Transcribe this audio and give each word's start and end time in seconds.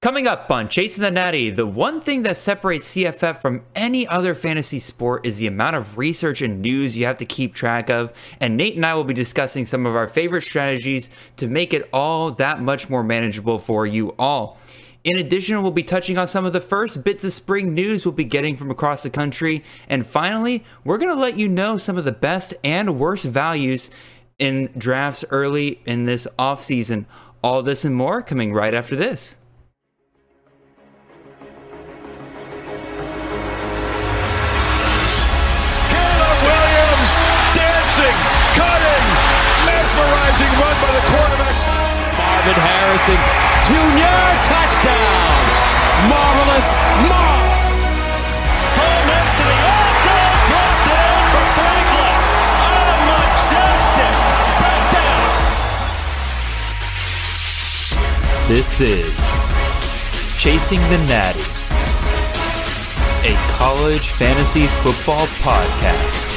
Coming 0.00 0.28
up 0.28 0.48
on 0.48 0.68
Chasing 0.68 1.02
the 1.02 1.10
Natty, 1.10 1.50
the 1.50 1.66
one 1.66 2.00
thing 2.00 2.22
that 2.22 2.36
separates 2.36 2.94
CFF 2.94 3.38
from 3.38 3.64
any 3.74 4.06
other 4.06 4.32
fantasy 4.32 4.78
sport 4.78 5.26
is 5.26 5.38
the 5.38 5.48
amount 5.48 5.74
of 5.74 5.98
research 5.98 6.40
and 6.40 6.62
news 6.62 6.96
you 6.96 7.04
have 7.04 7.16
to 7.16 7.24
keep 7.24 7.52
track 7.52 7.90
of. 7.90 8.12
And 8.38 8.56
Nate 8.56 8.76
and 8.76 8.86
I 8.86 8.94
will 8.94 9.02
be 9.02 9.12
discussing 9.12 9.64
some 9.64 9.86
of 9.86 9.96
our 9.96 10.06
favorite 10.06 10.42
strategies 10.42 11.10
to 11.38 11.48
make 11.48 11.74
it 11.74 11.88
all 11.92 12.30
that 12.30 12.62
much 12.62 12.88
more 12.88 13.02
manageable 13.02 13.58
for 13.58 13.88
you 13.88 14.14
all. 14.20 14.56
In 15.02 15.18
addition, 15.18 15.60
we'll 15.62 15.72
be 15.72 15.82
touching 15.82 16.16
on 16.16 16.28
some 16.28 16.44
of 16.44 16.52
the 16.52 16.60
first 16.60 17.02
bits 17.02 17.24
of 17.24 17.32
spring 17.32 17.74
news 17.74 18.06
we'll 18.06 18.12
be 18.12 18.22
getting 18.22 18.54
from 18.54 18.70
across 18.70 19.02
the 19.02 19.10
country. 19.10 19.64
And 19.88 20.06
finally, 20.06 20.64
we're 20.84 20.98
going 20.98 21.12
to 21.12 21.20
let 21.20 21.40
you 21.40 21.48
know 21.48 21.76
some 21.76 21.98
of 21.98 22.04
the 22.04 22.12
best 22.12 22.54
and 22.62 23.00
worst 23.00 23.24
values 23.24 23.90
in 24.38 24.70
drafts 24.78 25.24
early 25.30 25.80
in 25.86 26.06
this 26.06 26.28
offseason. 26.38 27.06
All 27.42 27.64
this 27.64 27.84
and 27.84 27.96
more 27.96 28.22
coming 28.22 28.54
right 28.54 28.74
after 28.74 28.94
this. 28.94 29.37
Marvin 42.48 42.64
Harrison 42.64 43.20
Jr. 43.68 44.24
touchdown. 44.48 45.44
Marvelous 46.08 46.72
Marv. 47.04 47.44
Ball 48.72 49.00
next 49.04 49.36
to 49.36 49.44
the 49.44 49.52
end 49.52 49.96
zone. 50.00 50.32
Drop 50.48 50.72
down 50.88 51.28
for 51.28 51.44
Franklin. 51.60 52.16
A 52.64 52.96
majestic 53.12 54.14
touchdown. 54.64 55.28
This 58.48 58.80
is 58.80 59.12
Chasing 60.40 60.80
the 60.88 60.98
Natty, 61.06 61.44
a 63.28 63.36
college 63.58 64.08
fantasy 64.08 64.66
football 64.80 65.26
podcast. 65.44 66.27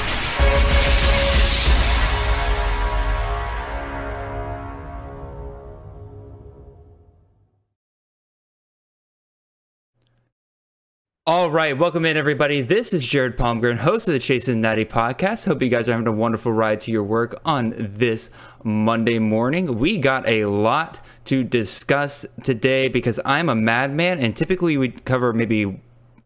All 11.28 11.52
right, 11.52 11.78
welcome 11.78 12.04
in 12.06 12.18
everybody. 12.18 12.64
This 12.64 12.94
is 12.94 13.06
Jared 13.06 13.38
Palmgren, 13.38 13.78
host 13.78 14.08
of 14.08 14.14
the 14.16 14.20
Chase 14.20 14.48
and 14.48 14.60
Natty 14.60 14.86
podcast. 14.86 15.46
Hope 15.46 15.62
you 15.62 15.70
guys 15.70 15.88
are 15.88 15.92
having 15.92 16.08
a 16.08 16.12
wonderful 16.12 16.52
ride 16.52 16.82
to 16.82 16.92
your 16.92 17.04
work 17.04 17.40
on 17.46 17.76
this 17.78 18.32
Monday 18.64 19.20
morning. 19.20 19.78
We 19.78 20.00
got 20.00 20.28
a 20.28 20.46
lot 20.46 21.00
to 21.26 21.44
discuss 21.44 22.26
today 22.42 22.88
because 22.88 23.20
I'm 23.24 23.50
a 23.50 23.56
madman 23.56 24.18
and 24.18 24.36
typically 24.36 24.78
we 24.78 24.90
cover 24.90 25.32
maybe 25.32 25.80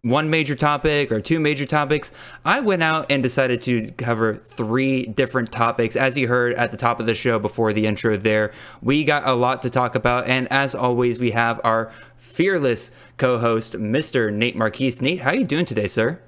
one 0.06 0.30
major 0.30 0.56
topic 0.56 1.11
or 1.11 1.20
two 1.20 1.39
major 1.39 1.66
topics. 1.66 2.11
I 2.45 2.59
went 2.59 2.84
out 2.84 3.11
and 3.11 3.23
decided 3.23 3.59
to 3.61 3.89
cover 3.94 4.36
three 4.38 5.08
different 5.08 5.52
topics. 5.52 5.95
As 5.95 6.16
you 6.16 6.28
heard 6.28 6.53
at 6.53 6.70
the 6.70 6.78
top 6.78 7.00
of 7.00 7.08
the 7.08 7.16
show 7.16 7.39
before 7.39 7.73
the 7.73 7.88
intro 7.88 8.16
there, 8.16 8.52
we 8.84 9.03
got 9.03 9.28
a 9.28 9.34
lot 9.34 9.64
to 9.64 9.70
talk 9.72 9.95
about. 9.95 10.28
And 10.28 10.47
as 10.52 10.75
always, 10.75 11.20
we 11.20 11.31
have 11.31 11.59
our 11.64 11.92
fearless 12.17 12.92
co-host, 13.17 13.73
Mr. 13.73 14.31
Nate 14.31 14.56
Marquise. 14.56 15.02
Nate, 15.02 15.22
how 15.22 15.31
are 15.31 15.36
you 15.36 15.44
doing 15.44 15.66
today, 15.66 15.88
sir? 15.88 16.22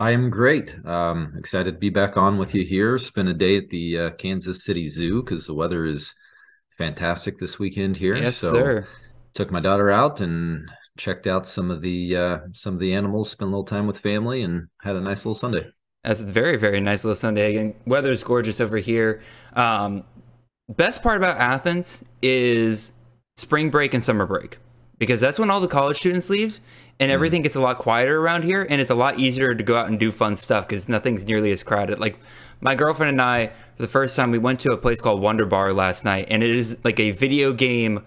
I 0.00 0.10
am 0.10 0.28
great. 0.28 0.74
Um, 0.84 1.34
excited 1.38 1.74
to 1.74 1.78
be 1.78 1.90
back 1.90 2.16
on 2.16 2.36
with 2.36 2.52
you 2.52 2.64
here. 2.64 2.98
Spend 2.98 3.28
a 3.28 3.34
day 3.34 3.58
at 3.58 3.70
the 3.70 3.98
uh, 3.98 4.10
Kansas 4.10 4.64
City 4.64 4.88
Zoo 4.88 5.22
because 5.22 5.46
the 5.46 5.54
weather 5.54 5.86
is 5.86 6.12
fantastic 6.76 7.38
this 7.38 7.60
weekend 7.60 7.96
here. 7.96 8.16
Yes, 8.16 8.36
so 8.36 8.50
sir. 8.50 8.86
took 9.34 9.52
my 9.52 9.60
daughter 9.60 9.88
out 9.88 10.20
and 10.20 10.68
checked 10.96 11.26
out 11.26 11.46
some 11.46 11.70
of 11.70 11.80
the 11.80 12.16
uh, 12.16 12.38
some 12.52 12.74
of 12.74 12.80
the 12.80 12.94
animals. 12.94 13.30
Spent 13.30 13.48
a 13.48 13.50
little 13.50 13.64
time 13.64 13.86
with 13.86 13.98
family 13.98 14.42
and 14.42 14.68
had 14.82 14.96
a 14.96 15.00
nice 15.00 15.18
little 15.18 15.34
Sunday. 15.34 15.66
That's 16.04 16.20
a 16.20 16.24
very, 16.24 16.56
very 16.56 16.80
nice 16.80 17.04
little 17.04 17.16
Sunday. 17.16 17.50
Again, 17.50 17.74
weather's 17.84 18.22
gorgeous 18.22 18.60
over 18.60 18.76
here. 18.76 19.22
Um, 19.54 20.04
best 20.68 21.02
part 21.02 21.16
about 21.16 21.38
Athens 21.38 22.04
is 22.22 22.92
spring 23.36 23.70
break 23.70 23.92
and 23.92 24.02
summer 24.02 24.24
break 24.24 24.58
because 24.98 25.20
that's 25.20 25.38
when 25.38 25.50
all 25.50 25.60
the 25.60 25.68
college 25.68 25.96
students 25.96 26.30
leave 26.30 26.58
and 26.98 27.10
everything 27.10 27.42
gets 27.42 27.56
a 27.56 27.60
lot 27.60 27.78
quieter 27.78 28.18
around 28.18 28.44
here 28.44 28.66
and 28.70 28.80
it's 28.80 28.90
a 28.90 28.94
lot 28.94 29.18
easier 29.18 29.54
to 29.54 29.62
go 29.62 29.76
out 29.76 29.88
and 29.88 30.00
do 30.00 30.10
fun 30.10 30.36
stuff 30.36 30.66
because 30.66 30.88
nothing's 30.88 31.26
nearly 31.26 31.50
as 31.50 31.62
crowded. 31.62 31.98
Like 31.98 32.18
my 32.60 32.74
girlfriend 32.74 33.10
and 33.10 33.20
I, 33.20 33.48
for 33.48 33.82
the 33.82 33.88
first 33.88 34.16
time, 34.16 34.30
we 34.30 34.38
went 34.38 34.60
to 34.60 34.72
a 34.72 34.76
place 34.76 35.00
called 35.00 35.20
Wonder 35.20 35.44
Bar 35.44 35.74
last 35.74 36.04
night 36.04 36.28
and 36.30 36.42
it 36.42 36.50
is 36.50 36.76
like 36.84 37.00
a 37.00 37.10
video 37.10 37.52
game. 37.52 38.04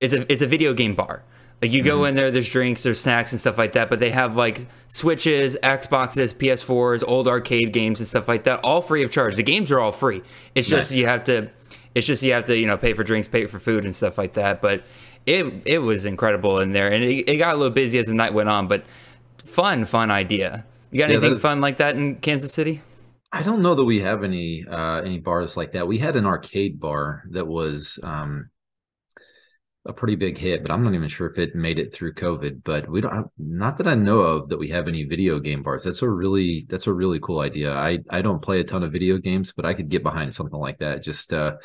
It's 0.00 0.12
a 0.12 0.30
it's 0.32 0.42
a 0.42 0.46
video 0.46 0.72
game 0.72 0.94
bar. 0.94 1.24
Like 1.62 1.72
you 1.72 1.82
go 1.82 2.04
in 2.06 2.14
there, 2.14 2.30
there's 2.30 2.48
drinks, 2.48 2.82
there's 2.82 2.98
snacks 3.00 3.32
and 3.32 3.40
stuff 3.40 3.58
like 3.58 3.72
that, 3.72 3.90
but 3.90 3.98
they 3.98 4.10
have 4.10 4.34
like 4.36 4.66
Switches, 4.88 5.56
Xboxes, 5.62 6.34
PS4s, 6.34 7.04
old 7.06 7.28
arcade 7.28 7.72
games 7.72 8.00
and 8.00 8.08
stuff 8.08 8.28
like 8.28 8.44
that, 8.44 8.60
all 8.64 8.80
free 8.80 9.02
of 9.02 9.10
charge. 9.10 9.34
The 9.36 9.42
games 9.42 9.70
are 9.70 9.78
all 9.78 9.92
free. 9.92 10.22
It's 10.54 10.68
just 10.68 10.90
Nice. 10.90 10.96
you 10.96 11.06
have 11.06 11.24
to 11.24 11.50
it's 11.94 12.06
just 12.06 12.22
you 12.22 12.32
have 12.32 12.44
to, 12.46 12.56
you 12.56 12.66
know, 12.66 12.76
pay 12.78 12.94
for 12.94 13.04
drinks, 13.04 13.28
pay 13.28 13.46
for 13.46 13.58
food 13.58 13.84
and 13.84 13.94
stuff 13.94 14.16
like 14.16 14.34
that. 14.34 14.62
But 14.62 14.84
it 15.26 15.62
it 15.66 15.78
was 15.78 16.04
incredible 16.04 16.60
in 16.60 16.72
there. 16.72 16.90
And 16.92 17.04
it, 17.04 17.28
it 17.28 17.36
got 17.36 17.54
a 17.54 17.58
little 17.58 17.74
busy 17.74 17.98
as 17.98 18.06
the 18.06 18.14
night 18.14 18.32
went 18.32 18.48
on, 18.48 18.68
but 18.68 18.84
fun, 19.44 19.84
fun 19.84 20.10
idea. 20.10 20.64
You 20.90 20.98
got 20.98 21.10
Yeah, 21.10 21.16
anything 21.16 21.36
fun 21.36 21.60
like 21.60 21.78
that 21.78 21.96
in 21.96 22.16
Kansas 22.16 22.52
City? 22.52 22.82
I 23.32 23.42
don't 23.42 23.62
know 23.62 23.74
that 23.76 23.84
we 23.84 24.00
have 24.00 24.24
any 24.24 24.64
uh, 24.68 25.02
any 25.02 25.18
bars 25.18 25.56
like 25.56 25.72
that. 25.72 25.86
We 25.86 25.98
had 25.98 26.16
an 26.16 26.26
arcade 26.26 26.80
bar 26.80 27.22
that 27.30 27.46
was 27.46 27.98
um, 28.02 28.50
a 29.86 29.92
pretty 29.92 30.14
big 30.14 30.36
hit, 30.36 30.62
but 30.62 30.70
I'm 30.70 30.84
not 30.84 30.94
even 30.94 31.08
sure 31.08 31.26
if 31.26 31.38
it 31.38 31.54
made 31.54 31.78
it 31.78 31.92
through 31.92 32.14
COVID. 32.14 32.62
But 32.64 32.88
we 32.88 33.00
don't, 33.00 33.28
not 33.38 33.78
that 33.78 33.88
I 33.88 33.94
know 33.94 34.20
of, 34.20 34.48
that 34.50 34.58
we 34.58 34.68
have 34.68 34.88
any 34.88 35.04
video 35.04 35.38
game 35.38 35.62
bars. 35.62 35.84
That's 35.84 36.02
a 36.02 36.08
really 36.08 36.66
that's 36.68 36.86
a 36.86 36.92
really 36.92 37.18
cool 37.20 37.40
idea. 37.40 37.72
I 37.72 37.98
I 38.10 38.22
don't 38.22 38.42
play 38.42 38.60
a 38.60 38.64
ton 38.64 38.82
of 38.82 38.92
video 38.92 39.18
games, 39.18 39.52
but 39.52 39.64
I 39.64 39.74
could 39.74 39.88
get 39.88 40.02
behind 40.02 40.34
something 40.34 40.58
like 40.58 40.78
that. 40.78 41.02
Just 41.02 41.32
uh, 41.32 41.56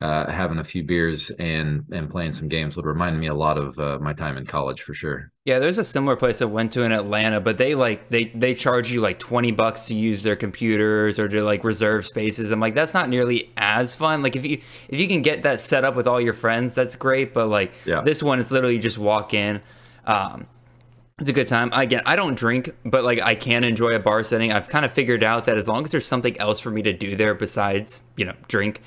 uh, 0.00 0.30
having 0.30 0.58
a 0.58 0.64
few 0.64 0.82
beers 0.82 1.30
and 1.38 1.84
and 1.92 2.08
playing 2.10 2.32
some 2.32 2.48
games 2.48 2.74
would 2.74 2.86
remind 2.86 3.20
me 3.20 3.26
a 3.26 3.34
lot 3.34 3.58
of 3.58 3.78
uh, 3.78 3.98
my 4.00 4.14
time 4.14 4.38
in 4.38 4.46
college 4.46 4.80
for 4.80 4.94
sure. 4.94 5.30
Yeah, 5.44 5.58
there's 5.58 5.76
a 5.76 5.84
similar 5.84 6.16
place 6.16 6.40
I 6.40 6.46
went 6.46 6.72
to 6.72 6.82
in 6.82 6.92
Atlanta, 6.92 7.38
but 7.40 7.58
they 7.58 7.74
like 7.74 8.08
they 8.08 8.24
they 8.34 8.54
charge 8.54 8.90
you 8.90 9.02
like 9.02 9.18
20 9.18 9.52
bucks 9.52 9.86
to 9.86 9.94
use 9.94 10.22
their 10.22 10.36
computers 10.36 11.18
or 11.18 11.28
to 11.28 11.42
like 11.42 11.64
reserve 11.64 12.06
spaces. 12.06 12.50
I'm 12.50 12.60
like 12.60 12.74
that's 12.74 12.94
not 12.94 13.10
nearly 13.10 13.50
as 13.58 13.94
fun. 13.94 14.22
Like 14.22 14.36
if 14.36 14.46
you 14.46 14.60
if 14.88 14.98
you 14.98 15.06
can 15.06 15.20
get 15.20 15.42
that 15.42 15.60
set 15.60 15.84
up 15.84 15.96
with 15.96 16.06
all 16.08 16.20
your 16.20 16.34
friends, 16.34 16.74
that's 16.74 16.96
great, 16.96 17.34
but 17.34 17.48
like 17.48 17.72
Yeah. 17.84 18.00
this 18.00 18.22
one 18.22 18.38
is 18.38 18.50
literally 18.50 18.78
just 18.78 18.96
walk 18.96 19.34
in. 19.34 19.60
Um 20.06 20.46
it's 21.18 21.28
a 21.28 21.34
good 21.34 21.48
time. 21.48 21.68
Again, 21.74 22.00
I 22.06 22.16
don't 22.16 22.34
drink, 22.34 22.70
but 22.86 23.04
like 23.04 23.20
I 23.20 23.34
can 23.34 23.62
enjoy 23.64 23.90
a 23.94 23.98
bar 23.98 24.22
setting. 24.22 24.52
I've 24.52 24.68
kind 24.70 24.86
of 24.86 24.92
figured 24.92 25.22
out 25.22 25.44
that 25.44 25.58
as 25.58 25.68
long 25.68 25.84
as 25.84 25.90
there's 25.90 26.06
something 26.06 26.40
else 26.40 26.58
for 26.60 26.70
me 26.70 26.80
to 26.80 26.94
do 26.94 27.14
there 27.14 27.34
besides, 27.34 28.00
you 28.16 28.24
know, 28.24 28.32
drink, 28.48 28.80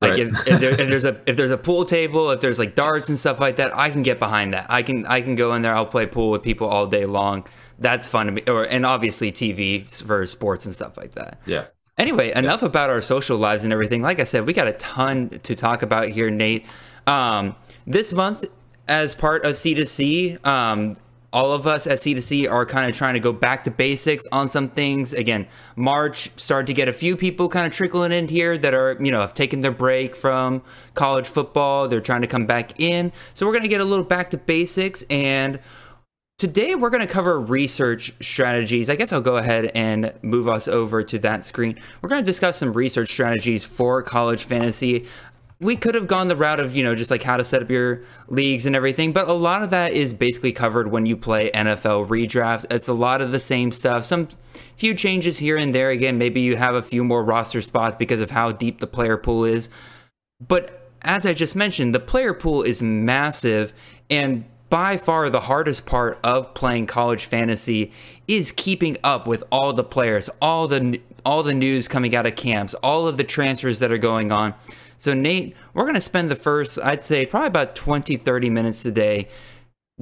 like 0.00 0.12
Right. 0.12 0.18
if, 0.20 0.48
if, 0.48 0.60
there, 0.60 0.70
if 0.70 0.88
there's 0.88 1.04
a 1.04 1.20
if 1.26 1.36
there's 1.36 1.50
a 1.50 1.58
pool 1.58 1.84
table, 1.84 2.30
if 2.30 2.40
there's 2.40 2.58
like 2.58 2.74
darts 2.74 3.08
and 3.08 3.18
stuff 3.18 3.38
like 3.38 3.56
that, 3.56 3.76
I 3.76 3.90
can 3.90 4.02
get 4.02 4.18
behind 4.18 4.54
that. 4.54 4.66
I 4.70 4.82
can 4.82 5.04
I 5.06 5.20
can 5.20 5.34
go 5.36 5.54
in 5.54 5.62
there. 5.62 5.74
I'll 5.74 5.84
play 5.86 6.06
pool 6.06 6.30
with 6.30 6.42
people 6.42 6.66
all 6.68 6.86
day 6.86 7.04
long. 7.04 7.46
That's 7.78 8.08
fun 8.08 8.26
to 8.26 8.32
me. 8.32 8.42
Or 8.46 8.64
and 8.64 8.86
obviously 8.86 9.30
TV 9.30 9.88
for 10.02 10.26
sports 10.26 10.64
and 10.64 10.74
stuff 10.74 10.96
like 10.96 11.14
that. 11.16 11.40
Yeah. 11.44 11.66
Anyway, 11.98 12.32
enough 12.32 12.62
about 12.62 12.88
our 12.88 13.02
social 13.02 13.36
lives 13.36 13.62
and 13.62 13.74
everything. 13.74 14.00
Like 14.00 14.20
I 14.20 14.24
said, 14.24 14.46
we 14.46 14.54
got 14.54 14.66
a 14.68 14.72
ton 14.72 15.28
to 15.42 15.54
talk 15.54 15.82
about 15.82 16.08
here, 16.08 16.30
Nate. 16.30 16.66
Um, 17.06 17.54
this 17.86 18.14
month, 18.14 18.46
as 18.88 19.14
part 19.14 19.44
of 19.44 19.52
C2C, 19.52 20.44
um, 20.46 20.96
all 21.32 21.52
of 21.52 21.66
us 21.66 21.86
at 21.86 21.98
C2C 21.98 22.50
are 22.50 22.66
kind 22.66 22.90
of 22.90 22.96
trying 22.96 23.14
to 23.14 23.20
go 23.20 23.32
back 23.32 23.64
to 23.64 23.70
basics 23.70 24.26
on 24.32 24.48
some 24.48 24.68
things. 24.68 25.12
Again, 25.12 25.46
March 25.76 26.30
started 26.36 26.66
to 26.66 26.74
get 26.74 26.88
a 26.88 26.92
few 26.92 27.16
people 27.16 27.48
kind 27.48 27.66
of 27.66 27.72
trickling 27.72 28.12
in 28.12 28.28
here 28.28 28.58
that 28.58 28.74
are, 28.74 28.96
you 29.00 29.10
know, 29.10 29.20
have 29.20 29.34
taken 29.34 29.60
their 29.60 29.70
break 29.70 30.16
from 30.16 30.62
college 30.94 31.28
football. 31.28 31.86
They're 31.88 32.00
trying 32.00 32.22
to 32.22 32.26
come 32.26 32.46
back 32.46 32.80
in. 32.80 33.12
So 33.34 33.46
we're 33.46 33.52
going 33.52 33.62
to 33.62 33.68
get 33.68 33.80
a 33.80 33.84
little 33.84 34.04
back 34.04 34.30
to 34.30 34.38
basics 34.38 35.04
and 35.08 35.60
Today, 36.40 36.74
we're 36.74 36.88
going 36.88 37.06
to 37.06 37.12
cover 37.12 37.38
research 37.38 38.14
strategies. 38.22 38.88
I 38.88 38.96
guess 38.96 39.12
I'll 39.12 39.20
go 39.20 39.36
ahead 39.36 39.72
and 39.74 40.10
move 40.22 40.48
us 40.48 40.68
over 40.68 41.02
to 41.02 41.18
that 41.18 41.44
screen. 41.44 41.78
We're 42.00 42.08
going 42.08 42.22
to 42.22 42.24
discuss 42.24 42.56
some 42.56 42.72
research 42.72 43.10
strategies 43.10 43.62
for 43.62 44.02
college 44.02 44.44
fantasy. 44.44 45.06
We 45.60 45.76
could 45.76 45.94
have 45.94 46.06
gone 46.06 46.28
the 46.28 46.36
route 46.36 46.58
of, 46.58 46.74
you 46.74 46.82
know, 46.82 46.94
just 46.94 47.10
like 47.10 47.22
how 47.22 47.36
to 47.36 47.44
set 47.44 47.62
up 47.62 47.70
your 47.70 48.02
leagues 48.28 48.64
and 48.64 48.74
everything, 48.74 49.12
but 49.12 49.28
a 49.28 49.34
lot 49.34 49.62
of 49.62 49.70
that 49.70 49.92
is 49.92 50.14
basically 50.14 50.52
covered 50.52 50.90
when 50.90 51.04
you 51.04 51.18
play 51.18 51.50
NFL 51.50 52.08
redraft. 52.08 52.64
It's 52.70 52.88
a 52.88 52.94
lot 52.94 53.20
of 53.20 53.30
the 53.30 53.38
same 53.38 53.70
stuff. 53.70 54.06
Some 54.06 54.28
few 54.76 54.94
changes 54.94 55.38
here 55.38 55.58
and 55.58 55.74
there. 55.74 55.90
Again, 55.90 56.16
maybe 56.16 56.40
you 56.40 56.56
have 56.56 56.74
a 56.74 56.82
few 56.82 57.04
more 57.04 57.22
roster 57.22 57.60
spots 57.60 57.94
because 57.94 58.22
of 58.22 58.30
how 58.30 58.52
deep 58.52 58.80
the 58.80 58.86
player 58.86 59.18
pool 59.18 59.44
is. 59.44 59.68
But 60.40 60.90
as 61.02 61.26
I 61.26 61.34
just 61.34 61.54
mentioned, 61.54 61.94
the 61.94 62.00
player 62.00 62.34
pool 62.34 62.62
is 62.62 62.82
massive, 62.82 63.72
and 64.08 64.44
by 64.70 64.96
far 64.96 65.28
the 65.28 65.40
hardest 65.40 65.84
part 65.84 66.18
of 66.22 66.54
playing 66.54 66.86
college 66.86 67.24
fantasy 67.24 67.92
is 68.28 68.52
keeping 68.52 68.96
up 69.02 69.26
with 69.26 69.42
all 69.50 69.72
the 69.72 69.84
players, 69.84 70.30
all 70.40 70.68
the 70.68 71.00
all 71.26 71.42
the 71.42 71.52
news 71.52 71.88
coming 71.88 72.14
out 72.14 72.24
of 72.24 72.36
camps, 72.36 72.72
all 72.74 73.06
of 73.06 73.16
the 73.16 73.24
transfers 73.24 73.80
that 73.80 73.92
are 73.92 73.98
going 73.98 74.32
on. 74.32 74.54
So 75.00 75.14
Nate, 75.14 75.56
we're 75.72 75.84
going 75.84 75.94
to 75.94 76.00
spend 76.00 76.30
the 76.30 76.36
first 76.36 76.78
I'd 76.78 77.02
say 77.02 77.24
probably 77.24 77.46
about 77.46 77.74
20 77.74 78.18
30 78.18 78.50
minutes 78.50 78.82
today 78.82 79.28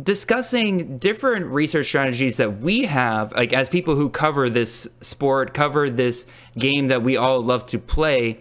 discussing 0.03 0.99
different 0.99 1.47
research 1.47 1.87
strategies 1.87 2.37
that 2.37 2.61
we 2.61 2.85
have, 2.85 3.33
like 3.33 3.53
as 3.53 3.69
people 3.69 3.95
who 3.95 4.09
cover 4.09 4.51
this 4.51 4.89
sport, 5.01 5.55
cover 5.55 5.89
this 5.89 6.27
game 6.59 6.89
that 6.89 7.03
we 7.03 7.17
all 7.17 7.41
love 7.41 7.65
to 7.67 7.79
play, 7.79 8.41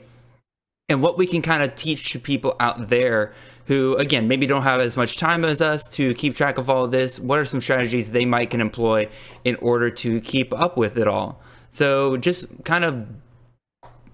and 0.90 1.02
what 1.02 1.18
we 1.18 1.28
can 1.28 1.42
kind 1.44 1.62
of 1.62 1.76
teach 1.76 2.12
to 2.12 2.20
people 2.20 2.56
out 2.60 2.90
there 2.90 3.34
who, 3.66 3.96
again, 3.96 4.28
maybe 4.28 4.48
don't 4.48 4.64
have 4.64 4.80
as 4.80 4.96
much 4.96 5.18
time 5.18 5.44
as 5.44 5.62
us 5.62 5.88
to 5.90 6.14
keep 6.14 6.36
track 6.36 6.58
of 6.58 6.70
all 6.70 6.86
of 6.86 6.92
this. 6.92 7.20
What 7.20 7.38
are 7.38 7.46
some 7.46 7.60
strategies 7.60 8.12
they 8.12 8.26
might 8.26 8.50
can 8.50 8.62
employ 8.62 9.10
in 9.44 9.56
order 9.58 9.90
to 9.90 10.22
keep 10.22 10.54
up 10.54 10.78
with 10.78 10.98
it 10.98 11.08
all? 11.08 11.42
So 11.70 12.18
just 12.18 12.46
kind 12.64 12.84
of 12.84 13.08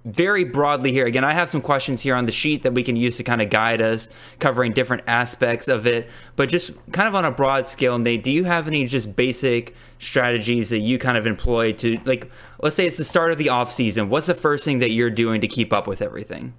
very 0.05 0.43
broadly 0.43 0.91
here. 0.91 1.05
Again, 1.05 1.23
I 1.23 1.33
have 1.33 1.49
some 1.49 1.61
questions 1.61 2.01
here 2.01 2.15
on 2.15 2.25
the 2.25 2.31
sheet 2.31 2.63
that 2.63 2.73
we 2.73 2.83
can 2.83 2.95
use 2.95 3.17
to 3.17 3.23
kind 3.23 3.41
of 3.41 3.49
guide 3.49 3.81
us, 3.81 4.09
covering 4.39 4.73
different 4.73 5.03
aspects 5.07 5.67
of 5.67 5.87
it. 5.87 6.09
But 6.35 6.49
just 6.49 6.71
kind 6.91 7.07
of 7.07 7.15
on 7.15 7.25
a 7.25 7.31
broad 7.31 7.65
scale, 7.65 7.97
Nate, 7.97 8.23
do 8.23 8.31
you 8.31 8.43
have 8.43 8.67
any 8.67 8.85
just 8.85 9.15
basic 9.15 9.75
strategies 9.99 10.69
that 10.69 10.79
you 10.79 10.99
kind 10.99 11.17
of 11.17 11.25
employ 11.25 11.71
to, 11.73 11.97
like, 12.05 12.29
let's 12.61 12.75
say 12.75 12.85
it's 12.85 12.97
the 12.97 13.03
start 13.03 13.31
of 13.31 13.37
the 13.37 13.49
off 13.49 13.71
season. 13.71 14.09
What's 14.09 14.27
the 14.27 14.33
first 14.33 14.65
thing 14.65 14.79
that 14.79 14.91
you're 14.91 15.09
doing 15.09 15.41
to 15.41 15.47
keep 15.47 15.73
up 15.73 15.87
with 15.87 16.01
everything? 16.01 16.53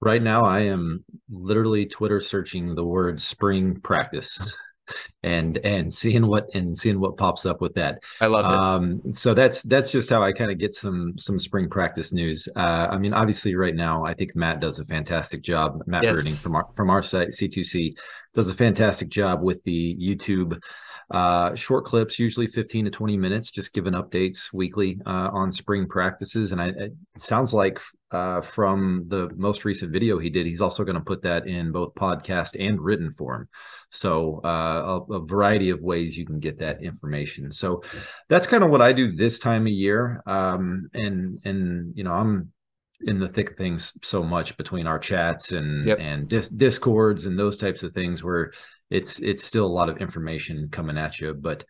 Right 0.00 0.22
now, 0.22 0.42
I 0.42 0.60
am 0.60 1.04
literally 1.30 1.86
Twitter 1.86 2.20
searching 2.20 2.74
the 2.74 2.84
word 2.84 3.20
spring 3.20 3.80
practice. 3.80 4.38
And 5.22 5.58
and 5.58 5.92
seeing 5.92 6.26
what 6.26 6.48
and 6.54 6.76
seeing 6.76 7.00
what 7.00 7.16
pops 7.16 7.46
up 7.46 7.60
with 7.60 7.74
that. 7.74 7.98
I 8.20 8.26
love 8.26 8.44
it. 8.44 8.50
Um, 8.50 9.12
so 9.12 9.34
that's 9.34 9.62
that's 9.62 9.90
just 9.90 10.10
how 10.10 10.22
I 10.22 10.32
kind 10.32 10.50
of 10.50 10.58
get 10.58 10.74
some 10.74 11.16
some 11.18 11.38
spring 11.38 11.68
practice 11.68 12.12
news. 12.12 12.48
Uh, 12.56 12.88
I 12.90 12.98
mean, 12.98 13.14
obviously, 13.14 13.54
right 13.54 13.74
now, 13.74 14.04
I 14.04 14.14
think 14.14 14.34
Matt 14.34 14.60
does 14.60 14.78
a 14.78 14.84
fantastic 14.84 15.42
job. 15.42 15.82
Matt 15.86 16.02
Yes. 16.02 16.16
Birding 16.16 16.32
from 16.34 16.56
our 16.56 16.66
from 16.74 16.90
our 16.90 17.02
site 17.02 17.28
C2C 17.28 17.96
does 18.34 18.48
a 18.48 18.54
fantastic 18.54 19.08
job 19.08 19.42
with 19.42 19.62
the 19.64 19.96
YouTube 19.96 20.58
uh, 21.10 21.54
short 21.54 21.84
clips, 21.84 22.18
usually 22.18 22.46
15 22.46 22.86
to 22.86 22.90
20 22.90 23.16
minutes, 23.18 23.50
just 23.50 23.74
giving 23.74 23.92
updates 23.92 24.52
weekly 24.52 24.98
uh, 25.06 25.28
on 25.32 25.52
spring 25.52 25.86
practices. 25.86 26.52
And 26.52 26.60
I, 26.60 26.68
it 26.68 26.92
sounds 27.18 27.52
like 27.52 27.78
uh, 28.12 28.40
from 28.40 29.04
the 29.08 29.30
most 29.36 29.64
recent 29.64 29.92
video 29.92 30.18
he 30.18 30.30
did, 30.30 30.46
he's 30.46 30.60
also 30.60 30.84
going 30.84 30.96
to 30.96 31.00
put 31.00 31.22
that 31.22 31.46
in 31.46 31.72
both 31.72 31.94
podcast 31.94 32.56
and 32.58 32.80
written 32.80 33.12
form. 33.12 33.48
So 33.90 34.40
uh, 34.44 35.00
a, 35.08 35.14
a 35.14 35.26
variety 35.26 35.70
of 35.70 35.80
ways 35.80 36.16
you 36.16 36.24
can 36.26 36.38
get 36.38 36.58
that 36.60 36.82
information. 36.82 37.50
So 37.50 37.82
that's 38.28 38.46
kind 38.46 38.64
of 38.64 38.70
what 38.70 38.82
I 38.82 38.92
do 38.92 39.16
this 39.16 39.38
time 39.38 39.62
of 39.66 39.72
year. 39.72 40.22
Um, 40.26 40.88
and 40.94 41.40
and 41.44 41.92
you 41.96 42.04
know 42.04 42.12
I'm 42.12 42.52
in 43.04 43.18
the 43.18 43.28
thick 43.28 43.50
of 43.50 43.56
things 43.56 43.92
so 44.04 44.22
much 44.22 44.56
between 44.56 44.86
our 44.86 44.98
chats 44.98 45.52
and 45.52 45.84
Yep. 45.84 45.98
and 46.00 46.28
dis- 46.28 46.48
discords 46.48 47.26
and 47.26 47.38
those 47.38 47.56
types 47.56 47.82
of 47.82 47.92
things 47.92 48.22
where 48.22 48.52
it's 48.90 49.18
it's 49.20 49.44
still 49.44 49.66
a 49.66 49.76
lot 49.78 49.88
of 49.88 49.98
information 49.98 50.68
coming 50.70 50.96
at 50.98 51.20
you. 51.20 51.34
But 51.34 51.64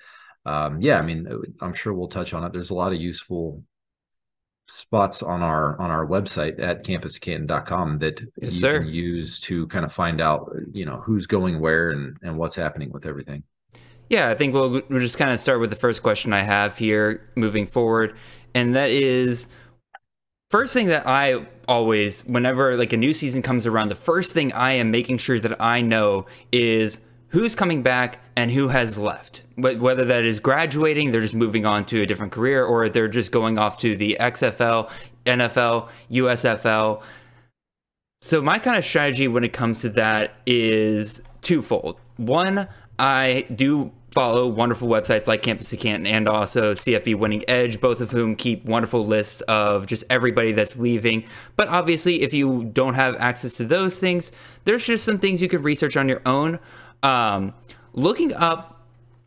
um, 0.44 0.80
yeah, 0.82 0.98
I 0.98 1.02
mean 1.02 1.26
I'm 1.60 1.74
sure 1.74 1.94
we'll 1.94 2.08
touch 2.08 2.34
on 2.34 2.44
it. 2.44 2.52
There's 2.52 2.70
a 2.70 2.74
lot 2.74 2.92
of 2.92 3.00
useful 3.00 3.62
spots 4.66 5.22
on 5.22 5.42
our 5.42 5.78
on 5.80 5.90
our 5.90 6.06
website 6.06 6.58
at 6.60 6.84
campuscanton.com 6.84 7.98
that 7.98 8.20
Yes, 8.40 8.54
you 8.54 8.60
sir. 8.60 8.80
can 8.82 8.86
use 8.86 9.38
to 9.40 9.66
kind 9.68 9.84
of 9.84 9.92
find 9.92 10.20
out 10.20 10.50
you 10.72 10.84
know 10.84 11.00
who's 11.00 11.26
going 11.26 11.60
where 11.60 11.90
and 11.90 12.16
and 12.22 12.38
what's 12.38 12.54
happening 12.56 12.90
with 12.92 13.06
everything 13.06 13.42
Yeah, 14.08 14.28
I 14.28 14.34
think 14.34 14.54
we'll, 14.54 14.82
we'll 14.88 15.00
just 15.00 15.16
kind 15.16 15.30
of 15.30 15.40
start 15.40 15.60
with 15.60 15.70
the 15.70 15.76
first 15.76 16.02
question 16.02 16.32
I 16.32 16.42
have 16.42 16.76
here 16.76 17.30
moving 17.34 17.66
forward. 17.66 18.16
And 18.54 18.74
that 18.74 18.90
is 18.90 19.46
first 20.50 20.74
thing 20.74 20.88
that 20.88 21.06
I 21.06 21.46
always, 21.68 22.22
whenever 22.24 22.76
like 22.76 22.92
a 22.92 22.96
new 22.96 23.14
season 23.14 23.42
comes 23.42 23.66
around, 23.66 23.88
the 23.88 23.94
first 23.94 24.32
thing 24.34 24.52
I 24.52 24.72
am 24.72 24.90
making 24.90 25.18
sure 25.18 25.40
that 25.40 25.60
I 25.62 25.80
know 25.80 26.26
is 26.50 26.98
who's 27.32 27.54
coming 27.54 27.82
back 27.82 28.20
and 28.36 28.50
who 28.50 28.68
has 28.68 28.96
left. 28.98 29.42
Wh- 29.56 29.80
Whether 29.80 30.04
that 30.06 30.24
is 30.24 30.38
graduating, 30.38 31.10
they're 31.12 31.20
just 31.20 31.34
moving 31.34 31.66
on 31.66 31.84
to 31.86 32.02
a 32.02 32.06
different 32.06 32.32
career, 32.32 32.64
or 32.64 32.88
they're 32.88 33.08
just 33.08 33.32
going 33.32 33.58
off 33.58 33.78
to 33.78 33.96
the 33.96 34.16
XFL, 34.20 34.90
NFL, 35.26 35.88
USFL. 36.10 37.02
So 38.20 38.40
my 38.40 38.58
kind 38.58 38.76
of 38.76 38.84
strategy 38.84 39.26
when 39.28 39.44
it 39.44 39.52
comes 39.52 39.80
to 39.80 39.88
that 39.90 40.34
is 40.46 41.20
twofold. 41.40 41.98
One, 42.18 42.68
I 42.98 43.46
do 43.54 43.92
follow 44.12 44.46
wonderful 44.46 44.88
websites 44.88 45.26
like 45.26 45.42
Campus 45.42 45.70
to 45.70 45.76
Canton 45.76 46.06
and 46.06 46.28
also 46.28 46.74
CFB 46.74 47.16
Winning 47.18 47.44
Edge, 47.48 47.80
both 47.80 48.00
of 48.00 48.10
whom 48.10 48.36
keep 48.36 48.64
wonderful 48.64 49.06
lists 49.06 49.40
of 49.42 49.86
just 49.86 50.04
everybody 50.10 50.52
that's 50.52 50.76
leaving. 50.76 51.24
But 51.56 51.68
obviously, 51.68 52.22
if 52.22 52.34
you 52.34 52.64
don't 52.72 52.94
have 52.94 53.16
access 53.16 53.54
to 53.56 53.64
those 53.64 53.98
things, 53.98 54.30
there's 54.64 54.84
just 54.86 55.04
some 55.04 55.18
things 55.18 55.40
you 55.40 55.48
can 55.48 55.62
research 55.62 55.96
on 55.96 56.08
your 56.08 56.20
own. 56.26 56.58
Um, 57.02 57.54
looking 57.94 58.32
up 58.32 58.72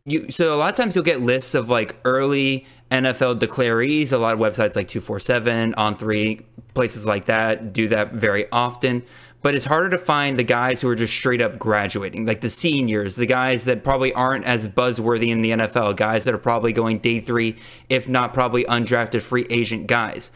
you 0.06 0.30
so 0.30 0.54
a 0.54 0.58
lot 0.58 0.70
of 0.70 0.76
times 0.76 0.96
you'll 0.96 1.04
get 1.04 1.22
lists 1.22 1.56
of 1.56 1.70
like 1.70 1.96
early 2.06 2.66
NFL 2.92 3.40
declarees. 3.40 4.12
A 4.12 4.18
lot 4.18 4.34
of 4.34 4.40
websites 4.40 4.76
like 4.76 4.88
247, 4.88 5.74
on 5.76 5.96
three, 5.96 6.46
places 6.74 7.06
like 7.06 7.26
that 7.26 7.74
do 7.74 7.88
that 7.90 8.14
very 8.14 8.50
often. 8.52 9.04
But 9.42 9.54
it's 9.54 9.66
harder 9.66 9.92
to 9.92 9.98
find 10.00 10.40
the 10.40 10.44
guys 10.44 10.82
who 10.82 10.90
are 10.90 10.96
just 10.96 11.14
straight 11.14 11.42
up 11.42 11.60
graduating, 11.60 12.26
like 12.26 12.42
the 12.42 12.50
seniors, 12.50 13.16
the 13.16 13.28
guys 13.28 13.66
that 13.66 13.84
probably 13.84 14.12
aren't 14.14 14.46
as 14.46 14.68
buzzworthy 14.68 15.30
in 15.30 15.44
the 15.44 15.52
NFL, 15.52 15.98
guys 15.98 16.24
that 16.24 16.34
are 16.34 16.40
probably 16.40 16.74
going 16.74 16.98
day 16.98 17.20
three, 17.20 17.56
if 17.88 18.08
not 18.08 18.34
probably 18.34 18.64
undrafted 18.66 19.22
free 19.22 19.46
agent 19.52 19.86
guys. 19.86 20.32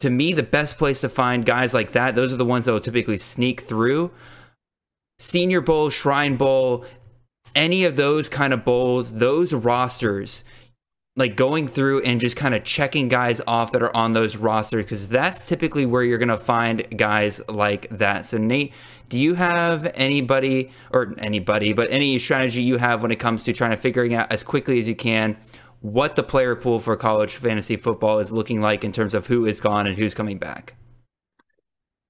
To 0.00 0.10
me, 0.10 0.32
the 0.32 0.44
best 0.44 0.78
place 0.78 1.00
to 1.00 1.08
find 1.08 1.44
guys 1.44 1.74
like 1.74 1.92
that, 1.92 2.14
those 2.14 2.32
are 2.32 2.36
the 2.36 2.44
ones 2.44 2.66
that 2.66 2.72
will 2.72 2.80
typically 2.80 3.16
sneak 3.16 3.62
through. 3.62 4.12
Senior 5.20 5.60
Bowl, 5.60 5.90
Shrine 5.90 6.36
Bowl, 6.36 6.86
any 7.54 7.84
of 7.84 7.96
those 7.96 8.30
kind 8.30 8.54
of 8.54 8.64
bowls, 8.64 9.12
those 9.12 9.52
rosters, 9.52 10.44
like 11.14 11.36
going 11.36 11.68
through 11.68 12.00
and 12.02 12.18
just 12.18 12.36
kind 12.36 12.54
of 12.54 12.64
checking 12.64 13.08
guys 13.08 13.40
off 13.46 13.72
that 13.72 13.82
are 13.82 13.94
on 13.94 14.14
those 14.14 14.34
rosters, 14.36 14.84
because 14.84 15.10
that's 15.10 15.46
typically 15.46 15.84
where 15.84 16.02
you're 16.02 16.16
going 16.16 16.28
to 16.28 16.38
find 16.38 16.96
guys 16.96 17.42
like 17.48 17.86
that. 17.90 18.24
So, 18.24 18.38
Nate, 18.38 18.72
do 19.10 19.18
you 19.18 19.34
have 19.34 19.90
anybody, 19.94 20.72
or 20.90 21.14
anybody, 21.18 21.74
but 21.74 21.92
any 21.92 22.18
strategy 22.18 22.62
you 22.62 22.78
have 22.78 23.02
when 23.02 23.10
it 23.10 23.16
comes 23.16 23.42
to 23.42 23.52
trying 23.52 23.72
to 23.72 23.76
figuring 23.76 24.14
out 24.14 24.32
as 24.32 24.42
quickly 24.42 24.78
as 24.78 24.88
you 24.88 24.96
can 24.96 25.36
what 25.80 26.16
the 26.16 26.22
player 26.22 26.56
pool 26.56 26.78
for 26.78 26.96
college 26.96 27.34
fantasy 27.34 27.76
football 27.76 28.20
is 28.20 28.32
looking 28.32 28.62
like 28.62 28.84
in 28.84 28.92
terms 28.92 29.12
of 29.14 29.26
who 29.26 29.44
is 29.44 29.60
gone 29.60 29.86
and 29.86 29.98
who's 29.98 30.14
coming 30.14 30.38
back? 30.38 30.76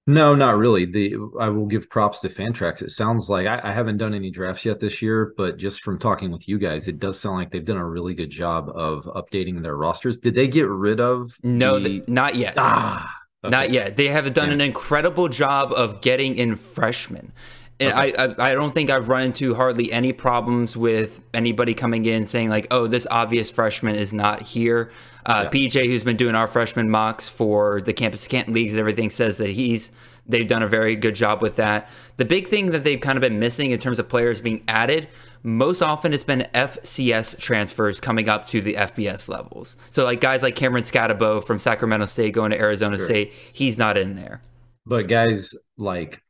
No, 0.07 0.35
not 0.35 0.57
really. 0.57 0.87
The 0.87 1.17
I 1.39 1.49
will 1.51 1.67
give 1.67 1.89
props 1.89 2.21
to 2.21 2.29
Fantrax. 2.29 2.83
It 2.83 2.91
sounds 2.91 3.29
like 3.29 3.47
I, 3.47 3.61
I 3.63 3.73
haven't 3.73 3.99
done 3.99 4.15
any 4.15 4.31
drafts 4.31 4.65
yet 4.65 4.81
this 4.81 5.01
year, 5.03 5.35
but 5.37 5.57
just 5.59 5.83
from 5.83 5.99
talking 5.99 6.33
with 6.33 6.49
you 6.49 6.59
guys, 6.59 6.89
it 6.89 6.99
does 6.99 7.21
sound 7.21 7.37
like 7.37 7.51
they've 7.53 7.65
done 7.65 7.77
a 7.77 7.87
really 7.89 8.15
good 8.15 8.31
job 8.31 8.71
of 8.75 9.05
updating 9.05 9.63
their 9.63 9.77
rosters. 9.77 10.17
Did 10.17 10.35
they 10.35 10.49
get 10.49 10.67
rid 10.69 11.01
of 11.01 11.37
No, 11.43 11.79
the- 11.79 11.89
th- 11.89 12.09
not 12.09 12.35
yet. 12.35 12.55
ah 12.57 13.09
Not 13.45 13.71
yet. 13.71 13.97
They 13.97 14.09
have 14.09 14.33
done 14.35 14.49
Yeah. 14.49 14.55
an 14.55 14.61
incredible 14.63 15.29
job 15.29 15.73
of 15.75 16.01
getting 16.01 16.35
in 16.37 16.57
freshmen. 16.57 17.33
And 17.79 17.95
I, 17.95 18.13
I 18.19 18.51
I 18.51 18.55
don't 18.55 18.75
think 18.75 18.91
I've 18.91 19.09
run 19.09 19.23
into 19.23 19.55
hardly 19.55 19.91
any 19.93 20.13
problems 20.13 20.77
with 20.77 21.21
anybody 21.33 21.73
coming 21.73 22.05
in 22.05 22.27
saying 22.27 22.51
like, 22.51 22.67
oh, 22.71 22.87
this 22.87 23.07
obvious 23.11 23.51
freshman 23.51 23.95
is 23.97 24.13
not 24.13 24.43
here. 24.43 24.91
Uh, 25.27 25.43
Yeah. 25.45 25.51
PJ, 25.51 25.87
who's 25.87 26.05
been 26.05 26.17
doing 26.17 26.35
our 26.35 26.47
freshman 26.47 26.91
mocks 26.91 27.29
for 27.29 27.81
the 27.81 27.93
Campus 27.93 28.27
Canton 28.27 28.55
leagues 28.55 28.73
and 28.73 28.81
everything, 28.81 29.11
says 29.11 29.39
that 29.39 29.51
he's 29.51 29.91
they've 30.27 30.47
done 30.49 30.63
a 30.63 30.69
very 30.69 30.95
good 30.97 31.15
job 31.15 31.43
with 31.43 31.57
that. 31.57 31.89
The 32.17 32.25
big 32.25 32.47
thing 32.47 32.71
that 32.71 32.85
they've 32.85 33.01
kind 33.01 33.17
of 33.17 33.21
been 33.21 33.39
missing 33.39 33.71
in 33.73 33.79
terms 33.81 33.99
of 33.99 34.09
players 34.09 34.41
being 34.41 34.63
added, 34.69 35.09
most 35.43 35.83
often 35.83 36.13
it's 36.13 36.23
been 36.25 36.47
FCS 36.55 37.39
transfers 37.39 37.99
coming 37.99 38.29
up 38.29 38.47
to 38.49 38.61
the 38.61 38.75
FBS 38.75 39.29
levels. 39.29 39.77
So 39.91 40.05
like 40.05 40.21
guys 40.21 40.43
like 40.43 40.55
Cameron 40.55 40.85
Skattebo 40.85 41.43
from 41.45 41.59
Sacramento 41.59 42.07
State 42.07 42.33
going 42.35 42.51
to 42.53 42.59
Arizona 42.61 42.99
State, 42.99 43.33
he's 43.53 43.79
not 43.79 43.97
in 43.97 44.15
there. 44.17 44.41
But 44.87 45.09
guys 45.09 45.53
like 45.79 46.23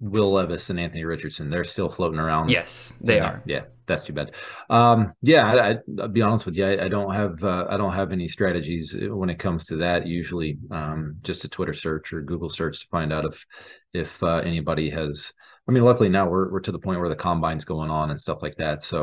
Will 0.00 0.32
Levis 0.32 0.70
and 0.70 0.78
Anthony 0.78 1.04
Richardson, 1.04 1.50
they're 1.50 1.64
still 1.64 1.88
floating 1.88 2.20
around. 2.20 2.50
Yes, 2.50 2.92
they 3.00 3.18
are. 3.20 3.42
Yeah, 3.46 3.64
that's 3.86 4.04
too 4.04 4.12
bad. 4.12 4.32
Um, 4.70 5.12
yeah, 5.22 5.46
I, 5.46 5.70
I, 5.70 5.76
I'll 6.00 6.08
be 6.08 6.22
honest 6.22 6.46
with 6.46 6.56
you. 6.56 6.64
I, 6.64 6.84
I 6.84 6.88
don't 6.88 7.12
have 7.12 7.42
uh, 7.42 7.66
I 7.68 7.76
don't 7.76 7.92
have 7.92 8.12
any 8.12 8.28
strategies 8.28 8.94
when 8.96 9.30
it 9.30 9.38
comes 9.38 9.66
to 9.66 9.76
that. 9.76 10.06
Usually, 10.06 10.58
um, 10.70 11.16
just 11.22 11.44
a 11.44 11.48
Twitter 11.48 11.74
search 11.74 12.12
or 12.12 12.22
Google 12.22 12.48
search 12.48 12.80
to 12.80 12.86
find 12.88 13.12
out 13.12 13.24
if 13.24 13.44
if 13.92 14.22
uh, 14.22 14.36
anybody 14.44 14.90
has. 14.90 15.32
I 15.68 15.72
mean, 15.72 15.82
luckily 15.82 16.08
now 16.08 16.28
we're 16.28 16.50
we're 16.50 16.60
to 16.60 16.72
the 16.72 16.78
point 16.78 17.00
where 17.00 17.08
the 17.08 17.16
combine's 17.16 17.64
going 17.64 17.90
on 17.90 18.10
and 18.10 18.20
stuff 18.20 18.38
like 18.40 18.56
that. 18.56 18.82
So 18.82 19.02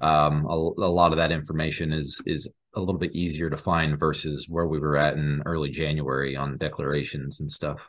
um, 0.00 0.46
a, 0.46 0.54
a 0.54 0.90
lot 0.90 1.12
of 1.12 1.18
that 1.18 1.32
information 1.32 1.92
is 1.92 2.22
is 2.26 2.50
a 2.74 2.80
little 2.80 2.98
bit 2.98 3.14
easier 3.14 3.50
to 3.50 3.56
find 3.56 3.98
versus 3.98 4.46
where 4.48 4.66
we 4.66 4.78
were 4.78 4.96
at 4.96 5.14
in 5.14 5.42
early 5.46 5.70
January 5.70 6.36
on 6.36 6.58
declarations 6.58 7.40
and 7.40 7.50
stuff. 7.50 7.80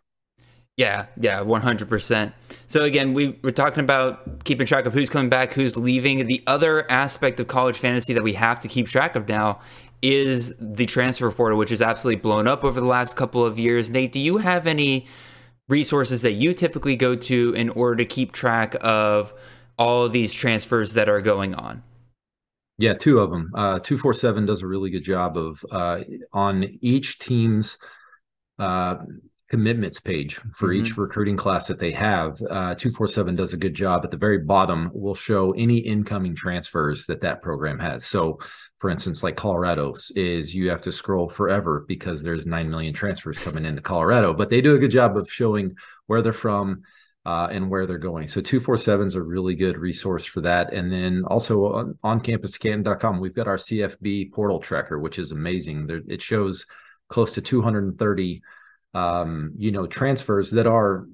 Yeah, 0.80 1.08
yeah, 1.20 1.42
100%. 1.42 2.34
So 2.68 2.84
again, 2.84 3.14
we 3.14 3.38
we're 3.44 3.52
talking 3.52 3.84
about 3.84 4.46
keeping 4.46 4.66
track 4.66 4.86
of 4.86 4.94
who's 4.94 5.10
coming 5.10 5.30
back, 5.30 5.52
who's 5.52 5.76
leaving. 5.76 6.26
The 6.26 6.42
other 6.48 6.90
aspect 6.90 7.42
of 7.42 7.48
college 7.48 7.78
fantasy 7.78 8.14
that 8.14 8.24
we 8.24 8.32
have 8.34 8.62
to 8.62 8.70
keep 8.70 8.88
track 8.88 9.18
of 9.18 9.28
now 9.28 9.60
is 10.02 10.54
the 10.58 10.86
transfer 10.86 11.30
portal, 11.32 11.58
which 11.58 11.74
is 11.74 11.82
absolutely 11.82 12.22
blown 12.22 12.48
up 12.48 12.64
over 12.64 12.80
the 12.80 12.88
last 12.88 13.18
couple 13.18 13.46
of 13.46 13.60
years. 13.60 13.90
Nate, 13.90 14.14
do 14.14 14.20
you 14.20 14.38
have 14.38 14.68
any 14.68 15.06
resources 15.68 16.22
that 16.22 16.34
you 16.34 16.54
typically 16.54 16.96
go 16.96 17.14
to 17.14 17.54
in 17.58 17.70
order 17.72 17.98
to 17.98 18.06
keep 18.06 18.32
track 18.32 18.78
of 18.80 19.34
all 19.78 20.10
these 20.10 20.34
transfers 20.34 20.94
that 20.94 21.08
are 21.08 21.22
going 21.22 21.56
on. 21.56 21.84
Yeah, 22.78 22.94
two 22.94 23.20
of 23.20 23.30
them. 23.30 23.52
Uh, 23.54 23.80
two 23.80 23.98
four 23.98 24.14
seven 24.14 24.46
does 24.46 24.62
a 24.62 24.68
really 24.68 24.90
good 24.90 25.04
job 25.04 25.38
of 25.38 25.64
uh, 25.72 26.02
on 26.34 26.78
each 26.82 27.20
team's 27.20 27.78
uh, 28.58 28.96
commitments 29.50 30.00
page 30.00 30.40
for 30.54 30.70
mm-hmm. 30.70 30.86
each 30.86 30.98
recruiting 30.98 31.38
class 31.38 31.68
that 31.68 31.80
they 31.80 31.92
have. 31.92 32.42
Uh, 32.50 32.76
two 32.76 32.92
four 32.92 33.08
seven 33.08 33.36
does 33.36 33.54
a 33.54 33.58
good 33.58 33.74
job. 33.74 34.02
At 34.04 34.12
the 34.12 34.18
very 34.18 34.40
bottom, 34.40 34.92
will 34.94 35.16
show 35.16 35.52
any 35.54 35.78
incoming 35.78 36.36
transfers 36.36 37.06
that 37.08 37.22
that 37.22 37.42
program 37.42 37.80
has. 37.80 38.06
So, 38.06 38.40
for 38.78 38.90
instance, 38.90 39.24
like 39.24 39.36
Colorado's 39.36 40.12
is 40.16 40.54
you 40.54 40.70
have 40.70 40.82
to 40.84 40.92
scroll 40.92 41.30
forever 41.30 41.86
because 41.88 42.22
there's 42.22 42.46
nine 42.46 42.70
million 42.70 42.94
transfers 42.94 43.40
coming 43.40 43.66
into 43.66 43.82
Colorado, 43.82 44.34
but 44.34 44.50
they 44.50 44.62
do 44.62 44.76
a 44.76 44.80
good 44.80 44.92
job 44.92 45.18
of 45.18 45.32
showing 45.32 45.76
where 46.08 46.22
they're 46.22 46.34
from 46.34 46.84
uh, 47.26 47.48
and 47.52 47.70
where 47.70 47.86
they're 47.86 47.98
going. 47.98 48.28
So 48.28 48.42
247 48.42 49.08
is 49.08 49.16
a 49.16 49.22
really 49.22 49.56
good 49.56 49.78
resource 49.78 50.26
for 50.26 50.42
that. 50.42 50.74
And 50.74 50.92
then 50.92 51.24
also 51.28 51.66
on, 51.74 51.98
on 52.04 52.22
campuscanton.com, 52.22 53.20
we've 53.20 53.36
got 53.36 53.48
our 53.48 53.58
CFB 53.58 54.32
portal 54.32 54.60
tracker, 54.60 55.00
which 55.00 55.20
is 55.20 55.32
amazing. 55.32 55.88
There, 55.88 56.02
it 56.08 56.22
shows 56.22 56.66
close 57.10 57.34
to 57.34 57.42
230, 57.42 58.42
um, 58.94 59.54
you 59.58 59.72
know, 59.72 59.88
transfers 59.88 60.52
that 60.52 60.68
are 60.68 61.06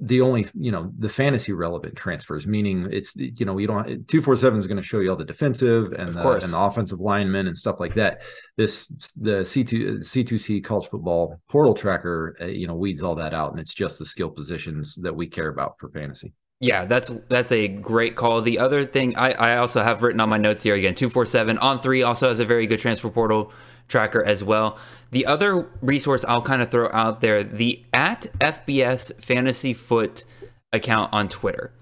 the 0.00 0.20
only 0.20 0.46
you 0.54 0.70
know 0.70 0.92
the 0.98 1.08
fantasy 1.08 1.52
relevant 1.52 1.96
transfers 1.96 2.46
meaning 2.46 2.88
it's 2.92 3.16
you 3.16 3.44
know 3.44 3.58
you 3.58 3.66
don't 3.66 3.84
247 4.08 4.58
is 4.58 4.66
going 4.66 4.76
to 4.76 4.82
show 4.82 5.00
you 5.00 5.10
all 5.10 5.16
the 5.16 5.24
defensive 5.24 5.92
and 5.92 6.12
the, 6.12 6.30
and 6.30 6.52
the 6.52 6.58
offensive 6.58 7.00
linemen 7.00 7.46
and 7.46 7.56
stuff 7.56 7.80
like 7.80 7.94
that. 7.94 8.22
This 8.56 8.86
the 9.16 9.40
c2 9.40 9.98
c2c 10.00 10.62
college 10.62 10.86
football 10.86 11.40
portal 11.48 11.74
tracker 11.74 12.36
uh, 12.40 12.46
you 12.46 12.66
know 12.66 12.74
weeds 12.74 13.02
all 13.02 13.14
that 13.16 13.34
out 13.34 13.50
and 13.50 13.60
it's 13.60 13.74
just 13.74 13.98
the 13.98 14.06
skill 14.06 14.30
positions 14.30 14.96
that 15.02 15.14
we 15.14 15.26
care 15.26 15.48
about 15.48 15.78
for 15.78 15.88
fantasy. 15.88 16.32
Yeah, 16.60 16.86
that's 16.86 17.10
that's 17.28 17.52
a 17.52 17.68
great 17.68 18.16
call. 18.16 18.42
The 18.42 18.58
other 18.58 18.84
thing 18.84 19.16
I, 19.16 19.32
I 19.32 19.56
also 19.58 19.82
have 19.82 20.02
written 20.02 20.20
on 20.20 20.28
my 20.28 20.38
notes 20.38 20.62
here 20.62 20.74
again, 20.74 20.94
two 20.94 21.08
four 21.08 21.24
seven 21.24 21.58
on 21.58 21.78
three 21.78 22.02
also 22.02 22.28
has 22.28 22.40
a 22.40 22.44
very 22.44 22.66
good 22.66 22.80
transfer 22.80 23.10
portal 23.10 23.52
tracker 23.88 24.22
as 24.22 24.44
well. 24.44 24.78
The 25.10 25.26
other 25.26 25.68
resource 25.80 26.24
I'll 26.28 26.42
kind 26.42 26.62
of 26.62 26.70
throw 26.70 26.90
out 26.92 27.20
there, 27.20 27.42
the 27.42 27.82
at 27.92 28.26
FBS 28.38 29.20
Fantasy 29.22 29.72
Foot 29.72 30.24
account 30.72 31.12
on 31.12 31.28
Twitter. 31.28 31.72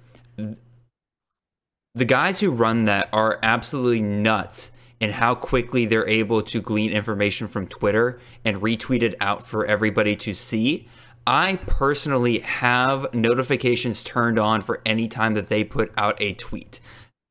The 1.97 2.05
guys 2.05 2.41
who 2.41 2.51
run 2.51 2.85
that 2.85 3.09
are 3.13 3.39
absolutely 3.43 4.03
nuts 4.03 4.71
in 5.01 5.13
how 5.13 5.35
quickly 5.35 5.87
they're 5.87 6.09
able 6.09 6.43
to 6.43 6.61
glean 6.61 6.93
information 6.93 7.49
from 7.49 7.67
Twitter 7.67 8.21
and 8.45 8.63
retweet 8.63 9.03
it 9.03 9.15
out 9.21 9.47
for 9.47 9.67
everybody 9.67 10.17
to 10.17 10.35
see. 10.35 10.89
I 11.27 11.57
personally 11.57 12.39
have 12.41 13.13
notifications 13.13 14.05
turned 14.05 14.39
on 14.39 14.61
for 14.61 14.81
any 14.87 15.09
time 15.09 15.35
that 15.35 15.49
they 15.49 15.65
put 15.65 15.93
out 15.97 16.17
a 16.21 16.35
tweet. 16.35 16.81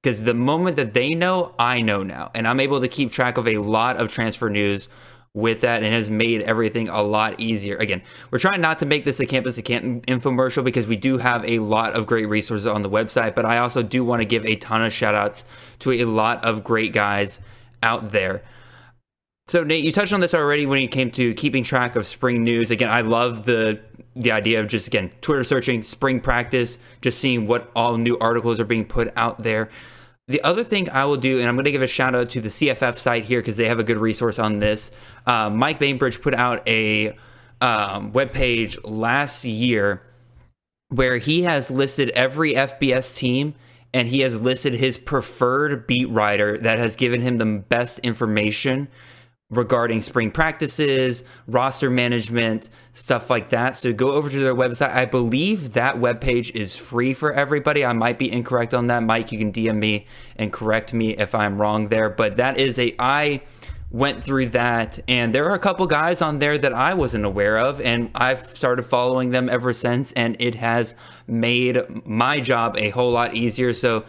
Because 0.06 0.24
the 0.24 0.36
moment 0.36 0.76
that 0.76 0.94
they 0.94 1.16
know, 1.16 1.56
I 1.58 1.82
know 1.82 2.04
now. 2.04 2.30
And 2.36 2.48
I'm 2.48 2.60
able 2.60 2.80
to 2.80 2.88
keep 2.88 3.12
track 3.12 3.40
of 3.40 3.48
a 3.48 3.58
lot 3.58 3.98
of 3.98 4.12
transfer 4.12 4.52
news 4.52 4.88
with 5.34 5.62
that 5.62 5.82
and 5.82 5.92
has 5.92 6.12
made 6.12 6.42
everything 6.42 6.90
a 6.90 7.02
lot 7.02 7.40
easier. 7.40 7.76
Again, 7.78 8.04
we're 8.30 8.38
trying 8.38 8.62
not 8.62 8.78
to 8.80 8.86
make 8.86 9.04
this 9.04 9.20
a 9.20 9.26
campus 9.26 9.58
at 9.58 9.66
Canton 9.66 10.02
infomercial 10.02 10.64
because 10.64 10.86
we 10.86 10.96
do 10.96 11.18
have 11.18 11.44
a 11.44 11.58
lot 11.58 11.94
of 11.94 12.06
great 12.06 12.30
resources 12.30 12.68
on 12.68 12.84
the 12.84 12.90
website, 12.90 13.34
but 13.34 13.46
I 13.46 13.58
also 13.58 13.82
do 13.82 14.06
want 14.06 14.22
to 14.22 14.26
give 14.26 14.46
a 14.46 14.56
ton 14.58 14.86
of 14.86 14.94
shout 14.94 15.16
outs 15.16 15.44
to 15.80 15.92
a 15.92 16.06
lot 16.06 16.46
of 16.46 16.64
great 16.64 16.94
guys 16.94 17.40
out 17.82 18.12
there. 18.12 18.44
So 19.48 19.64
Nate, 19.64 19.84
you 19.84 19.92
touched 19.92 20.14
on 20.14 20.20
this 20.20 20.36
already 20.36 20.68
when 20.68 20.84
it 20.84 20.92
came 20.92 21.10
to 21.12 21.34
keeping 21.34 21.64
track 21.64 21.96
of 21.96 22.06
spring 22.06 22.44
news. 22.44 22.70
Again, 22.70 22.92
I 22.92 23.02
love 23.02 23.46
the 23.46 23.80
the 24.16 24.32
idea 24.32 24.60
of 24.60 24.68
just 24.68 24.88
again 24.88 25.12
Twitter 25.22 25.44
searching 25.44 25.82
spring 25.82 26.20
practice, 26.20 26.78
just 27.02 27.20
seeing 27.20 27.48
what 27.48 27.72
all 27.76 27.98
new 27.98 28.20
articles 28.20 28.60
are 28.60 28.66
being 28.66 28.86
put 28.86 29.12
out 29.18 29.42
there. 29.42 29.70
The 30.28 30.42
other 30.42 30.64
thing 30.64 30.90
I 30.90 31.06
will 31.06 31.18
do, 31.18 31.40
and 31.40 31.48
I'm 31.48 31.56
going 31.56 31.66
to 31.66 31.72
give 31.72 31.84
a 31.84 31.88
shout 31.88 32.16
out 32.16 32.30
to 32.32 32.42
the 32.42 32.50
CFF 32.50 32.98
site 32.98 33.26
here 33.26 33.42
because 33.42 33.58
they 33.58 33.68
have 33.68 33.78
a 33.78 33.84
good 33.84 33.98
resource 33.98 34.40
on 34.40 34.60
this. 34.60 34.90
Uh, 35.28 35.52
Mike 35.52 35.78
Bainbridge 35.78 36.20
put 36.22 36.34
out 36.34 36.68
a 36.68 37.16
um, 37.62 38.12
last 38.84 39.46
year 39.46 40.02
where 40.90 41.18
he 41.18 41.44
has 41.44 41.70
listed 41.70 42.10
every 42.12 42.54
FBS 42.54 43.16
team 43.16 43.54
and 43.94 44.08
he 44.08 44.22
has 44.22 44.40
listed 44.40 44.74
his 44.74 44.98
preferred 44.98 45.86
beat 45.88 46.10
writer 46.10 46.58
that 46.58 46.80
has 46.80 46.96
given 46.96 47.22
him 47.22 47.38
the 47.38 47.64
best 47.70 48.00
information 48.00 48.88
regarding 49.52 50.02
spring 50.02 50.32
practices, 50.32 51.24
roster 51.48 51.90
management, 51.90 52.68
stuff 52.94 53.30
like 53.30 53.50
that. 53.50 53.78
So 53.78 53.94
go 53.94 54.14
over 54.14 54.28
to 54.30 54.40
their 54.40 54.56
website. 54.56 54.92
I 54.92 55.06
believe 55.06 55.74
that 55.74 55.98
webpage 55.98 56.56
is 56.56 56.76
free 56.76 57.14
for 57.14 57.32
everybody. 57.32 57.86
I 57.86 57.94
might 57.94 58.18
be 58.18 58.32
incorrect 58.32 58.74
on 58.74 58.88
that. 58.88 59.04
Mike, 59.04 59.32
you 59.32 59.38
can 59.38 59.52
DM 59.52 59.78
me 59.78 60.08
and 60.36 60.52
correct 60.52 60.94
me 60.94 61.12
if 61.12 61.36
I'm 61.36 61.62
wrong 61.62 61.90
there. 61.90 62.10
But 62.10 62.38
that 62.38 62.60
is 62.60 62.80
a 62.80 62.96
I 62.98 63.44
went 63.92 64.24
through 64.24 64.50
that 64.50 65.00
and 65.08 65.34
there 65.34 65.48
are 65.48 65.54
a 65.54 65.60
couple 65.60 65.86
guys 65.86 66.22
on 66.22 66.40
there 66.40 66.58
that 66.58 66.74
I 66.74 66.96
wasn't 66.96 67.24
aware 67.24 67.58
of 67.58 67.80
and 67.80 68.10
I've 68.16 68.50
started 68.50 68.84
following 68.84 69.30
them 69.30 69.48
ever 69.48 69.74
since 69.74 70.12
and 70.14 70.36
it 70.40 70.56
has 70.56 70.96
made 71.28 71.80
my 72.06 72.40
job 72.40 72.76
a 72.78 72.90
whole 72.90 73.12
lot 73.12 73.36
easier. 73.36 73.74
So 73.74 74.04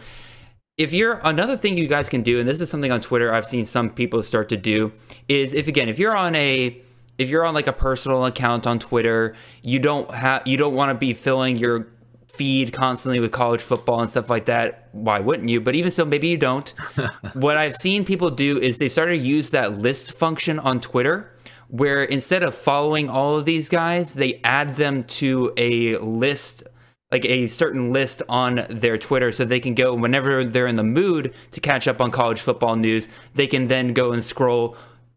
if 0.77 0.93
you're 0.93 1.19
another 1.23 1.57
thing 1.57 1.77
you 1.77 1.87
guys 1.87 2.07
can 2.07 2.21
do, 2.21 2.39
and 2.39 2.47
this 2.47 2.61
is 2.61 2.69
something 2.69 2.91
on 2.91 3.01
Twitter 3.01 3.33
I've 3.33 3.45
seen 3.45 3.65
some 3.65 3.89
people 3.89 4.21
start 4.21 4.49
to 4.49 4.57
do, 4.57 4.93
is 5.27 5.53
if 5.53 5.67
again, 5.67 5.89
if 5.89 5.97
you're 5.99 6.15
on 6.15 6.35
a 6.35 6.79
if 7.17 7.29
you're 7.29 7.43
on 7.43 7.55
like 7.55 7.65
a 7.65 7.73
personal 7.73 8.25
account 8.25 8.67
on 8.67 8.77
Twitter, 8.77 9.35
you 9.63 9.79
don't 9.79 10.09
have 10.11 10.45
you 10.45 10.55
don't 10.55 10.75
want 10.75 10.89
to 10.89 10.93
be 10.97 11.13
filling 11.13 11.57
your 11.57 11.87
feed 12.27 12.71
constantly 12.71 13.19
with 13.19 13.31
college 13.31 13.61
football 13.61 13.99
and 13.99 14.09
stuff 14.09 14.29
like 14.29 14.45
that. 14.45 14.89
Why 14.91 15.19
wouldn't 15.19 15.49
you? 15.49 15.59
But 15.59 15.73
even 15.73 15.89
so, 15.89 16.05
maybe 16.05 16.27
you 16.27 16.37
don't. 16.37 16.71
what 17.33 17.57
I've 17.57 17.75
seen 17.75 18.05
people 18.05 18.29
do 18.29 18.59
is 18.59 18.77
they 18.77 18.89
started 18.89 19.17
to 19.17 19.25
use 19.25 19.49
that 19.49 19.79
list 19.79 20.11
function 20.11 20.59
on 20.59 20.79
Twitter 20.79 21.33
where 21.69 22.03
instead 22.03 22.43
of 22.43 22.53
following 22.53 23.09
all 23.09 23.35
of 23.35 23.45
these 23.45 23.67
guys, 23.67 24.13
they 24.13 24.39
add 24.43 24.75
them 24.75 25.03
to 25.03 25.51
a 25.57 25.97
list 25.97 26.63
like 27.11 27.25
a 27.25 27.47
certain 27.47 27.93
list 27.93 28.21
on 28.27 28.65
their 28.69 28.97
Twitter 28.97 29.31
so 29.31 29.45
they 29.45 29.59
can 29.59 29.75
go 29.75 29.93
whenever 29.93 30.43
they're 30.43 30.67
in 30.67 30.75
the 30.75 30.83
mood 30.83 31.33
to 31.51 31.61
catch 31.61 31.87
up 31.87 32.01
on 32.01 32.11
college 32.11 32.41
football 32.41 32.75
news, 32.75 33.07
they 33.33 33.47
can 33.47 33.67
then 33.67 33.93
go 33.93 34.11
and 34.11 34.23
scroll 34.23 34.75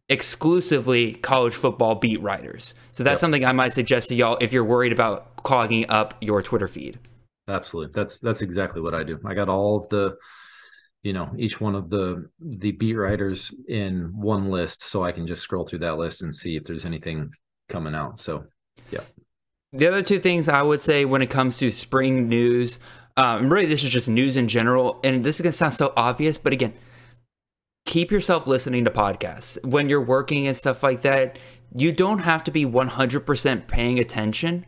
exclusively 0.09 1.15
college 1.15 1.55
football 1.55 1.95
beat 1.97 2.21
writers. 2.21 2.75
So 2.93 3.03
that's 3.03 3.15
yep. 3.15 3.21
something 3.21 3.45
I 3.45 3.53
might 3.53 3.73
suggest 3.73 4.09
to 4.09 4.15
y'all 4.15 4.39
if 4.41 4.53
you're 4.53 4.65
worried 4.65 4.93
about 4.93 5.37
clogging 5.43 5.87
up 5.89 6.15
your 6.21 6.43
Twitter 6.43 6.69
feed. 6.69 6.99
Absolutely. 7.49 7.93
That's 7.95 8.19
that's 8.19 8.43
exactly 8.43 8.81
what 8.81 8.95
I 8.95 9.03
do. 9.03 9.19
I 9.25 9.35
got 9.35 9.49
all 9.49 9.77
of 9.77 9.89
the 9.89 10.17
you 11.03 11.13
know 11.13 11.31
each 11.39 11.61
one 11.61 11.75
of 11.75 11.91
the 11.91 12.29
the 12.39 12.73
beat 12.73 12.95
writers 12.95 13.53
in 13.69 14.13
one 14.15 14.51
list 14.51 14.83
so 14.83 15.03
I 15.03 15.13
can 15.13 15.27
just 15.27 15.43
scroll 15.43 15.65
through 15.65 15.81
that 15.81 15.97
list 15.97 16.23
and 16.23 16.35
see 16.35 16.57
if 16.57 16.65
there's 16.65 16.85
anything 16.87 17.31
coming 17.69 17.95
out. 17.95 18.19
So. 18.21 18.45
The 19.73 19.87
other 19.87 20.03
two 20.03 20.19
things 20.19 20.49
I 20.49 20.63
would 20.63 20.81
say 20.81 21.05
when 21.05 21.23
it 21.23 21.31
comes 21.31 21.59
to 21.59 21.71
spring 21.71 22.29
news, 22.29 22.81
um, 23.17 23.53
really 23.53 23.67
this 23.67 23.85
is 23.85 23.91
just 23.91 24.09
news 24.09 24.37
in 24.37 24.49
general, 24.49 24.99
and 25.05 25.23
this 25.23 25.37
is 25.37 25.43
gonna 25.43 25.53
sound 25.53 25.75
so 25.75 25.93
obvious, 25.97 26.39
but 26.39 26.53
again, 26.53 26.75
keep 27.87 28.11
yourself 28.11 28.49
listening 28.49 28.85
to 28.85 28.91
podcasts 28.91 29.65
when 29.65 29.89
you're 29.89 30.01
working 30.01 30.49
and 30.49 30.57
stuff 30.57 30.83
like 30.83 31.03
that. 31.03 31.39
You 31.73 31.93
don't 31.93 32.19
have 32.19 32.43
to 32.45 32.51
be 32.51 32.65
100% 32.65 33.69
paying 33.69 34.01
attention. 34.01 34.67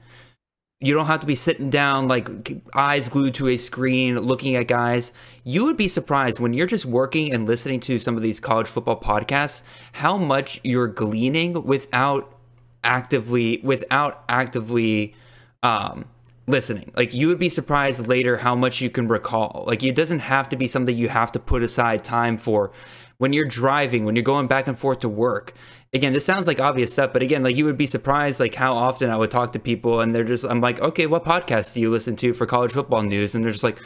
You 0.78 0.94
don't 0.94 1.06
have 1.06 1.20
to 1.20 1.26
be 1.26 1.34
sitting 1.34 1.68
down 1.68 2.06
like 2.06 2.62
eyes 2.74 3.08
glued 3.08 3.34
to 3.34 3.48
a 3.48 3.56
screen 3.56 4.18
looking 4.20 4.54
at 4.54 4.68
guys. 4.68 5.12
You 5.42 5.64
would 5.64 5.76
be 5.76 5.88
surprised 5.88 6.38
when 6.38 6.52
you're 6.52 6.66
just 6.68 6.84
working 6.84 7.32
and 7.32 7.46
listening 7.46 7.80
to 7.80 7.98
some 7.98 8.16
of 8.16 8.22
these 8.22 8.38
college 8.38 8.68
football 8.68 9.00
podcasts 9.00 9.62
how 9.92 10.16
much 10.16 10.60
you're 10.62 10.88
gleaning 10.88 11.64
without 11.64 12.38
actively 12.84 13.60
without 13.62 14.24
actively 14.28 15.14
um, 15.62 16.06
listening. 16.46 16.92
Like 16.96 17.14
you 17.14 17.28
would 17.28 17.38
be 17.38 17.48
surprised 17.48 18.06
later 18.06 18.38
how 18.38 18.54
much 18.54 18.80
you 18.80 18.90
can 18.90 19.08
recall. 19.08 19.64
Like 19.66 19.82
it 19.82 19.94
doesn't 19.94 20.20
have 20.20 20.48
to 20.50 20.56
be 20.56 20.66
something 20.66 20.96
you 20.96 21.08
have 21.08 21.32
to 21.32 21.38
put 21.38 21.62
aside 21.62 22.04
time 22.04 22.36
for 22.36 22.72
when 23.18 23.32
you're 23.32 23.46
driving, 23.46 24.04
when 24.04 24.16
you're 24.16 24.24
going 24.24 24.48
back 24.48 24.66
and 24.66 24.78
forth 24.78 25.00
to 25.00 25.08
work. 25.08 25.54
Again, 25.94 26.12
this 26.12 26.24
sounds 26.24 26.46
like 26.46 26.58
obvious 26.58 26.92
stuff, 26.92 27.12
but 27.12 27.22
again, 27.22 27.42
like 27.42 27.54
you 27.54 27.66
would 27.66 27.76
be 27.76 27.86
surprised 27.86 28.40
like 28.40 28.54
how 28.54 28.74
often 28.74 29.10
I 29.10 29.16
would 29.16 29.30
talk 29.30 29.52
to 29.52 29.58
people 29.58 30.00
and 30.00 30.14
they're 30.14 30.24
just 30.24 30.44
I'm 30.44 30.60
like, 30.60 30.80
"Okay, 30.80 31.06
what 31.06 31.24
podcast 31.24 31.74
do 31.74 31.80
you 31.80 31.90
listen 31.90 32.16
to 32.16 32.32
for 32.32 32.46
college 32.46 32.72
football 32.72 33.02
news?" 33.02 33.34
And 33.34 33.44
they're 33.44 33.52
just 33.52 33.62
like, 33.62 33.78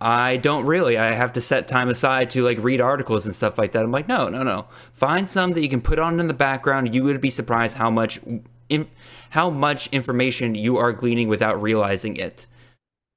I 0.00 0.36
don't 0.36 0.64
really. 0.64 0.96
I 0.96 1.12
have 1.12 1.32
to 1.32 1.40
set 1.40 1.66
time 1.66 1.88
aside 1.88 2.30
to 2.30 2.44
like 2.44 2.58
read 2.58 2.80
articles 2.80 3.26
and 3.26 3.34
stuff 3.34 3.58
like 3.58 3.72
that. 3.72 3.82
I'm 3.82 3.90
like, 3.90 4.06
no, 4.06 4.28
no, 4.28 4.42
no. 4.42 4.66
Find 4.92 5.28
some 5.28 5.52
that 5.52 5.62
you 5.62 5.68
can 5.68 5.80
put 5.80 5.98
on 5.98 6.20
in 6.20 6.28
the 6.28 6.34
background. 6.34 6.94
You 6.94 7.02
would 7.04 7.20
be 7.20 7.30
surprised 7.30 7.76
how 7.76 7.90
much, 7.90 8.20
in, 8.68 8.88
how 9.30 9.50
much 9.50 9.88
information 9.88 10.54
you 10.54 10.76
are 10.76 10.92
gleaning 10.92 11.28
without 11.28 11.60
realizing 11.60 12.16
it. 12.16 12.46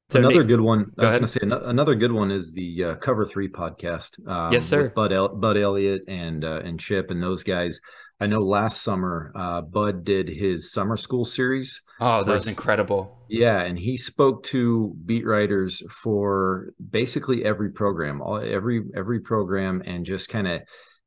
So 0.09 0.19
another 0.19 0.43
good 0.43 0.59
one. 0.59 0.91
I 0.97 1.05
was 1.05 1.11
going 1.11 1.21
to 1.21 1.27
say 1.27 1.67
another 1.69 1.95
good 1.95 2.11
one 2.11 2.31
is 2.31 2.51
the 2.51 2.83
uh, 2.83 2.95
Cover 2.95 3.25
Three 3.25 3.47
podcast. 3.47 4.27
Um, 4.27 4.51
yes, 4.51 4.65
sir. 4.65 4.89
Bud 4.89 5.13
El- 5.13 5.35
Bud 5.35 5.55
Elliott 5.55 6.03
and 6.09 6.43
uh, 6.43 6.61
and 6.65 6.77
Chip 6.77 7.11
and 7.11 7.23
those 7.23 7.43
guys. 7.43 7.79
I 8.21 8.27
know 8.27 8.41
last 8.41 8.83
summer, 8.83 9.31
uh, 9.33 9.61
Bud 9.61 10.05
did 10.05 10.29
his 10.29 10.71
summer 10.71 10.95
school 10.95 11.25
series. 11.25 11.81
Oh, 11.99 12.23
that 12.23 12.31
was 12.31 12.45
incredible. 12.45 13.17
Yeah, 13.27 13.61
and 13.61 13.79
he 13.79 13.97
spoke 13.97 14.43
to 14.45 14.95
beat 15.07 15.25
writers 15.25 15.81
for 15.89 16.73
basically 16.91 17.43
every 17.43 17.71
program, 17.71 18.21
all, 18.21 18.37
every 18.37 18.83
every 18.95 19.21
program, 19.21 19.81
and 19.85 20.05
just 20.05 20.29
kind 20.29 20.47
of 20.47 20.61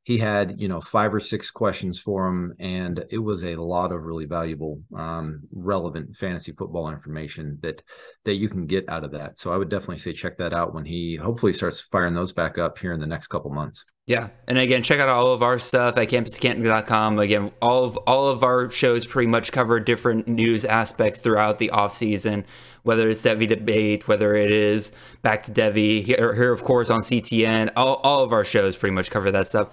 he 0.05 0.19
had 0.19 0.61
you 0.61 0.67
know 0.67 0.79
five 0.79 1.13
or 1.13 1.19
six 1.19 1.49
questions 1.49 1.99
for 1.99 2.27
him 2.27 2.53
and 2.59 3.03
it 3.09 3.17
was 3.17 3.43
a 3.43 3.55
lot 3.55 3.91
of 3.91 4.03
really 4.03 4.25
valuable 4.25 4.79
um, 4.95 5.41
relevant 5.51 6.15
fantasy 6.15 6.51
football 6.51 6.89
information 6.89 7.57
that 7.61 7.81
that 8.23 8.35
you 8.35 8.47
can 8.47 8.67
get 8.67 8.87
out 8.87 9.03
of 9.03 9.11
that. 9.11 9.37
So 9.39 9.51
i 9.51 9.57
would 9.57 9.69
definitely 9.69 9.97
say 9.97 10.13
check 10.13 10.37
that 10.37 10.53
out 10.53 10.73
when 10.73 10.85
he 10.85 11.15
hopefully 11.15 11.53
starts 11.53 11.81
firing 11.81 12.13
those 12.13 12.31
back 12.31 12.57
up 12.59 12.77
here 12.77 12.93
in 12.93 12.99
the 12.99 13.07
next 13.07 13.27
couple 13.27 13.51
months. 13.51 13.83
Yeah. 14.05 14.29
And 14.47 14.59
again 14.59 14.83
check 14.83 14.99
out 14.99 15.09
all 15.09 15.33
of 15.33 15.41
our 15.41 15.57
stuff 15.57 15.97
at 15.97 16.07
campuscanton.com 16.07 17.17
again 17.17 17.51
all 17.59 17.83
of 17.83 17.97
all 17.97 18.29
of 18.29 18.43
our 18.43 18.69
shows 18.69 19.07
pretty 19.07 19.27
much 19.27 19.51
cover 19.51 19.79
different 19.79 20.27
news 20.27 20.65
aspects 20.65 21.19
throughout 21.19 21.57
the 21.57 21.71
off 21.71 21.97
season 21.97 22.45
whether 22.83 23.09
it's 23.09 23.23
Devy 23.23 23.49
debate, 23.49 24.07
whether 24.07 24.35
it 24.35 24.51
is 24.51 24.91
back 25.23 25.41
to 25.43 25.51
Devy, 25.51 26.03
here, 26.03 26.35
here 26.35 26.51
of 26.51 26.63
course 26.63 26.91
on 26.91 27.01
CTN, 27.01 27.71
all, 27.75 27.95
all 28.03 28.23
of 28.23 28.31
our 28.31 28.45
shows 28.45 28.75
pretty 28.75 28.93
much 28.93 29.09
cover 29.09 29.31
that 29.31 29.47
stuff. 29.47 29.71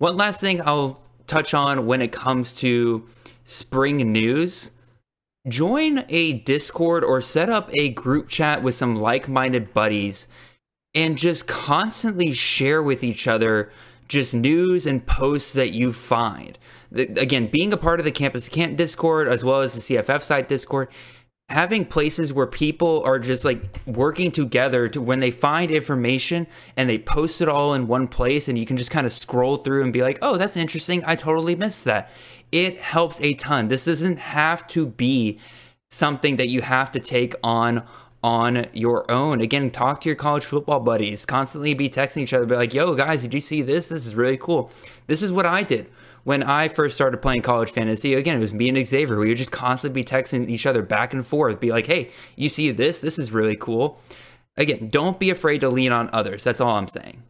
One 0.00 0.16
last 0.16 0.40
thing 0.40 0.62
I'll 0.62 0.98
touch 1.26 1.52
on 1.52 1.84
when 1.84 2.00
it 2.00 2.10
comes 2.10 2.54
to 2.54 3.04
spring 3.44 3.98
news 4.10 4.70
join 5.46 6.06
a 6.08 6.32
Discord 6.32 7.04
or 7.04 7.20
set 7.20 7.50
up 7.50 7.68
a 7.74 7.90
group 7.90 8.30
chat 8.30 8.62
with 8.62 8.74
some 8.74 8.96
like 8.96 9.28
minded 9.28 9.74
buddies 9.74 10.26
and 10.94 11.18
just 11.18 11.46
constantly 11.46 12.32
share 12.32 12.82
with 12.82 13.04
each 13.04 13.28
other 13.28 13.70
just 14.08 14.32
news 14.32 14.86
and 14.86 15.04
posts 15.04 15.52
that 15.52 15.74
you 15.74 15.92
find. 15.92 16.56
Again, 16.94 17.50
being 17.52 17.70
a 17.70 17.76
part 17.76 18.00
of 18.00 18.04
the 18.04 18.10
Campus 18.10 18.48
Can't 18.48 18.78
Discord 18.78 19.28
as 19.28 19.44
well 19.44 19.60
as 19.60 19.74
the 19.74 19.96
CFF 19.96 20.22
site 20.22 20.48
Discord, 20.48 20.88
having 21.50 21.84
places 21.84 22.32
where 22.32 22.46
people 22.46 23.02
are 23.04 23.18
just 23.18 23.44
like 23.44 23.62
working 23.84 24.30
together 24.30 24.88
to 24.88 25.00
when 25.00 25.20
they 25.20 25.30
find 25.30 25.70
information 25.70 26.46
and 26.76 26.88
they 26.88 26.98
post 26.98 27.40
it 27.40 27.48
all 27.48 27.74
in 27.74 27.88
one 27.88 28.06
place 28.06 28.48
and 28.48 28.56
you 28.56 28.64
can 28.64 28.76
just 28.76 28.90
kind 28.90 29.06
of 29.06 29.12
scroll 29.12 29.56
through 29.56 29.82
and 29.82 29.92
be 29.92 30.02
like 30.02 30.18
oh 30.22 30.36
that's 30.36 30.56
interesting. 30.56 31.02
I 31.04 31.16
totally 31.16 31.54
missed 31.54 31.84
that. 31.84 32.10
It 32.52 32.80
helps 32.80 33.20
a 33.20 33.34
ton. 33.34 33.68
This 33.68 33.84
doesn't 33.84 34.18
have 34.18 34.66
to 34.68 34.86
be 34.86 35.38
something 35.90 36.36
that 36.36 36.48
you 36.48 36.62
have 36.62 36.92
to 36.92 37.00
take 37.00 37.34
on 37.42 37.84
on 38.22 38.66
your 38.72 39.10
own. 39.10 39.40
Again 39.40 39.70
talk 39.70 40.00
to 40.02 40.08
your 40.08 40.16
college 40.16 40.44
football 40.44 40.80
buddies. 40.80 41.26
Constantly 41.26 41.74
be 41.74 41.90
texting 41.90 42.22
each 42.22 42.32
other 42.32 42.46
be 42.46 42.54
like 42.54 42.74
yo 42.74 42.94
guys 42.94 43.22
did 43.22 43.34
you 43.34 43.40
see 43.40 43.62
this? 43.62 43.88
This 43.88 44.06
is 44.06 44.14
really 44.14 44.36
cool. 44.36 44.70
This 45.08 45.22
is 45.22 45.32
what 45.32 45.46
i 45.46 45.62
did 45.62 45.90
when 46.24 46.42
I 46.42 46.68
first 46.68 46.94
started 46.94 47.22
playing 47.22 47.42
college 47.42 47.70
fantasy, 47.70 48.14
again, 48.14 48.36
it 48.36 48.40
was 48.40 48.54
me 48.54 48.68
and 48.68 48.86
Xavier. 48.86 49.18
We 49.18 49.28
would 49.28 49.38
just 49.38 49.52
constantly 49.52 50.02
be 50.02 50.04
texting 50.04 50.48
each 50.48 50.66
other 50.66 50.82
back 50.82 51.12
and 51.14 51.26
forth, 51.26 51.60
be 51.60 51.70
like, 51.70 51.86
hey, 51.86 52.10
you 52.36 52.48
see 52.48 52.70
this? 52.70 53.00
This 53.00 53.18
is 53.18 53.32
really 53.32 53.56
cool. 53.56 53.98
Again, 54.56 54.88
don't 54.88 55.18
be 55.18 55.30
afraid 55.30 55.60
to 55.60 55.68
lean 55.68 55.92
on 55.92 56.10
others. 56.12 56.44
That's 56.44 56.60
all 56.60 56.76
I'm 56.76 56.88
saying. 56.88 57.22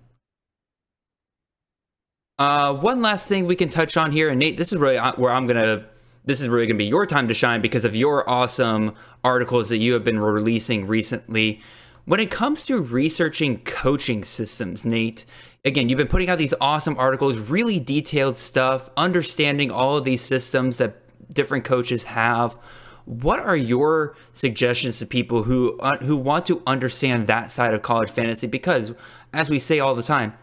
Uh, 2.38 2.72
one 2.72 3.02
last 3.02 3.28
thing 3.28 3.46
we 3.46 3.54
can 3.54 3.68
touch 3.68 3.96
on 3.96 4.12
here, 4.12 4.30
and 4.30 4.38
Nate, 4.38 4.56
this 4.56 4.72
is 4.72 4.78
really 4.78 4.96
uh, 4.96 5.12
where 5.16 5.30
I'm 5.30 5.46
gonna. 5.46 5.84
This 6.24 6.40
is 6.40 6.48
really 6.48 6.66
gonna 6.66 6.78
be 6.78 6.86
your 6.86 7.06
time 7.06 7.28
to 7.28 7.34
shine 7.34 7.60
because 7.60 7.84
of 7.84 7.94
your 7.94 8.28
awesome 8.28 8.94
articles 9.22 9.68
that 9.68 9.76
you 9.76 9.92
have 9.92 10.04
been 10.04 10.18
releasing 10.18 10.86
recently. 10.86 11.60
When 12.06 12.18
it 12.18 12.30
comes 12.30 12.64
to 12.66 12.80
researching 12.80 13.58
coaching 13.60 14.24
systems, 14.24 14.86
Nate, 14.86 15.26
again, 15.64 15.88
you've 15.88 15.98
been 15.98 16.08
putting 16.08 16.28
out 16.28 16.38
these 16.38 16.54
awesome 16.60 16.96
articles, 16.98 17.38
really 17.38 17.80
detailed 17.80 18.36
stuff, 18.36 18.90
understanding 18.96 19.70
all 19.70 19.96
of 19.96 20.04
these 20.04 20.22
systems 20.22 20.78
that 20.78 20.96
different 21.32 21.64
coaches 21.64 22.04
have. 22.04 22.56
What 23.04 23.40
are 23.40 23.56
your 23.56 24.14
suggestions 24.32 24.98
to 24.98 25.06
people 25.06 25.42
who 25.42 25.78
uh, 25.80 25.98
who 25.98 26.16
want 26.16 26.46
to 26.46 26.62
understand 26.66 27.26
that 27.26 27.50
side 27.50 27.74
of 27.74 27.82
college 27.82 28.10
fantasy? 28.10 28.46
Because, 28.46 28.92
as 29.32 29.50
we 29.50 29.58
say 29.58 29.80
all 29.80 29.94
the 29.94 30.02
time, 30.02 30.34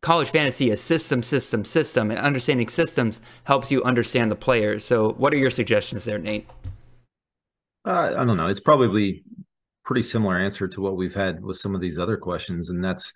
college 0.00 0.30
fantasy 0.30 0.70
is 0.70 0.80
system, 0.80 1.22
system, 1.22 1.64
system, 1.64 2.10
and 2.10 2.20
understanding 2.20 2.68
systems 2.68 3.20
helps 3.44 3.70
you 3.70 3.82
understand 3.82 4.30
the 4.30 4.36
players. 4.36 4.84
So, 4.84 5.12
what 5.12 5.34
are 5.34 5.36
your 5.36 5.50
suggestions 5.50 6.04
there, 6.04 6.18
Nate? 6.18 6.48
Uh, 7.84 8.14
I 8.16 8.24
don't 8.24 8.38
know. 8.38 8.46
It's 8.46 8.60
probably 8.60 9.22
pretty 9.84 10.02
similar 10.02 10.38
answer 10.38 10.66
to 10.66 10.80
what 10.80 10.96
we've 10.96 11.14
had 11.14 11.42
with 11.42 11.58
some 11.58 11.74
of 11.74 11.82
these 11.82 11.98
other 11.98 12.16
questions, 12.16 12.70
and 12.70 12.82
that's 12.82 13.12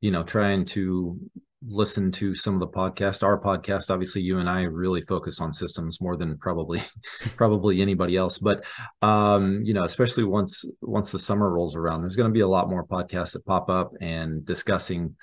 you 0.00 0.10
know, 0.10 0.22
trying 0.22 0.64
to 0.66 1.18
listen 1.66 2.10
to 2.12 2.34
some 2.34 2.54
of 2.54 2.60
the 2.60 2.68
podcast. 2.68 3.22
Our 3.22 3.38
podcast 3.40 3.90
obviously 3.90 4.22
you 4.22 4.38
and 4.38 4.48
i 4.48 4.62
really 4.62 5.02
focus 5.02 5.40
on 5.40 5.52
systems 5.52 6.00
more 6.00 6.16
than 6.16 6.38
probably 6.38 6.82
probably 7.36 7.82
anybody 7.82 8.16
else. 8.16 8.38
But 8.38 8.64
um 9.02 9.62
you 9.62 9.74
know 9.74 9.84
especially 9.84 10.24
once 10.24 10.64
once 10.80 11.12
the 11.12 11.18
summer 11.18 11.50
rolls 11.50 11.74
around 11.76 12.00
there's 12.00 12.16
going 12.16 12.30
to 12.30 12.34
be 12.34 12.40
a 12.40 12.48
lot 12.48 12.70
more 12.70 12.86
podcasts 12.86 13.32
that 13.32 13.44
pop 13.44 13.68
up 13.68 13.92
and 14.00 14.44
discussing 14.44 15.14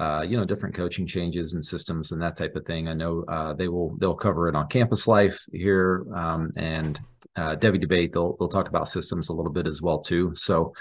uh, 0.00 0.24
you 0.28 0.36
know 0.36 0.44
different 0.44 0.74
coaching 0.74 1.06
changes 1.06 1.54
and 1.54 1.64
systems 1.64 2.10
and 2.10 2.20
that 2.20 2.36
type 2.36 2.56
of 2.56 2.66
thing. 2.66 2.88
I 2.88 2.94
know 2.94 3.24
uh, 3.28 3.54
they 3.54 3.68
will 3.68 3.96
they'll 3.98 4.16
cover 4.16 4.48
it 4.48 4.56
on 4.56 4.66
campus 4.66 5.06
life 5.06 5.38
here 5.52 6.04
um, 6.14 6.50
and 6.56 6.98
uh, 7.36 7.54
devy 7.56 7.80
debate 7.80 8.12
they'll 8.12 8.36
they'll 8.38 8.48
talk 8.48 8.68
about 8.68 8.88
systems 8.88 9.28
a 9.28 9.32
little 9.32 9.52
bit 9.52 9.68
as 9.68 9.80
well 9.80 10.00
too. 10.00 10.34
So 10.34 10.72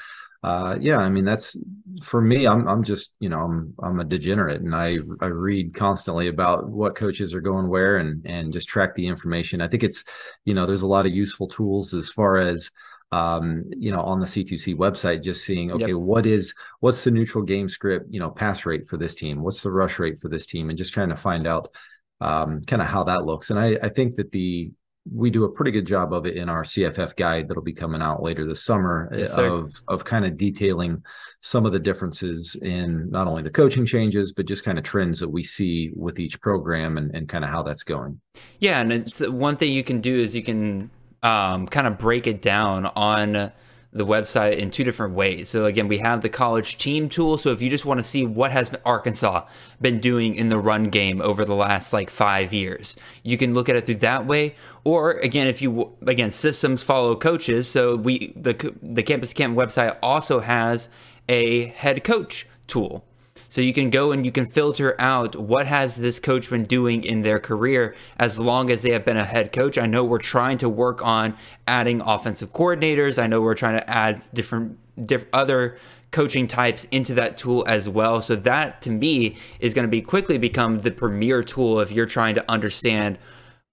uh, 0.43 0.77
yeah, 0.79 0.97
I 0.97 1.09
mean 1.09 1.23
that's 1.23 1.55
for 2.03 2.21
me. 2.21 2.45
I'm 2.45 2.67
I'm 2.67 2.83
just 2.83 3.15
you 3.19 3.29
know 3.29 3.39
I'm 3.39 3.73
I'm 3.81 3.99
a 4.01 4.03
degenerate, 4.03 4.61
and 4.61 4.75
I 4.75 4.97
I 5.21 5.27
read 5.27 5.73
constantly 5.73 6.27
about 6.27 6.69
what 6.69 6.95
coaches 6.95 7.33
are 7.33 7.39
going 7.41 7.69
where, 7.69 7.97
and 7.97 8.25
and 8.25 8.51
just 8.51 8.67
track 8.67 8.93
the 8.93 9.07
information. 9.07 9.61
I 9.61 9.69
think 9.69 9.83
it's 9.83 10.03
you 10.43 10.53
know 10.53 10.65
there's 10.65 10.81
a 10.81 10.87
lot 10.87 11.05
of 11.05 11.13
useful 11.13 11.47
tools 11.47 11.93
as 11.93 12.09
far 12.09 12.37
as 12.37 12.69
um, 13.13 13.63
you 13.69 13.91
know 13.91 14.01
on 14.01 14.19
the 14.19 14.25
C2C 14.25 14.75
website, 14.75 15.23
just 15.23 15.45
seeing 15.45 15.71
okay 15.71 15.87
yep. 15.87 15.95
what 15.95 16.25
is 16.25 16.53
what's 16.81 17.05
the 17.05 17.11
neutral 17.11 17.45
game 17.45 17.69
script 17.69 18.07
you 18.09 18.19
know 18.19 18.29
pass 18.29 18.65
rate 18.65 18.85
for 18.85 18.97
this 18.97 19.15
team, 19.15 19.41
what's 19.43 19.63
the 19.63 19.71
rush 19.71 19.97
rate 19.97 20.19
for 20.19 20.27
this 20.27 20.45
team, 20.45 20.69
and 20.69 20.77
just 20.77 20.93
trying 20.93 21.09
to 21.09 21.15
find 21.15 21.47
out 21.47 21.73
um, 22.19 22.61
kind 22.63 22.81
of 22.81 22.89
how 22.89 23.05
that 23.05 23.25
looks. 23.25 23.49
And 23.49 23.57
I 23.57 23.77
I 23.81 23.87
think 23.87 24.17
that 24.17 24.31
the 24.33 24.73
we 25.11 25.29
do 25.29 25.43
a 25.43 25.49
pretty 25.49 25.71
good 25.71 25.85
job 25.85 26.13
of 26.13 26.25
it 26.25 26.37
in 26.37 26.47
our 26.47 26.63
CFF 26.63 27.15
guide 27.15 27.47
that'll 27.47 27.63
be 27.63 27.73
coming 27.73 28.01
out 28.01 28.23
later 28.23 28.47
this 28.47 28.63
summer 28.63 29.11
yes, 29.15 29.37
of 29.37 29.73
of 29.87 30.05
kind 30.05 30.25
of 30.25 30.37
detailing 30.37 31.03
some 31.41 31.65
of 31.65 31.73
the 31.73 31.79
differences 31.79 32.55
in 32.61 33.09
not 33.09 33.27
only 33.27 33.43
the 33.43 33.49
coaching 33.49 33.85
changes 33.85 34.31
but 34.31 34.45
just 34.45 34.63
kind 34.63 34.77
of 34.77 34.83
trends 34.83 35.19
that 35.19 35.29
we 35.29 35.43
see 35.43 35.91
with 35.95 36.19
each 36.19 36.39
program 36.39 36.97
and, 36.97 37.13
and 37.15 37.27
kind 37.27 37.43
of 37.43 37.49
how 37.49 37.61
that's 37.61 37.83
going. 37.83 38.19
Yeah, 38.59 38.79
and 38.79 38.93
it's 38.93 39.19
one 39.19 39.57
thing 39.57 39.73
you 39.73 39.83
can 39.83 39.99
do 39.99 40.21
is 40.21 40.33
you 40.35 40.43
can 40.43 40.89
um, 41.21 41.67
kind 41.67 41.87
of 41.87 41.97
break 41.97 42.25
it 42.25 42.41
down 42.41 42.85
on 42.85 43.51
the 43.93 44.05
website 44.05 44.57
in 44.57 44.71
two 44.71 44.83
different 44.83 45.13
ways. 45.13 45.49
So 45.49 45.65
again, 45.65 45.87
we 45.87 45.99
have 45.99 46.21
the 46.21 46.29
college 46.29 46.77
team 46.77 47.09
tool. 47.09 47.37
So 47.37 47.51
if 47.51 47.61
you 47.61 47.69
just 47.69 47.85
want 47.85 47.99
to 47.99 48.03
see 48.03 48.25
what 48.25 48.51
has 48.51 48.71
Arkansas 48.83 49.45
been 49.79 49.99
doing 49.99 50.35
in 50.35 50.49
the 50.49 50.57
run 50.57 50.89
game 50.89 51.21
over 51.21 51.45
the 51.45 51.53
last 51.55 51.93
like 51.93 52.09
five 52.09 52.51
years, 52.51 52.95
you 53.21 53.37
can 53.37 53.53
look 53.53 53.69
at 53.69 53.75
it 53.75 53.85
through 53.85 53.95
that 53.95 54.25
way. 54.25 54.55
Or 54.83 55.11
again, 55.11 55.47
if 55.47 55.61
you 55.61 55.95
again 56.05 56.31
systems 56.31 56.81
follow 56.81 57.15
coaches. 57.15 57.69
So 57.69 57.95
we 57.95 58.33
the 58.35 58.73
the 58.81 59.03
Campus 59.03 59.31
Camp 59.31 59.55
website 59.55 59.97
also 60.01 60.39
has 60.39 60.89
a 61.29 61.67
head 61.67 62.03
coach 62.03 62.47
tool. 62.67 63.05
So 63.53 63.61
you 63.61 63.71
can 63.71 63.91
go 63.91 64.11
and 64.11 64.25
you 64.25 64.31
can 64.31 64.47
filter 64.47 64.99
out 64.99 65.35
what 65.35 65.67
has 65.67 65.97
this 65.97 66.19
coach 66.19 66.49
been 66.49 66.63
doing 66.63 67.03
in 67.03 67.21
their 67.21 67.39
career 67.39 67.95
as 68.17 68.39
long 68.39 68.71
as 68.71 68.81
they 68.81 68.93
have 68.93 69.05
been 69.05 69.15
a 69.15 69.23
head 69.23 69.53
coach. 69.53 69.77
I 69.77 69.85
know 69.85 70.03
we're 70.03 70.17
trying 70.17 70.57
to 70.57 70.67
work 70.67 71.03
on 71.03 71.37
adding 71.67 72.01
offensive 72.01 72.51
coordinators. 72.51 73.21
I 73.21 73.27
know 73.27 73.41
we're 73.41 73.53
trying 73.53 73.79
to 73.79 73.87
add 73.87 74.19
different 74.33 74.79
different 75.05 75.29
other 75.33 75.77
coaching 76.09 76.47
types 76.47 76.87
into 76.89 77.13
that 77.13 77.37
tool 77.37 77.63
as 77.67 77.87
well. 77.87 78.21
So 78.21 78.35
that 78.37 78.81
to 78.81 78.89
me 78.89 79.37
is 79.59 79.75
going 79.75 79.85
to 79.85 79.91
be 79.91 80.01
quickly 80.01 80.39
become 80.39 80.79
the 80.79 80.89
premier 80.89 81.43
tool 81.43 81.79
if 81.79 81.91
you're 81.91 82.07
trying 82.07 82.33
to 82.33 82.51
understand 82.51 83.19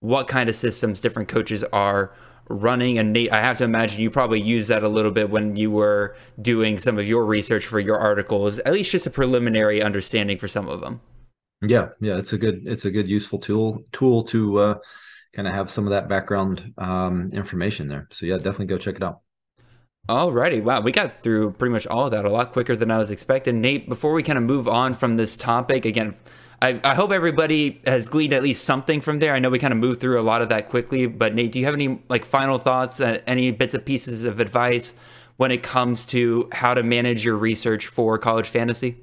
what 0.01 0.29
kind 0.29 0.51
of 0.51 0.57
systems 0.57 1.01
different 1.01 1.31
coaches 1.31 1.65
are 1.73 2.13
running 2.51 2.99
and 2.99 3.13
Nate, 3.13 3.33
I 3.33 3.41
have 3.41 3.59
to 3.59 3.65
imagine 3.65 4.03
you 4.03 4.11
probably 4.11 4.41
used 4.41 4.69
that 4.69 4.83
a 4.83 4.89
little 4.89 5.13
bit 5.13 5.31
when 5.31 5.57
you 5.57 5.71
were 5.71 6.17
doing 6.41 6.79
some 6.79 6.99
of 6.99 7.07
your 7.07 7.25
research 7.25 7.65
for 7.65 7.81
your 7.81 7.97
articles, 7.97 8.59
at 8.61 8.73
least 8.73 8.91
just 8.91 9.07
a 9.07 9.11
preliminary 9.11 9.83
understanding 9.83 10.37
for 10.39 10.49
some 10.49 10.69
of 10.69 10.81
them. 10.81 11.01
Yeah, 11.63 11.89
yeah, 12.01 12.19
it's 12.19 12.33
a 12.33 12.39
good 12.39 12.63
it's 12.67 12.85
a 12.87 12.91
good 12.91 13.09
useful 13.09 13.39
tool 13.39 13.85
tool 13.93 14.25
to 14.25 14.59
uh, 14.59 14.79
kind 15.35 15.47
of 15.47 15.55
have 15.55 15.71
some 15.71 15.85
of 15.85 15.91
that 15.91 16.09
background 16.09 16.73
um, 16.79 17.31
information 17.33 17.89
there. 17.89 18.09
So 18.11 18.27
yeah, 18.27 18.37
definitely 18.37 18.67
go 18.67 18.79
check 18.79 18.97
it 18.97 19.03
out. 19.03 19.21
Alrighty, 20.09 20.63
wow, 20.63 20.81
we 20.81 20.91
got 20.91 21.23
through 21.23 21.53
pretty 21.53 21.73
much 21.73 21.87
all 21.87 22.07
of 22.07 22.13
that 22.13 22.25
a 22.25 22.31
lot 22.31 22.53
quicker 22.53 22.75
than 22.75 22.91
I 22.91 22.99
was 22.99 23.11
expecting. 23.11 23.61
Nate, 23.61 23.89
before 23.89 24.13
we 24.13 24.23
kind 24.23 24.39
of 24.39 24.45
move 24.45 24.67
on 24.67 24.95
from 24.95 25.17
this 25.17 25.37
topic, 25.37 25.85
again, 25.85 26.17
I, 26.63 26.79
I 26.85 26.95
hope 26.95 27.11
everybody 27.11 27.81
has 27.87 28.09
gleaned 28.09 28.35
at 28.35 28.43
least 28.43 28.65
something 28.65 29.01
from 29.01 29.19
there. 29.19 29.35
I 29.35 29.39
know 29.39 29.49
we 29.49 29.59
kind 29.59 29.73
of 29.73 29.79
moved 29.79 30.01
through 30.01 30.21
a 30.21 30.23
lot 30.23 30.43
of 30.43 30.51
that 30.51 30.69
quickly, 30.69 31.07
but 31.07 31.35
Nate, 31.35 31.53
do 31.53 31.59
you 31.59 31.65
have 31.65 31.75
any 31.75 32.03
like 32.09 32.25
final 32.25 32.59
thoughts, 32.59 33.01
uh, 33.01 33.21
any 33.27 33.51
bits 33.51 33.75
and 33.75 33.85
pieces 33.85 34.25
of 34.25 34.41
advice 34.41 34.93
when 35.39 35.51
it 35.51 35.63
comes 35.63 36.05
to 36.07 36.51
how 36.53 36.75
to 36.75 36.83
manage 36.83 37.25
your 37.25 37.37
research 37.37 37.87
for 37.87 38.19
college 38.19 38.49
fantasy? 38.49 38.99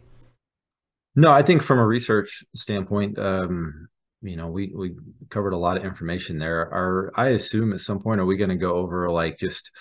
No, 1.16 1.32
I 1.32 1.42
think 1.42 1.64
from 1.64 1.80
a 1.80 1.86
research 1.86 2.44
standpoint, 2.56 3.18
um, 3.18 3.88
you 4.22 4.36
know, 4.36 4.48
we 4.48 4.72
we 4.76 4.96
covered 5.30 5.54
a 5.54 5.58
lot 5.58 5.78
of 5.78 5.84
information 5.84 6.38
there. 6.38 6.62
Are 6.62 7.12
I 7.16 7.30
assume 7.30 7.74
at 7.74 7.80
some 7.80 8.00
point 8.00 8.22
are 8.22 8.26
we 8.26 8.38
going 8.38 8.52
to 8.52 8.56
go 8.56 8.76
over 8.76 9.10
like 9.10 9.40
just 9.40 9.72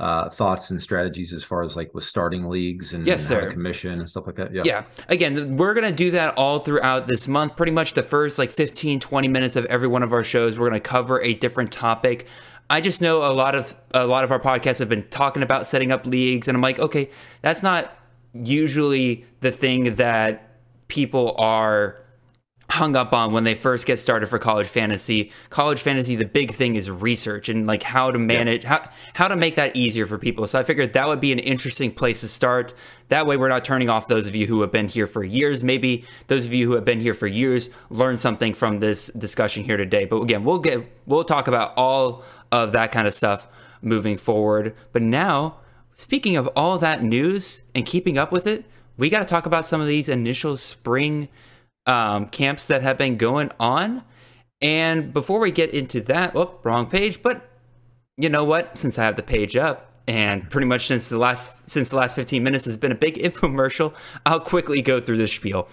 uh 0.00 0.28
thoughts 0.28 0.72
and 0.72 0.82
strategies 0.82 1.32
as 1.32 1.44
far 1.44 1.62
as 1.62 1.76
like 1.76 1.94
with 1.94 2.02
starting 2.02 2.48
leagues 2.48 2.92
and, 2.94 3.06
Yes, 3.06 3.30
and 3.30 3.52
commission 3.52 4.00
and 4.00 4.08
stuff 4.08 4.26
like 4.26 4.36
that? 4.36 4.52
Yeah. 4.52 4.62
Yeah. 4.64 4.84
Again, 5.08 5.56
we're 5.56 5.74
going 5.74 5.86
to 5.86 5.92
do 5.92 6.10
that 6.12 6.36
all 6.36 6.58
throughout 6.58 7.06
this 7.06 7.28
month. 7.28 7.54
Pretty 7.56 7.70
much 7.72 7.94
the 7.94 8.02
first 8.02 8.38
like 8.38 8.50
15, 8.50 8.98
20 8.98 9.28
minutes 9.28 9.54
of 9.54 9.64
every 9.66 9.86
one 9.86 10.02
of 10.02 10.12
our 10.12 10.24
shows, 10.24 10.58
we're 10.58 10.68
going 10.68 10.80
to 10.80 10.88
cover 10.88 11.20
a 11.22 11.34
different 11.34 11.70
topic. 11.70 12.26
I 12.68 12.80
just 12.80 13.00
know 13.00 13.22
a 13.22 13.32
lot 13.32 13.54
of 13.54 13.76
a 13.92 14.06
lot 14.06 14.24
of 14.24 14.32
our 14.32 14.40
podcasts 14.40 14.78
have 14.78 14.88
been 14.88 15.06
talking 15.10 15.42
about 15.42 15.66
setting 15.66 15.92
up 15.92 16.06
leagues 16.06 16.48
and 16.48 16.56
I'm 16.56 16.62
like, 16.62 16.78
okay, 16.78 17.10
that's 17.42 17.62
not 17.62 17.96
usually 18.32 19.24
the 19.40 19.52
thing 19.52 19.94
that 19.96 20.58
people 20.88 21.36
are 21.38 22.03
hung 22.70 22.96
up 22.96 23.12
on 23.12 23.32
when 23.32 23.44
they 23.44 23.54
first 23.54 23.86
get 23.86 23.98
started 23.98 24.26
for 24.26 24.38
college 24.38 24.66
fantasy. 24.66 25.30
College 25.50 25.80
fantasy, 25.80 26.16
the 26.16 26.24
big 26.24 26.54
thing 26.54 26.76
is 26.76 26.90
research 26.90 27.48
and 27.48 27.66
like 27.66 27.82
how 27.82 28.10
to 28.10 28.18
manage 28.18 28.64
how 28.64 28.88
how 29.14 29.28
to 29.28 29.36
make 29.36 29.56
that 29.56 29.76
easier 29.76 30.06
for 30.06 30.18
people. 30.18 30.46
So 30.46 30.58
I 30.58 30.62
figured 30.62 30.92
that 30.94 31.06
would 31.06 31.20
be 31.20 31.32
an 31.32 31.38
interesting 31.38 31.90
place 31.90 32.20
to 32.20 32.28
start. 32.28 32.74
That 33.08 33.26
way 33.26 33.36
we're 33.36 33.48
not 33.48 33.64
turning 33.64 33.88
off 33.88 34.08
those 34.08 34.26
of 34.26 34.34
you 34.34 34.46
who 34.46 34.60
have 34.62 34.72
been 34.72 34.88
here 34.88 35.06
for 35.06 35.22
years. 35.22 35.62
Maybe 35.62 36.04
those 36.26 36.46
of 36.46 36.54
you 36.54 36.66
who 36.66 36.74
have 36.74 36.84
been 36.84 37.00
here 37.00 37.14
for 37.14 37.26
years 37.26 37.70
learn 37.90 38.16
something 38.16 38.54
from 38.54 38.80
this 38.80 39.08
discussion 39.08 39.64
here 39.64 39.76
today. 39.76 40.04
But 40.04 40.22
again, 40.22 40.44
we'll 40.44 40.58
get 40.58 40.84
we'll 41.06 41.24
talk 41.24 41.48
about 41.48 41.74
all 41.76 42.24
of 42.50 42.72
that 42.72 42.92
kind 42.92 43.06
of 43.06 43.14
stuff 43.14 43.46
moving 43.82 44.16
forward. 44.16 44.74
But 44.92 45.02
now, 45.02 45.58
speaking 45.94 46.36
of 46.36 46.48
all 46.56 46.78
that 46.78 47.02
news 47.02 47.62
and 47.74 47.84
keeping 47.84 48.16
up 48.16 48.32
with 48.32 48.46
it, 48.46 48.64
we 48.96 49.10
got 49.10 49.18
to 49.18 49.24
talk 49.24 49.46
about 49.46 49.66
some 49.66 49.80
of 49.80 49.86
these 49.86 50.08
initial 50.08 50.56
spring 50.56 51.28
um, 51.86 52.26
camps 52.28 52.66
that 52.68 52.82
have 52.82 52.98
been 52.98 53.16
going 53.16 53.50
on. 53.58 54.02
And 54.60 55.12
before 55.12 55.40
we 55.40 55.50
get 55.50 55.70
into 55.70 56.00
that, 56.02 56.34
oh, 56.34 56.58
wrong 56.62 56.88
page. 56.88 57.22
But 57.22 57.48
you 58.16 58.28
know 58.28 58.44
what? 58.44 58.78
Since 58.78 58.98
I 58.98 59.04
have 59.04 59.16
the 59.16 59.22
page 59.22 59.56
up, 59.56 59.90
and 60.06 60.48
pretty 60.50 60.66
much 60.66 60.86
since 60.86 61.08
the 61.08 61.18
last 61.18 61.52
since 61.68 61.88
the 61.88 61.96
last 61.96 62.14
15 62.14 62.42
minutes 62.42 62.64
has 62.66 62.76
been 62.76 62.92
a 62.92 62.96
big 62.96 63.14
infomercial, 63.18 63.94
I'll 64.24 64.40
quickly 64.40 64.82
go 64.82 65.00
through 65.00 65.18
this 65.18 65.32
spiel. 65.32 65.68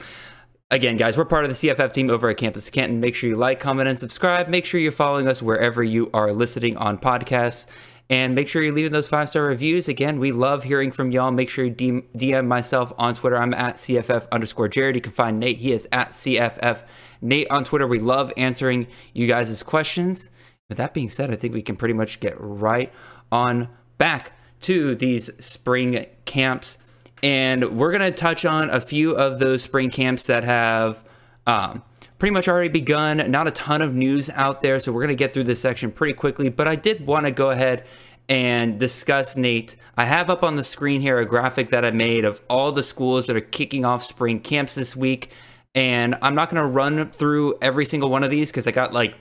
Again, 0.69 0.95
guys, 0.95 1.17
we're 1.17 1.25
part 1.25 1.43
of 1.43 1.49
the 1.49 1.67
CFF 1.67 1.91
team 1.91 2.09
over 2.09 2.29
at 2.29 2.37
Campus 2.37 2.69
Canton. 2.69 3.01
Make 3.01 3.13
sure 3.13 3.29
you 3.29 3.35
like, 3.35 3.59
comment, 3.59 3.89
and 3.89 3.99
subscribe. 3.99 4.47
Make 4.47 4.65
sure 4.65 4.79
you're 4.79 4.93
following 4.93 5.27
us 5.27 5.41
wherever 5.41 5.83
you 5.83 6.09
are 6.13 6.31
listening 6.31 6.77
on 6.77 6.97
podcasts. 6.97 7.65
And 8.11 8.35
make 8.35 8.49
sure 8.49 8.61
you're 8.61 8.73
leaving 8.73 8.91
those 8.91 9.07
five 9.07 9.29
star 9.29 9.43
reviews. 9.43 9.87
Again, 9.87 10.19
we 10.19 10.33
love 10.33 10.65
hearing 10.65 10.91
from 10.91 11.11
y'all. 11.11 11.31
Make 11.31 11.49
sure 11.49 11.63
you 11.63 11.71
DM, 11.73 12.45
myself 12.45 12.91
on 12.97 13.15
Twitter. 13.15 13.37
I'm 13.37 13.53
at 13.53 13.77
CFF 13.77 14.29
underscore 14.33 14.67
Jared. 14.67 14.95
You 14.95 15.01
can 15.01 15.13
find 15.13 15.39
Nate. 15.39 15.59
He 15.59 15.71
is 15.71 15.87
at 15.93 16.11
CFF 16.11 16.83
Nate 17.21 17.49
on 17.49 17.63
Twitter. 17.63 17.87
We 17.87 17.99
love 17.99 18.33
answering 18.35 18.87
you 19.13 19.27
guys' 19.27 19.63
questions. 19.63 20.29
With 20.67 20.77
that 20.77 20.93
being 20.93 21.09
said, 21.09 21.31
I 21.31 21.37
think 21.37 21.53
we 21.53 21.61
can 21.61 21.77
pretty 21.77 21.93
much 21.93 22.19
get 22.19 22.35
right 22.37 22.91
on 23.31 23.69
back 23.97 24.33
to 24.61 24.93
these 24.93 25.29
spring 25.43 26.05
camps. 26.25 26.77
And 27.23 27.77
we're 27.77 27.97
going 27.97 28.11
to 28.11 28.11
touch 28.11 28.43
on 28.43 28.69
a 28.71 28.81
few 28.81 29.15
of 29.15 29.39
those 29.39 29.61
spring 29.61 29.89
camps 29.89 30.25
that 30.25 30.43
have 30.43 31.01
um, 31.47 31.81
pretty 32.21 32.35
much 32.35 32.47
already 32.47 32.69
begun. 32.69 33.31
Not 33.31 33.47
a 33.47 33.51
ton 33.51 33.81
of 33.81 33.95
news 33.95 34.29
out 34.29 34.61
there, 34.61 34.79
so 34.79 34.91
we're 34.91 35.01
going 35.01 35.07
to 35.07 35.15
get 35.15 35.33
through 35.33 35.45
this 35.45 35.59
section 35.59 35.91
pretty 35.91 36.13
quickly. 36.13 36.49
But 36.49 36.67
I 36.67 36.75
did 36.75 37.07
want 37.07 37.25
to 37.25 37.31
go 37.31 37.49
ahead 37.49 37.83
and 38.29 38.79
discuss 38.79 39.35
Nate. 39.35 39.75
I 39.97 40.05
have 40.05 40.29
up 40.29 40.43
on 40.43 40.55
the 40.55 40.63
screen 40.63 41.01
here 41.01 41.17
a 41.17 41.25
graphic 41.25 41.69
that 41.69 41.83
I 41.83 41.89
made 41.89 42.23
of 42.23 42.39
all 42.47 42.71
the 42.73 42.83
schools 42.83 43.25
that 43.25 43.35
are 43.35 43.41
kicking 43.41 43.85
off 43.85 44.03
spring 44.03 44.39
camps 44.39 44.75
this 44.75 44.95
week. 44.95 45.31
And 45.73 46.15
I'm 46.21 46.35
not 46.35 46.51
going 46.51 46.61
to 46.61 46.67
run 46.67 47.09
through 47.09 47.57
every 47.59 47.87
single 47.87 48.11
one 48.11 48.23
of 48.23 48.29
these 48.29 48.51
because 48.51 48.67
I 48.67 48.71
got 48.71 48.93
like 48.93 49.15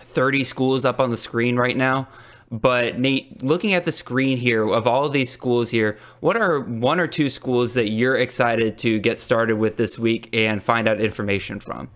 30 0.00 0.42
schools 0.44 0.86
up 0.86 1.00
on 1.00 1.10
the 1.10 1.18
screen 1.18 1.56
right 1.56 1.76
now. 1.76 2.08
But 2.50 2.98
Nate, 2.98 3.42
looking 3.42 3.74
at 3.74 3.84
the 3.84 3.92
screen 3.92 4.38
here 4.38 4.66
of 4.66 4.86
all 4.86 5.04
of 5.04 5.12
these 5.12 5.30
schools 5.30 5.68
here, 5.68 5.98
what 6.20 6.38
are 6.38 6.60
one 6.60 6.98
or 6.98 7.08
two 7.08 7.28
schools 7.28 7.74
that 7.74 7.90
you're 7.90 8.16
excited 8.16 8.78
to 8.78 9.00
get 9.00 9.20
started 9.20 9.56
with 9.56 9.76
this 9.76 9.98
week 9.98 10.34
and 10.34 10.62
find 10.62 10.88
out 10.88 10.98
information 10.98 11.60
from? 11.60 11.90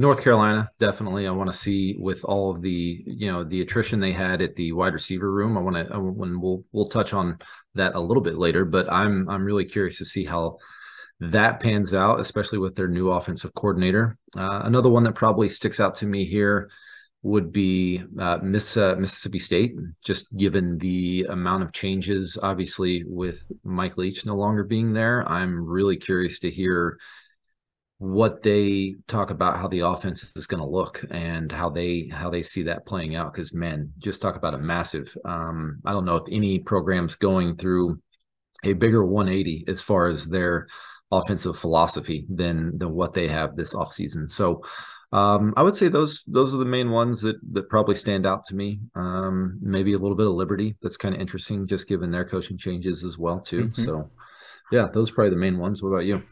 North 0.00 0.22
Carolina, 0.22 0.70
definitely. 0.78 1.26
I 1.26 1.32
want 1.32 1.50
to 1.50 1.58
see 1.58 1.96
with 1.98 2.24
all 2.24 2.52
of 2.52 2.62
the 2.62 3.02
you 3.04 3.30
know 3.30 3.42
the 3.42 3.60
attrition 3.60 3.98
they 3.98 4.12
had 4.12 4.40
at 4.40 4.54
the 4.54 4.70
wide 4.70 4.94
receiver 4.94 5.30
room. 5.30 5.58
I 5.58 5.60
want 5.60 5.76
to 5.76 5.98
when 5.98 6.40
we'll 6.40 6.62
we'll 6.70 6.88
touch 6.88 7.12
on 7.12 7.38
that 7.74 7.96
a 7.96 8.00
little 8.00 8.22
bit 8.22 8.38
later, 8.38 8.64
but 8.64 8.90
I'm 8.90 9.28
I'm 9.28 9.44
really 9.44 9.64
curious 9.64 9.98
to 9.98 10.04
see 10.04 10.24
how 10.24 10.58
that 11.18 11.58
pans 11.58 11.92
out, 11.92 12.20
especially 12.20 12.58
with 12.58 12.76
their 12.76 12.86
new 12.86 13.10
offensive 13.10 13.52
coordinator. 13.54 14.16
Uh, 14.36 14.60
another 14.62 14.88
one 14.88 15.02
that 15.02 15.16
probably 15.16 15.48
sticks 15.48 15.80
out 15.80 15.96
to 15.96 16.06
me 16.06 16.24
here 16.24 16.70
would 17.22 17.50
be 17.50 18.00
uh, 18.20 18.38
Miss 18.40 18.76
uh, 18.76 18.94
Mississippi 18.96 19.40
State, 19.40 19.74
just 20.04 20.34
given 20.36 20.78
the 20.78 21.26
amount 21.28 21.64
of 21.64 21.72
changes, 21.72 22.38
obviously 22.40 23.02
with 23.04 23.42
Mike 23.64 23.96
Leach 23.96 24.24
no 24.24 24.36
longer 24.36 24.62
being 24.62 24.92
there. 24.92 25.28
I'm 25.28 25.68
really 25.68 25.96
curious 25.96 26.38
to 26.38 26.50
hear 26.52 26.98
what 27.98 28.42
they 28.42 28.94
talk 29.08 29.30
about 29.30 29.56
how 29.56 29.66
the 29.66 29.80
offense 29.80 30.30
is 30.36 30.46
going 30.46 30.62
to 30.62 30.68
look 30.68 31.04
and 31.10 31.50
how 31.50 31.68
they 31.68 32.08
how 32.12 32.30
they 32.30 32.42
see 32.42 32.62
that 32.62 32.86
playing 32.86 33.16
out 33.16 33.32
because 33.32 33.52
man 33.52 33.92
just 33.98 34.22
talk 34.22 34.36
about 34.36 34.54
a 34.54 34.58
massive 34.58 35.12
um 35.24 35.80
i 35.84 35.90
don't 35.90 36.04
know 36.04 36.14
if 36.14 36.22
any 36.30 36.60
programs 36.60 37.16
going 37.16 37.56
through 37.56 38.00
a 38.64 38.72
bigger 38.72 39.04
180 39.04 39.64
as 39.68 39.80
far 39.80 40.06
as 40.06 40.28
their 40.28 40.68
offensive 41.10 41.56
philosophy 41.56 42.26
than 42.28 42.76
than 42.78 42.92
what 42.92 43.14
they 43.14 43.28
have 43.28 43.56
this 43.56 43.74
offseason. 43.74 44.30
So 44.30 44.62
um 45.10 45.54
i 45.56 45.62
would 45.62 45.74
say 45.74 45.88
those 45.88 46.22
those 46.26 46.52
are 46.52 46.58
the 46.58 46.66
main 46.66 46.90
ones 46.90 47.22
that 47.22 47.36
that 47.52 47.70
probably 47.70 47.94
stand 47.94 48.26
out 48.26 48.44
to 48.46 48.54
me. 48.54 48.80
Um 48.94 49.58
maybe 49.62 49.94
a 49.94 49.98
little 49.98 50.16
bit 50.16 50.26
of 50.26 50.34
liberty. 50.34 50.76
That's 50.82 50.98
kind 50.98 51.14
of 51.14 51.20
interesting 51.20 51.66
just 51.66 51.88
given 51.88 52.10
their 52.10 52.26
coaching 52.26 52.58
changes 52.58 53.04
as 53.04 53.16
well 53.16 53.40
too. 53.40 53.68
Mhm. 53.68 53.84
so 53.84 54.10
yeah 54.70 54.88
those 54.92 55.10
are 55.10 55.14
probably 55.14 55.30
the 55.30 55.36
main 55.36 55.58
ones. 55.58 55.82
What 55.82 55.90
about 55.90 56.04
you 56.04 56.22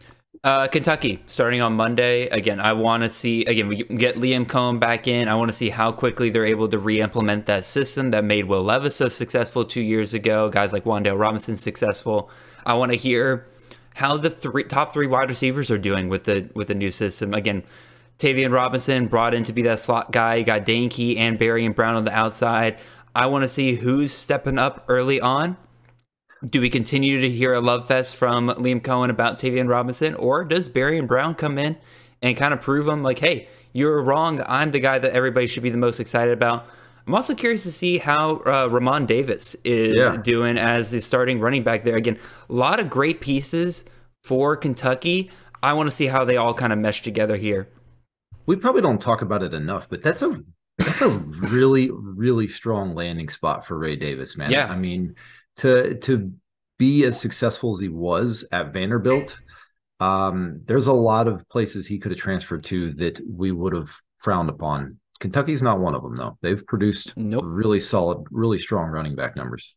Uh, 0.47 0.69
Kentucky 0.69 1.21
starting 1.27 1.61
on 1.61 1.73
Monday. 1.73 2.29
Again, 2.29 2.61
I 2.61 2.73
want 2.73 3.03
to 3.03 3.09
see. 3.09 3.45
Again, 3.47 3.67
we 3.67 3.83
get 3.83 4.15
Liam 4.15 4.47
Coen 4.47 4.79
back 4.79 5.09
in. 5.09 5.27
I 5.27 5.35
want 5.35 5.49
to 5.49 5.53
see 5.53 5.71
how 5.71 5.91
quickly 5.91 6.31
they're 6.31 6.47
able 6.47 6.69
to 6.69 6.79
re-implement 6.79 7.47
that 7.47 7.65
system 7.65 8.13
that 8.13 8.23
made 8.23 8.45
Will 8.45 8.63
Levis 8.63 8.95
so 8.95 9.09
successful 9.09 9.65
two 9.65 9.81
years 9.81 10.15
ago. 10.15 10.49
Guys 10.49 10.73
like 10.73 10.85
Wan'Dale 10.85 11.19
Robinson 11.19 11.57
successful. 11.57 12.31
I 12.65 12.75
want 12.75 12.93
to 12.93 12.97
hear 12.97 13.49
how 13.97 14.19
the 14.19 14.31
three 14.31 14.63
top 14.63 14.93
three 14.93 15.09
wide 15.09 15.31
receivers 15.31 15.69
are 15.69 15.79
doing 15.79 16.09
with 16.09 16.23
the 16.23 16.49
with 16.55 16.69
the 16.69 16.77
new 16.77 16.93
system. 16.93 17.35
Again, 17.35 17.65
Tayvion 18.21 18.53
Robinson 18.53 19.09
brought 19.09 19.35
in 19.35 19.43
to 19.43 19.53
be 19.53 19.63
that 19.63 19.81
slot 19.81 20.13
guy. 20.13 20.37
You 20.37 20.45
got 20.45 20.65
Dane 20.65 20.91
Key 20.91 21.17
and 21.17 21.41
Barion 21.41 21.75
Brown 21.75 21.97
on 21.97 22.05
the 22.05 22.15
outside. 22.15 22.79
I 23.17 23.27
want 23.27 23.43
to 23.43 23.49
see 23.49 23.75
who's 23.75 24.13
stepping 24.13 24.61
up 24.61 24.85
early 24.87 25.21
on. 25.21 25.57
Do 26.45 26.61
we 26.61 26.69
continue 26.71 27.21
to 27.21 27.31
hear 27.31 27.55
a 27.55 27.61
love 27.61 27.89
fest 27.89 28.17
from 28.17 28.49
Liam 28.49 28.81
Coen 28.83 29.09
about 29.11 29.39
Tayvion 29.39 29.69
Robinson, 29.69 30.15
or 30.15 30.45
does 30.45 30.69
Barion 30.69 31.07
Brown 31.07 31.35
come 31.35 31.59
in 31.59 31.77
and 32.23 32.37
kind 32.37 32.53
of 32.53 32.61
prove 32.61 32.85
them 32.87 33.03
like, 33.03 33.19
hey, 33.19 33.49
you're 33.73 34.03
wrong. 34.03 34.43
I'm 34.47 34.71
the 34.71 34.81
guy 34.81 34.99
that 34.99 35.13
everybody 35.13 35.47
should 35.47 35.63
be 35.63 35.71
the 35.71 35.77
most 35.79 35.99
excited 35.99 36.33
about. 36.33 36.67
I'm 37.07 37.15
also 37.15 37.35
curious 37.35 37.63
to 37.63 37.73
see 37.73 37.99
how 37.99 38.37
uh, 38.39 38.69
Ra'Mahn 38.69 39.07
Davis 39.07 39.55
is 39.65 39.95
Yeah. 39.97 40.17
doing 40.17 40.59
as 40.59 40.91
the 40.91 41.01
starting 41.01 41.41
running 41.41 41.63
back 41.63 41.85
there. 41.85 41.97
Again, 41.97 42.19
a 42.51 42.53
lot 42.53 42.81
of 42.81 42.91
great 42.91 43.21
pieces 43.21 43.85
for 44.25 44.57
Kentucky. 44.57 45.31
I 45.63 45.73
want 45.73 45.87
to 45.87 45.91
see 45.95 46.07
how 46.07 46.25
they 46.25 46.37
all 46.37 46.53
kind 46.53 46.73
of 46.73 46.79
mesh 46.79 47.03
together 47.03 47.37
here. 47.37 47.69
we 48.47 48.57
probably 48.57 48.83
don't 48.83 49.01
talk 49.01 49.23
about 49.23 49.43
it 49.43 49.55
enough, 49.55 49.89
but 49.89 50.03
that's 50.03 50.21
a 50.23 50.43
that's 50.79 51.01
a 51.01 51.09
really 51.09 51.91
really 51.93 52.47
strong 52.47 52.95
landing 52.95 53.29
spot 53.29 53.67
for 53.67 53.79
Ray 53.79 53.97
Davis, 53.97 54.37
man. 54.37 54.51
Yeah. 54.51 54.67
I 54.67 54.77
mean, 54.77 55.15
to 55.59 55.95
to 55.99 56.33
be 56.79 57.05
as 57.05 57.21
successful 57.21 57.75
as 57.75 57.81
he 57.81 57.89
was 57.89 58.47
at 58.53 58.73
Vanderbilt, 58.73 59.39
um, 60.01 60.61
there's 60.67 60.87
a 60.87 60.93
lot 60.93 61.27
of 61.27 61.49
places 61.49 61.87
he 61.87 61.99
could 61.99 62.13
have 62.13 62.21
transferred 62.21 62.65
to 62.65 62.93
that 62.95 63.19
we 63.29 63.53
would 63.53 63.75
have 63.75 63.89
frowned 64.19 64.51
upon. 64.51 64.99
Kentucky's 65.21 65.63
not 65.63 65.81
one 65.81 65.95
of 65.95 66.03
them, 66.03 66.17
though. 66.17 66.37
They've 66.43 66.65
produced 66.67 67.17
Nope. 67.17 67.45
really 67.47 67.81
solid, 67.81 68.27
really 68.31 68.59
strong 68.59 68.91
running 68.91 69.17
back 69.17 69.37
numbers. 69.37 69.75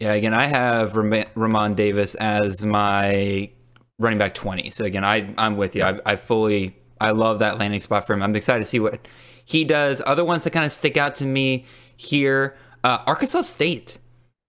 Yeah, 0.00 0.14
again, 0.14 0.34
I 0.34 0.46
have 0.46 0.96
Ram- 0.96 1.26
Ra'Mahn 1.36 1.76
Davis 1.76 2.16
as 2.16 2.64
my 2.64 3.50
running 3.98 4.18
back 4.18 4.34
20. 4.34 4.70
So 4.70 4.84
again, 4.84 5.04
I 5.04 5.32
I'm 5.38 5.56
with 5.56 5.76
you. 5.76 5.84
I, 5.84 6.00
I 6.04 6.16
fully 6.16 6.76
I 7.00 7.12
love 7.12 7.38
that 7.38 7.58
landing 7.58 7.80
spot 7.80 8.06
for 8.06 8.14
him. 8.14 8.22
I'm 8.22 8.34
excited 8.34 8.60
to 8.60 8.64
see 8.64 8.80
what 8.80 9.06
he 9.44 9.64
does. 9.64 10.02
Other 10.04 10.24
ones 10.24 10.44
that 10.44 10.50
kind 10.50 10.66
of 10.66 10.72
stick 10.72 10.96
out 10.96 11.14
to 11.16 11.24
me 11.26 11.66
here, 11.96 12.56
uh, 12.82 12.98
Arkansas 13.06 13.42
State. 13.42 13.98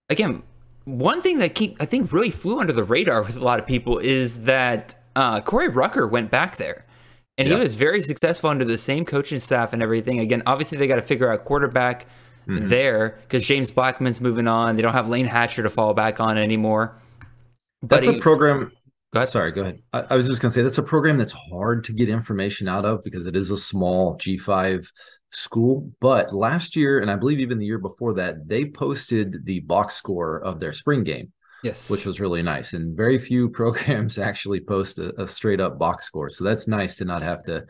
Again, 0.08 0.42
one 0.84 1.22
thing 1.22 1.38
that 1.38 1.54
keep, 1.54 1.76
I 1.80 1.84
think 1.84 2.12
really 2.12 2.30
flew 2.30 2.60
under 2.60 2.72
the 2.72 2.84
radar 2.84 3.22
with 3.22 3.36
a 3.36 3.40
lot 3.44 3.58
of 3.58 3.66
people 3.66 3.98
is 3.98 4.44
that 4.44 4.94
uh, 5.16 5.40
Corey 5.40 5.68
Rucker 5.68 6.06
went 6.06 6.30
back 6.30 6.56
there. 6.56 6.84
And 7.38 7.48
Yeah. 7.48 7.56
he 7.56 7.62
was 7.62 7.74
very 7.74 8.02
successful 8.02 8.50
under 8.50 8.64
the 8.64 8.76
same 8.78 9.04
coaching 9.04 9.40
staff 9.40 9.72
and 9.72 9.82
everything. 9.82 10.20
Again, 10.20 10.42
obviously 10.46 10.78
they 10.78 10.86
got 10.86 10.96
to 10.96 11.02
figure 11.02 11.32
out 11.32 11.44
quarterback 11.44 12.06
there 12.46 13.18
because 13.22 13.46
James 13.46 13.70
Blackman's 13.70 14.20
moving 14.20 14.48
on. 14.48 14.74
They 14.76 14.82
don't 14.82 14.92
have 14.92 15.08
Layne 15.08 15.26
Hatcher 15.26 15.62
to 15.62 15.70
fall 15.70 15.94
back 15.94 16.20
on 16.20 16.36
anymore. 16.36 16.94
But 17.82 18.02
That's 18.04 18.18
a 18.18 18.20
program. 18.20 18.72
Go 19.14 19.20
ahead. 19.20 19.28
Sorry, 19.28 19.52
go 19.52 19.62
ahead. 19.62 19.78
I, 19.92 20.00
I 20.10 20.16
was 20.16 20.26
just 20.26 20.42
going 20.42 20.50
to 20.50 20.54
say 20.54 20.62
that's 20.62 20.78
a 20.78 20.82
program 20.82 21.16
that's 21.18 21.32
hard 21.32 21.84
to 21.84 21.92
get 21.92 22.08
information 22.08 22.66
out 22.68 22.84
of 22.84 23.04
because 23.04 23.26
it 23.26 23.36
is 23.36 23.50
a 23.50 23.58
small 23.58 24.16
G5 24.18 24.86
school. 25.34 25.90
But 26.00 26.32
last 26.34 26.76
year, 26.76 27.00
and 27.00 27.10
I 27.10 27.16
believe 27.16 27.40
even 27.40 27.58
the 27.58 27.66
year 27.66 27.78
before 27.78 28.14
that, 28.14 28.48
they 28.48 28.66
posted 28.66 29.44
the 29.44 29.60
box 29.60 29.94
score 29.94 30.38
of 30.40 30.60
their 30.60 30.72
spring 30.72 31.04
game, 31.04 31.32
Yes. 31.62 31.90
which 31.90 32.06
was 32.06 32.20
really 32.20 32.42
nice. 32.42 32.72
And 32.74 32.96
very 32.96 33.18
few 33.18 33.48
programs 33.60 34.18
actually 34.18 34.60
post 34.60 34.98
a, 34.98 35.18
a 35.20 35.26
straight 35.26 35.60
up 35.60 35.78
box 35.78 36.04
score. 36.04 36.28
So 36.28 36.44
that's 36.44 36.68
nice 36.68 36.96
to 36.96 37.04
not 37.04 37.22
have 37.22 37.42
to, 37.44 37.64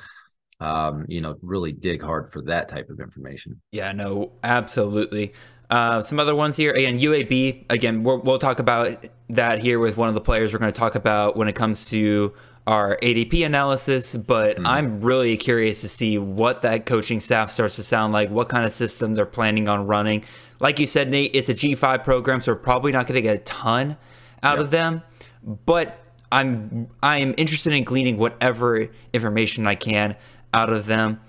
um, 0.60 1.04
you 1.08 1.20
know, 1.20 1.36
really 1.42 1.72
dig 1.72 2.02
hard 2.02 2.30
for 2.30 2.42
that 2.42 2.68
type 2.68 2.88
of 2.90 3.00
information. 3.00 3.60
Yeah, 3.70 3.92
no, 3.92 4.32
absolutely. 4.44 5.32
Uh, 5.70 6.02
some 6.02 6.20
other 6.20 6.34
ones 6.34 6.54
here. 6.56 6.72
Again, 6.72 6.98
UAB. 6.98 7.64
Again, 7.70 8.02
we'll, 8.02 8.18
we'll 8.18 8.38
talk 8.38 8.58
about 8.58 9.06
that 9.30 9.60
here 9.60 9.78
with 9.78 9.96
one 9.96 10.08
of 10.08 10.14
the 10.14 10.20
players 10.20 10.52
we're 10.52 10.58
going 10.58 10.72
to 10.72 10.78
talk 10.78 10.94
about 10.94 11.36
when 11.36 11.48
it 11.48 11.54
comes 11.54 11.86
to 11.86 12.34
our 12.66 12.98
ADP 13.02 13.44
analysis. 13.44 14.14
But 14.14 14.58
hmm. 14.58 14.66
I'm 14.66 15.00
really 15.00 15.36
curious 15.36 15.80
to 15.82 15.88
see 15.88 16.18
what 16.18 16.62
that 16.62 16.86
coaching 16.86 17.20
staff 17.20 17.50
starts 17.50 17.76
to 17.76 17.82
sound 17.82 18.12
like, 18.12 18.30
what 18.30 18.48
kind 18.48 18.64
of 18.64 18.72
system 18.72 19.14
they're 19.14 19.26
planning 19.26 19.68
on 19.68 19.86
running. 19.86 20.24
Like 20.60 20.78
you 20.78 20.86
said, 20.86 21.10
Nate, 21.10 21.32
it's 21.34 21.48
a 21.48 21.54
G5 21.54 22.04
program, 22.04 22.40
so 22.40 22.52
we're 22.52 22.58
probably 22.58 22.92
not 22.92 23.06
going 23.06 23.16
to 23.16 23.22
get 23.22 23.36
a 23.36 23.40
ton 23.40 23.96
out 24.42 24.60
of 24.60 24.70
them. 24.70 25.02
But 25.42 25.98
I'm 26.32 26.88
I'm 27.02 27.34
interested 27.36 27.72
in 27.74 27.84
gleaning 27.84 28.16
whatever 28.16 28.88
information 29.12 29.66
I 29.66 29.74
can 29.74 30.16
out 30.54 30.72
of 30.72 30.86
them. 30.86 31.20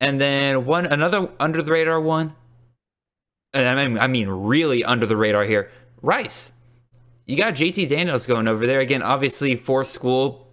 And 0.00 0.20
then 0.20 0.64
one 0.64 0.86
another 0.86 1.30
under 1.38 1.62
the 1.62 1.70
radar 1.70 2.00
one, 2.00 2.34
and 3.52 3.68
I 3.68 3.86
mean 3.86 3.98
I 3.98 4.06
mean 4.06 4.28
really 4.28 4.82
under 4.82 5.04
the 5.04 5.16
radar 5.16 5.44
here, 5.44 5.70
Rice. 6.00 6.50
You 7.26 7.36
got 7.36 7.54
JT 7.54 7.88
Daniels 7.88 8.24
going 8.24 8.48
over 8.48 8.66
there 8.66 8.80
again. 8.80 9.02
Obviously, 9.02 9.56
fourth 9.56 9.88
school, 9.88 10.45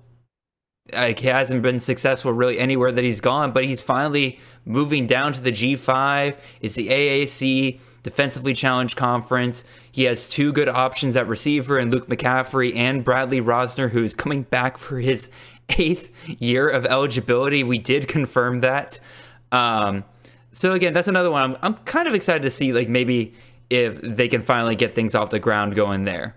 like 0.91 1.19
he 1.19 1.28
hasn't 1.28 1.62
been 1.62 1.80
successful 1.80 2.34
really 2.34 2.60
anywhere 2.60 2.91
that 2.91 3.04
he's 3.04 3.22
gone, 3.22 3.52
but 3.52 3.63
he's 3.63 3.82
finally 3.82 4.39
moving 4.65 5.08
down 5.08 5.34
to 5.34 5.41
the 5.41 5.52
G5. 5.52 6.36
It's 6.60 6.76
the 6.76 6.89
AAC 6.89 7.80
defensively 8.04 8.54
challenged 8.54 8.98
conference. 8.98 9.63
He 9.91 10.04
has 10.04 10.28
two 10.28 10.52
good 10.52 10.67
options 10.67 11.15
at 11.15 11.28
receiver 11.28 11.78
and 11.78 11.91
Luke 11.91 12.08
McCaffrey 12.08 12.76
and 12.76 13.04
Bradley 13.04 13.39
Rozner, 13.39 13.91
who's 13.91 14.13
coming 14.13 14.43
back 14.43 14.78
for 14.78 15.00
his 15.00 15.30
eighth 15.69 16.10
year 16.26 16.67
of 16.67 16.86
eligibility. 16.86 17.63
We 17.63 17.80
did 17.80 18.08
confirm 18.08 18.60
that. 18.62 19.00
Um, 19.52 20.04
so 20.52 20.74
again, 20.74 20.93
that's 20.93 21.08
another 21.08 21.32
one. 21.32 21.52
I'm, 21.52 21.58
I'm 21.62 21.74
kind 21.86 22.08
of 22.08 22.13
excited 22.13 22.43
to 22.43 22.50
see 22.50 22.74
like 22.74 22.89
maybe 22.89 23.34
if 23.69 24.02
they 24.02 24.28
can 24.28 24.41
finally 24.41 24.76
get 24.76 24.96
things 24.96 25.15
off 25.15 25.30
the 25.30 25.39
ground 25.39 25.76
going 25.76 26.04
there. 26.04 26.36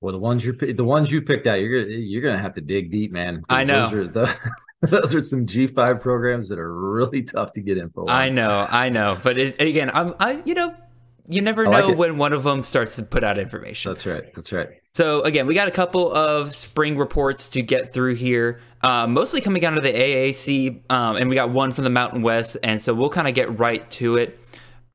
Well, 0.00 0.12
the 0.12 0.18
ones 0.18 0.44
you 0.44 0.52
the 0.52 0.84
ones 0.84 1.12
you 1.12 1.20
picked 1.20 1.46
out, 1.46 1.60
you're 1.60 1.84
gonna 1.84 1.94
you're 1.94 2.22
gonna 2.22 2.38
have 2.38 2.52
to 2.52 2.62
dig 2.62 2.90
deep, 2.90 3.12
man. 3.12 3.44
I 3.50 3.64
know. 3.64 3.90
Those 3.90 3.92
are, 3.92 4.08
the, 4.08 4.36
those 4.82 5.14
are 5.14 5.20
some 5.20 5.46
G 5.46 5.66
five 5.66 6.00
programs 6.00 6.48
that 6.48 6.58
are 6.58 6.74
really 6.74 7.22
tough 7.22 7.52
to 7.52 7.60
get 7.60 7.76
info. 7.76 8.02
On. 8.02 8.08
I 8.08 8.30
know, 8.30 8.66
I 8.68 8.88
know, 8.88 9.18
but 9.22 9.38
it, 9.38 9.60
again, 9.60 9.90
I'm, 9.92 10.14
I, 10.18 10.40
you 10.46 10.54
know, 10.54 10.74
you 11.28 11.42
never 11.42 11.64
know 11.64 11.70
like 11.70 11.98
when 11.98 12.16
one 12.16 12.32
of 12.32 12.42
them 12.42 12.62
starts 12.62 12.96
to 12.96 13.02
put 13.02 13.22
out 13.22 13.38
information. 13.38 13.92
That's 13.92 14.06
right. 14.06 14.34
That's 14.34 14.52
right. 14.52 14.68
So 14.94 15.20
again, 15.20 15.46
we 15.46 15.54
got 15.54 15.68
a 15.68 15.70
couple 15.70 16.10
of 16.12 16.54
spring 16.54 16.96
reports 16.96 17.50
to 17.50 17.62
get 17.62 17.92
through 17.92 18.14
here, 18.14 18.60
uh, 18.82 19.06
mostly 19.06 19.40
coming 19.42 19.64
out 19.64 19.76
of 19.76 19.84
the 19.84 19.92
AAC, 19.92 20.90
um, 20.90 21.16
and 21.16 21.28
we 21.28 21.36
got 21.36 21.50
one 21.50 21.72
from 21.72 21.84
the 21.84 21.90
Mountain 21.90 22.22
West, 22.22 22.56
and 22.62 22.80
so 22.80 22.94
we'll 22.94 23.10
kind 23.10 23.28
of 23.28 23.34
get 23.34 23.58
right 23.58 23.88
to 23.92 24.16
it. 24.16 24.39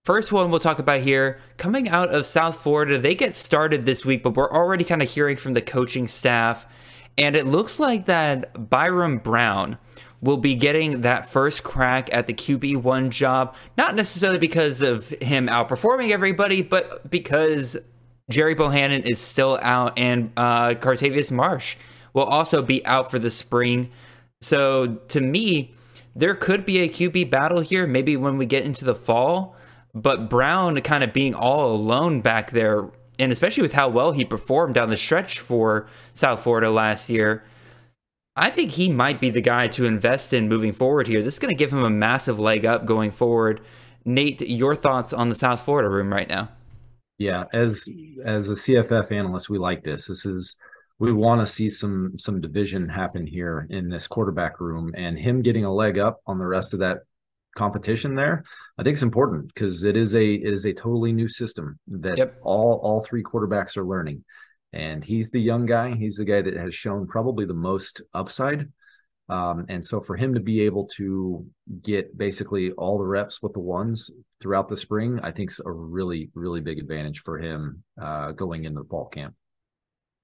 First 0.05 0.31
one 0.31 0.51
we'll 0.51 0.59
talk 0.59 0.77
about 0.77 1.01
here, 1.01 1.39
coming 1.57 1.89
out 1.89 2.13
of 2.13 2.27
South 2.27 2.61
Florida, 2.61 2.99
they 2.99 3.15
get 3.15 3.33
started 3.33 3.87
this 3.87 4.05
week, 4.05 4.21
but 4.21 4.35
we're 4.35 4.51
already 4.51 4.83
kind 4.83 5.01
of 5.01 5.09
hearing 5.09 5.35
from 5.35 5.53
the 5.55 5.63
coaching 5.63 6.07
staff, 6.07 6.67
and 7.17 7.35
it 7.35 7.47
looks 7.47 7.79
like 7.79 8.05
that 8.05 8.69
Byron 8.69 9.17
Brown 9.17 9.79
will 10.21 10.37
be 10.37 10.53
getting 10.53 11.01
that 11.01 11.31
first 11.31 11.63
crack 11.63 12.13
at 12.13 12.27
the 12.27 12.35
QB1 12.35 13.09
job, 13.09 13.55
not 13.79 13.95
necessarily 13.95 14.37
because 14.37 14.83
of 14.83 15.09
him 15.23 15.47
outperforming 15.47 16.11
everybody, 16.11 16.61
but 16.61 17.09
because 17.09 17.75
Gerry 18.29 18.53
Bohanon 18.53 19.01
is 19.01 19.17
still 19.17 19.57
out, 19.63 19.97
and 19.97 20.31
uh, 20.37 20.75
Katravis 20.75 21.31
Marsh 21.31 21.77
will 22.13 22.25
also 22.25 22.61
be 22.61 22.85
out 22.85 23.09
for 23.09 23.17
the 23.17 23.31
spring. 23.31 23.89
So 24.41 24.97
to 25.07 25.19
me, 25.19 25.73
there 26.15 26.35
could 26.35 26.63
be 26.63 26.81
a 26.81 26.89
QB 26.89 27.31
battle 27.31 27.61
here, 27.61 27.87
maybe 27.87 28.15
when 28.15 28.37
we 28.37 28.45
get 28.45 28.65
into 28.65 28.85
the 28.85 28.93
fall. 28.93 29.55
But 29.95 30.29
Brown 30.29 30.79
kind 30.81 31.03
of 31.03 31.13
being 31.13 31.33
all 31.33 31.73
alone 31.73 32.19
back 32.19 32.51
there, 32.51 32.89
and 33.17 33.31
especially 33.31 33.63
with 33.63 33.73
how 33.73 33.87
well 33.87 34.11
he 34.11 34.25
performed 34.25 34.75
down 34.75 34.89
the 34.89 34.97
stretch 34.97 35.39
for 35.39 35.87
South 36.13 36.43
Florida 36.43 36.69
last 36.69 37.09
year, 37.09 37.45
I 38.35 38.51
think 38.51 38.71
he 38.71 38.91
might 38.91 39.21
be 39.21 39.29
the 39.29 39.41
guy 39.41 39.67
to 39.69 39.85
invest 39.85 40.33
in 40.33 40.49
moving 40.49 40.73
forward 40.73 41.07
here. 41.07 41.21
This 41.21 41.35
is 41.35 41.39
going 41.39 41.55
to 41.55 41.57
give 41.57 41.71
him 41.71 41.83
a 41.83 41.89
massive 41.89 42.39
leg 42.39 42.65
up 42.65 42.85
going 42.85 43.11
forward. 43.11 43.61
Nate, 44.03 44.41
your 44.41 44.75
thoughts 44.75 45.13
on 45.13 45.29
the 45.29 45.35
South 45.35 45.61
Florida 45.61 45.87
room 45.87 46.11
right 46.11 46.27
now? 46.27 46.49
Yeah, 47.17 47.45
as 47.53 47.87
as 48.25 48.49
a 48.49 48.55
CFF 48.55 49.09
analyst, 49.11 49.49
we 49.49 49.57
like 49.57 49.85
this. 49.85 50.07
This 50.07 50.25
is 50.25 50.57
we 50.99 51.13
want 51.13 51.39
to 51.39 51.47
see 51.47 51.69
some 51.69 52.19
some 52.19 52.41
division 52.41 52.89
happen 52.89 53.25
here 53.25 53.67
in 53.69 53.87
this 53.87 54.05
quarterback 54.05 54.59
room, 54.59 54.93
and 54.97 55.17
him 55.17 55.41
getting 55.41 55.63
a 55.63 55.73
leg 55.73 55.97
up 55.97 56.19
on 56.27 56.37
the 56.37 56.45
rest 56.45 56.73
of 56.73 56.81
that 56.81 56.99
competition 57.55 58.15
there. 58.15 58.43
I 58.77 58.83
think 58.83 58.93
it's 58.93 59.01
important 59.01 59.47
because 59.53 59.83
it 59.83 59.97
is 59.97 60.13
a 60.13 60.33
it 60.35 60.53
is 60.53 60.65
a 60.65 60.73
totally 60.73 61.11
new 61.13 61.27
system 61.27 61.79
that 61.87 62.17
Yep. 62.17 62.37
all 62.43 62.79
all 62.83 63.01
three 63.01 63.23
quarterbacks 63.23 63.75
are 63.77 63.85
learning, 63.85 64.23
and 64.73 65.03
he's 65.03 65.31
the 65.31 65.41
young 65.41 65.65
guy. 65.65 65.95
He's 65.95 66.17
the 66.17 66.25
guy 66.25 66.41
that 66.41 66.55
has 66.57 66.75
shown 66.75 67.07
probably 67.07 67.45
the 67.45 67.53
most 67.53 68.01
upside. 68.13 68.71
Um, 69.27 69.65
and 69.69 69.83
so 69.83 69.99
for 69.99 70.15
him 70.15 70.35
to 70.35 70.39
be 70.39 70.61
able 70.61 70.85
to 70.97 71.43
get 71.81 72.15
basically 72.15 72.71
all 72.73 72.99
the 72.99 73.07
reps 73.07 73.41
with 73.41 73.53
the 73.53 73.59
ones 73.59 74.11
throughout 74.39 74.67
the 74.67 74.77
spring, 74.77 75.19
I 75.23 75.31
think 75.31 75.49
is 75.49 75.59
a 75.65 75.71
really, 75.71 76.29
really 76.35 76.61
big 76.61 76.77
advantage 76.77 77.21
for 77.21 77.39
him 77.39 77.83
uh, 77.99 78.33
going 78.33 78.65
into 78.65 78.83
the 78.83 78.87
fall 78.87 79.07
camp. 79.07 79.33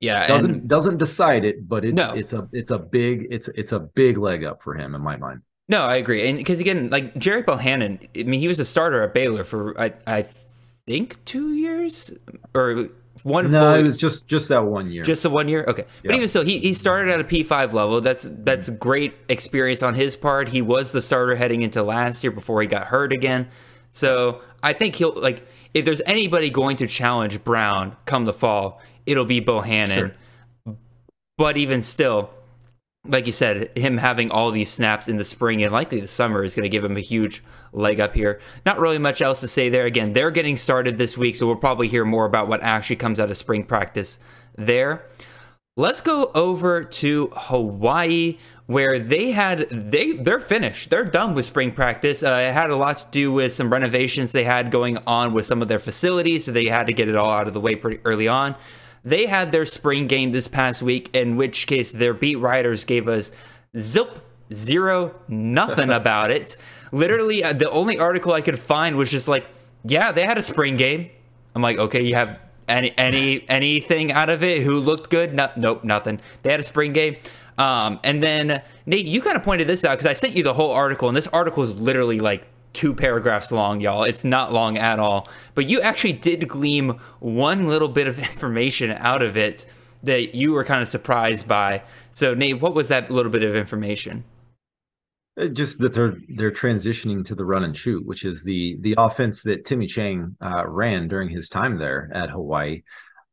Yeah, 0.02 0.28
Doesn't 0.28 0.52
and- 0.52 0.67
doesn't 0.70 0.98
decide 0.98 1.46
it, 1.46 1.67
but 1.67 1.84
it, 1.86 1.96
No. 1.96 2.13
it's 2.13 2.34
a 2.34 2.48
it's 2.52 2.70
a 2.72 2.78
big 2.78 3.28
it's 3.32 3.48
it's 3.56 3.72
a 3.72 3.80
big 3.80 4.17
leg 4.17 4.44
up 4.44 4.62
for 4.62 4.76
him 4.76 4.94
in 4.94 5.02
my 5.02 5.15
mind. 5.17 5.41
No, 5.71 5.84
I 5.84 5.95
agree, 5.95 6.27
and 6.27 6.38
because 6.38 6.60
again, 6.60 6.89
like 6.89 7.17
Gerry 7.17 7.43
Bohanon, 7.43 7.97
I 8.13 8.23
mean, 8.23 8.41
he 8.41 8.49
was 8.49 8.60
a 8.60 8.65
starter 8.65 9.01
at 9.03 9.13
Baylor 9.13 9.45
for 9.45 9.79
I, 9.79 9.93
I 10.05 10.25
think 10.86 11.23
two 11.23 11.53
years 11.53 12.12
or 12.53 12.89
one. 13.23 13.49
No, 13.49 13.62
full, 13.62 13.79
it 13.79 13.84
was 13.84 13.95
just 13.95 14.27
just 14.27 14.49
that 14.49 14.65
one 14.65 14.91
year. 14.91 15.03
just 15.03 15.23
the 15.23 15.29
one 15.29 15.47
year. 15.47 15.63
Okay, 15.69 15.86
but 16.03 16.13
even 16.13 16.27
so, 16.27 16.43
he, 16.43 16.60
he 16.60 16.73
started 16.73 17.13
at 17.13 17.21
a 17.21 17.23
P 17.23 17.43
five 17.43 17.73
level. 17.73 18.01
That's 18.01 18.27
that's 18.29 18.67
great 18.67 19.13
experience 19.29 19.81
on 19.81 19.95
his 19.95 20.17
part. 20.17 20.49
He 20.49 20.62
was 20.62 20.91
the 20.91 21.01
starter 21.01 21.36
heading 21.36 21.62
into 21.62 21.84
last 21.84 22.21
year 22.21 22.31
before 22.31 22.62
he 22.62 22.67
got 22.67 22.88
hurt 22.88 23.13
again. 23.13 23.47
So 23.91 24.41
I 24.62 24.73
think 24.73 24.95
he'll 24.95 25.13
like 25.13 25.47
if 25.73 25.86
there's 25.86 26.01
anybody 26.05 26.49
going 26.49 26.75
to 26.77 26.88
challenge 26.88 27.41
Brown 27.45 27.95
come 28.05 28.25
the 28.25 28.34
fall, 28.34 28.81
it'll 29.05 29.23
be 29.23 29.39
Bohannon. 29.39 29.93
Sure. 30.65 30.75
But 31.38 31.55
even 31.55 31.81
still, 31.81 32.29
like 33.06 33.26
you 33.26 33.32
said, 33.32 33.76
him 33.78 33.98
having 33.98 34.30
all 34.30 34.52
these 34.52 34.72
snaps 34.72 35.08
in 35.08 35.18
the 35.18 35.26
spring 35.26 35.64
and 35.64 35.74
likely 35.74 36.00
the 36.00 36.08
summer 36.08 36.44
is 36.44 36.54
going 36.54 36.64
to 36.64 36.70
give 36.70 36.84
him 36.84 36.98
a 36.98 37.02
huge 37.02 37.44
leg 37.74 38.00
up 38.00 38.14
here. 38.14 38.40
Not 38.66 38.80
really 38.80 39.00
much 39.00 39.22
else 39.22 39.40
to 39.42 39.48
say 39.48 39.70
there. 39.70 39.86
Again, 39.86 40.14
they're 40.14 40.32
getting 40.32 40.58
started 40.58 40.98
this 40.98 41.18
week, 41.18 41.36
so 41.36 41.48
we'll 41.48 41.56
probably 41.56 41.88
hear 41.88 42.06
more 42.06 42.26
about 42.26 42.48
what 42.48 42.62
actually 42.62 42.98
comes 42.98 43.20
out 43.20 43.32
of 43.32 43.38
spring 43.38 43.64
practice 43.64 44.20
there. 44.56 45.06
Let's 45.78 46.02
go 46.02 46.32
over 46.36 46.84
to 46.84 47.32
Hawaii, 47.34 48.38
where 48.68 49.00
they 49.00 49.32
had 49.32 49.68
they 49.70 50.12
they're 50.12 50.40
finished. 50.40 50.90
They're 50.90 51.06
done 51.06 51.34
with 51.34 51.46
spring 51.46 51.72
practice. 51.72 52.22
Uh, 52.22 52.46
it 52.50 52.54
had 52.54 52.70
a 52.70 52.76
lot 52.76 52.98
to 52.98 53.06
do 53.10 53.32
with 53.32 53.54
some 53.54 53.72
renovations 53.72 54.32
they 54.32 54.44
had 54.44 54.70
going 54.70 54.98
on 55.08 55.34
with 55.34 55.46
some 55.46 55.62
of 55.62 55.70
their 55.70 55.80
facilities, 55.80 56.46
so 56.46 56.52
they 56.52 56.66
had 56.66 56.88
to 56.88 56.94
get 56.94 57.08
it 57.08 57.16
all 57.16 57.32
out 57.32 57.48
of 57.48 57.54
the 57.54 57.60
way 57.60 57.76
pretty 57.76 58.00
early 58.06 58.28
on. 58.28 58.56
They 59.04 59.26
had 59.26 59.52
their 59.52 59.66
spring 59.66 60.08
game 60.08 60.32
this 60.32 60.48
past 60.48 60.82
week, 60.82 61.10
in 61.14 61.36
which 61.36 61.66
case 61.68 61.92
their 61.92 62.14
beat 62.14 62.36
writers 62.36 62.84
gave 62.84 63.08
us 63.08 63.32
zip 63.78 64.20
zero 64.54 65.16
nothing 65.28 65.90
about 66.02 66.32
it. 66.32 66.56
Literally, 66.92 67.44
uh, 67.44 67.54
the 67.54 67.70
only 67.70 67.98
article 67.98 68.34
I 68.34 68.42
could 68.42 68.60
find 68.60 68.96
was 68.98 69.10
just 69.10 69.28
like, 69.28 69.46
yeah, 69.84 70.12
they 70.12 70.26
had 70.26 70.38
a 70.38 70.44
spring 70.44 70.78
game. 70.78 71.10
I'm 71.56 71.62
like, 71.62 71.78
okay, 71.78 72.04
you 72.04 72.16
have 72.16 72.40
any 72.68 72.94
any 72.98 73.50
anything 73.50 74.12
out 74.12 74.30
of 74.30 74.44
it? 74.44 74.64
Who 74.64 74.80
looked 74.80 75.10
good? 75.10 75.34
No, 75.34 75.50
nope, 75.56 75.84
nothing. 75.84 76.20
They 76.44 76.52
had 76.52 76.60
a 76.60 76.64
spring 76.64 76.94
game. 76.94 77.18
Um, 77.58 78.00
and 78.04 78.24
then 78.24 78.62
Nate, 78.86 79.06
you 79.06 79.22
kind 79.22 79.36
of 79.36 79.44
pointed 79.44 79.68
this 79.68 79.84
out 79.84 79.92
because 79.92 80.06
I 80.06 80.14
sent 80.14 80.36
you 80.36 80.44
the 80.44 80.54
whole 80.54 80.72
article, 80.72 81.08
and 81.08 81.18
this 81.18 81.28
article 81.28 81.64
is 81.64 81.80
literally 81.80 82.20
like 82.20 82.48
two 82.73 82.93
paragraphs 82.93 83.51
long, 83.51 83.81
y'all. 83.81 84.03
It's 84.03 84.23
not 84.23 84.53
long 84.53 84.77
at 84.77 84.99
all. 84.99 85.27
But 85.55 85.69
you 85.69 85.81
actually 85.81 86.13
did 86.13 86.47
glean 86.47 86.99
one 87.19 87.67
little 87.67 87.89
bit 87.89 88.07
of 88.07 88.19
information 88.31 88.91
out 88.91 89.21
of 89.21 89.38
it 89.38 89.65
that 90.03 90.36
you 90.36 90.51
were 90.51 90.63
kind 90.63 90.81
of 90.81 90.88
surprised 90.88 91.47
by. 91.47 91.84
So 92.12 92.34
Nate, 92.34 92.60
what 92.60 92.73
was 92.73 92.88
that 92.88 93.12
little 93.12 93.31
bit 93.31 93.43
of 93.43 93.55
information? 93.55 94.23
Uh, 95.39 95.47
just 95.47 95.79
that 95.79 95.93
they're 95.93 96.15
they're 96.36 96.51
transitioning 96.51 97.23
to 97.23 97.36
the 97.36 97.45
run 97.45 97.63
and 97.63 97.75
shoot, 97.75 98.05
which 98.05 98.25
is 98.25 98.43
the 98.43 98.77
the 98.81 98.95
offense 98.97 99.41
that 99.43 99.65
Timmy 99.65 99.88
Chang 99.88 100.36
uh, 100.41 100.65
ran 100.67 101.07
during 101.07 101.29
his 101.29 101.47
time 101.47 101.77
there 101.77 102.10
at 102.13 102.29
Hawaii. 102.29 102.84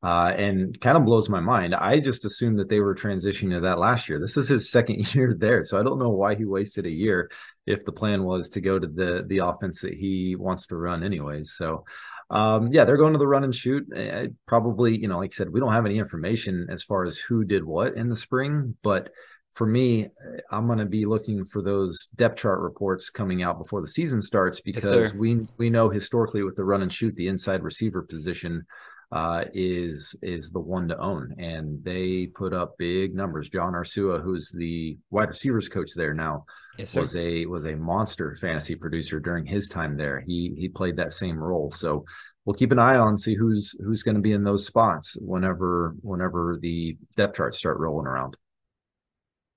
Uh, 0.03 0.33
and 0.37 0.81
kind 0.81 0.97
of 0.97 1.05
blows 1.05 1.29
my 1.29 1.41
mind. 1.41 1.75
I 1.75 1.99
just 1.99 2.25
assumed 2.25 2.59
that 2.59 2.69
they 2.69 2.81
were 2.81 2.95
transitioning 2.95 3.55
to 3.55 3.61
that 3.61 3.79
last 3.79 4.09
year. 4.09 4.19
This 4.19 4.37
is 4.37 4.49
his 4.49 4.71
second 4.71 5.15
year 5.15 5.35
there, 5.37 5.65
so 5.65 5.79
I 5.79 5.83
don't 5.83 5.99
know 5.99 6.11
why 6.11 6.35
he 6.35 6.45
wasted 6.45 6.87
a 6.87 6.91
year 6.91 7.31
if 7.67 7.85
the 7.85 7.93
plan 7.93 8.25
was 8.25 8.49
to 8.51 8.61
go 8.61 8.79
to 8.79 8.87
the 8.87 9.25
the 9.27 9.39
offense 9.39 9.81
that 9.83 9.95
he 9.95 10.37
wants 10.37 10.67
to 10.69 10.77
run 10.77 11.03
anyways. 11.03 11.55
So 11.57 11.85
um, 12.31 12.73
yeah, 12.73 12.85
they're 12.85 12.97
going 12.97 13.15
to 13.15 13.19
the 13.19 13.27
run 13.27 13.45
and 13.45 13.55
shoot. 13.55 13.87
Uh, 13.95 14.27
probably, 14.47 14.99
you 14.99 15.09
know, 15.09 15.19
like 15.19 15.33
I 15.33 15.37
said, 15.37 15.51
we 15.51 15.61
don't 15.61 15.73
have 15.73 15.87
any 15.87 15.99
information 15.99 16.67
as 16.71 16.83
far 16.83 17.05
as 17.05 17.19
who 17.19 17.45
did 17.45 17.65
what 17.65 17.97
in 17.97 18.09
the 18.09 18.17
spring, 18.17 18.77
but 18.83 19.11
for 19.53 19.67
me, 19.67 20.09
I'm 20.51 20.67
going 20.67 20.79
to 20.79 20.85
be 20.85 21.07
looking 21.07 21.45
for 21.45 21.63
those 21.63 22.11
depth 22.17 22.39
chart 22.39 22.61
reports 22.61 23.11
coming 23.11 23.43
out 23.43 23.59
before 23.59 23.81
the 23.81 23.89
season 23.89 24.21
starts 24.21 24.61
because 24.61 24.85
yes, 24.85 25.15
we 25.15 25.47
we 25.57 25.71
know 25.71 25.89
historically 25.89 26.43
with 26.43 26.55
the 26.55 26.65
run 26.65 26.83
and 26.83 26.93
shoot, 26.93 27.17
the 27.17 27.29
inside 27.29 27.65
receiver 27.65 28.03
position 28.03 28.65
uh, 29.11 29.45
is 29.55 30.15
is 30.23 30.51
the 30.51 30.61
one 30.61 30.87
to 30.89 30.99
own, 30.99 31.35
and 31.39 31.83
they 31.83 32.27
put 32.27 32.53
up 32.53 32.77
big 32.79 33.15
numbers. 33.15 33.49
John 33.49 33.73
Ursua, 33.73 34.23
who's 34.23 34.51
the 34.51 34.99
wide 35.11 35.31
receivers 35.31 35.69
coach 35.69 35.93
there 35.95 36.13
now, 36.13 36.45
yes, 36.77 36.95
was 36.95 37.17
a 37.17 37.47
was 37.47 37.65
a 37.65 37.75
monster 37.75 38.37
fantasy 38.39 38.75
producer 38.75 39.19
during 39.19 39.47
his 39.47 39.69
time 39.69 39.97
there. 39.97 40.21
He 40.21 40.55
he 40.59 40.69
played 40.69 40.97
that 40.97 41.13
same 41.13 41.39
role, 41.39 41.71
so 41.71 42.05
we'll 42.45 42.55
keep 42.55 42.71
an 42.71 42.79
eye 42.79 42.97
on 42.97 43.17
see 43.17 43.35
who's 43.35 43.75
who's 43.83 44.03
going 44.03 44.15
to 44.15 44.21
be 44.21 44.33
in 44.33 44.45
those 44.45 44.67
spots 44.67 45.17
whenever 45.21 45.95
whenever 46.03 46.59
the 46.61 46.97
depth 47.17 47.37
charts 47.37 47.57
start 47.57 47.79
rolling 47.79 48.07
around. 48.07 48.37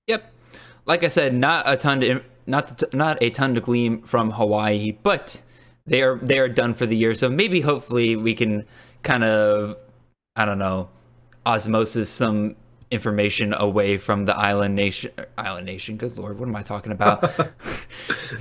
Yep, 0.06 0.32
like 0.86 1.04
I 1.04 1.08
said, 1.08 1.34
not 1.34 1.68
a 1.68 1.76
ton 1.76 2.00
to 2.00 2.22
not 2.46 2.78
to, 2.78 2.88
not 2.94 3.18
a 3.20 3.28
ton 3.28 3.54
to 3.54 3.60
glean 3.60 4.02
from 4.04 4.30
Hawaii, 4.30 4.96
but 5.02 5.42
they 5.84 6.02
are 6.02 6.16
they 6.16 6.38
are 6.38 6.48
done 6.48 6.72
for 6.72 6.86
the 6.86 6.96
year. 6.96 7.14
So 7.14 7.28
maybe 7.28 7.60
hopefully 7.60 8.16
we 8.16 8.34
can 8.34 8.66
kind 9.02 9.24
of 9.24 9.76
I 10.36 10.44
don't 10.44 10.58
know 10.58 10.88
osmosis 11.44 12.08
some 12.08 12.56
information 12.90 13.54
away 13.54 13.96
from 13.96 14.26
the 14.26 14.36
island 14.36 14.76
nation 14.76 15.10
island 15.38 15.66
nation 15.66 15.96
good 15.96 16.16
lord 16.16 16.38
what 16.38 16.48
am 16.48 16.54
i 16.54 16.62
talking 16.62 16.92
about? 16.92 17.32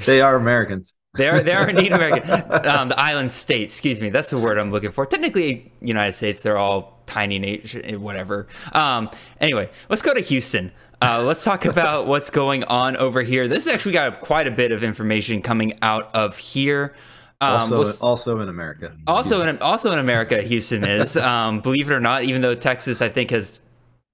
They 0.06 0.22
are 0.22 0.36
americans. 0.36 0.96
They 1.16 1.28
are 1.30 1.42
they 1.42 1.54
are 1.54 1.70
indeed 1.74 1.92
american. 1.92 2.32
Um, 2.66 2.90
the 2.90 3.00
island 3.00 3.32
states 3.32 3.74
excuse 3.74 4.02
me 4.02 4.10
that's 4.10 4.30
the 4.30 4.38
word 4.38 4.58
i'm 4.58 4.72
looking 4.72 4.92
for. 4.92 5.06
Technically 5.06 5.72
united 5.82 6.14
states 6.14 6.42
they're 6.42 6.58
all 6.58 7.00
tiny 7.06 7.40
nation 7.40 8.02
whatever. 8.02 8.48
Um, 8.74 9.10
anyway 9.40 9.70
let's 9.90 10.02
go 10.02 10.14
to 10.14 10.22
houston. 10.22 10.72
Uh, 11.02 11.24
let's 11.24 11.44
talk 11.44 11.66
about 11.66 12.06
what's 12.06 12.30
going 12.30 12.64
on 12.66 12.96
over 12.98 13.24
here. 13.24 13.48
This 13.48 13.66
actually 13.66 13.94
got 13.94 14.22
quite 14.22 14.46
a 14.46 14.52
bit 14.52 14.72
of 14.72 14.84
information 14.84 15.42
coming 15.42 15.80
out 15.82 16.14
of 16.14 16.38
here 16.38 16.94
um, 17.42 17.60
also, 17.60 17.80
we'll, 17.80 17.94
also 18.02 18.40
in 18.40 18.50
America. 18.50 18.96
Also 19.08 19.42
in 19.42 19.58
also 19.60 19.92
in 19.92 19.98
America, 19.98 20.42
Houston 20.44 20.84
is. 20.84 21.18
Um, 21.18 21.60
believe 21.62 21.90
it 21.90 21.94
or 21.94 22.00
not, 22.00 22.24
even 22.24 22.42
though 22.42 22.54
Texas, 22.54 23.02
I 23.02 23.10
think, 23.10 23.32
has 23.32 23.60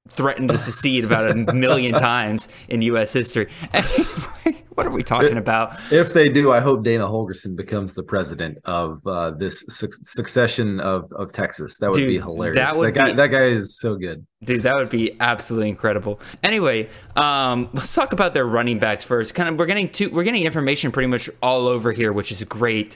threatened 0.08 0.50
to 0.50 0.58
secede 0.58 1.04
about 1.04 1.30
a 1.30 1.54
million 1.54 1.94
times 2.00 2.48
in 2.70 2.82
U.S. 2.84 3.12
history. 3.12 3.50
what 4.76 4.86
are 4.86 4.92
we 4.92 5.04
talking 5.04 5.36
about? 5.36 5.78
If 5.92 6.14
they 6.14 6.30
do, 6.30 6.54
I 6.54 6.62
hope 6.62 6.86
Dana 6.86 7.06
Holgorsen 7.06 7.58
becomes 7.58 7.96
the 7.96 8.04
president 8.04 8.60
of 8.64 9.00
uh, 9.06 9.32
this 9.32 9.66
su- 9.68 9.90
succession 9.92 10.80
of, 10.80 11.12
of 11.12 11.34
Texas. 11.34 11.80
That 11.80 11.90
would 11.90 11.98
dude, 11.98 12.08
be 12.08 12.20
hilarious. 12.20 12.56
That, 12.64 12.78
would 12.78 12.88
that 12.88 12.96
guy, 12.96 13.06
be, 13.08 13.14
that 13.14 13.28
guy 13.28 13.44
is 13.44 13.78
so 13.78 13.96
good, 13.96 14.26
dude. 14.42 14.64
That 14.64 14.76
would 14.76 14.90
be 14.90 15.18
absolutely 15.20 15.68
incredible. 15.68 16.22
Anyway, 16.44 16.90
um, 17.18 17.70
let's 17.74 17.94
talk 17.94 18.14
about 18.14 18.34
their 18.34 18.46
running 18.46 18.80
backs 18.80 19.04
first. 19.04 19.36
Kind 19.36 19.50
of, 19.50 19.60
we're 19.60 19.66
getting 19.66 19.90
two, 19.90 20.12
we're 20.12 20.24
getting 20.24 20.44
information 20.44 20.94
pretty 20.94 21.08
much 21.08 21.30
all 21.44 21.68
over 21.68 21.92
here, 21.92 22.14
which 22.14 22.32
is 22.32 22.42
great 22.46 22.96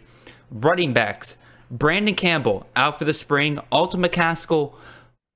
running 0.51 0.93
backs. 0.93 1.37
Brandon 1.71 2.15
Campbell 2.15 2.67
out 2.75 2.99
for 2.99 3.05
the 3.05 3.13
spring. 3.13 3.59
Alton 3.71 4.01
McCaskill 4.01 4.75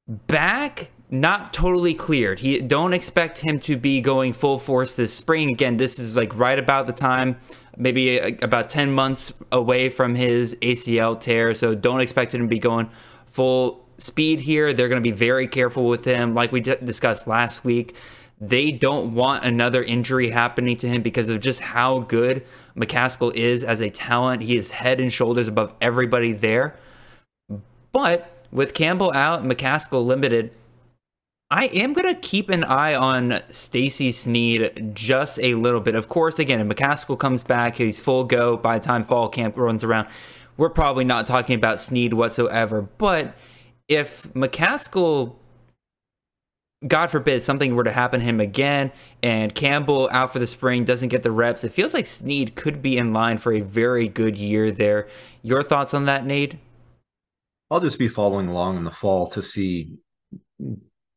back, 0.08 0.89
not 1.10 1.54
totally 1.54 1.95
cleared. 1.95 2.39
He 2.41 2.60
don't 2.60 2.93
expect 2.93 3.39
him 3.39 3.60
to 3.62 3.78
be 3.78 4.01
going 4.01 4.34
full 4.34 4.60
force 4.60 4.95
this 4.95 5.13
spring. 5.13 5.49
Again, 5.49 5.78
this 5.78 5.97
is 5.97 6.15
like 6.15 6.36
right 6.38 6.60
about 6.60 6.88
the 6.88 6.93
time, 6.93 7.38
maybe 7.78 8.17
about 8.17 8.69
10 8.69 8.91
months 8.91 9.32
away 9.51 9.89
from 9.89 10.15
his 10.15 10.56
ACL 10.56 11.19
tear. 11.19 11.54
So 11.54 11.73
don't 11.73 12.01
expect 12.01 12.34
him 12.34 12.41
to 12.41 12.47
be 12.47 12.60
going 12.60 12.89
full 13.25 13.86
speed 13.97 14.41
here. 14.41 14.73
They're 14.73 14.89
going 14.89 15.01
to 15.01 15.10
be 15.10 15.15
very 15.15 15.47
careful 15.47 15.88
with 15.88 16.06
him, 16.06 16.34
like 16.34 16.51
we 16.51 16.60
d- 16.60 16.75
discussed 16.84 17.28
last 17.28 17.63
week. 17.63 17.95
They 18.41 18.71
don't 18.71 19.13
want 19.13 19.45
another 19.45 19.82
injury 19.82 20.30
happening 20.30 20.75
to 20.78 20.89
him 20.89 21.01
because 21.01 21.30
of 21.30 21.39
just 21.39 21.62
how 21.62 21.99
good 21.99 22.43
McCaskill 22.78 23.34
is 23.34 23.64
as 23.64 23.82
a 23.82 23.90
talent. 23.90 24.42
He 24.42 24.58
is 24.58 24.72
head 24.72 25.00
and 25.00 25.12
shoulders 25.12 25.48
above 25.48 25.74
everybody 25.82 26.34
there. 26.34 26.76
But 27.92 28.32
with 28.52 28.74
Campbell 28.74 29.12
out, 29.14 29.44
McCaskill 29.44 30.06
limited, 30.06 30.52
I 31.50 31.66
am 31.68 31.94
going 31.94 32.14
to 32.14 32.20
keep 32.20 32.50
an 32.50 32.64
eye 32.64 32.96
on 32.96 33.42
Stacy 33.50 34.12
Sneed 34.12 34.92
just 34.94 35.40
a 35.42 35.56
little 35.56 35.80
bit. 35.80 35.96
Of 35.96 36.10
course, 36.10 36.40
again, 36.40 36.60
if 36.60 36.68
McCaskill 36.68 37.20
comes 37.20 37.44
back, 37.44 37.76
he's 37.76 38.00
full 38.00 38.24
go 38.24 38.58
by 38.58 38.80
the 38.80 38.86
time 38.86 39.04
fall 39.04 39.30
camp 39.30 39.56
runs 39.58 39.84
around. 39.84 40.08
We're 40.58 40.70
probably 40.70 41.04
not 41.04 41.28
talking 41.28 41.56
about 41.56 41.80
Sneed 41.80 42.14
whatsoever. 42.14 42.82
But 42.82 43.36
if 43.88 44.24
McCaskill 44.34 45.36
God 46.88 47.08
forbid 47.08 47.42
something 47.42 47.74
were 47.76 47.84
to 47.84 47.92
happen 47.92 48.20
to 48.20 48.26
him 48.26 48.40
again 48.40 48.92
and 49.24 49.56
Campbell 49.56 50.10
out 50.12 50.34
for 50.34 50.40
the 50.40 50.48
spring 50.48 50.84
doesn't 50.84 51.10
get 51.10 51.24
the 51.24 51.32
reps, 51.32 51.64
it 51.64 51.74
feels 51.74 51.94
like 51.94 52.06
Sneed 52.06 52.56
could 52.56 52.82
be 52.82 52.98
in 52.98 53.14
line 53.14 53.38
for 53.38 53.54
a 53.54 53.62
very 53.62 54.08
good 54.08 54.38
year 54.38 54.72
there. 54.72 55.08
Your 55.42 55.64
thoughts 55.64 55.94
on 55.94 56.06
that, 56.06 56.26
Nate? 56.26 56.56
I'll 57.72 57.80
just 57.80 57.98
be 57.98 58.08
following 58.08 58.48
along 58.48 58.78
in 58.78 58.84
the 58.84 58.92
fall 58.92 59.28
to 59.32 59.42
see 59.42 59.96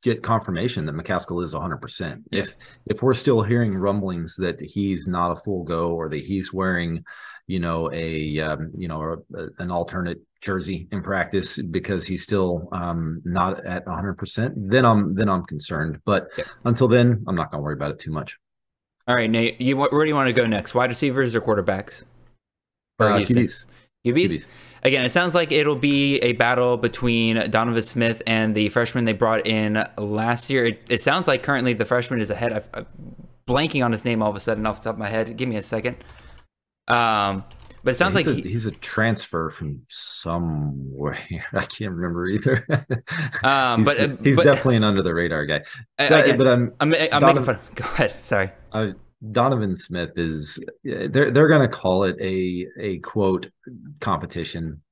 get 0.03 0.23
confirmation 0.23 0.87
that 0.87 0.95
McCaskill 0.95 1.43
is 1.43 1.55
100%. 1.55 2.23
Yeah. 2.31 2.43
If 2.43 2.57
if 2.87 3.03
we're 3.03 3.15
still 3.15 3.43
hearing 3.43 3.75
rumblings 3.75 4.37
that 4.37 4.61
he's 4.61 5.07
not 5.07 5.33
a 5.33 5.37
full 5.37 5.65
go 5.65 5.93
or 5.93 6.09
that 6.09 6.25
he's 6.25 6.53
wearing, 6.53 7.05
you 7.47 7.59
know, 7.59 7.91
a 7.93 8.39
um, 8.41 8.71
you 8.77 8.89
know, 8.89 9.03
a, 9.03 9.39
a, 9.39 9.49
an 9.59 9.71
alternate 9.71 10.21
jersey 10.41 10.89
in 10.93 11.03
practice 11.03 11.61
because 11.71 12.05
he's 12.05 12.23
still 12.23 12.69
um, 12.73 13.21
not 13.25 13.65
at 13.65 13.85
100%, 13.87 14.53
then 14.57 14.85
I'm 14.85 15.15
then 15.15 15.29
I'm 15.29 15.45
concerned. 15.45 16.01
But 16.05 16.29
yeah. 16.37 16.45
until 16.65 16.89
then, 16.89 17.25
I'm 17.27 17.35
not 17.35 17.51
going 17.51 17.61
to 17.61 17.65
worry 17.65 17.75
about 17.75 17.91
it 17.91 17.99
too 17.99 18.13
much. 18.13 18.37
All 19.07 19.15
right, 19.15 19.31
Nate, 19.31 19.61
you, 19.61 19.77
where 19.77 20.05
do 20.05 20.09
you 20.09 20.15
want 20.15 20.29
to 20.29 20.33
go 20.35 20.47
next? 20.47 20.75
Wide 20.75 20.91
receivers 20.91 21.35
or 21.35 21.41
quarterbacks? 21.41 22.03
Or 22.99 23.07
uh, 23.07 23.19
QBs. 23.21 23.65
QBs. 24.07 24.15
QBs. 24.15 24.45
Again, 24.83 25.05
it 25.05 25.11
sounds 25.11 25.35
like 25.35 25.51
it'll 25.51 25.75
be 25.75 26.19
a 26.19 26.33
battle 26.33 26.77
between 26.77 27.51
Donovan 27.51 27.83
Smith 27.83 28.23
and 28.27 28.55
the 28.55 28.69
freshman 28.69 29.07
they 29.07 29.13
brought 29.13 29.47
in 29.47 29.85
last 29.97 30.51
year. 30.51 30.67
It, 30.67 30.83
it 30.89 31.03
sounds 31.03 31.27
like 31.27 31.43
currently 31.43 31.73
the 31.73 31.85
freshman 31.85 32.21
is 32.21 32.31
ahead. 32.31 32.65
I'm 32.75 32.87
blanking 33.49 33.85
on 33.85 33.93
his 33.93 34.05
name 34.05 34.23
all 34.23 34.31
of 34.31 34.37
a 34.37 34.41
sudden 34.41 34.67
off 34.67 34.79
the 34.79 34.85
top 34.85 34.95
of 34.95 34.99
my 34.99 35.09
head. 35.09 35.37
Give 35.37 35.49
me 35.49 35.57
a 35.57 35.63
second. 35.63 35.97
Um, 36.87 37.45
but 37.89 37.93
it 37.93 37.97
sounds 37.97 38.13
yeah, 38.17 38.19
like 38.19 38.27
a, 38.27 38.43
he, 38.43 38.51
he's 38.51 38.67
a 38.67 38.71
transfer 38.71 39.49
from 39.49 39.81
somewhere. 39.89 41.19
I 41.55 41.65
can't 41.65 41.95
remember 41.95 42.27
either. 42.27 42.67
um, 43.43 43.81
he's, 43.81 43.87
but 43.87 43.99
uh, 43.99 44.17
he's 44.23 44.37
but, 44.37 44.43
definitely 44.43 44.77
an 44.77 44.85
under 44.85 45.01
the 45.01 45.15
radar 45.15 45.47
guy. 45.47 45.65
Again, 45.97 46.37
but 46.37 46.47
I'm 46.47 46.75
I'm, 46.81 46.93
I'm 46.93 47.09
Donovan, 47.09 47.35
making 47.35 47.45
fun. 47.45 47.59
Go 47.77 47.85
ahead. 47.87 48.23
Sorry. 48.23 48.51
Uh, 48.73 48.91
Donovan 49.33 49.75
Smith 49.75 50.11
is 50.17 50.63
they're 50.85 51.31
they're 51.31 51.49
going 51.49 51.63
to 51.63 51.69
call 51.69 52.05
it 52.05 52.21
a 52.21 52.67
a 52.79 52.99
quote 52.99 53.47
competition 54.01 54.83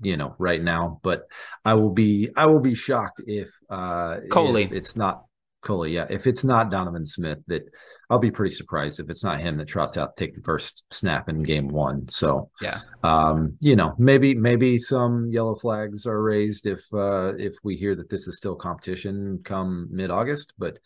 you 0.00 0.16
know 0.16 0.34
right 0.38 0.62
now 0.62 0.98
but 1.02 1.28
i 1.64 1.72
will 1.72 1.92
be 1.92 2.28
i 2.36 2.46
will 2.46 2.58
be 2.58 2.74
shocked 2.74 3.22
if 3.26 3.48
uh 3.70 4.18
Coley. 4.30 4.64
If 4.64 4.72
it's 4.72 4.96
not 4.96 5.24
Coley, 5.64 5.92
yeah. 5.92 6.06
If 6.10 6.26
it's 6.26 6.44
not 6.44 6.70
Donovan 6.70 7.06
Smith, 7.06 7.38
that 7.48 7.62
I'll 8.10 8.18
be 8.18 8.30
pretty 8.30 8.54
surprised 8.54 9.00
if 9.00 9.10
it's 9.10 9.24
not 9.24 9.40
him 9.40 9.56
that 9.56 9.66
trots 9.66 9.96
out 9.96 10.16
to 10.16 10.24
take 10.24 10.34
the 10.34 10.42
first 10.42 10.84
snap 10.90 11.28
in 11.28 11.42
game 11.42 11.68
one. 11.68 12.06
So 12.08 12.50
yeah, 12.60 12.80
um, 13.02 13.56
you 13.60 13.74
know, 13.74 13.94
maybe 13.98 14.34
maybe 14.34 14.78
some 14.78 15.30
yellow 15.30 15.54
flags 15.54 16.06
are 16.06 16.22
raised 16.22 16.66
if 16.66 16.82
uh 16.92 17.32
if 17.38 17.54
we 17.64 17.76
hear 17.76 17.94
that 17.96 18.10
this 18.10 18.28
is 18.28 18.36
still 18.36 18.54
competition 18.54 19.40
come 19.44 19.88
mid 19.90 20.10
August, 20.10 20.52
but 20.58 20.78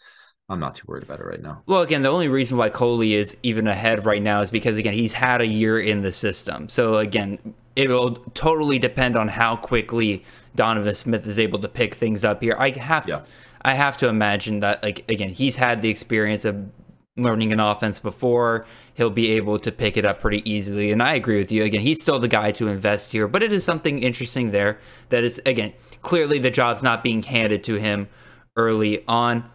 I'm 0.48 0.60
not 0.60 0.76
too 0.76 0.84
worried 0.86 1.02
about 1.02 1.20
it 1.20 1.26
right 1.26 1.42
now. 1.42 1.62
Well, 1.66 1.82
again, 1.82 2.02
the 2.02 2.08
only 2.08 2.28
reason 2.28 2.56
why 2.56 2.70
Coley 2.70 3.12
is 3.12 3.36
even 3.42 3.66
ahead 3.66 4.06
right 4.06 4.22
now 4.22 4.40
is 4.40 4.50
because 4.50 4.76
again 4.78 4.94
he's 4.94 5.12
had 5.12 5.42
a 5.42 5.46
year 5.46 5.78
in 5.78 6.00
the 6.00 6.12
system. 6.12 6.68
So 6.68 6.96
again, 6.96 7.38
it 7.76 7.88
will 7.88 8.14
totally 8.34 8.78
depend 8.78 9.16
on 9.16 9.28
how 9.28 9.56
quickly 9.56 10.24
Donovan 10.54 10.94
Smith 10.94 11.26
is 11.26 11.38
able 11.38 11.58
to 11.60 11.68
pick 11.68 11.94
things 11.94 12.24
up 12.24 12.42
here. 12.42 12.56
I 12.58 12.70
have 12.70 13.06
yeah. 13.06 13.22
I 13.62 13.74
have 13.74 13.96
to 13.98 14.08
imagine 14.08 14.60
that, 14.60 14.82
like, 14.82 15.04
again, 15.10 15.30
he's 15.30 15.56
had 15.56 15.80
the 15.80 15.88
experience 15.88 16.44
of 16.44 16.70
learning 17.16 17.52
an 17.52 17.60
offense 17.60 17.98
before. 18.00 18.66
He'll 18.94 19.10
be 19.10 19.32
able 19.32 19.58
to 19.58 19.72
pick 19.72 19.96
it 19.96 20.04
up 20.04 20.20
pretty 20.20 20.48
easily. 20.48 20.92
And 20.92 21.02
I 21.02 21.14
agree 21.14 21.38
with 21.38 21.50
you. 21.50 21.64
Again, 21.64 21.80
he's 21.80 22.00
still 22.00 22.18
the 22.18 22.28
guy 22.28 22.52
to 22.52 22.68
invest 22.68 23.12
here, 23.12 23.26
but 23.26 23.42
it 23.42 23.52
is 23.52 23.64
something 23.64 24.02
interesting 24.02 24.52
there 24.52 24.78
that 25.08 25.24
is, 25.24 25.40
again, 25.44 25.72
clearly 26.02 26.38
the 26.38 26.50
job's 26.50 26.82
not 26.82 27.02
being 27.02 27.22
handed 27.22 27.64
to 27.64 27.74
him 27.74 28.08
early 28.56 29.04
on. 29.06 29.50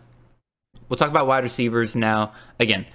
We'll 0.89 0.97
talk 0.97 1.09
about 1.09 1.27
wide 1.27 1.43
receivers 1.43 1.95
now. 1.95 2.33
Again, 2.59 2.85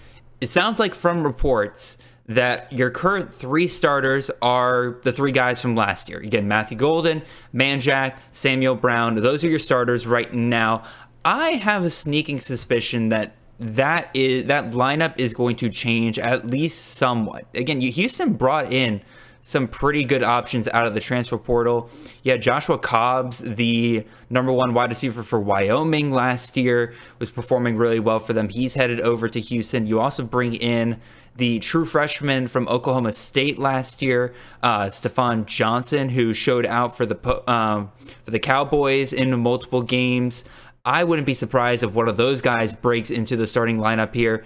it 0.41 0.49
sounds 0.49 0.79
like 0.79 0.95
from 0.95 1.25
reports 1.25 1.99
that 2.29 2.71
your 2.71 2.91
current 2.91 3.33
three 3.33 3.67
starters 3.67 4.31
are 4.43 4.99
the 5.03 5.13
three 5.13 5.33
guys 5.33 5.61
from 5.61 5.75
last 5.75 6.09
year. 6.09 6.19
Again, 6.19 6.47
Matthew 6.47 6.77
Golden, 6.77 7.23
Manjack, 7.55 8.17
Samuel 8.33 8.75
Brown. 8.75 9.15
Those 9.17 9.43
are 9.45 9.49
your 9.49 9.59
starters 9.59 10.07
right 10.07 10.33
now. 10.33 10.85
I 11.25 11.53
have 11.53 11.85
a 11.85 11.91
sneaking 11.91 12.41
suspicion 12.41 13.09
that 13.09 13.35
that 13.59 14.11
is 14.15 14.47
that 14.47 14.71
lineup 14.71 15.15
is 15.19 15.35
going 15.35 15.57
to 15.57 15.69
change 15.69 16.19
at 16.19 16.47
least 16.47 16.97
somewhat. 16.97 17.47
Again, 17.55 17.81
Houston 17.81 18.35
brought 18.35 18.73
in 18.73 19.01
some 19.43 19.67
pretty 19.67 20.05
good 20.05 20.23
options 20.23 20.69
out 20.69 20.87
of 20.87 20.95
the 20.95 21.01
transfer 21.01 21.39
portal. 21.39 21.91
Yeah, 22.23 22.37
Joshua 22.37 22.79
Cobbs, 22.79 23.39
the 23.39 24.05
number 24.29 24.53
one 24.53 24.75
wide 24.75 24.91
receiver 24.91 25.23
for 25.23 25.41
Wyoming 25.41 26.13
last 26.13 26.57
year, 26.57 26.95
was 27.19 27.31
performing 27.31 27.77
really 27.77 27.99
well 27.99 28.19
for 28.19 28.35
them. 28.35 28.51
He's 28.51 28.75
headed 28.75 29.01
over 29.01 29.29
to 29.29 29.41
Houston. 29.41 29.87
You 29.87 30.01
also 30.01 30.23
bring 30.23 30.55
in 30.55 31.01
the 31.39 31.61
true 31.61 31.85
freshman 31.85 32.49
from 32.49 32.67
Oklahoma 32.69 33.13
State 33.13 33.61
last 33.61 34.03
year, 34.03 34.35
uh, 34.63 34.87
Stephon 34.87 35.47
Johnson, 35.47 36.09
who 36.09 36.35
showed 36.35 36.67
out 36.67 36.97
for 36.97 37.07
the 37.07 37.51
um, 37.51 37.93
for 38.25 38.33
the 38.33 38.41
Cowboys 38.41 39.13
in 39.13 39.39
multiple 39.41 39.83
games. 39.83 40.45
I 40.85 41.05
wouldn't 41.05 41.27
be 41.27 41.35
surprised 41.35 41.85
if 41.85 41.93
one 41.93 42.09
of 42.09 42.17
those 42.17 42.43
guys 42.43 42.75
breaks 42.75 43.11
into 43.11 43.37
the 43.37 43.47
starting 43.47 43.79
lineup 43.79 44.15
here. 44.15 44.45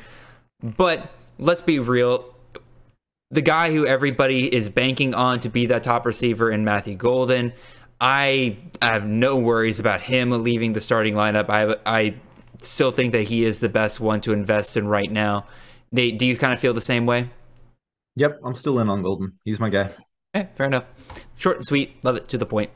But 0.63 1.11
let's 1.39 1.63
be 1.63 1.79
real. 1.79 2.35
The 3.31 3.43
guy 3.43 3.73
who 3.73 3.87
everybody 3.87 4.55
is 4.55 4.69
banking 4.69 5.15
on 5.15 5.41
to 5.41 5.49
be 5.49 5.67
that 5.67 5.85
top 5.85 6.05
receiver 6.05 6.51
in 6.51 6.63
Matthew 6.63 6.97
Golden, 6.97 7.55
I 8.03 8.59
have 8.83 9.07
no 9.07 9.37
worries 9.37 9.81
about 9.81 10.03
him 10.03 10.31
leaving 10.43 10.75
the 10.75 10.81
starting 10.83 11.15
lineup. 11.15 11.49
I 11.49 11.75
I 11.87 12.17
still 12.61 12.91
think 12.91 13.13
that 13.13 13.23
he 13.23 13.45
is 13.45 13.61
the 13.61 13.71
best 13.71 13.99
one 13.99 14.21
to 14.23 14.33
invest 14.35 14.77
in 14.77 14.87
right 14.87 15.11
now. 15.11 15.47
Nate, 15.93 16.19
do 16.19 16.25
you 16.25 16.37
kind 16.37 16.53
of 16.53 16.59
feel 16.59 16.75
the 16.75 16.81
same 16.81 17.07
way? 17.07 17.29
Yep, 18.17 18.41
I'm 18.45 18.55
still 18.55 18.79
in 18.79 18.89
on 18.89 19.03
Golden. 19.03 19.39
He's 19.45 19.61
my 19.61 19.69
guy. 19.69 19.91
Okay, 20.35 20.49
fair 20.55 20.67
enough. 20.67 20.87
Short 21.37 21.57
and 21.57 21.67
sweet. 21.67 22.03
Love 22.03 22.17
it 22.17 22.29
to 22.29 22.39
the 22.39 22.47
point. 22.47 22.71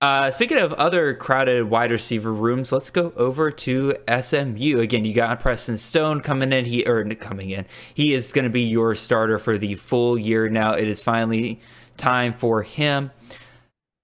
Uh, 0.00 0.30
speaking 0.30 0.58
of 0.58 0.74
other 0.74 1.14
crowded 1.14 1.70
wide 1.70 1.90
receiver 1.90 2.32
rooms, 2.32 2.72
let's 2.72 2.90
go 2.90 3.12
over 3.16 3.50
to 3.50 3.96
SMU 4.20 4.80
again. 4.80 5.06
You 5.06 5.14
got 5.14 5.40
Preston 5.40 5.78
Stone 5.78 6.20
coming 6.20 6.52
in. 6.52 6.66
He 6.66 6.84
or 6.84 7.02
coming 7.14 7.50
in. 7.50 7.64
He 7.94 8.12
is 8.12 8.30
going 8.30 8.44
to 8.44 8.50
be 8.50 8.62
your 8.62 8.94
starter 8.94 9.38
for 9.38 9.56
the 9.56 9.76
full 9.76 10.18
year. 10.18 10.50
Now 10.50 10.74
it 10.74 10.88
is 10.88 11.00
finally 11.00 11.60
time 11.96 12.34
for 12.34 12.62
him. 12.62 13.12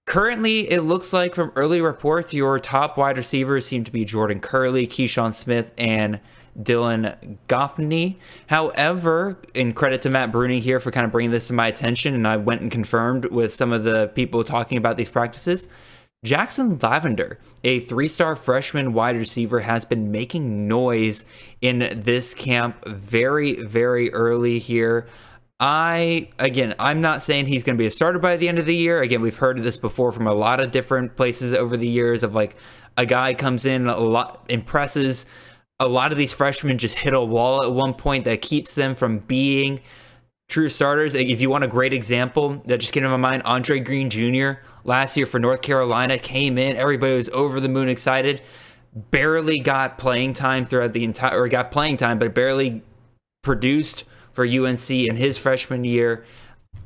Currently, 0.07 0.71
it 0.71 0.81
looks 0.81 1.13
like 1.13 1.35
from 1.35 1.51
early 1.55 1.81
reports, 1.81 2.33
your 2.33 2.59
top 2.59 2.97
wide 2.97 3.17
receivers 3.17 3.67
seem 3.67 3.83
to 3.83 3.91
be 3.91 4.03
Jordan 4.03 4.41
Kerley, 4.41 4.87
Keyshawn 4.87 5.33
Smith, 5.33 5.71
and 5.77 6.19
Dylan 6.59 7.37
Goffney. 7.47 8.17
However, 8.47 9.37
in 9.53 9.73
credit 9.73 10.01
to 10.03 10.09
Matt 10.09 10.31
Bruni 10.31 10.59
here 10.59 10.79
for 10.79 10.91
kind 10.91 11.05
of 11.05 11.11
bringing 11.11 11.31
this 11.31 11.47
to 11.47 11.53
my 11.53 11.67
attention, 11.67 12.13
and 12.13 12.27
I 12.27 12.37
went 12.37 12.61
and 12.61 12.71
confirmed 12.71 13.25
with 13.25 13.53
some 13.53 13.71
of 13.71 13.83
the 13.83 14.11
people 14.15 14.43
talking 14.43 14.77
about 14.77 14.97
these 14.97 15.09
practices. 15.09 15.67
Jackson 16.23 16.77
Lavender, 16.79 17.39
a 17.63 17.79
three 17.79 18.07
star 18.07 18.35
freshman 18.35 18.93
wide 18.93 19.17
receiver, 19.17 19.61
has 19.61 19.85
been 19.85 20.11
making 20.11 20.67
noise 20.67 21.25
in 21.61 22.03
this 22.03 22.35
camp 22.35 22.85
very, 22.85 23.55
very 23.63 24.13
early 24.13 24.59
here. 24.59 25.07
I, 25.59 26.29
again, 26.37 26.75
I'm 26.77 27.01
not 27.01 27.23
saying 27.23 27.47
he's 27.47 27.63
going 27.63 27.75
to 27.75 27.81
be 27.81 27.87
a 27.87 27.91
starter 27.91 28.19
by 28.19 28.35
the 28.35 28.47
end 28.47 28.59
of 28.59 28.65
the 28.65 28.75
year. 28.75 29.01
Again, 29.01 29.21
we've 29.21 29.37
heard 29.37 29.57
of 29.57 29.63
this 29.63 29.77
before 29.77 30.11
from 30.11 30.27
a 30.27 30.33
lot 30.33 30.59
of 30.59 30.71
different 30.71 31.15
places 31.15 31.53
over 31.53 31.75
the 31.75 31.87
years 31.87 32.23
of 32.23 32.35
like 32.35 32.55
a 32.97 33.05
guy 33.05 33.33
comes 33.33 33.65
in, 33.65 33.87
a 33.87 33.97
lot 33.97 34.45
impresses. 34.49 35.25
A 35.81 35.87
lot 35.87 36.11
of 36.11 36.17
these 36.19 36.31
freshmen 36.31 36.77
just 36.77 36.93
hit 36.93 37.11
a 37.11 37.19
wall 37.19 37.63
at 37.63 37.71
one 37.71 37.95
point 37.95 38.25
that 38.25 38.43
keeps 38.43 38.75
them 38.75 38.93
from 38.93 39.17
being 39.17 39.79
true 40.47 40.69
starters. 40.69 41.15
If 41.15 41.41
you 41.41 41.49
want 41.49 41.63
a 41.63 41.67
great 41.67 41.91
example 41.91 42.61
that 42.67 42.77
just 42.77 42.93
came 42.93 43.01
to 43.01 43.09
my 43.09 43.17
mind, 43.17 43.41
Andre 43.45 43.79
Green 43.79 44.11
Jr. 44.11 44.61
last 44.83 45.17
year 45.17 45.25
for 45.25 45.39
North 45.39 45.63
Carolina 45.63 46.19
came 46.19 46.59
in. 46.59 46.77
Everybody 46.77 47.15
was 47.15 47.29
over 47.29 47.59
the 47.59 47.67
moon 47.67 47.89
excited. 47.89 48.43
Barely 48.93 49.57
got 49.57 49.97
playing 49.97 50.33
time 50.33 50.67
throughout 50.67 50.93
the 50.93 51.03
entire, 51.03 51.41
or 51.41 51.47
got 51.47 51.71
playing 51.71 51.97
time, 51.97 52.19
but 52.19 52.35
barely 52.35 52.83
produced 53.41 54.03
for 54.33 54.45
UNC 54.45 54.87
in 54.91 55.15
his 55.15 55.39
freshman 55.39 55.83
year. 55.83 56.23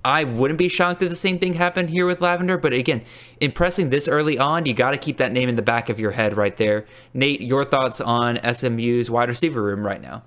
I 0.06 0.24
wouldn't 0.24 0.60
be 0.60 0.70
shocked 0.70 1.02
if 1.02 1.10
the 1.10 1.16
same 1.16 1.40
thing 1.40 1.56
happened 1.56 1.90
here 1.90 2.06
with 2.06 2.22
Lavender, 2.22 2.60
but 2.60 2.74
again, 2.74 3.04
impressing 3.42 3.90
this 3.90 4.08
early 4.08 4.38
on, 4.38 4.68
you 4.68 4.74
got 4.76 4.92
to 4.92 5.00
keep 5.00 5.18
that 5.18 5.32
name 5.32 5.50
in 5.50 5.56
the 5.56 5.64
back 5.64 5.90
of 5.90 6.00
your 6.00 6.12
head 6.12 6.38
right 6.38 6.56
there. 6.56 6.86
Nate, 7.16 7.42
your 7.42 7.66
thoughts 7.66 8.00
on 8.00 8.40
SMU's 8.54 9.10
wide 9.10 9.30
receiver 9.30 9.64
room 9.64 9.84
right 9.84 10.00
now? 10.00 10.22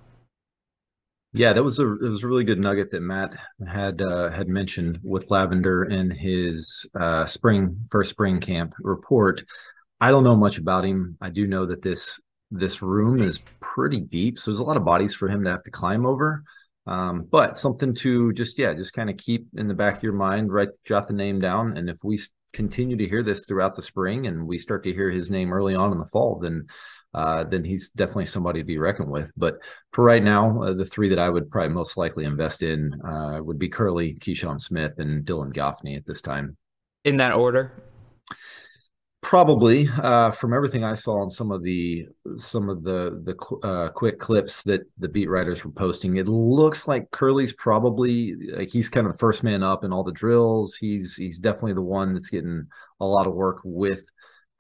Yeah, 1.33 1.53
that 1.53 1.63
was 1.63 1.79
a 1.79 1.93
it 2.05 2.09
was 2.09 2.25
a 2.25 2.27
really 2.27 2.43
good 2.43 2.59
nugget 2.59 2.91
that 2.91 3.03
Matt 3.03 3.35
had 3.69 4.03
uh, 4.03 4.31
had 4.31 4.49
mentioned 4.49 4.99
with 5.05 5.31
Lavender 5.31 5.85
in 5.85 6.11
his 6.11 6.85
uh, 6.99 7.27
spring 7.27 7.79
first 7.89 8.11
spring 8.11 8.41
camp 8.41 8.75
report. 8.81 9.45
I 10.01 10.11
don't 10.11 10.25
know 10.25 10.35
much 10.35 10.59
about 10.59 10.85
him. 10.85 11.17
I 11.21 11.31
do 11.31 11.47
know 11.47 11.67
that 11.67 11.83
this 11.83 12.19
this 12.51 12.83
room 12.83 13.21
is 13.21 13.39
pretty 13.61 14.01
deep, 14.01 14.39
so 14.39 14.51
there's 14.51 14.59
a 14.59 14.65
lot 14.65 14.77
of 14.77 14.85
bodies 14.85 15.15
for 15.15 15.29
him 15.29 15.45
to 15.45 15.51
have 15.51 15.63
to 15.63 15.71
climb 15.71 16.05
over. 16.05 16.43
Um, 16.89 17.27
but 17.31 17.59
something 17.59 17.95
to 17.97 18.33
just 18.33 18.59
yeah, 18.59 18.73
just 18.75 18.95
kind 18.95 19.11
of 19.11 19.19
keep 19.19 19.49
in 19.57 19.69
the 19.69 19.75
back 19.75 19.99
of 19.99 20.03
your 20.03 20.15
mind. 20.15 20.53
Write 20.53 20.71
jot 20.87 21.07
the 21.07 21.15
name 21.15 21.39
down, 21.39 21.77
and 21.77 21.91
if 21.91 21.99
we 22.03 22.19
continue 22.53 22.97
to 22.97 23.07
hear 23.07 23.23
this 23.23 23.45
throughout 23.47 23.75
the 23.75 23.83
spring 23.83 24.27
and 24.27 24.47
we 24.47 24.59
start 24.59 24.83
to 24.85 24.93
hear 24.93 25.11
his 25.11 25.31
name 25.31 25.53
early 25.53 25.75
on 25.75 25.93
in 25.93 25.99
the 25.99 26.07
fall, 26.07 26.39
then 26.39 26.67
uh, 27.15 27.45
then 27.45 27.65
he's 27.65 27.91
definitely 27.91 28.27
somebody 28.27 28.61
to 28.61 28.67
be 28.67 28.79
reckoned 28.79 29.11
with. 29.11 29.31
But 29.37 29.57
for 29.93 30.05
right 30.05 30.23
now, 30.23 30.63
uh, 30.63 30.75
the 30.75 30.85
three 30.85 31.11
that 31.11 31.19
I 31.19 31.29
would 31.29 31.51
probably 31.51 31.75
most 31.75 31.97
likely 31.97 32.25
invest 32.25 32.63
in 32.63 32.99
uh, 33.03 33.41
would 33.43 33.59
be 33.59 33.69
Kerley, 33.69 34.19
Keyshawn 34.19 34.61
Smith, 34.61 34.93
and 34.99 35.27
Dylan 35.27 35.53
Goffney 35.53 35.97
at 35.97 36.07
this 36.07 36.21
time. 36.21 36.57
In 37.05 37.19
that 37.19 37.33
order? 37.33 37.83
Probably, 39.21 39.89
uh, 40.01 40.31
from 40.31 40.55
everything 40.55 40.85
I 40.85 40.95
saw 40.95 41.21
on 41.21 41.29
some 41.29 41.51
of 41.51 41.65
the 41.65 42.07
some 42.37 42.69
of 42.69 42.85
the 42.85 43.21
the 43.25 43.67
uh, 43.67 43.89
quick 43.91 44.21
clips 44.21 44.63
that 44.63 44.83
the 44.97 45.09
beat 45.09 45.29
writers 45.29 45.65
were 45.65 45.73
posting, 45.73 46.17
it 46.17 46.29
looks 46.29 46.87
like 46.87 47.11
Kerley's 47.11 47.53
probably 47.53 48.37
like 48.53 48.71
he's 48.71 48.89
kind 48.89 49.07
of 49.07 49.13
the 49.13 49.19
first 49.19 49.43
man 49.43 49.65
up 49.65 49.83
in 49.83 49.93
all 49.93 50.05
the 50.05 50.13
drills. 50.13 50.77
He's 50.77 51.17
he's 51.17 51.41
definitely 51.41 51.73
the 51.75 51.83
one 51.83 52.15
that's 52.15 52.31
getting 52.31 52.69
a 53.01 53.07
lot 53.07 53.27
of 53.27 53.35
work 53.35 53.59
with 53.65 54.09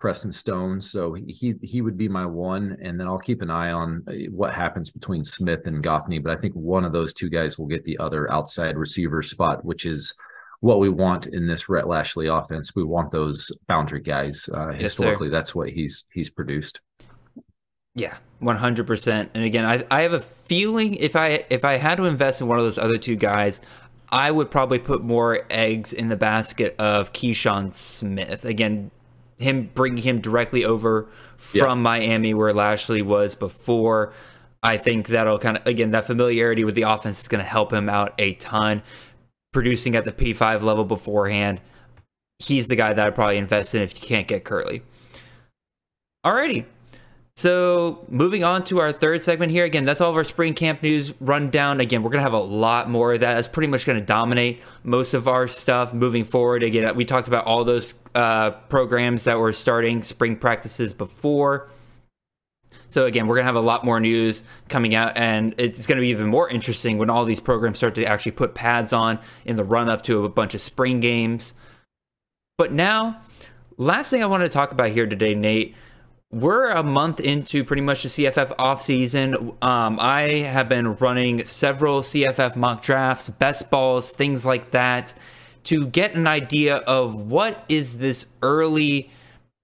Preston 0.00 0.32
Stone. 0.32 0.80
So 0.80 1.14
he 1.14 1.54
he 1.62 1.80
would 1.80 1.96
be 1.96 2.08
my 2.08 2.26
one, 2.26 2.76
and 2.82 2.98
then 2.98 3.06
I'll 3.06 3.18
keep 3.18 3.42
an 3.42 3.50
eye 3.50 3.70
on 3.70 4.02
uh, 4.08 4.12
what 4.30 4.52
happens 4.52 4.90
between 4.90 5.24
Smith 5.24 5.66
and 5.66 5.84
Goffney. 5.84 6.20
But 6.20 6.36
I 6.36 6.40
think 6.40 6.54
one 6.54 6.84
of 6.84 6.92
those 6.92 7.12
two 7.14 7.30
guys 7.30 7.58
will 7.58 7.66
get 7.66 7.84
the 7.84 7.98
other 7.98 8.30
outside 8.32 8.76
receiver 8.76 9.22
spot, 9.22 9.64
which 9.64 9.86
is 9.86 10.14
what 10.60 10.80
we 10.80 10.88
want 10.88 11.26
in 11.26 11.46
this 11.46 11.68
Rhett 11.68 11.86
Lashlee 11.86 12.28
offense. 12.28 12.74
We 12.74 12.84
want 12.84 13.10
those 13.10 13.50
boundary 13.66 14.00
guys. 14.00 14.48
Uh, 14.52 14.70
yes, 14.72 14.82
historically, 14.82 15.28
sir. 15.28 15.32
that's 15.32 15.54
what 15.54 15.70
he's 15.70 16.04
he's 16.12 16.30
produced. 16.30 16.80
Yeah, 17.94 18.16
one 18.40 18.56
hundred 18.56 18.86
percent. 18.86 19.30
And 19.34 19.44
again, 19.44 19.64
I 19.64 19.84
I 19.90 20.02
have 20.02 20.12
a 20.12 20.20
feeling 20.20 20.94
if 20.94 21.16
I 21.16 21.44
if 21.50 21.64
I 21.64 21.76
had 21.76 21.96
to 21.96 22.04
invest 22.04 22.40
in 22.40 22.48
one 22.48 22.58
of 22.58 22.64
those 22.64 22.78
other 22.78 22.98
two 22.98 23.16
guys, 23.16 23.60
I 24.10 24.30
would 24.30 24.50
probably 24.50 24.78
put 24.78 25.02
more 25.02 25.40
eggs 25.50 25.92
in 25.92 26.08
the 26.08 26.16
basket 26.16 26.74
of 26.78 27.12
Keyshawn 27.12 27.72
Smith. 27.72 28.44
Again, 28.44 28.90
him 29.38 29.70
bringing 29.74 30.02
him 30.02 30.20
directly 30.20 30.64
over 30.64 31.08
from 31.36 31.82
Miami 31.82 32.34
where 32.34 32.52
Lashlee 32.52 33.02
was 33.02 33.34
before. 33.34 34.12
I 34.60 34.76
think 34.76 35.06
that'll 35.08 35.38
kind 35.38 35.56
of 35.56 35.66
again 35.66 35.92
that 35.92 36.06
familiarity 36.06 36.64
with 36.64 36.74
the 36.74 36.82
offense 36.82 37.20
is 37.20 37.28
going 37.28 37.42
to 37.42 37.48
help 37.48 37.72
him 37.72 37.88
out 37.88 38.14
a 38.18 38.34
ton. 38.34 38.82
Producing 39.52 39.96
at 39.96 40.04
the 40.04 40.12
P5 40.12 40.62
level 40.62 40.84
beforehand, 40.84 41.60
he's 42.38 42.68
the 42.68 42.76
guy 42.76 42.92
that 42.92 43.06
I'd 43.06 43.14
probably 43.14 43.38
invest 43.38 43.74
in 43.74 43.82
if 43.82 44.00
you 44.00 44.06
can't 44.06 44.28
get 44.28 44.44
Kerley. 44.44 44.82
Alrighty, 46.24 46.66
so, 47.38 48.04
moving 48.08 48.42
on 48.42 48.64
to 48.64 48.80
our 48.80 48.92
third 48.92 49.22
segment 49.22 49.52
here. 49.52 49.64
Again, 49.64 49.84
that's 49.84 50.00
all 50.00 50.10
of 50.10 50.16
our 50.16 50.24
spring 50.24 50.54
camp 50.54 50.82
news 50.82 51.12
rundown. 51.20 51.78
Again, 51.78 52.02
we're 52.02 52.10
to 52.18 52.24
have 52.24 52.32
a 52.32 52.40
lot 52.40 52.90
more 52.90 53.12
of 53.14 53.20
that. 53.20 53.34
That's 53.34 53.46
pretty 53.46 53.68
much 53.68 53.84
to 53.96 54.04
dominate 54.04 54.60
most 54.82 55.14
of 55.14 55.28
our 55.28 55.46
stuff 55.46 55.94
moving 55.94 56.24
forward. 56.24 56.64
Again, 56.64 56.96
we 56.96 57.04
talked 57.04 57.28
about 57.28 57.46
all 57.46 57.62
those 57.62 57.94
uh, 58.16 58.50
programs 58.50 59.22
that 59.22 59.38
were 59.38 59.52
starting 59.52 60.02
spring 60.02 60.34
practices 60.34 60.92
before. 60.92 61.68
So, 62.88 63.06
again, 63.06 63.26
we're 63.26 63.36
going 63.36 63.44
to 63.44 63.48
have 63.48 63.56
a 63.56 63.60
lot 63.60 63.84
more 63.84 64.00
news 64.00 64.42
coming 64.68 64.94
out, 64.94 65.16
and 65.16 65.54
it's 65.58 65.86
going 65.86 65.96
to 65.96 66.02
be 66.02 66.08
even 66.08 66.26
more 66.26 66.48
interesting 66.48 66.98
when 66.98 67.10
all 67.10 67.24
these 67.24 67.40
programs 67.40 67.78
start 67.78 67.94
to 67.96 68.04
actually 68.04 68.32
put 68.32 68.54
pads 68.54 68.92
on 68.92 69.18
in 69.44 69.56
the 69.56 69.64
run 69.64 69.88
up 69.88 70.02
to 70.04 70.24
a 70.24 70.28
bunch 70.28 70.54
of 70.54 70.60
spring 70.60 71.00
games. 71.00 71.54
But 72.56 72.72
now, 72.72 73.20
last 73.76 74.10
thing 74.10 74.22
I 74.22 74.26
want 74.26 74.42
to 74.42 74.48
talk 74.48 74.72
about 74.72 74.90
here 74.90 75.06
today, 75.06 75.34
Nate 75.34 75.74
we're 76.30 76.68
a 76.68 76.82
month 76.82 77.20
into 77.20 77.64
pretty 77.64 77.80
much 77.80 78.02
the 78.02 78.08
CFF 78.08 78.54
offseason. 78.56 79.62
Um, 79.64 79.98
I 79.98 80.40
have 80.40 80.68
been 80.68 80.94
running 80.96 81.46
several 81.46 82.02
CFF 82.02 82.54
mock 82.54 82.82
drafts, 82.82 83.30
best 83.30 83.70
balls, 83.70 84.10
things 84.10 84.44
like 84.44 84.72
that, 84.72 85.14
to 85.64 85.86
get 85.86 86.14
an 86.14 86.26
idea 86.26 86.76
of 86.76 87.14
what 87.14 87.64
is 87.70 87.96
this 87.96 88.26
early 88.42 89.10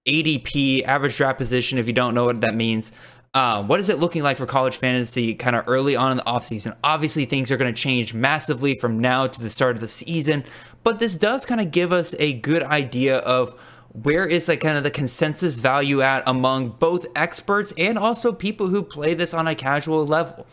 ADP, 0.07 0.83
average 0.85 1.17
draft 1.17 1.37
position, 1.37 1.77
if 1.77 1.85
you 1.85 1.93
don't 1.93 2.15
know 2.15 2.25
what 2.25 2.41
that 2.41 2.55
means. 2.55 2.91
Uh, 3.35 3.61
what 3.61 3.81
is 3.81 3.89
it 3.89 3.99
looking 3.99 4.23
like 4.23 4.37
for 4.37 4.45
college 4.45 4.77
fantasy 4.77 5.35
kind 5.35 5.57
of 5.57 5.65
early 5.67 5.93
on 5.93 6.09
in 6.09 6.15
the 6.15 6.23
offseason? 6.23 6.73
Obviously, 6.85 7.25
things 7.25 7.51
are 7.51 7.57
going 7.57 7.71
to 7.71 7.77
change 7.77 8.13
massively 8.13 8.79
from 8.79 8.97
now 8.99 9.27
to 9.27 9.41
the 9.41 9.49
start 9.49 9.75
of 9.75 9.81
the 9.81 9.89
season, 9.89 10.41
but 10.83 10.99
this 10.99 11.17
does 11.17 11.45
kind 11.45 11.59
of 11.59 11.69
give 11.69 11.91
us 11.91 12.15
a 12.17 12.31
good 12.31 12.63
idea 12.63 13.17
of 13.17 13.53
where 13.91 14.25
is 14.25 14.47
like 14.47 14.61
kind 14.61 14.77
of 14.77 14.83
the 14.83 14.91
consensus 14.91 15.57
value 15.57 16.01
at 16.01 16.23
among 16.25 16.69
both 16.69 17.05
experts 17.13 17.73
and 17.77 17.97
also 17.97 18.31
people 18.31 18.67
who 18.67 18.81
play 18.81 19.13
this 19.13 19.33
on 19.33 19.49
a 19.49 19.55
casual 19.55 20.05
level. 20.07 20.47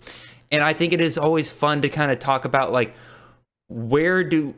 And 0.51 0.61
I 0.61 0.73
think 0.73 0.93
it 0.93 1.01
is 1.01 1.17
always 1.17 1.51
fun 1.51 1.83
to 1.83 1.89
kind 1.89 2.11
of 2.11 2.19
talk 2.19 2.45
about 2.45 2.73
like 2.73 2.97
where 3.69 4.25
do 4.25 4.55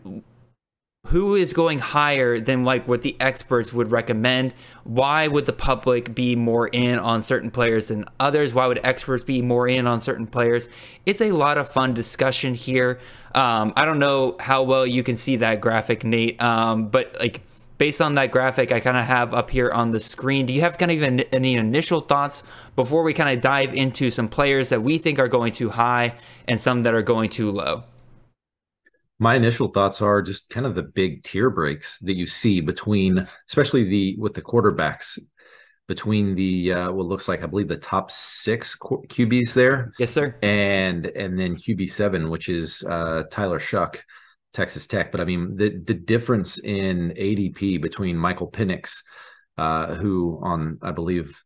who 1.09 1.35
is 1.35 1.53
going 1.53 1.79
higher 1.79 2.41
than 2.41 2.65
like 2.65 2.89
what 2.89 3.03
the 3.03 3.17
experts 3.21 3.73
would 3.73 3.91
recommend? 3.91 4.55
Why 4.85 5.29
would 5.29 5.47
the 5.47 5.53
public 5.53 6.15
be 6.15 6.35
more 6.35 6.69
in 6.69 6.99
on 6.99 7.23
certain 7.23 7.51
players 7.51 7.89
than 7.89 8.07
others? 8.19 8.55
Why 8.55 8.67
would 8.67 8.81
experts 8.83 9.25
be 9.25 9.43
more 9.43 9.69
in 9.69 9.87
on 9.87 10.01
certain 10.01 10.27
players? 10.27 10.69
It's 11.05 11.21
a 11.21 11.33
lot 11.33 11.59
of 11.59 11.69
fun 11.69 11.95
discussion 11.95 12.55
here. 12.55 13.01
Um, 13.35 13.73
i 13.77 13.85
don't 13.85 13.99
know 13.99 14.37
how 14.39 14.63
well 14.63 14.87
you 14.87 15.03
can 15.03 15.17
see 15.17 15.37
that 15.37 15.61
graphic 15.61 16.05
nate 16.05 16.41
um, 16.41 16.87
but 16.87 17.17
like 17.19 17.41
based 17.79 18.01
on 18.01 18.15
that 18.15 18.31
graphic 18.31 18.71
i 18.71 18.79
kind 18.79 18.97
of 18.97 19.05
have 19.05 19.35
up 19.35 19.51
here 19.51 19.73
on 19.73 19.91
the 19.91 19.99
screen 19.99 20.47
do 20.47 20.53
you 20.53 20.61
have 20.61 20.79
kind 20.79 20.93
of 20.93 20.97
even 20.97 21.19
any 21.33 21.57
initial 21.57 22.01
thoughts 22.01 22.45
before 22.77 23.03
we 23.03 23.13
kind 23.13 23.37
of 23.37 23.43
dive 23.43 23.75
into 23.75 24.13
some 24.13 24.29
players 24.29 24.69
that 24.69 24.85
we 24.85 24.99
think 24.99 25.19
are 25.19 25.27
going 25.27 25.53
too 25.53 25.71
high 25.71 26.15
and 26.47 26.61
some 26.61 26.85
that 26.85 26.95
are 26.95 27.03
going 27.03 27.29
too 27.29 27.51
low 27.51 27.83
my 29.19 29.35
initial 29.37 29.69
thoughts 29.69 30.03
are 30.03 30.23
just 30.23 30.51
kind 30.51 30.67
of 30.67 30.75
the 30.75 30.83
big 30.83 31.23
tier 31.23 31.51
breaks 31.51 31.99
that 32.01 32.17
you 32.17 32.27
see 32.27 32.61
between 32.61 33.27
especially 33.49 33.85
the 33.85 34.17
with 34.19 34.35
the 34.35 34.43
quarterbacks 34.43 35.19
between 35.87 36.35
the 36.35 36.73
uh, 36.73 36.93
what 36.93 37.07
looks 37.07 37.29
like 37.29 37.43
I 37.43 37.47
believe 37.47 37.69
the 37.69 37.77
top 37.77 38.11
six 38.11 38.77
QBs 38.77 39.53
there. 39.53 39.93
Yes, 39.99 40.13
sir. 40.13 40.37
And 40.43 41.07
and 41.07 41.39
then 41.39 41.57
QB 41.57 41.91
seven, 41.91 42.31
which 42.31 42.49
is 42.49 42.83
uh, 42.89 43.25
Tyler 43.31 43.59
Shough, 43.59 44.01
Texas 44.53 44.87
Tech. 44.87 45.13
But 45.13 45.21
I 45.21 45.25
mean 45.25 45.57
the 45.57 45.83
the 45.85 45.95
difference 45.95 46.59
in 46.59 47.11
ADP 47.11 47.83
between 47.83 48.17
Michael 48.17 48.51
Penix, 48.51 48.97
uh, 49.59 49.95
who 49.95 50.41
on 50.43 50.79
I 50.83 50.91
believe 50.91 51.39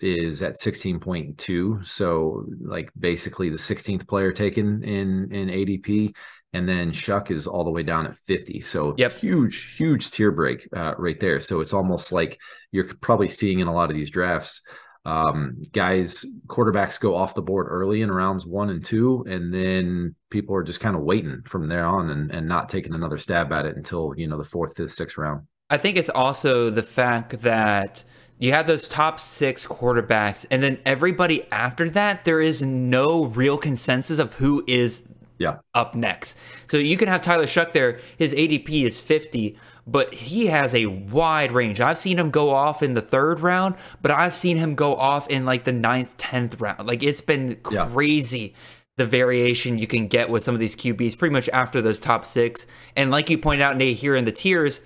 is 0.00 0.42
at 0.42 0.52
16.2 0.62 1.86
so 1.86 2.44
like 2.60 2.90
basically 2.98 3.48
the 3.48 3.56
16th 3.56 4.06
player 4.06 4.30
taken 4.30 4.84
in 4.84 5.32
in 5.32 5.48
adp 5.48 6.14
and 6.56 6.66
then 6.66 6.90
Shough 6.90 7.30
is 7.30 7.46
all 7.46 7.64
the 7.64 7.70
way 7.70 7.82
down 7.82 8.06
at 8.06 8.16
50. 8.16 8.62
So 8.62 8.94
yep. 8.96 9.12
huge, 9.12 9.76
huge 9.76 10.10
tier 10.10 10.32
break 10.32 10.66
uh, 10.74 10.94
right 10.96 11.20
there. 11.20 11.38
So 11.38 11.60
it's 11.60 11.74
almost 11.74 12.12
like 12.12 12.38
you're 12.72 12.94
probably 13.02 13.28
seeing 13.28 13.60
in 13.60 13.68
a 13.68 13.74
lot 13.74 13.90
of 13.90 13.96
these 13.96 14.08
drafts, 14.08 14.62
um, 15.04 15.60
guys, 15.72 16.24
quarterbacks 16.46 16.98
go 16.98 17.14
off 17.14 17.34
the 17.34 17.42
board 17.42 17.66
early 17.68 18.00
in 18.00 18.10
rounds 18.10 18.46
one 18.46 18.70
and 18.70 18.82
two, 18.82 19.22
and 19.28 19.52
then 19.52 20.14
people 20.30 20.56
are 20.56 20.64
just 20.64 20.80
kind 20.80 20.96
of 20.96 21.02
waiting 21.02 21.42
from 21.44 21.68
there 21.68 21.84
on 21.84 22.08
and, 22.10 22.32
and 22.32 22.48
not 22.48 22.70
taking 22.70 22.94
another 22.94 23.18
stab 23.18 23.52
at 23.52 23.66
it 23.66 23.76
until 23.76 24.14
you 24.16 24.26
know 24.26 24.38
the 24.38 24.42
fourth, 24.42 24.76
fifth, 24.76 24.94
sixth 24.94 25.18
round. 25.18 25.42
I 25.68 25.76
think 25.76 25.96
it's 25.96 26.08
also 26.08 26.70
the 26.70 26.82
fact 26.82 27.42
that 27.42 28.02
you 28.38 28.52
have 28.52 28.66
those 28.66 28.88
top 28.88 29.20
six 29.20 29.64
quarterbacks, 29.64 30.44
and 30.50 30.60
then 30.60 30.78
everybody 30.84 31.46
after 31.52 31.88
that, 31.90 32.24
there 32.24 32.40
is 32.40 32.60
no 32.62 33.26
real 33.26 33.58
consensus 33.58 34.18
of 34.18 34.34
who 34.34 34.64
is 34.66 35.04
yeah. 35.38 35.58
up 35.74 35.94
next. 35.94 36.36
So 36.66 36.76
you 36.76 36.96
can 36.96 37.08
have 37.08 37.22
Tyler 37.22 37.46
Shough 37.46 37.72
there. 37.72 38.00
His 38.16 38.32
ADP 38.32 38.84
is 38.84 39.00
50, 39.00 39.58
but 39.86 40.12
he 40.12 40.46
has 40.46 40.74
a 40.74 40.86
wide 40.86 41.52
range. 41.52 41.80
I've 41.80 41.98
seen 41.98 42.18
him 42.18 42.30
go 42.30 42.50
off 42.50 42.82
in 42.82 42.94
the 42.94 43.00
third 43.00 43.40
round, 43.40 43.76
but 44.02 44.10
I've 44.10 44.34
seen 44.34 44.56
him 44.56 44.74
go 44.74 44.96
off 44.96 45.28
in 45.28 45.44
like 45.44 45.64
the 45.64 45.72
ninth, 45.72 46.16
tenth 46.16 46.60
round. 46.60 46.86
Like 46.86 47.02
it's 47.02 47.20
been 47.20 47.56
crazy. 47.62 48.38
Yeah. 48.38 48.60
The 48.98 49.04
variation 49.04 49.76
you 49.76 49.86
can 49.86 50.08
get 50.08 50.30
with 50.30 50.42
some 50.42 50.54
of 50.54 50.58
these 50.58 50.74
QBs 50.74 51.18
pretty 51.18 51.34
much 51.34 51.50
after 51.50 51.82
those 51.82 52.00
top 52.00 52.24
six. 52.24 52.66
And 52.96 53.10
like 53.10 53.28
you 53.28 53.36
pointed 53.36 53.62
out, 53.62 53.76
Nate, 53.76 53.98
here 53.98 54.16
in 54.16 54.24
the 54.24 54.32
tiers, 54.32 54.80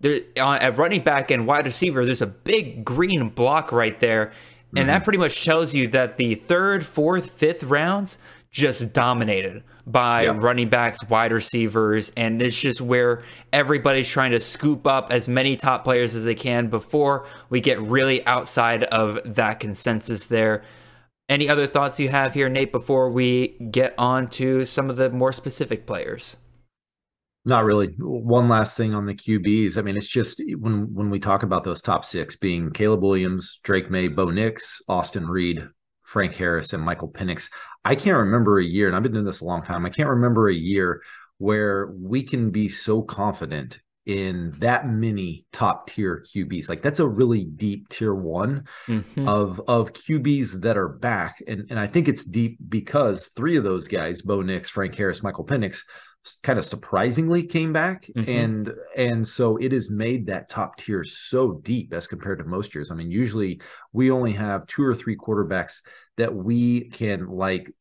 there 0.00 0.20
uh, 0.38 0.54
at 0.54 0.78
running 0.78 1.02
back 1.02 1.30
and 1.30 1.46
wide 1.46 1.66
receiver, 1.66 2.06
there's 2.06 2.22
a 2.22 2.26
big 2.26 2.86
green 2.86 3.28
block 3.28 3.70
right 3.70 4.00
there. 4.00 4.32
And 4.70 4.78
mm-hmm. 4.78 4.86
that 4.86 5.04
pretty 5.04 5.18
much 5.18 5.44
tells 5.44 5.74
you 5.74 5.88
that 5.88 6.16
the 6.16 6.36
third, 6.36 6.86
fourth, 6.86 7.30
fifth 7.32 7.62
rounds 7.62 8.18
just 8.50 8.92
dominated 8.92 9.62
by 9.86 10.22
yep. 10.24 10.42
running 10.42 10.68
backs, 10.68 11.02
wide 11.08 11.32
receivers, 11.32 12.10
and 12.16 12.42
it's 12.42 12.60
just 12.60 12.80
where 12.80 13.22
everybody's 13.52 14.08
trying 14.08 14.32
to 14.32 14.40
scoop 14.40 14.86
up 14.86 15.08
as 15.10 15.28
many 15.28 15.56
top 15.56 15.84
players 15.84 16.14
as 16.14 16.24
they 16.24 16.34
can 16.34 16.68
before 16.68 17.26
we 17.48 17.60
get 17.60 17.80
really 17.80 18.24
outside 18.26 18.84
of 18.84 19.20
that 19.24 19.60
consensus 19.60 20.26
there. 20.26 20.62
Any 21.28 21.48
other 21.48 21.68
thoughts 21.68 22.00
you 22.00 22.08
have 22.08 22.34
here, 22.34 22.48
Nate, 22.48 22.72
before 22.72 23.08
we 23.08 23.56
get 23.70 23.94
on 23.96 24.26
to 24.30 24.66
some 24.66 24.90
of 24.90 24.96
the 24.96 25.10
more 25.10 25.32
specific 25.32 25.86
players? 25.86 26.36
Not 27.44 27.64
really. 27.64 27.94
One 27.98 28.48
last 28.48 28.76
thing 28.76 28.94
on 28.94 29.06
the 29.06 29.14
QBs. 29.14 29.78
I 29.78 29.82
mean, 29.82 29.96
it's 29.96 30.06
just 30.06 30.42
when 30.58 30.92
when 30.92 31.08
we 31.08 31.18
talk 31.18 31.42
about 31.42 31.64
those 31.64 31.80
top 31.80 32.04
six 32.04 32.36
being 32.36 32.70
Caleb 32.70 33.02
Williams, 33.02 33.60
Drake 33.62 33.90
Maye, 33.90 34.08
Bo 34.08 34.28
Nix, 34.30 34.82
Austin 34.88 35.26
Reed, 35.26 35.60
Frank 36.10 36.34
Harris, 36.34 36.72
and 36.72 36.82
Michael 36.82 37.08
Penix. 37.08 37.48
I 37.84 37.94
can't 37.94 38.16
remember 38.16 38.58
a 38.58 38.64
year, 38.64 38.88
and 38.88 38.96
I've 38.96 39.04
been 39.04 39.12
doing 39.12 39.24
this 39.24 39.42
a 39.42 39.44
long 39.44 39.62
time. 39.62 39.86
I 39.86 39.90
can't 39.90 40.08
remember 40.08 40.48
a 40.48 40.54
year 40.54 41.02
where 41.38 41.92
we 41.96 42.24
can 42.24 42.50
be 42.50 42.68
so 42.68 43.00
confident 43.00 43.78
in 44.06 44.50
that 44.58 44.88
many 44.88 45.44
top 45.52 45.88
tier 45.88 46.24
QBs. 46.34 46.68
Like 46.68 46.82
that's 46.82 46.98
a 46.98 47.06
really 47.06 47.44
deep 47.44 47.88
tier 47.90 48.12
one 48.12 48.66
mm-hmm. 48.88 49.28
of 49.28 49.60
of 49.68 49.92
QBs 49.92 50.62
that 50.62 50.76
are 50.76 50.88
back. 50.88 51.40
And 51.46 51.66
and 51.70 51.78
I 51.78 51.86
think 51.86 52.08
it's 52.08 52.24
deep 52.24 52.58
because 52.68 53.28
three 53.36 53.56
of 53.56 53.62
those 53.62 53.86
guys, 53.86 54.22
Bo 54.22 54.42
Nix, 54.42 54.68
Frank 54.68 54.96
Harris, 54.96 55.22
Michael 55.22 55.46
Penix, 55.46 55.82
kind 56.42 56.58
of 56.58 56.64
surprisingly 56.64 57.46
came 57.46 57.72
back. 57.72 58.06
Mm-hmm. 58.06 58.30
And 58.30 58.74
and 58.96 59.26
so 59.26 59.56
it 59.58 59.72
has 59.72 59.90
made 59.90 60.26
that 60.26 60.48
top 60.48 60.76
tier 60.76 61.04
so 61.04 61.60
deep 61.62 61.92
as 61.92 62.06
compared 62.06 62.38
to 62.38 62.44
most 62.44 62.74
years. 62.74 62.90
I 62.90 62.94
mean, 62.94 63.10
usually 63.10 63.60
we 63.92 64.10
only 64.10 64.32
have 64.32 64.66
two 64.66 64.84
or 64.84 64.94
three 64.94 65.16
quarterbacks 65.16 65.82
that 66.20 66.34
we 66.34 66.82
can 66.90 67.26
like 67.28 67.72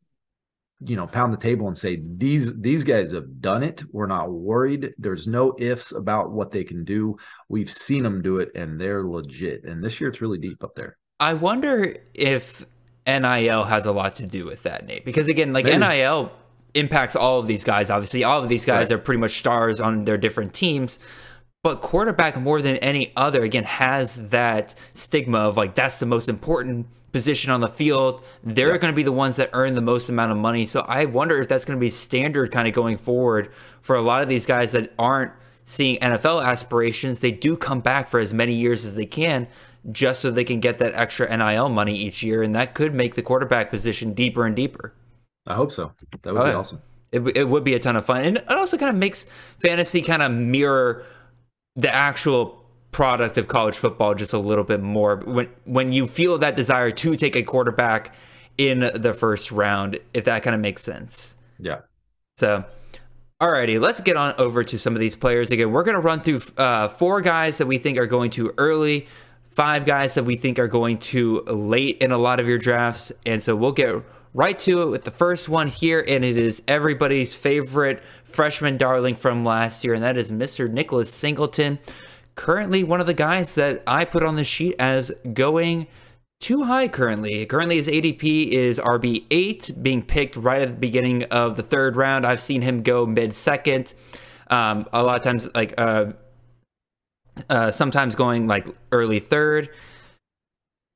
you 0.82 0.96
know 0.96 1.06
pound 1.06 1.34
the 1.34 1.38
table 1.38 1.68
and 1.68 1.78
say 1.78 2.02
these 2.16 2.56
these 2.62 2.84
guys 2.84 3.12
have 3.12 3.42
done 3.42 3.64
it. 3.64 3.84
We're 3.92 4.08
not 4.08 4.32
worried. 4.32 4.94
There's 4.98 5.28
no 5.28 5.54
ifs 5.60 5.92
about 5.92 6.32
what 6.32 6.52
they 6.52 6.64
can 6.64 6.86
do. 6.86 7.18
We've 7.50 7.72
seen 7.72 8.04
them 8.04 8.22
do 8.22 8.40
it 8.40 8.50
and 8.56 8.80
they're 8.80 9.06
legit. 9.06 9.66
And 9.66 9.84
this 9.84 10.00
year 10.00 10.10
it's 10.10 10.22
really 10.22 10.38
deep 10.38 10.64
up 10.64 10.76
there. 10.76 10.98
I 11.20 11.34
wonder 11.34 11.98
if 12.14 12.66
nil 13.06 13.64
has 13.64 13.86
a 13.86 13.92
lot 13.92 14.16
to 14.16 14.26
do 14.26 14.46
with 14.46 14.64
that 14.64 14.86
nate 14.86 15.04
because 15.04 15.28
again 15.28 15.52
like 15.52 15.66
Maybe. 15.66 15.80
nil 15.80 16.32
impacts 16.76 17.16
all 17.16 17.40
of 17.40 17.48
these 17.48 17.64
guys 17.64 17.90
obviously. 17.90 18.24
All 18.24 18.42
of 18.42 18.48
these 18.48 18.64
guys 18.64 18.90
right. 18.90 18.96
are 18.96 19.00
pretty 19.00 19.20
much 19.20 19.38
stars 19.38 19.82
on 19.82 20.06
their 20.06 20.18
different 20.18 20.54
teams. 20.54 20.98
But 21.62 21.82
quarterback 21.82 22.40
more 22.40 22.62
than 22.62 22.78
any 22.78 23.12
other 23.18 23.44
again 23.44 23.66
has 23.66 24.30
that 24.30 24.76
stigma 24.94 25.40
of 25.40 25.58
like 25.58 25.76
that's 25.76 26.00
the 26.00 26.06
most 26.06 26.30
important 26.30 26.88
position 27.12 27.52
on 27.52 27.62
the 27.62 27.68
field, 27.68 28.24
they're 28.44 28.78
going 28.78 28.92
to 28.92 28.96
be 28.96 29.04
the 29.04 29.12
ones 29.12 29.36
that 29.38 29.50
earn 29.54 29.76
the 29.76 29.82
most 29.82 30.10
amount 30.10 30.32
of 30.32 30.38
money. 30.38 30.66
So 30.66 30.82
I 30.82 31.06
wonder 31.06 31.40
if 31.40 31.48
that's 31.48 31.66
going 31.66 31.78
to 31.78 31.82
be 31.82 31.90
standard 31.90 32.52
kind 32.52 32.68
of 32.68 32.74
going 32.74 32.98
forward 32.98 33.52
for 33.82 33.96
a 33.96 34.02
lot 34.02 34.22
of 34.22 34.30
these 34.30 34.46
guys 34.46 34.72
that 34.74 34.94
aren't 35.00 35.32
seeing 35.64 36.00
NFL 36.00 36.46
aspirations. 36.46 37.20
They 37.20 37.32
do 37.32 37.58
come 37.58 37.80
back 37.80 38.08
for 38.08 38.20
as 38.20 38.34
many 38.34 38.54
years 38.54 38.86
as 38.86 38.96
they 38.96 39.06
can 39.06 39.48
just 39.92 40.22
so 40.22 40.30
they 40.30 40.44
can 40.44 40.60
get 40.60 40.78
that 40.80 40.94
extra 40.94 41.36
NIL 41.36 41.70
money 41.70 41.96
each 41.96 42.22
year. 42.22 42.44
And 42.44 42.56
that 42.56 42.74
could 42.74 42.94
make 42.94 43.16
the 43.16 43.22
quarterback 43.22 43.70
position 43.70 44.14
deeper 44.14 44.46
and 44.46 44.56
deeper. 44.56 44.94
I 45.48 45.56
hope 45.56 45.72
so. 45.72 45.92
That 46.24 46.34
would 46.34 46.42
oh, 46.42 46.46
be 46.46 46.52
awesome. 46.52 46.82
It, 47.12 47.22
it 47.36 47.50
would 47.50 47.64
be 47.64 47.74
a 47.74 47.80
ton 47.80 47.96
of 47.96 48.06
fun. 48.06 48.24
And 48.24 48.38
it 48.38 48.50
also 48.52 48.78
kind 48.78 48.90
of 48.90 48.96
makes 48.96 49.26
fantasy 49.62 50.02
kind 50.02 50.22
of 50.22 50.32
mirror 50.32 51.06
the 51.76 51.94
actual 51.94 52.59
product 52.92 53.38
of 53.38 53.48
college 53.48 53.76
football 53.76 54.16
just 54.16 54.34
a 54.34 54.40
little 54.40 54.64
bit 54.64 54.82
more. 54.82 55.18
When 55.18 55.50
when 55.66 55.92
you 55.92 56.08
feel 56.08 56.38
that 56.40 56.56
desire 56.56 56.92
to 56.92 57.16
take 57.16 57.36
a 57.36 57.44
quarterback 57.44 58.16
in 58.58 58.92
the 58.94 59.14
first 59.14 59.52
round 59.52 60.00
if 60.14 60.26
that 60.26 60.44
kind 60.44 60.56
of 60.56 60.62
makes 60.62 60.84
sense. 60.84 61.36
Yeah. 61.60 61.82
So 62.38 62.66
alrighty 63.42 63.80
let's 63.80 64.02
get 64.02 64.18
on 64.18 64.34
over 64.38 64.64
to 64.64 64.78
some 64.78 64.94
of 64.94 65.00
these 65.00 65.16
players 65.16 65.52
again. 65.52 65.72
We're 65.72 65.84
going 65.84 65.96
to 65.96 66.02
run 66.02 66.22
through 66.22 66.42
uh, 66.58 66.90
four 66.90 67.22
guys 67.22 67.58
that 67.60 67.68
we 67.68 67.78
think 67.78 67.98
are 67.98 68.08
going 68.08 68.32
to 68.32 68.54
early 68.58 69.08
five 69.52 69.86
guys 69.86 70.14
that 70.14 70.24
we 70.24 70.36
think 70.36 70.60
are 70.60 70.68
going 70.68 70.98
to 70.98 71.42
late 71.42 71.98
in 71.98 72.12
a 72.12 72.18
lot 72.18 72.40
of 72.40 72.48
your 72.48 72.58
drafts 72.58 73.12
and 73.26 73.42
so 73.42 73.56
we'll 73.56 73.72
get 73.72 73.94
right 74.34 74.60
to 74.60 74.84
it 74.84 74.86
with 74.86 75.04
the 75.04 75.12
first 75.12 75.50
one 75.50 75.68
here 75.68 76.04
and 76.08 76.24
it 76.24 76.38
is 76.38 76.62
everybody's 76.68 77.34
favorite 77.34 78.02
freshman 78.24 78.78
darling 78.78 79.16
from 79.16 79.44
last 79.44 79.84
year 79.84 79.94
and 79.94 80.04
that 80.04 80.16
is 80.16 80.32
mr 80.32 80.70
nicholas 80.70 81.14
singleton 81.14 81.80
currently 82.40 82.86
one 82.86 83.02
of 83.02 83.06
the 83.06 83.14
guys 83.14 83.54
that 83.56 83.84
I 83.86 84.06
put 84.06 84.24
on 84.24 84.38
the 84.38 84.46
sheet 84.46 84.74
as 84.80 85.12
going 85.34 85.88
too 86.40 86.64
high 86.64 86.88
currently. 86.88 87.46
Currently, 87.46 87.76
his 87.76 87.90
ADP 87.90 88.48
is 88.48 88.80
RB8, 88.80 89.84
being 89.84 90.02
picked 90.02 90.38
right 90.38 90.62
at 90.62 90.70
the 90.70 90.74
beginning 90.74 91.24
of 91.26 91.58
the 91.58 91.64
third 91.64 91.98
round. 91.98 92.26
I've 92.26 92.40
seen 92.40 92.62
him 92.62 92.82
go 92.82 93.06
mid 93.06 93.36
second. 93.36 93.94
Um, 94.50 94.88
a 94.94 95.04
lot 95.04 95.18
of 95.18 95.22
times, 95.22 95.50
like 95.54 95.74
uh, 95.78 96.14
uh, 97.50 97.72
sometimes 97.72 98.16
going 98.16 98.48
like 98.48 98.68
early 98.94 99.20
third. 99.20 99.68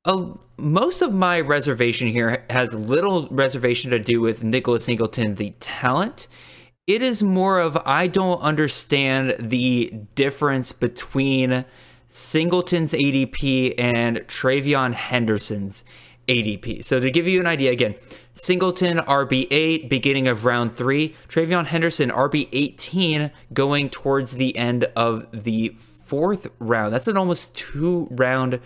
Uh, 0.05 0.35
most 0.57 1.01
of 1.01 1.13
my 1.13 1.41
reservation 1.41 2.07
here 2.07 2.45
has 2.49 2.73
little 2.73 3.27
reservation 3.27 3.91
to 3.91 3.99
do 3.99 4.21
with 4.21 4.45
Nicholas 4.45 4.85
Singleton, 4.85 5.35
the 5.35 5.51
talent. 5.59 6.27
It 6.85 7.01
is 7.01 7.23
more 7.23 7.59
of 7.59 7.77
I 7.85 8.07
don't 8.07 8.41
understand 8.41 9.35
the 9.39 9.93
difference 10.15 10.73
between 10.73 11.63
Singleton's 12.09 12.91
ADP 12.91 13.75
and 13.77 14.17
TreVeyon 14.17 14.93
Henderson's 14.93 15.85
ADP. 16.27 16.83
So 16.83 16.99
to 16.99 17.09
give 17.09 17.25
you 17.25 17.39
an 17.39 17.47
idea, 17.47 17.71
again, 17.71 17.95
Singleton 18.33 18.97
RB8, 18.97 19.87
beginning 19.87 20.27
of 20.27 20.43
round 20.43 20.75
three. 20.75 21.15
TreVeyon 21.29 21.67
Henderson 21.67 22.09
RB18, 22.09 23.31
going 23.53 23.89
towards 23.89 24.33
the 24.33 24.57
end 24.57 24.83
of 24.93 25.25
the 25.31 25.69
fourth 25.77 26.47
round. 26.59 26.93
That's 26.93 27.07
an 27.07 27.15
almost 27.15 27.55
two 27.55 28.09
round 28.11 28.59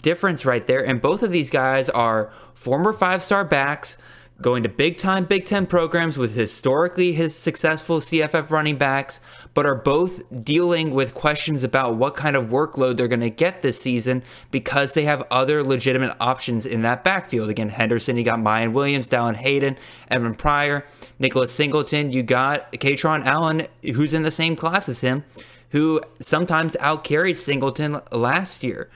difference 0.00 0.46
right 0.46 0.66
there. 0.66 0.82
And 0.82 0.98
both 0.98 1.22
of 1.22 1.30
these 1.30 1.50
guys 1.50 1.90
are 1.90 2.32
former 2.54 2.94
five 2.94 3.22
star 3.22 3.44
backs 3.44 3.98
going 4.42 4.62
to 4.62 4.68
big 4.68 4.96
time 4.96 5.24
Big 5.24 5.44
Ten 5.44 5.66
programs 5.66 6.16
with 6.16 6.34
historically 6.34 7.12
his 7.12 7.36
successful 7.36 8.00
CFF 8.00 8.50
running 8.50 8.76
backs, 8.76 9.20
but 9.52 9.66
are 9.66 9.74
both 9.74 10.22
dealing 10.44 10.92
with 10.92 11.14
questions 11.14 11.62
about 11.62 11.96
what 11.96 12.16
kind 12.16 12.36
of 12.36 12.46
workload 12.46 12.96
they're 12.96 13.08
going 13.08 13.20
to 13.20 13.30
get 13.30 13.62
this 13.62 13.80
season 13.80 14.22
because 14.50 14.94
they 14.94 15.04
have 15.04 15.26
other 15.30 15.62
legitimate 15.62 16.16
options 16.20 16.64
in 16.64 16.82
that 16.82 17.04
backfield. 17.04 17.50
Again, 17.50 17.68
Henderson, 17.68 18.16
you 18.16 18.24
got 18.24 18.38
Miyan 18.38 18.72
Williams, 18.72 19.08
Dallan 19.08 19.36
Hayden, 19.36 19.76
Evan 20.08 20.34
Pryor, 20.34 20.86
Nicholas 21.18 21.52
Singleton, 21.52 22.12
you 22.12 22.22
got 22.22 22.72
Kaytron 22.72 23.24
Allen, 23.26 23.66
who's 23.82 24.14
in 24.14 24.22
the 24.22 24.30
same 24.30 24.56
class 24.56 24.88
as 24.88 25.00
him, 25.00 25.24
who 25.70 26.00
sometimes 26.20 26.76
outcarried 26.76 27.36
Singleton 27.36 28.00
last 28.10 28.62
year. 28.62 28.90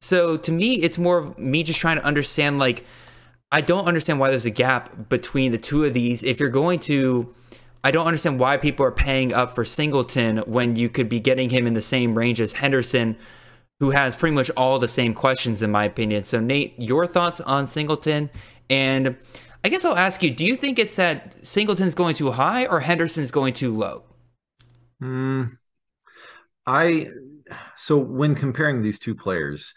So 0.00 0.36
to 0.36 0.52
me, 0.52 0.74
it's 0.74 0.98
more 0.98 1.18
of 1.18 1.38
me 1.38 1.62
just 1.62 1.80
trying 1.80 1.96
to 1.96 2.04
understand 2.04 2.58
like 2.58 2.84
I 3.52 3.60
don't 3.60 3.86
understand 3.86 4.18
why 4.18 4.30
there's 4.30 4.44
a 4.44 4.50
gap 4.50 5.08
between 5.08 5.52
the 5.52 5.58
two 5.58 5.84
of 5.84 5.92
these. 5.92 6.22
If 6.24 6.40
you're 6.40 6.48
going 6.48 6.80
to, 6.80 7.32
I 7.84 7.90
don't 7.90 8.06
understand 8.06 8.40
why 8.40 8.56
people 8.56 8.84
are 8.84 8.92
paying 8.92 9.32
up 9.32 9.54
for 9.54 9.64
Singleton 9.64 10.38
when 10.38 10.76
you 10.76 10.88
could 10.88 11.08
be 11.08 11.20
getting 11.20 11.50
him 11.50 11.66
in 11.66 11.74
the 11.74 11.80
same 11.80 12.16
range 12.16 12.40
as 12.40 12.54
Henderson, 12.54 13.16
who 13.78 13.90
has 13.90 14.16
pretty 14.16 14.34
much 14.34 14.50
all 14.56 14.78
the 14.78 14.88
same 14.88 15.14
questions, 15.14 15.62
in 15.62 15.70
my 15.70 15.84
opinion. 15.84 16.24
So, 16.24 16.40
Nate, 16.40 16.74
your 16.78 17.06
thoughts 17.06 17.40
on 17.40 17.66
Singleton? 17.66 18.30
And 18.68 19.16
I 19.62 19.68
guess 19.68 19.84
I'll 19.84 19.96
ask 19.96 20.22
you 20.22 20.30
do 20.30 20.44
you 20.44 20.56
think 20.56 20.78
it's 20.78 20.96
that 20.96 21.44
Singleton's 21.46 21.94
going 21.94 22.14
too 22.14 22.32
high 22.32 22.66
or 22.66 22.80
Henderson's 22.80 23.30
going 23.30 23.54
too 23.54 23.76
low? 23.76 24.02
Mm, 25.02 25.50
I, 26.66 27.06
so 27.76 27.96
when 27.98 28.34
comparing 28.34 28.82
these 28.82 28.98
two 28.98 29.14
players, 29.14 29.72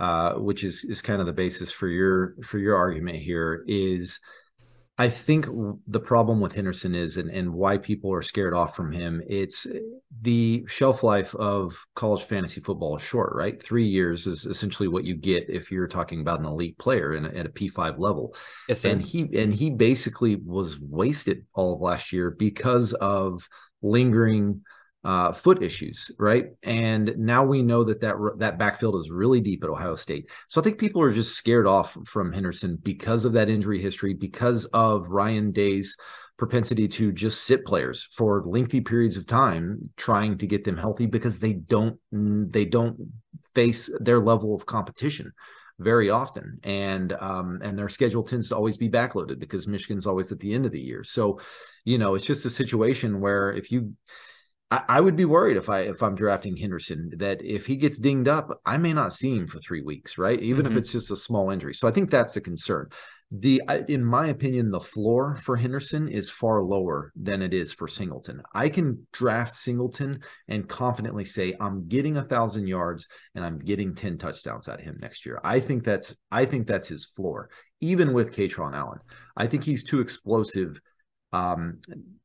uh, 0.00 0.34
which 0.34 0.64
is 0.64 0.84
is 0.84 1.02
kind 1.02 1.20
of 1.20 1.26
the 1.26 1.32
basis 1.32 1.72
for 1.72 1.88
your 1.88 2.34
for 2.42 2.58
your 2.58 2.76
argument 2.76 3.18
here 3.18 3.64
is 3.66 4.20
I 5.00 5.08
think 5.08 5.46
the 5.86 6.00
problem 6.00 6.40
with 6.40 6.54
Henderson 6.54 6.92
is 6.92 7.18
and, 7.18 7.30
and 7.30 7.54
why 7.54 7.78
people 7.78 8.12
are 8.12 8.20
scared 8.20 8.52
off 8.52 8.74
from 8.74 8.90
him, 8.90 9.22
it's 9.28 9.64
the 10.22 10.64
shelf 10.66 11.04
life 11.04 11.36
of 11.36 11.78
college 11.94 12.24
fantasy 12.24 12.60
football 12.60 12.96
is 12.96 13.02
short, 13.02 13.32
right? 13.32 13.62
Three 13.62 13.86
years 13.86 14.26
is 14.26 14.44
essentially 14.44 14.88
what 14.88 15.04
you 15.04 15.14
get 15.14 15.48
if 15.48 15.70
you're 15.70 15.86
talking 15.86 16.20
about 16.20 16.40
an 16.40 16.46
elite 16.46 16.78
player 16.78 17.14
in 17.14 17.26
a, 17.26 17.28
at 17.28 17.46
a 17.46 17.48
P5 17.48 18.00
level. 18.00 18.34
Yes, 18.68 18.84
and 18.84 19.00
he 19.00 19.28
and 19.38 19.54
he 19.54 19.70
basically 19.70 20.34
was 20.34 20.80
wasted 20.80 21.46
all 21.54 21.74
of 21.74 21.80
last 21.80 22.12
year 22.12 22.32
because 22.32 22.92
of 22.94 23.48
lingering 23.82 24.62
uh, 25.04 25.32
foot 25.32 25.62
issues, 25.62 26.10
right? 26.18 26.46
And 26.62 27.16
now 27.16 27.44
we 27.44 27.62
know 27.62 27.84
that 27.84 28.00
that 28.00 28.16
that 28.38 28.58
backfield 28.58 28.96
is 28.96 29.10
really 29.10 29.40
deep 29.40 29.62
at 29.62 29.70
Ohio 29.70 29.96
State. 29.96 30.28
So 30.48 30.60
I 30.60 30.64
think 30.64 30.78
people 30.78 31.00
are 31.02 31.12
just 31.12 31.36
scared 31.36 31.66
off 31.66 31.96
from 32.04 32.32
Henderson 32.32 32.78
because 32.82 33.24
of 33.24 33.32
that 33.34 33.48
injury 33.48 33.78
history, 33.78 34.14
because 34.14 34.64
of 34.66 35.06
Ryan 35.08 35.52
Day's 35.52 35.96
propensity 36.36 36.86
to 36.86 37.12
just 37.12 37.44
sit 37.44 37.64
players 37.64 38.08
for 38.12 38.44
lengthy 38.46 38.80
periods 38.80 39.16
of 39.16 39.26
time, 39.26 39.90
trying 39.96 40.38
to 40.38 40.46
get 40.46 40.64
them 40.64 40.76
healthy 40.76 41.06
because 41.06 41.38
they 41.38 41.52
don't 41.52 41.98
they 42.12 42.64
don't 42.64 42.96
face 43.54 43.90
their 44.00 44.20
level 44.20 44.54
of 44.54 44.66
competition 44.66 45.32
very 45.80 46.10
often 46.10 46.58
and 46.64 47.12
um 47.20 47.60
and 47.62 47.78
their 47.78 47.88
schedule 47.88 48.24
tends 48.24 48.48
to 48.48 48.56
always 48.56 48.76
be 48.76 48.88
backloaded 48.88 49.38
because 49.38 49.68
michigan's 49.68 50.06
always 50.06 50.32
at 50.32 50.40
the 50.40 50.52
end 50.52 50.66
of 50.66 50.72
the 50.72 50.80
year 50.80 51.04
so 51.04 51.38
you 51.84 51.98
know 51.98 52.16
it's 52.16 52.26
just 52.26 52.44
a 52.44 52.50
situation 52.50 53.20
where 53.20 53.52
if 53.52 53.70
you 53.70 53.92
I, 54.70 54.84
I 54.88 55.00
would 55.00 55.16
be 55.16 55.24
worried 55.24 55.56
if 55.56 55.68
I 55.68 55.80
if 55.80 56.02
I'm 56.02 56.14
drafting 56.14 56.56
Henderson 56.56 57.12
that 57.18 57.42
if 57.42 57.66
he 57.66 57.76
gets 57.76 57.98
dinged 57.98 58.28
up, 58.28 58.60
I 58.66 58.78
may 58.78 58.92
not 58.92 59.14
see 59.14 59.36
him 59.36 59.46
for 59.46 59.58
three 59.58 59.82
weeks, 59.82 60.18
right? 60.18 60.40
Even 60.40 60.66
mm-hmm. 60.66 60.72
if 60.72 60.78
it's 60.78 60.92
just 60.92 61.10
a 61.10 61.16
small 61.16 61.50
injury. 61.50 61.74
So 61.74 61.88
I 61.88 61.90
think 61.90 62.10
that's 62.10 62.36
a 62.36 62.40
concern. 62.40 62.88
The 63.30 63.60
in 63.88 64.02
my 64.02 64.28
opinion, 64.28 64.70
the 64.70 64.80
floor 64.80 65.38
for 65.42 65.54
Henderson 65.54 66.08
is 66.08 66.30
far 66.30 66.62
lower 66.62 67.12
than 67.14 67.42
it 67.42 67.52
is 67.52 67.74
for 67.74 67.86
Singleton. 67.86 68.42
I 68.54 68.70
can 68.70 69.06
draft 69.12 69.54
Singleton 69.54 70.20
and 70.48 70.66
confidently 70.66 71.26
say 71.26 71.54
I'm 71.60 71.88
getting 71.88 72.16
a 72.16 72.22
thousand 72.22 72.68
yards 72.68 73.06
and 73.34 73.44
I'm 73.44 73.58
getting 73.58 73.94
10 73.94 74.16
touchdowns 74.16 74.66
out 74.66 74.78
of 74.78 74.84
him 74.84 74.96
next 74.98 75.26
year. 75.26 75.40
I 75.44 75.60
think 75.60 75.84
that's 75.84 76.16
I 76.32 76.46
think 76.46 76.66
that's 76.66 76.88
his 76.88 77.04
floor, 77.04 77.50
even 77.82 78.14
with 78.14 78.34
Kaytron 78.34 78.74
Allen. 78.74 79.00
I 79.36 79.46
think 79.46 79.62
he's 79.62 79.84
too 79.84 80.00
explosive 80.00 80.80
um, 81.32 81.80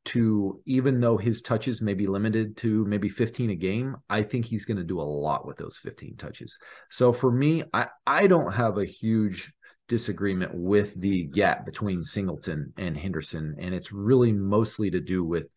to 0.05 0.61
even 0.65 0.99
though 0.99 1.17
his 1.17 1.41
touches 1.41 1.81
may 1.81 1.93
be 1.93 2.07
limited 2.07 2.57
to 2.57 2.85
maybe 2.85 3.09
15 3.09 3.49
a 3.49 3.55
game, 3.55 3.95
I 4.09 4.21
think 4.21 4.45
he's 4.45 4.65
going 4.65 4.77
to 4.77 4.83
do 4.83 4.99
a 4.99 5.03
lot 5.03 5.45
with 5.45 5.57
those 5.57 5.77
15 5.77 6.15
touches. 6.17 6.57
So 6.89 7.13
for 7.13 7.31
me, 7.31 7.63
I, 7.73 7.87
I 8.05 8.27
don't 8.27 8.53
have 8.53 8.77
a 8.77 8.85
huge 8.85 9.53
disagreement 9.87 10.51
with 10.53 10.99
the 10.99 11.25
gap 11.25 11.65
between 11.65 12.03
Singleton 12.03 12.73
and 12.77 12.97
Henderson. 12.97 13.55
And 13.59 13.73
it's 13.75 13.91
really 13.91 14.31
mostly 14.31 14.91
to 14.91 14.99
do 14.99 15.23
with 15.23 15.47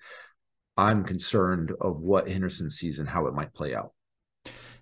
I'm 0.77 1.05
concerned 1.05 1.73
of 1.81 2.01
what 2.01 2.29
Henderson 2.29 2.71
sees 2.71 2.99
and 2.99 3.09
how 3.09 3.27
it 3.27 3.35
might 3.35 3.55
play 3.55 3.75
out. 3.75 3.93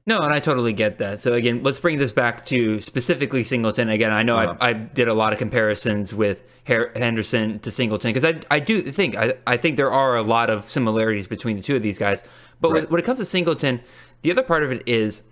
No, 0.06 0.20
and 0.20 0.34
I 0.34 0.40
totally 0.40 0.74
get 0.74 0.98
that. 0.98 1.20
So 1.20 1.32
again, 1.32 1.62
let's 1.62 1.78
bring 1.78 1.98
this 1.98 2.12
back 2.12 2.44
to 2.46 2.80
specifically 2.80 3.42
Singleton. 3.42 3.88
Again, 3.88 4.12
I 4.12 4.22
know 4.22 4.36
uh-huh. 4.36 4.56
I, 4.60 4.70
I, 4.70 4.72
did 4.74 5.08
a 5.08 5.14
lot 5.14 5.32
of 5.32 5.38
comparisons 5.38 6.12
with 6.12 6.44
Henderson 6.64 7.58
to 7.60 7.70
Singleton 7.70 8.12
because 8.12 8.24
I 8.24 8.40
I 8.50 8.60
do 8.60 8.82
think 8.82 9.16
I, 9.16 9.34
I 9.46 9.56
think 9.56 9.76
there 9.76 9.90
are 9.90 10.16
a 10.16 10.22
lot 10.22 10.50
of 10.50 10.68
similarities 10.68 11.26
between 11.26 11.56
the 11.56 11.62
two 11.62 11.76
of 11.76 11.82
these 11.82 11.98
guys. 11.98 12.22
But 12.60 12.72
right. 12.72 12.90
when 12.90 13.00
it 13.00 13.04
comes 13.04 13.18
to 13.18 13.24
Singleton, 13.24 13.80
the 14.22 14.30
other 14.30 14.42
part 14.42 14.62
of 14.62 14.72
it 14.72 14.82
is 14.86 15.22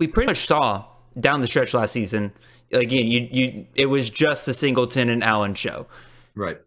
we 0.00 0.06
pretty 0.06 0.28
much 0.28 0.46
saw 0.46 0.86
down 1.18 1.40
the 1.40 1.46
stretch 1.46 1.74
last 1.74 1.92
season. 1.92 2.32
Again, 2.72 3.06
you 3.06 3.28
you 3.30 3.66
it 3.74 3.86
was 3.86 4.08
just 4.08 4.46
the 4.46 4.54
Singleton 4.54 5.10
and 5.10 5.22
Allen 5.22 5.54
show, 5.54 5.86
right? 6.34 6.58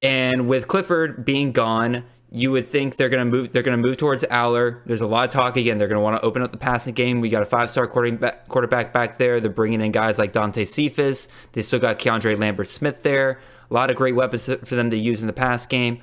And 0.00 0.48
with 0.48 0.68
Clifford 0.68 1.24
being 1.24 1.50
gone, 1.50 2.04
you 2.30 2.50
would 2.50 2.66
think 2.66 2.96
they're 2.96 3.08
going 3.08 3.24
to 3.24 3.30
move 3.30 3.52
they're 3.52 3.62
going 3.62 3.80
to 3.80 3.88
move 3.88 3.96
towards 3.96 4.22
Allar. 4.24 4.82
There's 4.84 5.00
a 5.00 5.06
lot 5.06 5.24
of 5.24 5.30
talk 5.30 5.56
again. 5.56 5.78
They're 5.78 5.88
going 5.88 5.96
to 5.96 6.02
want 6.02 6.16
to 6.20 6.22
open 6.22 6.42
up 6.42 6.52
the 6.52 6.58
passing 6.58 6.94
game. 6.94 7.20
We 7.20 7.30
got 7.30 7.42
a 7.42 7.46
five-star 7.46 7.86
quarterback 7.86 8.48
quarterback 8.48 8.92
back 8.92 9.18
there. 9.18 9.40
They're 9.40 9.50
bringing 9.50 9.80
in 9.80 9.92
guys 9.92 10.18
like 10.18 10.32
Dante 10.32 10.64
Cephas. 10.64 11.28
They 11.52 11.62
still 11.62 11.78
got 11.78 11.98
Keandre 11.98 12.38
Lambert 12.38 12.68
Smith 12.68 13.02
there. 13.02 13.40
A 13.70 13.74
lot 13.74 13.90
of 13.90 13.96
great 13.96 14.14
weapons 14.14 14.44
for 14.46 14.74
them 14.76 14.90
to 14.90 14.98
use 14.98 15.20
in 15.20 15.26
the 15.26 15.32
pass 15.32 15.66
game. 15.66 16.02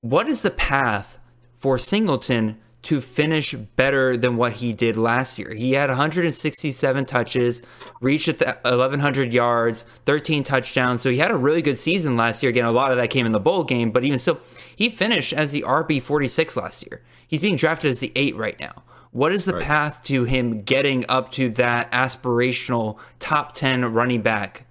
What 0.00 0.28
is 0.28 0.42
the 0.42 0.50
path 0.50 1.18
for 1.54 1.78
Singleton 1.78 2.58
to 2.84 3.00
finish 3.00 3.54
better 3.54 4.16
than 4.16 4.36
what 4.36 4.54
he 4.54 4.72
did 4.72 4.96
last 4.96 5.38
year. 5.38 5.54
He 5.54 5.72
had 5.72 5.88
167 5.88 7.04
touches, 7.06 7.62
reached 8.00 8.28
1100 8.28 9.32
yards, 9.32 9.84
13 10.04 10.44
touchdowns. 10.44 11.02
So 11.02 11.10
he 11.10 11.18
had 11.18 11.30
a 11.30 11.36
really 11.36 11.62
good 11.62 11.78
season 11.78 12.16
last 12.16 12.42
year. 12.42 12.50
Again, 12.50 12.66
a 12.66 12.72
lot 12.72 12.90
of 12.90 12.98
that 12.98 13.08
came 13.08 13.26
in 13.26 13.32
the 13.32 13.40
bowl 13.40 13.64
game, 13.64 13.90
but 13.90 14.04
even 14.04 14.18
so, 14.18 14.38
he 14.76 14.88
finished 14.88 15.32
as 15.32 15.50
the 15.50 15.62
RB 15.62 16.00
46 16.00 16.56
last 16.56 16.84
year. 16.86 17.02
He's 17.26 17.40
being 17.40 17.56
drafted 17.56 17.90
as 17.90 18.00
the 18.00 18.12
8 18.14 18.36
right 18.36 18.58
now. 18.60 18.82
What 19.10 19.32
is 19.32 19.44
the 19.44 19.54
right. 19.54 19.62
path 19.62 20.02
to 20.04 20.24
him 20.24 20.58
getting 20.58 21.04
up 21.08 21.32
to 21.32 21.48
that 21.50 21.90
aspirational 21.92 22.98
top 23.18 23.54
10 23.54 23.92
running 23.94 24.22
back 24.22 24.66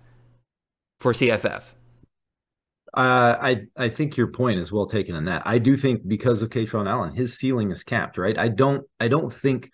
for 0.99 1.13
CFF? 1.13 1.73
Uh, 2.93 3.37
I 3.41 3.61
I 3.75 3.89
think 3.89 4.17
your 4.17 4.27
point 4.27 4.59
is 4.59 4.71
well 4.71 4.85
taken 4.85 5.15
in 5.15 5.25
that. 5.25 5.41
I 5.45 5.57
do 5.57 5.75
think 5.75 6.07
because 6.07 6.41
of 6.41 6.49
Kaytron 6.49 6.87
Allen, 6.87 7.13
his 7.13 7.37
ceiling 7.37 7.71
is 7.71 7.83
capped, 7.83 8.17
right? 8.17 8.37
I 8.37 8.49
don't 8.49 8.85
I 8.99 9.07
don't 9.07 9.33
think 9.33 9.71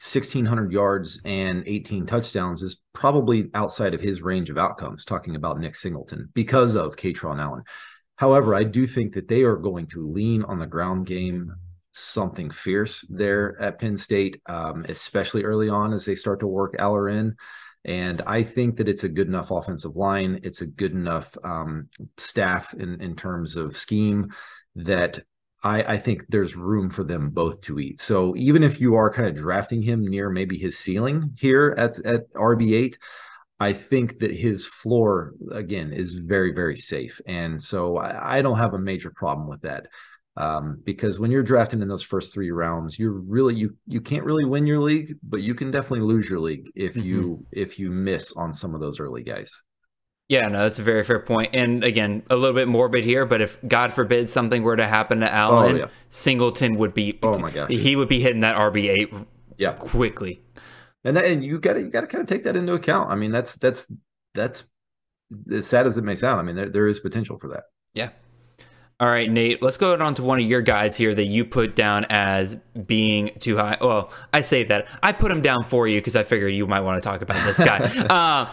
1600 0.00 0.72
yards 0.72 1.20
and 1.24 1.62
18 1.66 2.06
touchdowns 2.06 2.62
is 2.62 2.80
probably 2.94 3.50
outside 3.54 3.94
of 3.94 4.00
his 4.00 4.22
range 4.22 4.48
of 4.48 4.56
outcomes 4.56 5.04
talking 5.04 5.36
about 5.36 5.58
Nick 5.58 5.76
Singleton 5.76 6.28
because 6.34 6.74
of 6.74 6.96
Kaytron 6.96 7.40
Allen. 7.40 7.62
However, 8.16 8.54
I 8.54 8.64
do 8.64 8.86
think 8.86 9.14
that 9.14 9.28
they 9.28 9.42
are 9.42 9.56
going 9.56 9.86
to 9.88 10.10
lean 10.10 10.42
on 10.44 10.58
the 10.58 10.66
ground 10.66 11.06
game 11.06 11.52
something 11.92 12.50
fierce 12.50 13.04
there 13.08 13.60
at 13.60 13.78
Penn 13.78 13.96
State, 13.96 14.40
um, 14.46 14.84
especially 14.88 15.44
early 15.44 15.68
on 15.68 15.92
as 15.92 16.04
they 16.04 16.14
start 16.14 16.40
to 16.40 16.46
work 16.46 16.76
Allar 16.78 17.12
in. 17.12 17.36
And 17.84 18.20
I 18.26 18.42
think 18.42 18.76
that 18.76 18.88
it's 18.88 19.04
a 19.04 19.08
good 19.08 19.28
enough 19.28 19.50
offensive 19.50 19.96
line. 19.96 20.40
It's 20.42 20.60
a 20.60 20.66
good 20.66 20.92
enough 20.92 21.36
um, 21.42 21.88
staff 22.18 22.74
in, 22.74 23.00
in 23.00 23.16
terms 23.16 23.56
of 23.56 23.76
scheme 23.76 24.32
that 24.76 25.20
I, 25.62 25.94
I 25.94 25.98
think 25.98 26.26
there's 26.28 26.56
room 26.56 26.90
for 26.90 27.04
them 27.04 27.30
both 27.30 27.60
to 27.62 27.78
eat. 27.78 28.00
So 28.00 28.34
even 28.36 28.62
if 28.62 28.80
you 28.80 28.94
are 28.94 29.12
kind 29.12 29.28
of 29.28 29.34
drafting 29.34 29.82
him 29.82 30.06
near 30.06 30.30
maybe 30.30 30.58
his 30.58 30.78
ceiling 30.78 31.34
here 31.38 31.74
at 31.76 31.98
at 32.04 32.32
RB 32.34 32.72
eight, 32.74 32.98
I 33.58 33.74
think 33.74 34.20
that 34.20 34.34
his 34.34 34.64
floor 34.64 35.34
again 35.52 35.92
is 35.92 36.14
very 36.14 36.52
very 36.52 36.78
safe, 36.78 37.20
and 37.26 37.62
so 37.62 37.98
I, 37.98 38.38
I 38.38 38.42
don't 38.42 38.58
have 38.58 38.74
a 38.74 38.78
major 38.78 39.12
problem 39.14 39.48
with 39.48 39.62
that. 39.62 39.86
Um, 40.36 40.80
because 40.84 41.18
when 41.18 41.30
you're 41.30 41.42
drafting 41.42 41.82
in 41.82 41.88
those 41.88 42.02
first 42.02 42.32
three 42.32 42.50
rounds, 42.50 42.98
you're 42.98 43.12
really 43.12 43.54
you 43.54 43.76
you 43.86 44.00
can't 44.00 44.24
really 44.24 44.44
win 44.44 44.66
your 44.66 44.78
league, 44.78 45.14
but 45.22 45.42
you 45.42 45.54
can 45.54 45.70
definitely 45.70 46.06
lose 46.06 46.30
your 46.30 46.38
league 46.40 46.70
if 46.74 46.94
Mm-hmm. 46.94 47.06
you 47.08 47.46
if 47.52 47.78
you 47.78 47.90
miss 47.90 48.32
on 48.32 48.52
some 48.54 48.74
of 48.74 48.80
those 48.80 49.00
early 49.00 49.22
guys. 49.22 49.50
Yeah, 50.28 50.46
no, 50.46 50.60
that's 50.62 50.78
a 50.78 50.84
very 50.84 51.02
fair 51.02 51.18
point. 51.18 51.50
And 51.54 51.82
again, 51.82 52.22
a 52.30 52.36
little 52.36 52.54
bit 52.54 52.68
morbid 52.68 53.02
here, 53.02 53.26
but 53.26 53.40
if 53.40 53.58
God 53.66 53.92
forbid 53.92 54.28
something 54.28 54.62
were 54.62 54.76
to 54.76 54.86
happen 54.86 55.18
to 55.20 55.32
Allen, 55.32 55.76
yeah. 55.78 55.86
Singleton 56.08 56.78
would 56.78 56.94
be 56.94 57.18
Oh 57.24 57.36
my 57.40 57.50
gosh. 57.50 57.68
he 57.68 57.96
would 57.96 58.08
be 58.08 58.20
hitting 58.20 58.40
that 58.42 58.54
RB 58.56 58.88
eight 58.88 59.12
Yeah, 59.58 59.72
quickly. 59.72 60.40
and 61.02 61.16
that, 61.16 61.24
and 61.24 61.44
you 61.44 61.58
got 61.58 61.72
to 61.72 61.80
you 61.80 61.88
got 61.90 62.02
to 62.02 62.06
kind 62.06 62.22
of 62.22 62.28
take 62.28 62.44
that 62.44 62.54
into 62.54 62.74
account. 62.74 63.10
I 63.10 63.16
mean, 63.16 63.32
that's 63.32 63.56
that's 63.56 63.92
that's 64.34 64.62
as 65.52 65.66
sad 65.66 65.88
as 65.88 65.96
it 65.96 66.04
may 66.04 66.14
sound. 66.14 66.38
I 66.38 66.44
mean, 66.44 66.54
there 66.54 66.68
there 66.68 66.86
is 66.86 67.00
potential 67.00 67.36
for 67.40 67.48
that. 67.48 67.64
Yeah. 67.94 68.10
All 69.00 69.08
right, 69.08 69.30
Nate, 69.30 69.62
let's 69.62 69.78
go 69.78 69.96
on 69.96 70.14
to 70.16 70.22
one 70.22 70.40
of 70.40 70.46
your 70.46 70.60
guys 70.60 70.94
here 70.94 71.14
that 71.14 71.24
you 71.24 71.46
put 71.46 71.74
down 71.74 72.04
as 72.10 72.56
being 72.84 73.30
too 73.38 73.56
high. 73.56 73.78
Well, 73.80 74.12
I 74.34 74.42
say 74.42 74.64
that. 74.64 74.88
I 75.02 75.12
put 75.12 75.32
him 75.32 75.40
down 75.40 75.64
for 75.64 75.88
you 75.88 75.98
because 75.98 76.16
I 76.16 76.22
figure 76.22 76.48
you 76.48 76.66
might 76.66 76.80
want 76.80 77.02
to 77.02 77.08
talk 77.08 77.22
about 77.22 77.42
this 77.46 77.56
guy. 77.56 77.78
uh, 78.10 78.52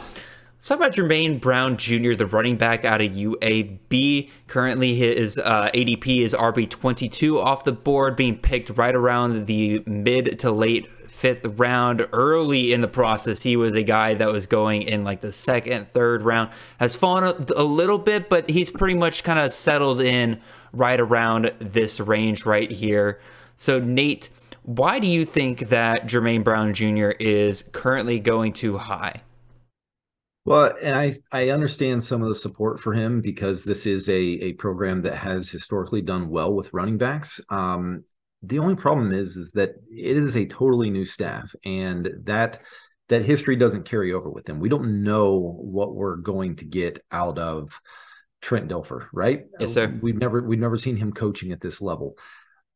let's 0.56 0.68
talk 0.70 0.78
about 0.78 0.94
Jermaine 0.94 1.42
Brown 1.42 1.76
Jr., 1.76 2.14
the 2.14 2.28
running 2.28 2.56
back 2.56 2.86
out 2.86 3.02
of 3.02 3.12
UAB. 3.12 4.30
Currently, 4.48 4.96
his 4.96 5.38
uh, 5.38 5.70
ADP 5.74 6.24
is 6.24 6.34
RB22 6.34 7.44
off 7.44 7.66
the 7.66 7.74
board, 7.74 8.16
being 8.16 8.38
picked 8.38 8.70
right 8.70 8.96
around 8.96 9.48
the 9.48 9.84
mid 9.86 10.40
to 10.40 10.50
late 10.50 10.90
fifth 11.18 11.46
round. 11.58 12.08
Early 12.14 12.72
in 12.72 12.82
the 12.82 12.88
process 12.88 13.42
he 13.42 13.58
was 13.58 13.74
a 13.74 13.84
guy 13.84 14.14
that 14.14 14.32
was 14.32 14.46
going 14.46 14.84
in 14.84 15.04
like 15.04 15.22
the 15.22 15.32
second 15.32 15.88
third 15.88 16.22
round. 16.22 16.52
Has 16.80 16.96
fallen 16.96 17.24
a, 17.24 17.62
a 17.62 17.64
little 17.64 17.98
bit 17.98 18.30
but 18.30 18.50
he's 18.50 18.70
pretty 18.70 18.94
much 18.94 19.24
kind 19.24 19.40
of 19.40 19.52
settled 19.52 20.00
in 20.00 20.40
right 20.74 21.00
around 21.00 21.52
this 21.60 22.00
range 22.00 22.46
right 22.46 22.70
here. 22.70 23.20
So 23.58 23.80
nate 23.80 24.30
why 24.64 25.00
do 25.00 25.08
you 25.08 25.26
think 25.26 25.70
that 25.70 26.08
jermaine 26.08 26.44
brown 26.44 26.74
jr 26.74 27.12
is 27.20 27.64
currently 27.72 28.20
going 28.20 28.54
too 28.54 28.78
high? 28.78 29.22
Well, 30.46 30.74
and 30.82 30.96
I 30.96 31.12
I 31.34 31.50
understand 31.50 32.04
some 32.04 32.22
of 32.22 32.30
the 32.30 32.36
support 32.36 32.80
for 32.80 32.94
him 32.94 33.20
because 33.20 33.66
this 33.66 33.86
is 33.86 34.08
a 34.08 34.22
a 34.22 34.54
program 34.54 35.02
that 35.02 35.16
has 35.16 35.50
historically 35.50 36.02
done 36.02 36.30
well 36.30 36.54
with 36.54 36.74
running 36.74 36.98
backs. 36.98 37.42
Um, 37.50 38.06
the 38.48 38.60
only 38.60 38.76
problem 38.76 39.12
is 39.12 39.36
is 39.36 39.52
that 39.52 39.76
it 39.90 40.18
is 40.18 40.36
a 40.36 40.46
totally 40.46 40.90
new 40.90 41.06
staff, 41.06 41.54
and 41.66 42.10
that 42.24 42.62
that 43.10 43.24
history 43.24 43.56
doesn't 43.56 43.86
carry 43.86 44.12
over 44.14 44.30
with 44.30 44.46
them. 44.46 44.60
We 44.60 44.70
don't 44.70 45.04
know 45.04 45.58
what 45.62 45.96
we're 45.96 46.18
going 46.18 46.58
to 46.58 46.66
get 46.66 47.04
out 47.12 47.38
of 47.38 47.80
Trent 48.42 48.70
Dilfer, 48.70 49.08
right? 49.14 49.46
Yes, 49.60 49.74
sir. 49.74 49.98
We've 50.02 50.18
never 50.18 50.42
we've 50.42 50.60
never 50.60 50.78
seen 50.78 50.98
him 50.98 51.14
coaching 51.14 51.52
at 51.52 51.62
this 51.62 51.82
level. 51.82 52.18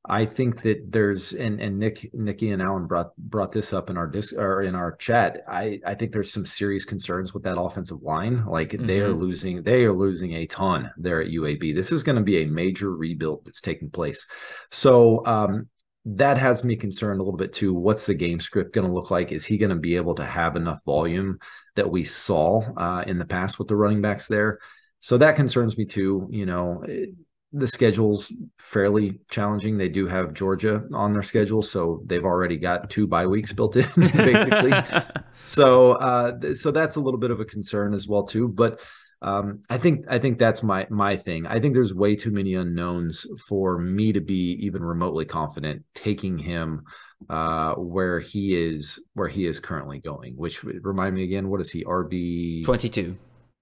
I 0.04 0.26
think 0.26 0.64
that 0.64 0.91
there's 0.91 1.34
and 1.34 1.62
and 1.62 1.78
Nick 1.78 2.10
Nikki 2.14 2.49
and 2.49 2.62
Alan 2.62 2.88
brought 2.88 3.16
brought 3.18 3.52
this 3.52 3.72
up 3.72 3.89
in 3.91 3.97
our 3.97 4.08
disc 4.08 4.34
or 4.34 4.64
in 4.64 4.74
our 4.74 4.95
chat. 4.95 5.43
I 5.47 5.80
I 5.86 5.93
think 5.93 6.12
there's 6.12 6.34
some 6.34 6.45
serious 6.45 6.86
concerns 6.86 7.34
with 7.34 7.43
that 7.43 7.60
offensive 7.60 8.02
line. 8.02 8.43
Like 8.45 8.76
they 8.80 9.02
are 9.02 9.14
losing 9.14 9.62
they 9.62 9.86
are 9.86 9.93
losing 9.93 10.34
a 10.34 10.47
ton 10.47 10.89
there 10.97 11.22
at 11.22 11.30
UAB. 11.30 11.72
This 11.74 11.91
is 11.91 12.04
going 12.04 12.16
to 12.16 12.24
be 12.24 12.41
a 12.41 12.47
major 12.47 12.95
rebuild 12.95 13.45
that's 13.45 13.62
taking 13.62 13.91
place. 13.91 14.26
So 14.72 15.24
um 15.26 15.70
that 16.06 16.38
has 16.39 16.64
me 16.64 16.76
concerned 16.76 17.20
a 17.20 17.24
little 17.24 17.38
bit 17.38 17.54
too. 17.54 17.74
What's 17.74 18.08
the 18.08 18.16
game 18.16 18.39
script 18.39 18.74
going 18.74 18.88
to 18.88 18.93
look 18.93 19.12
like? 19.12 19.32
Is 19.32 19.45
he 19.45 19.60
going 19.60 19.70
to 19.70 19.76
be 19.76 19.95
able 19.97 20.16
to 20.16 20.26
have 20.26 20.56
enough 20.56 20.84
volume 20.84 21.38
that 21.76 21.91
we 21.91 22.04
saw 22.04 22.62
uh, 22.76 23.04
in 23.06 23.20
the 23.20 23.26
past 23.26 23.60
with 23.60 23.68
the 23.68 23.76
running 23.76 24.02
backs 24.02 24.28
there? 24.28 24.58
So 24.99 25.20
that 25.20 25.36
concerns 25.36 25.78
me 25.78 25.86
too. 25.86 26.28
You 26.32 26.47
know, 26.47 26.84
it- 26.88 27.10
the 27.54 27.68
schedule's 27.68 28.32
fairly 28.58 29.20
challenging. 29.30 29.78
They 29.78 29.89
do 29.89 30.08
have 30.08 30.34
Georgia 30.34 30.84
on 30.93 31.14
their 31.14 31.24
schedule, 31.24 31.62
so 31.62 32.02
they've 32.06 32.24
already 32.24 32.58
got 32.58 32.89
two 32.89 33.08
bye 33.08 33.28
weeks 33.28 33.52
built 33.52 33.76
in, 33.76 33.88
basically. 33.95 34.72
so, 35.41 35.93
uh, 35.93 36.54
so 36.54 36.72
that's 36.72 36.95
a 36.95 37.02
little 37.02 37.20
bit 37.20 37.32
of 37.32 37.39
a 37.39 37.45
concern 37.45 37.93
as 37.93 38.08
well 38.08 38.24
too. 38.24 38.47
But 38.47 38.80
um, 39.22 39.62
I 39.70 39.78
think 39.78 40.06
I 40.10 40.18
think 40.18 40.39
that's 40.39 40.64
my 40.64 40.88
my 40.89 41.16
thing. 41.16 41.45
I 41.45 41.60
think 41.60 41.74
there's 41.74 41.93
way 41.93 42.16
too 42.16 42.32
many 42.32 42.56
unknowns 42.56 43.26
for 43.47 43.78
me 43.78 44.14
to 44.14 44.22
be 44.22 44.58
even 44.62 44.84
remotely 44.84 45.26
confident 45.26 45.84
taking 45.93 46.38
him 46.38 46.84
uh 47.30 47.76
where 47.76 48.20
he 48.20 48.56
is 48.60 48.99
where 49.14 49.28
he 49.28 49.45
is 49.45 49.60
currently 49.60 49.99
going 49.99 50.34
which 50.38 50.64
remind 50.64 51.14
me 51.14 51.24
again 51.24 51.49
what 51.49 51.62
is 51.62 51.70
he 51.70 51.84
rb 51.84 52.66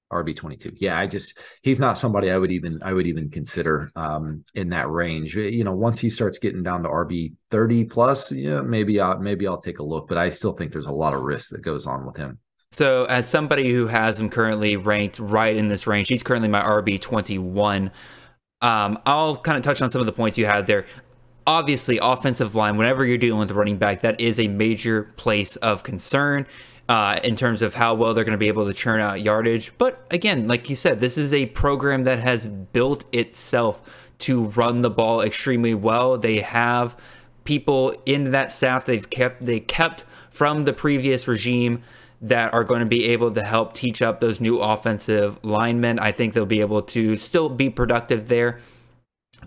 22 0.10 0.42
RB22. 0.42 0.78
Yeah, 0.78 0.98
I 0.98 1.08
just 1.08 1.38
he's 1.62 1.80
not 1.80 1.98
somebody 1.98 2.32
I 2.32 2.38
would 2.38 2.52
even 2.52 2.80
I 2.82 2.94
would 2.94 3.08
even 3.08 3.30
consider 3.30 3.92
um 3.96 4.44
in 4.56 4.70
that 4.70 4.90
range. 4.90 5.36
You 5.36 5.64
know, 5.64 5.74
once 5.74 6.00
he 6.00 6.10
starts 6.10 6.38
getting 6.38 6.64
down 6.64 6.84
to 6.84 6.90
RB30 6.90 7.90
plus, 7.90 8.32
yeah, 8.32 8.62
maybe 8.62 9.00
I'll 9.00 9.20
maybe 9.20 9.48
I'll 9.48 9.62
take 9.62 9.80
a 9.80 9.84
look, 9.84 10.08
but 10.08 10.18
I 10.18 10.30
still 10.30 10.54
think 10.54 10.72
there's 10.72 10.86
a 10.86 10.92
lot 10.92 11.14
of 11.14 11.22
risk 11.22 11.52
that 11.52 11.62
goes 11.62 11.86
on 11.86 12.06
with 12.06 12.18
him. 12.18 12.40
So, 12.72 13.06
as 13.06 13.28
somebody 13.28 13.72
who 13.72 13.88
has 13.88 14.20
him 14.20 14.30
currently 14.30 14.76
ranked 14.76 15.18
right 15.18 15.56
in 15.56 15.70
this 15.70 15.88
range, 15.88 16.08
he's 16.08 16.22
currently 16.22 16.50
my 16.50 16.62
RB 16.62 17.02
twenty 17.02 17.38
one. 17.38 17.92
Um, 18.62 19.00
I'll 19.06 19.38
kind 19.38 19.58
of 19.58 19.64
touch 19.64 19.82
on 19.82 19.90
some 19.90 20.02
of 20.02 20.06
the 20.06 20.14
points 20.14 20.38
you 20.38 20.46
had 20.46 20.68
there. 20.68 20.86
Obviously, 21.48 21.98
offensive 22.00 22.54
line. 22.54 22.78
Whenever 22.78 23.06
you're 23.06 23.18
dealing 23.18 23.40
with 23.40 23.50
a 23.50 23.56
running 23.56 23.78
back, 23.78 24.02
that 24.02 24.20
is 24.20 24.40
a 24.40 24.48
major 24.48 25.04
place 25.18 25.56
of 25.58 25.82
concern 25.82 26.46
uh, 26.90 27.20
in 27.24 27.36
terms 27.36 27.62
of 27.62 27.76
how 27.76 27.94
well 27.94 28.16
they're 28.16 28.24
going 28.24 28.32
to 28.32 28.38
be 28.38 28.48
able 28.48 28.66
to 28.66 28.74
churn 28.74 29.00
out 29.00 29.22
yardage. 29.22 29.72
But 29.78 30.04
again, 30.10 30.48
like 30.48 30.72
you 30.72 30.76
said, 30.76 31.00
this 31.00 31.20
is 31.20 31.32
a 31.32 31.46
program 31.46 32.04
that 32.04 32.20
has 32.20 32.48
built 32.48 33.06
itself 33.14 33.82
to 34.20 34.46
run 34.46 34.82
the 34.82 34.90
ball 34.90 35.22
extremely 35.22 35.76
well. 35.76 36.18
They 36.18 36.42
have 36.42 36.98
people 37.44 37.94
in 38.08 38.32
that 38.32 38.52
staff 38.52 38.86
they've 38.86 39.10
kept 39.10 39.46
they 39.46 39.60
kept 39.60 40.04
from 40.32 40.64
the 40.64 40.74
previous 40.74 41.28
regime 41.28 41.84
that 42.22 42.54
are 42.54 42.64
going 42.64 42.82
to 42.82 42.86
be 42.86 43.06
able 43.06 43.32
to 43.32 43.44
help 43.44 43.74
teach 43.74 44.02
up 44.02 44.20
those 44.20 44.42
new 44.42 44.60
offensive 44.60 45.40
linemen. 45.44 46.00
I 46.00 46.12
think 46.12 46.34
they'll 46.34 46.46
be 46.46 46.60
able 46.60 46.82
to 46.82 47.18
still 47.18 47.50
be 47.50 47.70
productive 47.70 48.28
there. 48.28 48.60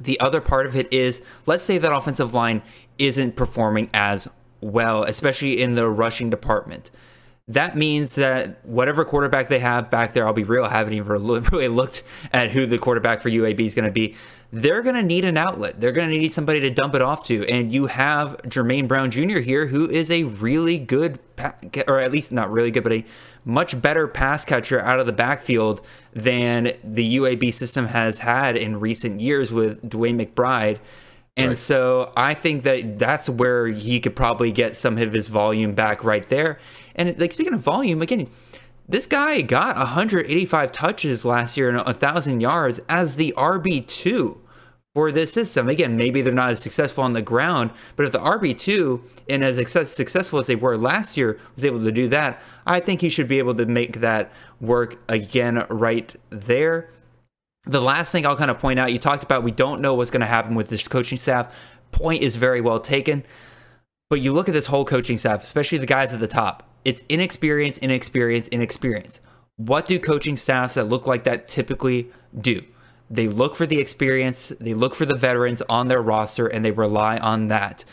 The 0.01 0.19
other 0.21 0.41
part 0.41 0.67
of 0.67 0.77
it 0.77 0.91
is 0.93 1.23
let's 1.45 1.65
say 1.65 1.79
that 1.79 1.93
offensive 1.93 2.35
line 2.35 2.63
isn't 2.99 3.35
performing 3.35 3.91
as 3.93 4.29
well, 4.61 5.03
especially 5.03 5.61
in 5.61 5.75
the 5.75 5.89
rushing 5.89 6.31
department. 6.31 6.93
That 7.49 7.77
means 7.77 8.15
that 8.15 8.65
whatever 8.65 9.05
quarterback 9.05 9.49
they 9.49 9.59
have 9.59 9.91
back 9.91 10.13
there, 10.13 10.27
I'll 10.27 10.33
be 10.33 10.45
real, 10.45 10.65
I 10.65 10.71
haven't 10.71 10.95
even 10.95 11.09
really 11.53 11.69
looked 11.69 12.05
at 12.33 12.51
who 12.51 12.67
the 12.67 12.79
quarterback 12.79 13.21
for 13.21 13.31
UAB 13.31 13.61
is 13.61 13.75
going 13.75 13.85
to 13.85 13.93
be. 13.93 14.15
They're 14.53 14.83
going 14.83 14.97
to 14.97 15.03
need 15.03 15.25
an 15.25 15.37
outlet. 15.39 15.81
They're 15.81 15.93
going 15.93 16.11
to 16.11 16.19
need 16.19 16.33
somebody 16.33 16.61
to 16.61 16.71
dump 16.71 16.95
it 16.95 17.03
off 17.03 17.25
to. 17.25 17.45
And 17.47 17.73
you 17.73 17.87
have 17.87 18.37
Jermaine 18.43 18.87
Brown 18.87 19.11
Jr. 19.11 19.39
here, 19.39 19.67
who 19.67 19.89
is 19.89 20.11
a 20.11 20.25
really 20.25 20.79
good, 20.79 21.19
or 21.89 21.99
at 21.99 22.13
least 22.13 22.33
not 22.33 22.53
really 22.53 22.71
good, 22.71 22.83
but 22.83 22.93
a 22.93 23.05
much 23.45 23.81
better 23.81 24.07
pass 24.07 24.45
catcher 24.45 24.79
out 24.79 25.01
of 25.01 25.07
the 25.07 25.13
backfield 25.13 25.81
than 26.13 26.73
the 26.85 27.17
UAB 27.17 27.53
system 27.53 27.87
has 27.87 28.19
had 28.19 28.57
in 28.57 28.79
recent 28.79 29.21
years 29.21 29.53
with 29.53 29.83
DeWayne 29.89 30.25
McBride. 30.25 30.79
And 31.37 31.57
so 31.57 32.13
I 32.15 32.35
think 32.35 32.65
that 32.65 32.99
that's 32.99 33.29
where 33.29 33.67
he 33.67 34.01
could 34.01 34.15
probably 34.15 34.53
get 34.53 34.77
some 34.77 34.99
of 34.99 35.13
his 35.13 35.29
volume 35.29 35.75
back 35.75 36.05
right 36.05 36.29
there. 36.29 36.59
And 36.95 37.19
like 37.19 37.33
speaking 37.33 37.55
of 37.55 37.61
volume, 37.61 38.03
again, 38.03 38.29
this 38.89 39.07
guy 39.07 39.41
got 39.43 39.77
185 39.77 40.73
touches 40.73 41.25
last 41.25 41.57
year 41.57 41.69
and 41.69 41.85
1,000 41.85 42.41
yards 42.41 42.81
as 42.89 43.17
the 43.17 43.33
RB2 43.37 44.39
for 44.95 45.11
this 45.11 45.33
system. 45.33 45.69
Again, 45.69 45.97
maybe 45.97 46.21
they're 46.21 46.35
not 46.35 46.51
as 46.51 46.61
successful 46.61 47.05
on 47.05 47.13
the 47.13 47.23
ground, 47.23 47.71
but 47.97 48.05
if 48.05 48.13
the 48.13 48.19
RB2 48.19 49.01
and 49.31 49.45
as 49.45 49.57
success, 49.57 49.91
successful 49.91 50.39
as 50.39 50.47
they 50.47 50.57
were 50.57 50.77
last 50.77 51.17
year 51.17 51.39
was 51.55 51.65
able 51.65 51.83
to 51.83 51.93
do 51.93 52.09
that, 52.09 52.43
I 52.67 52.81
think 52.81 53.01
he 53.01 53.09
should 53.09 53.29
be 53.29 53.39
able 53.39 53.55
to 53.55 53.67
make 53.67 54.01
that 54.01 54.33
work 54.61 54.99
again 55.09 55.65
right 55.71 56.15
there. 56.31 56.91
The 57.65 57.81
last 57.81 58.13
thing 58.13 58.27
I'll 58.27 58.37
kind 58.37 58.51
of 58.51 58.59
point 58.59 58.79
out, 58.79 58.93
you 58.93 58.99
talked 58.99 59.23
about 59.23 59.45
we 59.45 59.53
don't 59.53 59.81
know 59.81 59.95
what's 59.95 60.11
going 60.11 60.21
to 60.21 60.27
happen 60.27 60.55
with 60.55 60.69
this 60.69 60.87
coaching 60.89 61.19
staff. 61.19 61.55
Point 61.93 62.23
is 62.23 62.37
very 62.37 62.61
well 62.61 62.81
taken. 62.81 63.25
But 64.11 64.21
you 64.21 64.33
look 64.33 64.49
at 64.49 64.53
this 64.53 64.67
whole 64.67 64.85
coaching 64.85 65.17
staff, 65.17 65.43
especially 65.43 65.79
the 65.79 65.87
guys 65.87 66.13
at 66.13 66.21
the 66.21 66.27
top, 66.27 66.69
it's 66.85 67.05
inexperience, 67.09 67.79
inexperience, 67.79 68.49
inexperience. 68.49 69.21
What 69.57 69.87
do 69.87 69.99
coaching 69.99 70.37
staffs 70.37 70.75
that 70.75 70.85
look 70.85 71.07
like 71.07 71.25
that 71.25 71.47
typically 71.49 72.11
do? 72.37 72.63
They 73.11 73.29
look 73.29 73.55
for 73.55 73.67
the 73.67 73.79
experience, 73.79 74.49
they 74.59 74.75
look 74.75 74.95
for 74.95 75.05
the 75.05 75.15
veterans 75.15 75.63
on 75.69 75.89
their 75.89 76.01
roster, 76.01 76.47
and 76.47 76.65
they 76.65 76.71
rely 76.71 77.19
on 77.19 77.49
that. 77.49 77.85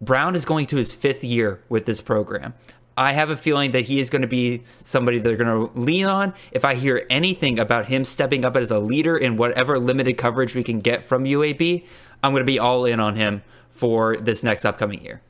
Brown 0.00 0.36
is 0.36 0.44
going 0.44 0.66
to 0.68 0.76
his 0.76 0.94
fifth 0.94 1.24
year 1.24 1.62
with 1.68 1.84
this 1.86 2.00
program. 2.00 2.54
I 2.96 3.12
have 3.12 3.30
a 3.30 3.36
feeling 3.36 3.72
that 3.72 3.82
he 3.82 3.98
is 3.98 4.10
going 4.10 4.22
to 4.22 4.28
be 4.28 4.62
somebody 4.84 5.18
they're 5.18 5.36
going 5.36 5.68
to 5.68 5.78
lean 5.78 6.06
on. 6.06 6.34
If 6.52 6.64
I 6.64 6.74
hear 6.74 7.06
anything 7.10 7.58
about 7.58 7.86
him 7.86 8.04
stepping 8.04 8.44
up 8.44 8.56
as 8.56 8.70
a 8.70 8.78
leader 8.78 9.16
in 9.16 9.36
whatever 9.36 9.78
limited 9.78 10.18
coverage 10.18 10.54
we 10.54 10.62
can 10.62 10.80
get 10.80 11.04
from 11.04 11.24
UAB, 11.24 11.84
I'm 12.22 12.32
going 12.32 12.42
to 12.42 12.46
be 12.46 12.58
all 12.58 12.84
in 12.84 13.00
on 13.00 13.16
him 13.16 13.42
for 13.70 14.16
this 14.16 14.42
next 14.42 14.64
upcoming 14.64 15.02
year. 15.02 15.22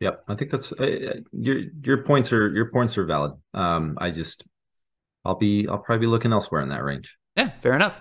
Yep, 0.00 0.24
I 0.28 0.34
think 0.34 0.50
that's 0.50 0.72
uh, 0.72 1.20
your 1.32 1.58
your 1.82 2.04
points 2.04 2.32
are 2.32 2.48
your 2.50 2.70
points 2.70 2.96
are 2.96 3.04
valid. 3.04 3.32
Um, 3.54 3.98
I 4.00 4.10
just 4.10 4.44
I'll 5.24 5.34
be 5.34 5.66
I'll 5.68 5.78
probably 5.78 6.06
be 6.06 6.10
looking 6.10 6.32
elsewhere 6.32 6.60
in 6.60 6.68
that 6.68 6.84
range. 6.84 7.16
Yeah, 7.36 7.50
fair 7.60 7.74
enough. 7.74 8.00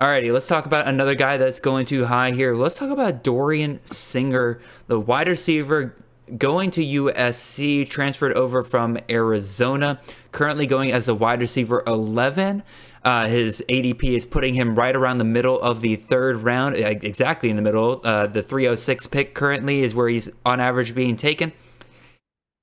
Alrighty, 0.00 0.32
let's 0.32 0.48
talk 0.48 0.66
about 0.66 0.88
another 0.88 1.14
guy 1.14 1.36
that's 1.36 1.60
going 1.60 1.86
too 1.86 2.04
high 2.04 2.32
here. 2.32 2.54
Let's 2.54 2.76
talk 2.76 2.90
about 2.90 3.22
Dorian 3.22 3.82
Singer, 3.84 4.60
the 4.86 4.98
wide 4.98 5.28
receiver 5.28 5.96
going 6.36 6.70
to 6.72 6.84
USC, 6.84 7.88
transferred 7.88 8.32
over 8.32 8.62
from 8.62 8.98
Arizona, 9.08 10.00
currently 10.32 10.66
going 10.66 10.90
as 10.90 11.08
a 11.08 11.14
wide 11.14 11.40
receiver 11.40 11.82
11. 11.86 12.62
Uh, 13.04 13.26
his 13.26 13.62
ADP 13.68 14.02
is 14.02 14.24
putting 14.24 14.54
him 14.54 14.74
right 14.74 14.96
around 14.96 15.18
the 15.18 15.24
middle 15.24 15.60
of 15.60 15.82
the 15.82 15.96
third 15.96 16.42
round, 16.42 16.76
exactly 16.76 17.50
in 17.50 17.56
the 17.56 17.62
middle. 17.62 18.00
Uh, 18.02 18.26
the 18.26 18.42
306 18.42 19.06
pick 19.08 19.34
currently 19.34 19.82
is 19.82 19.94
where 19.94 20.08
he's 20.08 20.30
on 20.46 20.58
average 20.58 20.94
being 20.94 21.16
taken. 21.16 21.52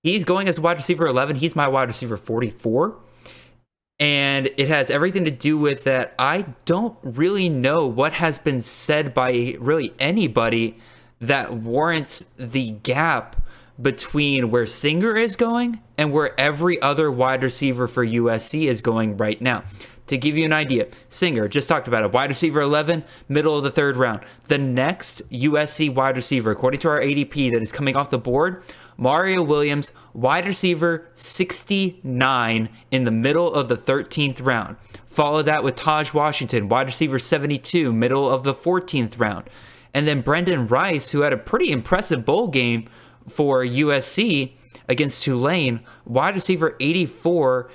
He's 0.02 0.26
going 0.26 0.48
as 0.48 0.60
wide 0.60 0.78
receiver 0.78 1.06
11. 1.06 1.36
He's 1.36 1.56
my 1.56 1.68
wide 1.68 1.88
receiver 1.88 2.18
44. 2.18 2.98
And 4.00 4.50
it 4.58 4.68
has 4.68 4.90
everything 4.90 5.26
to 5.26 5.32
do 5.32 5.60
with 5.60 5.84
that. 5.84 6.16
I 6.18 6.48
don't 6.66 6.98
really 7.04 7.48
know 7.50 7.86
what 7.86 8.14
has 8.14 8.40
been 8.40 8.64
said 8.64 9.14
by 9.14 9.56
really 9.60 9.94
anybody 10.00 10.80
that 11.20 11.54
warrants 11.54 12.26
the 12.36 12.72
gap 12.72 13.36
between 13.80 14.50
where 14.50 14.66
Singer 14.66 15.16
is 15.16 15.36
going 15.36 15.82
and 16.00 16.12
where 16.12 16.40
every 16.40 16.82
other 16.82 17.12
wide 17.12 17.44
receiver 17.44 17.88
for 17.88 18.04
USC 18.04 18.68
is 18.68 18.82
going 18.82 19.18
right 19.18 19.40
now. 19.40 19.64
To 20.08 20.18
give 20.18 20.38
you 20.38 20.44
an 20.44 20.54
idea, 20.54 20.88
Singer 21.08 21.48
just 21.48 21.70
talked 21.70 21.88
about 21.88 22.04
it. 22.04 22.12
Wide 22.12 22.30
receiver 22.30 22.62
11, 22.62 23.04
middle 23.30 23.58
of 23.58 23.64
the 23.64 23.72
third 23.72 23.96
round. 23.96 24.22
The 24.48 24.58
next 24.58 25.22
USC 25.30 25.94
wide 25.94 26.18
receiver, 26.18 26.52
according 26.52 26.82
to 26.82 26.90
our 26.90 27.00
ADP 27.00 27.52
that 27.54 27.62
is 27.62 27.72
coming 27.72 27.96
off 27.96 28.10
the 28.10 28.18
board, 28.18 28.64
Mario 28.98 29.42
Williams, 29.42 29.94
wide 30.14 30.46
receiver 30.46 31.08
69 31.14 32.70
in 32.92 33.06
the 33.06 33.12
middle 33.12 33.54
of 33.54 33.68
the 33.68 33.78
13th 33.78 34.46
round. 34.46 34.76
Follow 35.08 35.42
that 35.42 35.64
with 35.64 35.76
Taj 35.76 36.14
Washington, 36.14 36.70
wide 36.70 36.88
receiver 36.88 37.18
72, 37.18 37.92
middle 37.92 38.30
of 38.30 38.44
the 38.44 38.54
14th 38.54 39.20
round. 39.20 39.50
And 39.94 40.08
then 40.08 40.22
Brendan 40.22 40.68
Rice, 40.68 41.12
who 41.12 41.22
had 41.22 41.34
a 41.34 41.38
pretty 41.38 41.72
impressive 41.72 42.26
bowl 42.26 42.48
game 42.48 42.90
for 43.28 43.64
USC 43.64 44.54
against 44.88 45.24
Tulane, 45.24 45.82
wide 46.06 46.36
receiver 46.36 46.76
84, 46.80 47.70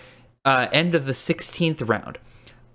uh, 0.47 0.69
end 0.73 0.95
of 0.95 1.05
the 1.05 1.13
16th 1.13 1.87
round. 1.87 2.19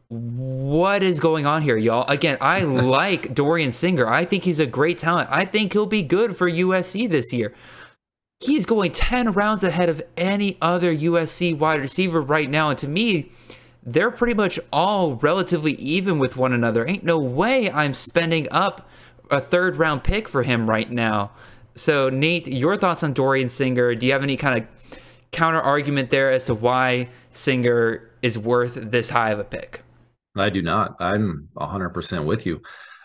What 0.10 1.02
is 1.02 1.22
going 1.22 1.46
on 1.46 1.62
here, 1.62 1.78
y'all? 1.78 2.08
Again, 2.10 2.38
I 2.42 2.62
like 2.64 3.34
Dorian 3.34 3.72
Singer. 3.72 4.06
I 4.06 4.26
think 4.26 4.44
he's 4.44 4.60
a 4.60 4.68
great 4.68 5.00
talent. 5.00 5.30
I 5.32 5.46
think 5.46 5.74
he'll 5.74 5.86
be 5.88 6.04
good 6.04 6.36
for 6.36 6.52
USC 6.52 7.10
this 7.10 7.32
year. 7.32 7.54
He's 8.42 8.66
going 8.66 8.92
10 8.92 9.32
rounds 9.32 9.64
ahead 9.64 9.88
of 9.88 10.02
any 10.18 10.58
other 10.62 10.96
USC 10.96 11.58
wide 11.58 11.80
receiver 11.80 12.22
right 12.22 12.50
now. 12.50 12.70
And 12.70 12.80
to 12.80 12.88
me, 12.88 13.32
they're 13.84 14.12
pretty 14.12 14.34
much 14.34 14.60
all 14.74 15.16
relatively 15.16 15.74
even 15.74 16.20
with 16.20 16.36
one 16.36 16.52
another. 16.52 16.86
Ain't 16.86 17.04
no 17.04 17.20
way 17.20 17.72
I'm 17.72 17.94
spending 17.94 18.48
up 18.52 18.90
a 19.30 19.40
third 19.40 19.78
round 19.78 20.04
pick 20.04 20.28
for 20.28 20.44
him 20.44 20.70
right 20.70 20.92
now. 20.92 21.32
So, 21.76 22.10
Nate, 22.10 22.48
your 22.48 22.76
thoughts 22.78 23.02
on 23.02 23.14
Dorian 23.14 23.48
Singer? 23.48 23.96
Do 23.96 24.06
you 24.06 24.12
have 24.12 24.24
any 24.24 24.38
kind 24.38 24.62
of 24.62 25.00
counter 25.32 25.62
argument 25.62 26.10
there 26.10 26.32
as 26.32 26.46
to 26.46 26.54
why 26.54 27.10
Singer 27.30 28.10
is 28.22 28.38
worth 28.38 28.76
this 28.76 29.10
high 29.10 29.32
of 29.32 29.40
a 29.40 29.44
pick? 29.44 29.84
I 30.36 30.50
do 30.50 30.62
not. 30.62 30.96
I'm 31.00 31.50
100% 31.58 32.26
with 32.26 32.46
you. 32.46 32.62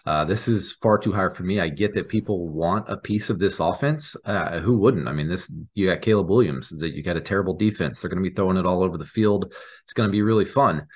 Uh, 0.07 0.25
this 0.25 0.47
is 0.47 0.71
far 0.71 0.99
too 0.99 1.11
high 1.11 1.29
for 1.31 1.43
me. 1.43 1.59
I 1.59 1.69
get 1.69 1.93
that 1.95 2.09
people 2.09 2.49
want 2.49 2.89
a 2.89 2.97
piece 2.97 3.29
of 3.29 3.41
this 3.41 3.59
offense. 3.59 4.15
Uh, 4.25 4.61
who 4.61 4.79
wouldn't? 4.79 5.09
I 5.09 5.13
mean, 5.13 5.29
this 5.29 5.53
you 5.75 5.89
got 5.89 6.01
Caleb 6.01 6.29
Williams. 6.29 6.69
That 6.71 6.95
you 6.95 7.03
got 7.03 7.17
a 7.17 7.21
terrible 7.21 7.55
defense. 7.55 8.01
They're 8.01 8.09
going 8.09 8.23
to 8.23 8.29
be 8.29 8.35
throwing 8.35 8.57
it 8.57 8.67
all 8.67 8.85
over 8.85 8.99
the 8.99 9.05
field. 9.05 9.53
It's 9.83 9.93
going 9.93 10.09
to 10.09 10.13
be 10.13 10.23
really 10.23 10.45
fun. 10.45 10.87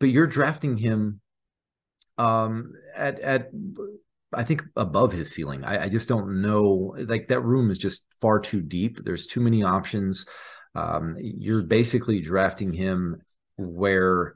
But 0.00 0.08
you're 0.08 0.26
drafting 0.26 0.78
him 0.78 1.20
um, 2.16 2.72
at 2.96 3.20
at 3.20 3.50
I 4.32 4.44
think 4.44 4.62
above 4.76 5.12
his 5.12 5.30
ceiling. 5.30 5.62
I, 5.62 5.84
I, 5.84 5.88
just 5.88 6.08
don't 6.08 6.40
know. 6.40 6.96
Like 7.06 7.28
that 7.28 7.40
room 7.40 7.70
is 7.70 7.78
just 7.78 8.04
far 8.20 8.40
too 8.40 8.60
deep. 8.62 8.98
There's 9.04 9.26
too 9.26 9.40
many 9.40 9.62
options. 9.62 10.26
Um, 10.74 11.16
you're 11.18 11.62
basically 11.62 12.20
drafting 12.20 12.72
him 12.72 13.22
where 13.56 14.34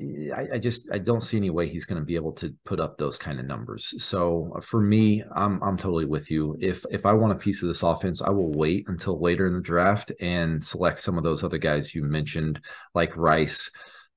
I, 0.00 0.48
I, 0.54 0.58
just 0.58 0.88
I 0.92 0.98
don't 0.98 1.20
see 1.20 1.36
any 1.36 1.50
way 1.50 1.68
he's 1.68 1.84
going 1.84 2.00
to 2.00 2.04
be 2.04 2.16
able 2.16 2.32
to 2.34 2.52
put 2.64 2.80
up 2.80 2.98
those 2.98 3.16
kind 3.16 3.38
of 3.38 3.46
numbers. 3.46 3.94
So 4.02 4.52
uh, 4.56 4.60
for 4.60 4.80
me, 4.80 5.22
I'm 5.36 5.62
I'm 5.62 5.76
totally 5.76 6.04
with 6.04 6.32
you. 6.32 6.56
If 6.60 6.84
if 6.90 7.06
I 7.06 7.12
want 7.12 7.32
a 7.32 7.36
piece 7.36 7.62
of 7.62 7.68
this 7.68 7.84
offense, 7.84 8.20
I 8.20 8.30
will 8.30 8.50
wait 8.52 8.86
until 8.88 9.20
later 9.20 9.46
in 9.46 9.54
the 9.54 9.60
draft 9.60 10.10
and 10.20 10.62
select 10.62 10.98
some 10.98 11.16
of 11.16 11.22
those 11.22 11.44
other 11.44 11.58
guys 11.58 11.94
you 11.94 12.02
mentioned, 12.02 12.60
like 12.94 13.16
Rice 13.16 13.70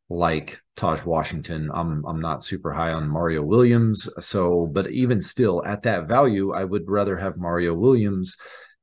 like 0.09 0.59
Taj 0.75 1.03
Washington. 1.03 1.69
I'm 1.73 2.03
I'm 2.05 2.21
not 2.21 2.43
super 2.43 2.71
high 2.71 2.91
on 2.91 3.09
Mario 3.09 3.43
Williams. 3.43 4.09
So, 4.19 4.67
but 4.71 4.89
even 4.89 5.21
still 5.21 5.63
at 5.65 5.83
that 5.83 6.07
value, 6.07 6.53
I 6.53 6.63
would 6.63 6.89
rather 6.89 7.17
have 7.17 7.37
Mario 7.37 7.75
Williams, 7.75 8.35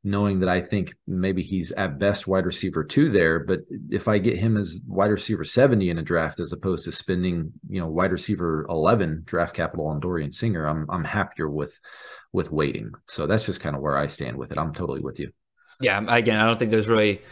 knowing 0.04 0.38
that 0.40 0.50
I 0.50 0.60
think 0.60 0.94
maybe 1.06 1.42
he's 1.42 1.72
at 1.72 1.98
best 1.98 2.26
wide 2.26 2.44
receiver 2.44 2.84
two 2.84 3.08
there. 3.08 3.40
But 3.40 3.60
if 3.90 4.06
I 4.06 4.18
get 4.18 4.36
him 4.36 4.58
as 4.58 4.78
wide 4.86 5.10
receiver 5.10 5.44
70 5.44 5.88
in 5.88 5.98
a 5.98 6.02
draft 6.02 6.38
as 6.40 6.52
opposed 6.52 6.84
to 6.84 6.92
spending, 6.92 7.50
you 7.68 7.80
know, 7.80 7.88
wide 7.88 8.12
receiver 8.12 8.66
11 8.68 9.22
draft 9.24 9.56
capital 9.56 9.86
on 9.86 10.00
Dorian 10.00 10.30
Singer, 10.30 10.66
I'm 10.66 10.86
I'm 10.90 11.04
happier 11.04 11.48
with 11.48 11.78
with 12.32 12.52
waiting. 12.52 12.92
So 13.08 13.26
that's 13.26 13.46
just 13.46 13.60
kind 13.60 13.74
of 13.74 13.80
where 13.80 13.96
I 13.96 14.06
stand 14.06 14.36
with 14.36 14.52
it. 14.52 14.58
I'm 14.58 14.74
totally 14.74 15.00
with 15.00 15.18
you. 15.18 15.32
Yeah, 15.80 16.04
again, 16.08 16.38
I 16.38 16.46
don't 16.46 16.58
think 16.58 16.70
there's 16.70 16.86
really 16.86 17.22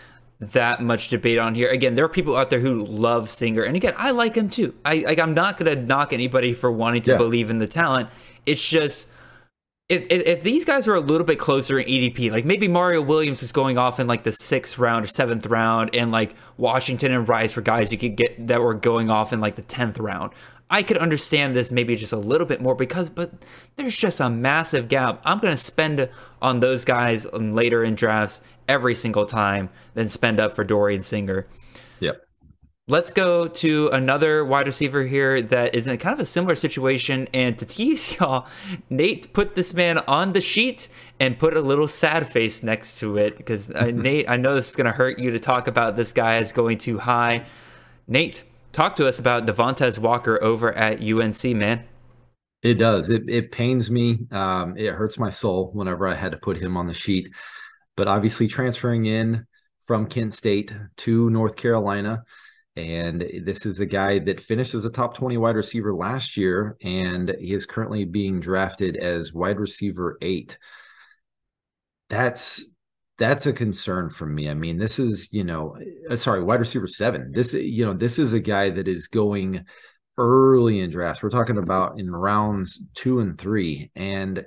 that 0.41 0.81
much 0.81 1.09
debate 1.09 1.39
on 1.39 1.55
here. 1.55 1.69
Again, 1.69 1.95
there 1.95 2.05
are 2.05 2.09
people 2.09 2.37
out 2.37 2.51
there 2.51 2.59
who 2.59 2.85
love 2.85 3.29
Singer, 3.29 3.63
and 3.63 3.77
again, 3.77 3.95
I 3.97 4.11
like 4.11 4.35
him 4.35 4.49
too. 4.49 4.75
I 4.85 5.05
like. 5.07 5.19
I'm 5.19 5.35
not 5.35 5.59
going 5.59 5.77
to 5.77 5.85
knock 5.85 6.13
anybody 6.13 6.55
for 6.55 6.73
wanting 6.73 7.03
to 7.03 7.13
yeah. 7.13 7.17
believe 7.19 7.51
in 7.51 7.59
the 7.59 7.67
talent. 7.67 8.09
It's 8.47 8.67
just 8.67 9.09
if, 9.93 10.07
if, 10.09 10.27
if 10.27 10.43
these 10.43 10.65
guys 10.65 10.89
are 10.89 10.95
a 10.95 11.01
little 11.01 11.27
bit 11.27 11.39
closer 11.39 11.79
in 11.79 11.87
ADP, 11.87 12.31
like 12.31 12.47
maybe 12.47 12.67
Mario 12.67 13.03
Williams 13.03 13.43
is 13.43 13.53
going 13.53 13.77
off 13.77 14.01
in 14.01 14.07
like 14.07 14.23
the 14.23 14.33
sixth 14.33 14.79
round 14.79 15.05
or 15.05 15.09
seventh 15.09 15.45
round, 15.47 15.95
and 15.95 16.11
like 16.11 16.35
Washington 16.57 17.13
and 17.13 17.29
Rice 17.29 17.53
for 17.53 17.61
guys 17.61 17.93
you 17.93 17.99
could 17.99 18.17
get 18.17 18.47
that 18.47 18.63
were 18.63 18.73
going 18.73 19.11
off 19.11 19.35
in 19.35 19.41
like 19.41 19.57
the 19.57 19.63
tenth 19.63 19.99
round. 19.99 20.33
I 20.71 20.83
could 20.83 20.97
understand 20.97 21.55
this 21.55 21.71
maybe 21.71 21.95
just 21.97 22.15
a 22.15 22.19
little 22.19 22.47
bit 22.47 22.63
more 22.63 22.75
because, 22.75 23.11
but 23.11 23.31
there's 23.77 23.95
just 23.95 24.21
a 24.21 24.31
massive 24.31 24.89
gap. 24.89 25.21
I'm 25.27 25.39
going 25.39 25.55
to 25.55 25.63
spend 25.63 26.09
on 26.41 26.61
those 26.61 26.87
guys 26.87 27.27
later 27.31 27.85
in 27.85 27.95
drafts 27.95 28.41
every 28.69 28.95
single 28.95 29.27
time 29.27 29.69
than 29.93 30.09
spend 30.09 30.41
up 30.41 30.57
for 30.57 30.65
Dorian 30.65 31.03
Singer. 31.03 31.47
Yep. 32.01 32.27
Let's 32.93 33.11
go 33.11 33.49
to 33.49 33.89
another 33.89 34.45
wide 34.45 34.67
receiver 34.67 35.03
here 35.03 35.41
that 35.41 35.75
is 35.75 35.87
in 35.87 35.97
kind 35.97 36.13
of 36.13 36.21
a 36.21 36.27
similar 36.27 36.55
situation. 36.55 37.27
And 37.33 37.57
to 37.57 37.65
tease 37.65 38.15
y'all, 38.21 38.47
Nate 38.91 39.33
put 39.33 39.55
this 39.55 39.73
man 39.73 39.97
on 40.01 40.35
the 40.35 40.43
sheet 40.43 40.89
and 41.19 41.39
put 41.39 41.57
a 41.57 41.63
little 41.63 41.89
sad 41.89 42.31
face 42.31 42.63
next 42.63 42.99
to 42.99 43.17
it 43.17 43.39
because 43.39 43.71
uh, 43.71 43.91
Nate, 43.95 44.29
I 44.29 44.37
know 44.37 44.55
this 44.55 44.69
is 44.69 44.77
going 44.77 44.89
to 44.89 44.93
hurt 44.93 45.19
you 45.19 45.31
to 45.31 45.39
talk 45.39 45.69
about 45.69 45.97
this 45.97 46.13
guy 46.13 46.35
as 46.35 46.53
going 46.53 46.77
too 46.77 46.99
high. 46.99 47.47
Nate, 48.09 48.43
talk 48.73 48.97
to 48.97 49.09
us 49.09 49.19
about 49.19 49.47
Devontez 49.47 49.99
Walker 49.99 50.39
over 50.45 50.71
at 50.75 51.01
UNC, 51.01 51.43
man. 51.57 51.85
It 52.63 52.75
does. 52.75 53.09
It, 53.09 53.23
it 53.27 53.53
pains 53.53 53.91
me. 53.91 54.27
Um, 54.31 54.77
it 54.77 54.93
hurts 54.93 55.19
my 55.19 55.31
soul 55.31 55.71
whenever 55.73 56.07
I 56.07 56.15
had 56.15 56.33
to 56.33 56.39
put 56.39 56.59
him 56.59 56.77
on 56.77 56.89
the 56.89 56.95
sheet 56.95 57.31
but 57.97 58.09
obviously 58.09 58.47
transferring 58.47 59.07
in 59.07 59.47
from 59.81 60.07
Kent 60.07 60.33
State 60.33 60.75
to 60.99 61.31
North 61.31 61.57
Carolina. 61.57 62.25
And 62.75 63.21
this 63.45 63.67
is 63.67 63.81
a 63.81 63.87
guy 63.87 64.19
that 64.21 64.41
finished 64.41 64.73
as 64.75 64.85
a 64.87 64.91
top 64.91 65.15
20 65.15 65.37
wide 65.37 65.57
receiver 65.57 65.95
last 65.95 66.37
year, 66.37 66.77
and 66.83 67.35
he 67.39 67.53
is 67.53 67.67
currently 67.67 68.05
being 68.05 68.41
drafted 68.41 68.97
as 68.97 69.35
wide 69.35 69.61
receiver 69.61 70.17
eight. 70.23 70.57
That's 72.09 72.65
that's 73.19 73.47
a 73.47 73.53
concern 73.53 74.11
for 74.11 74.27
me. 74.27 74.49
I 74.49 74.55
mean, 74.55 74.79
this 74.79 74.99
is, 74.99 75.29
you 75.33 75.45
know, 75.45 75.77
uh, 76.11 76.17
sorry, 76.17 76.43
wide 76.43 76.61
receiver 76.61 76.87
seven. 76.87 77.31
This, 77.31 77.53
you 77.53 77.85
know, 77.85 77.95
this 77.95 78.19
is 78.19 78.33
a 78.33 78.41
guy 78.41 78.71
that 78.71 78.89
is 78.89 79.07
going 79.07 79.65
early 80.19 80.81
in 80.81 80.91
drafts. 80.91 81.23
We're 81.23 81.31
talking 81.31 81.59
about 81.59 82.01
in 82.01 82.11
rounds 82.11 82.83
two 82.95 83.21
and 83.21 83.39
three. 83.39 83.91
And 83.95 84.45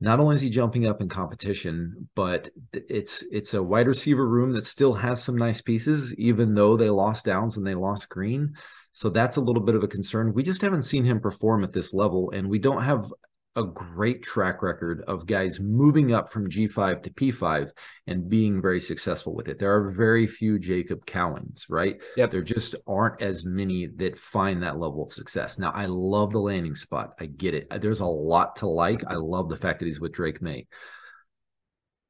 not 0.00 0.18
only 0.18 0.34
is 0.34 0.40
he 0.40 0.48
jumping 0.48 0.86
up 0.86 1.00
in 1.00 1.08
competition, 1.08 2.08
but 2.14 2.48
it's 2.72 3.22
it's 3.30 3.54
a 3.54 3.62
wide 3.62 3.86
receiver 3.86 4.26
room 4.26 4.52
that 4.54 4.64
still 4.64 4.94
has 4.94 5.22
some 5.22 5.36
nice 5.36 5.60
pieces, 5.60 6.14
even 6.14 6.54
though 6.54 6.76
they 6.76 6.88
lost 6.88 7.26
Downs 7.26 7.56
and 7.56 7.66
they 7.66 7.74
lost 7.74 8.08
Green. 8.08 8.54
So 8.92 9.10
that's 9.10 9.36
a 9.36 9.40
little 9.40 9.62
bit 9.62 9.74
of 9.74 9.84
a 9.84 9.88
concern. 9.88 10.32
We 10.32 10.42
just 10.42 10.62
haven't 10.62 10.82
seen 10.82 11.04
him 11.04 11.20
perform 11.20 11.62
at 11.64 11.72
this 11.72 11.92
level, 11.92 12.30
and 12.30 12.48
we 12.48 12.58
don't 12.58 12.82
have 12.82 13.12
a 13.56 13.64
great 13.64 14.22
track 14.22 14.62
record 14.62 15.02
of 15.08 15.26
guys 15.26 15.58
moving 15.58 16.14
up 16.14 16.30
from 16.30 16.48
G5 16.48 17.02
to 17.02 17.10
P5 17.10 17.70
and 18.06 18.28
being 18.28 18.62
very 18.62 18.80
successful 18.80 19.34
with 19.34 19.48
it. 19.48 19.58
There 19.58 19.74
are 19.74 19.90
very 19.90 20.26
few 20.26 20.58
Jacob 20.58 21.04
Cowings, 21.04 21.66
right? 21.68 22.00
Yep. 22.16 22.30
There 22.30 22.42
just 22.42 22.76
aren't 22.86 23.20
as 23.20 23.44
many 23.44 23.86
that 23.96 24.18
find 24.18 24.62
that 24.62 24.78
level 24.78 25.02
of 25.02 25.12
success. 25.12 25.58
Now, 25.58 25.72
I 25.74 25.86
love 25.86 26.30
the 26.30 26.38
landing 26.38 26.76
spot. 26.76 27.14
I 27.18 27.26
get 27.26 27.54
it. 27.54 27.68
There's 27.80 28.00
a 28.00 28.06
lot 28.06 28.56
to 28.56 28.68
like. 28.68 29.02
I 29.08 29.14
love 29.14 29.48
the 29.48 29.56
fact 29.56 29.80
that 29.80 29.86
he's 29.86 30.00
with 30.00 30.12
Drake 30.12 30.40
Maye. 30.40 30.68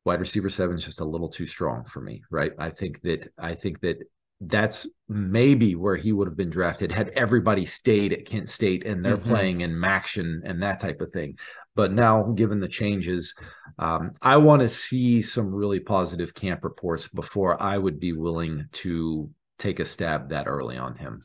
Wide 0.05 0.21
receiver 0.21 0.51
seven 0.51 0.77
is 0.77 0.85
just 0.85 1.01
a 1.01 1.05
little 1.05 1.29
too 1.29 1.47
strong 1.47 1.85
for 1.85 2.01
me, 2.01 2.23
right? 2.31 2.53
I 2.59 2.71
think 2.71 3.01
that 3.03 3.33
I 3.39 3.55
think 3.55 3.81
that 3.81 3.99
that's 4.41 4.87
maybe 5.09 5.75
where 5.75 5.97
he 5.97 6.13
would 6.13 6.27
have 6.27 6.37
been 6.37 6.51
drafted 6.51 6.91
had 6.91 7.11
everybody 7.11 7.67
stayed 7.67 8.13
at 8.13 8.25
Kent 8.25 8.49
State 8.49 8.87
and 8.87 9.05
they're 9.05 9.17
Mhm. 9.17 9.25
playing 9.29 9.61
in 9.61 9.73
MACtion 9.73 10.41
and 10.45 10.63
that 10.63 10.81
type 10.81 11.01
of 11.01 11.11
thing. 11.13 11.37
But 11.77 11.93
now, 11.93 12.23
given 12.35 12.59
the 12.61 12.69
changes, 12.69 13.35
um, 13.79 14.13
I 14.23 14.39
want 14.39 14.63
to 14.63 14.69
see 14.69 15.21
some 15.23 15.55
really 15.55 15.81
positive 15.81 16.35
camp 16.35 16.65
reports 16.65 17.07
before 17.09 17.61
I 17.63 17.77
would 17.79 18.01
be 18.01 18.13
willing 18.13 18.67
to 18.73 19.31
take 19.59 19.79
a 19.79 19.85
stab 19.85 20.31
that 20.31 20.47
early 20.47 20.77
on 20.77 20.97
him. 20.97 21.23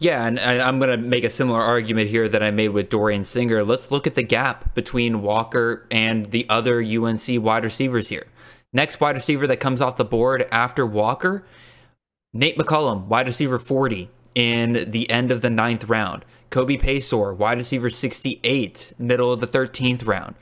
Yeah, 0.00 0.24
and 0.24 0.38
I, 0.38 0.60
I'm 0.66 0.78
going 0.78 0.90
to 0.90 0.96
make 0.96 1.24
a 1.24 1.30
similar 1.30 1.60
argument 1.60 2.08
here 2.08 2.28
that 2.28 2.42
I 2.42 2.52
made 2.52 2.68
with 2.68 2.88
Dorian 2.88 3.24
Singer. 3.24 3.64
Let's 3.64 3.90
look 3.90 4.06
at 4.06 4.14
the 4.14 4.22
gap 4.22 4.74
between 4.74 5.22
Walker 5.22 5.86
and 5.90 6.26
the 6.30 6.46
other 6.48 6.80
UNC 6.80 7.38
wide 7.38 7.64
receivers 7.64 8.08
here. 8.08 8.26
Next 8.72 9.00
wide 9.00 9.16
receiver 9.16 9.46
that 9.48 9.56
comes 9.58 9.80
off 9.80 9.96
the 9.96 10.04
board 10.04 10.46
after 10.52 10.86
Walker, 10.86 11.44
Nate 12.34 12.58
McCollum, 12.58 13.06
wide 13.06 13.26
receiver 13.26 13.58
40 13.58 14.10
in 14.34 14.90
the 14.90 15.10
end 15.10 15.30
of 15.30 15.40
the 15.40 15.48
ninth 15.48 15.84
round. 15.84 16.26
Kobe 16.50 16.76
Paysour, 16.76 17.34
wide 17.34 17.56
receiver 17.56 17.88
68, 17.88 18.92
middle 18.98 19.32
of 19.32 19.40
the 19.40 19.46
13th 19.46 20.06
round. 20.06 20.34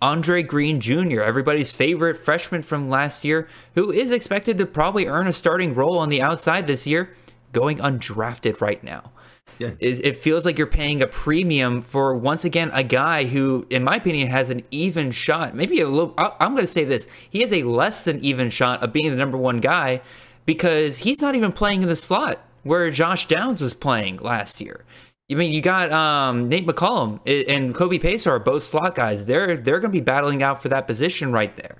Andre 0.00 0.44
Green 0.44 0.80
Jr., 0.80 1.20
everybody's 1.20 1.72
favorite 1.72 2.16
freshman 2.16 2.62
from 2.62 2.88
last 2.88 3.24
year, 3.24 3.48
who 3.74 3.90
is 3.90 4.12
expected 4.12 4.56
to 4.58 4.66
probably 4.66 5.06
earn 5.06 5.26
a 5.26 5.32
starting 5.32 5.74
role 5.74 5.98
on 5.98 6.10
the 6.10 6.22
outside 6.22 6.68
this 6.68 6.86
year, 6.86 7.10
going 7.52 7.78
undrafted 7.78 8.60
right 8.60 8.82
now. 8.84 9.10
Yeah. 9.58 9.72
It 9.80 10.16
feels 10.16 10.44
like 10.44 10.58
you're 10.58 10.66
paying 10.66 11.02
a 11.02 11.06
premium 11.06 11.82
for 11.82 12.16
once 12.16 12.44
again 12.44 12.70
a 12.72 12.82
guy 12.82 13.24
who, 13.24 13.66
in 13.68 13.84
my 13.84 13.96
opinion, 13.96 14.28
has 14.28 14.50
an 14.50 14.62
even 14.70 15.10
shot. 15.10 15.54
Maybe 15.54 15.80
a 15.80 15.88
little. 15.88 16.14
I'm 16.18 16.52
going 16.52 16.64
to 16.64 16.66
say 16.66 16.84
this: 16.84 17.06
he 17.30 17.42
has 17.42 17.52
a 17.52 17.62
less 17.62 18.02
than 18.02 18.24
even 18.24 18.50
shot 18.50 18.82
of 18.82 18.92
being 18.92 19.10
the 19.10 19.16
number 19.16 19.36
one 19.36 19.60
guy 19.60 20.00
because 20.46 20.98
he's 20.98 21.20
not 21.20 21.34
even 21.34 21.52
playing 21.52 21.82
in 21.82 21.88
the 21.88 21.96
slot 21.96 22.38
where 22.62 22.90
Josh 22.90 23.26
Downs 23.26 23.60
was 23.60 23.74
playing 23.74 24.18
last 24.18 24.60
year. 24.60 24.84
I 25.30 25.34
mean, 25.34 25.52
you 25.52 25.62
got 25.62 25.90
um, 25.92 26.48
Nate 26.48 26.66
McCollum 26.66 27.20
and 27.48 27.74
Kobe 27.74 27.98
Paysour 27.98 28.32
are 28.32 28.38
both 28.38 28.62
slot 28.62 28.94
guys. 28.94 29.26
They're 29.26 29.56
they're 29.56 29.80
going 29.80 29.92
to 29.92 29.98
be 29.98 30.00
battling 30.00 30.42
out 30.42 30.60
for 30.60 30.68
that 30.68 30.86
position 30.86 31.32
right 31.32 31.56
there. 31.56 31.76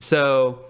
So 0.00 0.64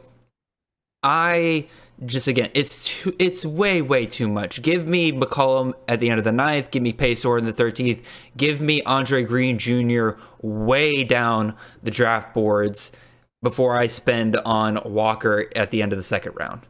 I 1.02 1.66
just 2.06 2.28
again, 2.28 2.50
it's 2.54 2.86
too, 2.86 3.14
it's 3.18 3.44
way 3.44 3.82
way 3.82 4.06
too 4.06 4.28
much. 4.28 4.62
Give 4.62 4.86
me 4.86 5.10
McCollum 5.12 5.74
at 5.88 6.00
the 6.00 6.10
end 6.10 6.18
of 6.18 6.24
the 6.24 6.32
ninth. 6.32 6.70
Give 6.70 6.82
me 6.82 6.92
Paysour 6.92 7.38
in 7.38 7.44
the 7.44 7.52
thirteenth. 7.52 8.06
Give 8.36 8.60
me 8.60 8.82
Andre 8.82 9.24
Greene 9.24 9.58
Jr. 9.58 10.10
way 10.42 11.04
down 11.04 11.56
the 11.82 11.90
draft 11.90 12.34
boards 12.34 12.92
before 13.42 13.76
I 13.76 13.88
spend 13.88 14.36
on 14.36 14.80
Walker 14.84 15.46
at 15.56 15.70
the 15.70 15.82
end 15.82 15.92
of 15.92 15.98
the 15.98 16.04
second 16.04 16.34
round. 16.36 16.60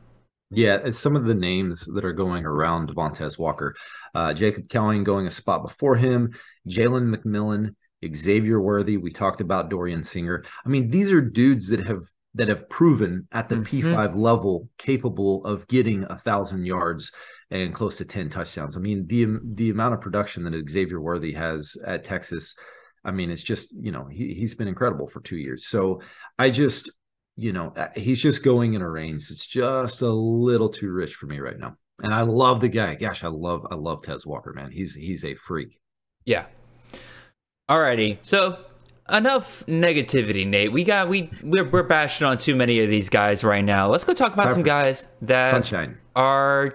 Yeah, 0.53 0.79
it's 0.85 0.99
some 0.99 1.17
of 1.17 1.25
the 1.25 1.35
names 1.35 1.87
that 1.87 2.05
are 2.05 2.13
going 2.13 2.45
around 2.45 2.89
Devontez 2.91 3.39
Walker. 3.39 3.75
Uh, 4.15 4.35
Jacob 4.35 4.69
Cowing 4.69 5.05
going 5.05 5.27
a 5.27 5.31
spot 5.31 5.63
before 5.63 5.97
him, 5.97 6.33
Jalen 6.69 7.15
McMillan, 7.15 7.75
Xavier 8.15 8.61
Worthy. 8.61 8.97
We 8.97 9.13
talked 9.13 9.41
about 9.41 9.71
Dorian 9.71 10.03
Singer. 10.03 10.45
I 10.65 10.69
mean, 10.69 10.89
these 10.89 11.13
are 11.13 11.21
dudes 11.21 11.69
that 11.69 11.85
have 11.87 12.03
that 12.35 12.49
have 12.49 12.69
proven 12.71 13.29
at 13.33 13.49
the 13.51 13.57
Mhm. 13.57 13.65
P5 13.67 14.17
level 14.17 14.69
capable 14.79 15.45
of 15.45 15.69
getting 15.69 16.05
a 16.05 16.19
thousand 16.19 16.65
yards 16.65 17.13
and 17.51 17.75
close 17.75 17.99
to 17.99 18.07
10 18.07 18.31
touchdowns. 18.31 18.77
I 18.77 18.81
mean, 18.81 19.07
the 19.07 19.39
the 19.45 19.71
amount 19.71 19.95
of 19.95 20.01
production 20.01 20.45
that 20.45 20.71
Xavier 20.71 21.01
Worthy 21.01 21.33
has 21.33 21.77
at 21.87 22.05
Texas, 22.05 22.57
I 23.05 23.11
mean, 23.11 23.31
it's 23.31 23.43
just, 23.43 23.69
you 23.79 23.93
know, 23.93 24.07
he, 24.11 24.33
he's 24.35 24.55
been 24.55 24.69
incredible 24.69 25.09
for 25.09 25.21
two 25.21 25.37
years. 25.37 25.67
So 25.67 26.01
I 26.39 26.49
just, 26.51 26.91
you 27.37 27.53
know, 27.53 27.73
uh, 27.77 27.89
he's 27.95 28.21
just 28.21 28.43
going 28.43 28.75
in 28.75 28.83
a 28.83 28.89
range. 28.89 29.31
It's 29.31 29.47
just 29.47 30.03
a 30.03 30.11
little 30.11 30.69
too 30.69 30.91
rich 30.93 31.15
for 31.15 31.27
me 31.27 31.39
right 31.39 31.59
now. 31.59 31.77
And 32.03 32.13
I 32.13 32.23
love 32.23 32.61
the 32.61 32.69
guy. 32.69 32.95
Gosh, 32.95 33.25
I 33.25 33.29
love, 33.29 33.67
I 33.71 33.75
love 33.75 34.03
Tez 34.03 34.27
Walker, 34.27 34.53
man. 34.53 34.71
He's 34.71 34.95
he's 34.95 35.25
a 35.25 35.35
freak. 35.35 35.79
Yeah. 36.25 36.47
Alrighty. 37.71 38.19
So 38.25 38.59
enough 39.09 39.65
negativity, 39.67 40.47
Nate. 40.47 40.73
We 40.73 40.85
got 40.85 41.09
we 41.09 41.31
we're, 41.43 41.69
we're 41.69 41.83
bashing 41.83 42.27
on 42.27 42.39
too 42.39 42.55
many 42.55 42.81
of 42.81 42.91
these 42.91 43.09
guys 43.09 43.45
right 43.45 43.65
now. 43.65 43.89
Let's 43.89 44.05
go 44.05 44.15
talk 44.15 44.33
about 44.33 44.51
some 44.51 44.63
guys 44.63 45.07
that 45.23 45.51
Sunshine. 45.53 45.97
are 46.17 46.75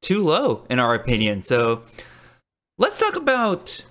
too 0.00 0.24
low 0.24 0.64
in 0.70 0.78
our 0.78 0.94
opinion. 0.94 1.42
So 1.42 1.82
let's 2.78 2.98
talk 2.98 3.16
about 3.16 3.84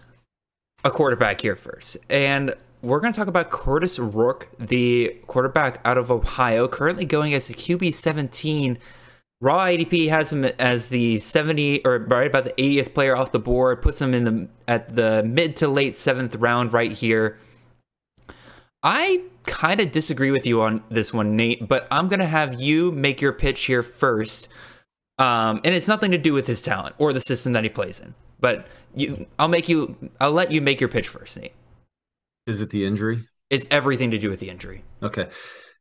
a 0.84 0.92
quarterback 0.92 1.42
here 1.42 1.56
first. 1.56 1.98
And 2.10 2.54
we're 2.82 3.00
going 3.00 3.12
to 3.12 3.18
talk 3.18 3.28
about 3.28 3.50
Kurtis 3.50 4.00
Rourke, 4.14 4.50
the 4.60 5.16
quarterback 5.28 5.82
out 5.84 5.98
of 5.98 6.12
Ohio, 6.12 6.68
currently 6.68 7.06
going 7.06 7.34
as 7.34 7.48
the 7.48 7.54
QB 7.54 7.94
17. 7.94 8.78
Raw 9.40 9.66
ADP 9.66 10.10
has 10.10 10.34
him 10.34 10.46
as 10.46 10.90
the 10.90 11.20
70 11.20 11.86
or 11.86 12.00
right 12.00 12.28
about 12.28 12.44
the 12.44 12.54
80th 12.54 12.94
player 12.94 13.16
off 13.16 13.32
the 13.32 13.40
board, 13.40 13.82
puts 13.82 14.02
him 14.02 14.14
in 14.14 14.24
the 14.24 14.50
at 14.68 14.96
the 14.96 15.24
mid 15.24 15.56
to 15.58 15.68
late 15.68 15.96
seventh 15.96 16.36
round 16.36 16.74
right 16.74 16.92
here. 16.92 17.38
I 18.82 19.22
kind 19.46 19.80
of 19.80 19.92
disagree 19.92 20.32
with 20.32 20.46
you 20.46 20.62
on 20.62 20.84
this 20.90 21.14
one, 21.14 21.36
Nate, 21.36 21.68
but 21.68 21.88
I'm 21.92 22.08
going 22.08 22.20
to 22.20 22.28
have 22.28 22.60
you 22.62 22.92
make 22.92 23.22
your 23.22 23.34
pitch 23.34 23.66
here 23.66 23.84
first. 23.84 24.48
Um, 25.20 25.62
and 25.64 25.74
it's 25.74 25.88
nothing 25.88 26.12
to 26.12 26.18
do 26.18 26.34
with 26.34 26.46
his 26.46 26.62
talent 26.62 26.96
or 27.00 27.12
the 27.12 27.20
system 27.20 27.54
that 27.54 27.64
he 27.64 27.70
plays 27.70 28.00
in. 28.00 28.14
But 28.40 28.68
you, 28.96 29.26
I'll 29.40 29.48
make 29.48 29.68
you, 29.68 29.96
I'll 30.20 30.32
let 30.32 30.52
you 30.52 30.62
make 30.62 30.80
your 30.80 30.90
pitch 30.90 31.08
first, 31.08 31.40
Nate. 31.40 31.54
Is 32.48 32.62
it 32.62 32.70
the 32.70 32.86
injury? 32.86 33.28
It's 33.50 33.68
everything 33.70 34.12
to 34.12 34.18
do 34.18 34.30
with 34.30 34.40
the 34.40 34.50
injury. 34.50 34.84
Okay. 35.04 35.28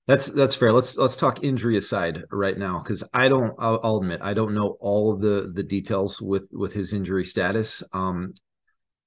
That's 0.06 0.26
that's 0.26 0.54
fair. 0.54 0.72
Let's 0.72 0.96
let's 0.96 1.16
talk 1.16 1.42
injury 1.42 1.76
aside 1.76 2.22
right 2.30 2.56
now 2.56 2.80
because 2.80 3.02
I 3.12 3.28
don't. 3.28 3.54
I'll, 3.58 3.80
I'll 3.82 3.96
admit 3.96 4.20
I 4.22 4.34
don't 4.34 4.54
know 4.54 4.76
all 4.78 5.12
of 5.12 5.20
the 5.20 5.50
the 5.52 5.64
details 5.64 6.20
with 6.20 6.48
with 6.52 6.72
his 6.72 6.92
injury 6.92 7.24
status. 7.24 7.82
Um, 7.92 8.32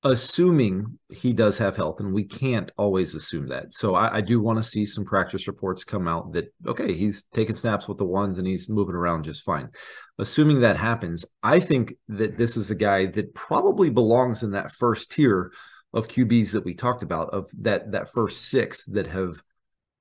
assuming 0.03 0.99
he 1.09 1.31
does 1.31 1.57
have 1.57 1.77
health, 1.77 2.01
and 2.01 2.13
we 2.13 2.25
can't 2.25 2.69
always 2.77 3.15
assume 3.15 3.47
that. 3.47 3.73
So 3.73 3.95
I, 3.95 4.17
I 4.17 4.21
do 4.21 4.41
want 4.41 4.57
to 4.57 4.63
see 4.63 4.85
some 4.85 5.05
practice 5.05 5.47
reports 5.47 5.85
come 5.85 6.05
out 6.05 6.33
that 6.33 6.53
okay, 6.67 6.93
he's 6.93 7.23
taking 7.33 7.55
snaps 7.55 7.87
with 7.87 7.97
the 7.97 8.03
ones 8.03 8.37
and 8.37 8.45
he's 8.45 8.67
moving 8.67 8.95
around 8.95 9.23
just 9.23 9.43
fine. 9.43 9.69
Assuming 10.17 10.59
that 10.59 10.75
happens, 10.75 11.23
I 11.43 11.61
think 11.61 11.93
that 12.09 12.37
this 12.37 12.57
is 12.57 12.71
a 12.71 12.75
guy 12.75 13.05
that 13.05 13.33
probably 13.33 13.89
belongs 13.89 14.43
in 14.43 14.51
that 14.51 14.73
first 14.73 15.11
tier 15.13 15.53
of 15.93 16.07
QBs 16.07 16.51
that 16.51 16.65
we 16.65 16.73
talked 16.73 17.03
about, 17.03 17.29
of 17.29 17.49
that 17.61 17.91
that 17.91 18.11
first 18.11 18.49
six 18.49 18.85
that 18.85 19.07
have 19.07 19.41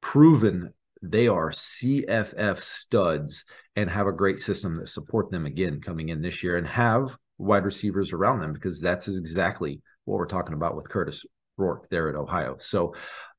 proven 0.01 0.73
they 1.03 1.29
are 1.29 1.51
CFF 1.51 2.61
studs 2.61 3.45
and 3.77 3.89
have 3.89 4.07
a 4.07 4.13
great 4.13 4.41
system 4.41 4.77
that 4.79 4.89
support 4.89 5.31
them 5.31 5.47
again 5.47 5.81
coming 5.81 6.09
in 6.09 6.21
this 6.21 6.43
year 6.43 6.57
and 6.57 6.67
have 6.67 7.17
wide 7.39 7.65
receivers 7.65 8.13
around 8.13 8.41
them 8.41 8.53
because 8.53 8.81
that's 8.81 9.07
exactly 9.09 9.81
what 10.05 10.17
we're 10.17 10.27
talking 10.27 10.55
about 10.55 10.77
with 10.77 10.89
Kurtis 10.89 11.25
Rourke 11.57 11.89
there 11.89 12.09
at 12.09 12.17
Ohio. 12.17 12.57
So 12.59 12.95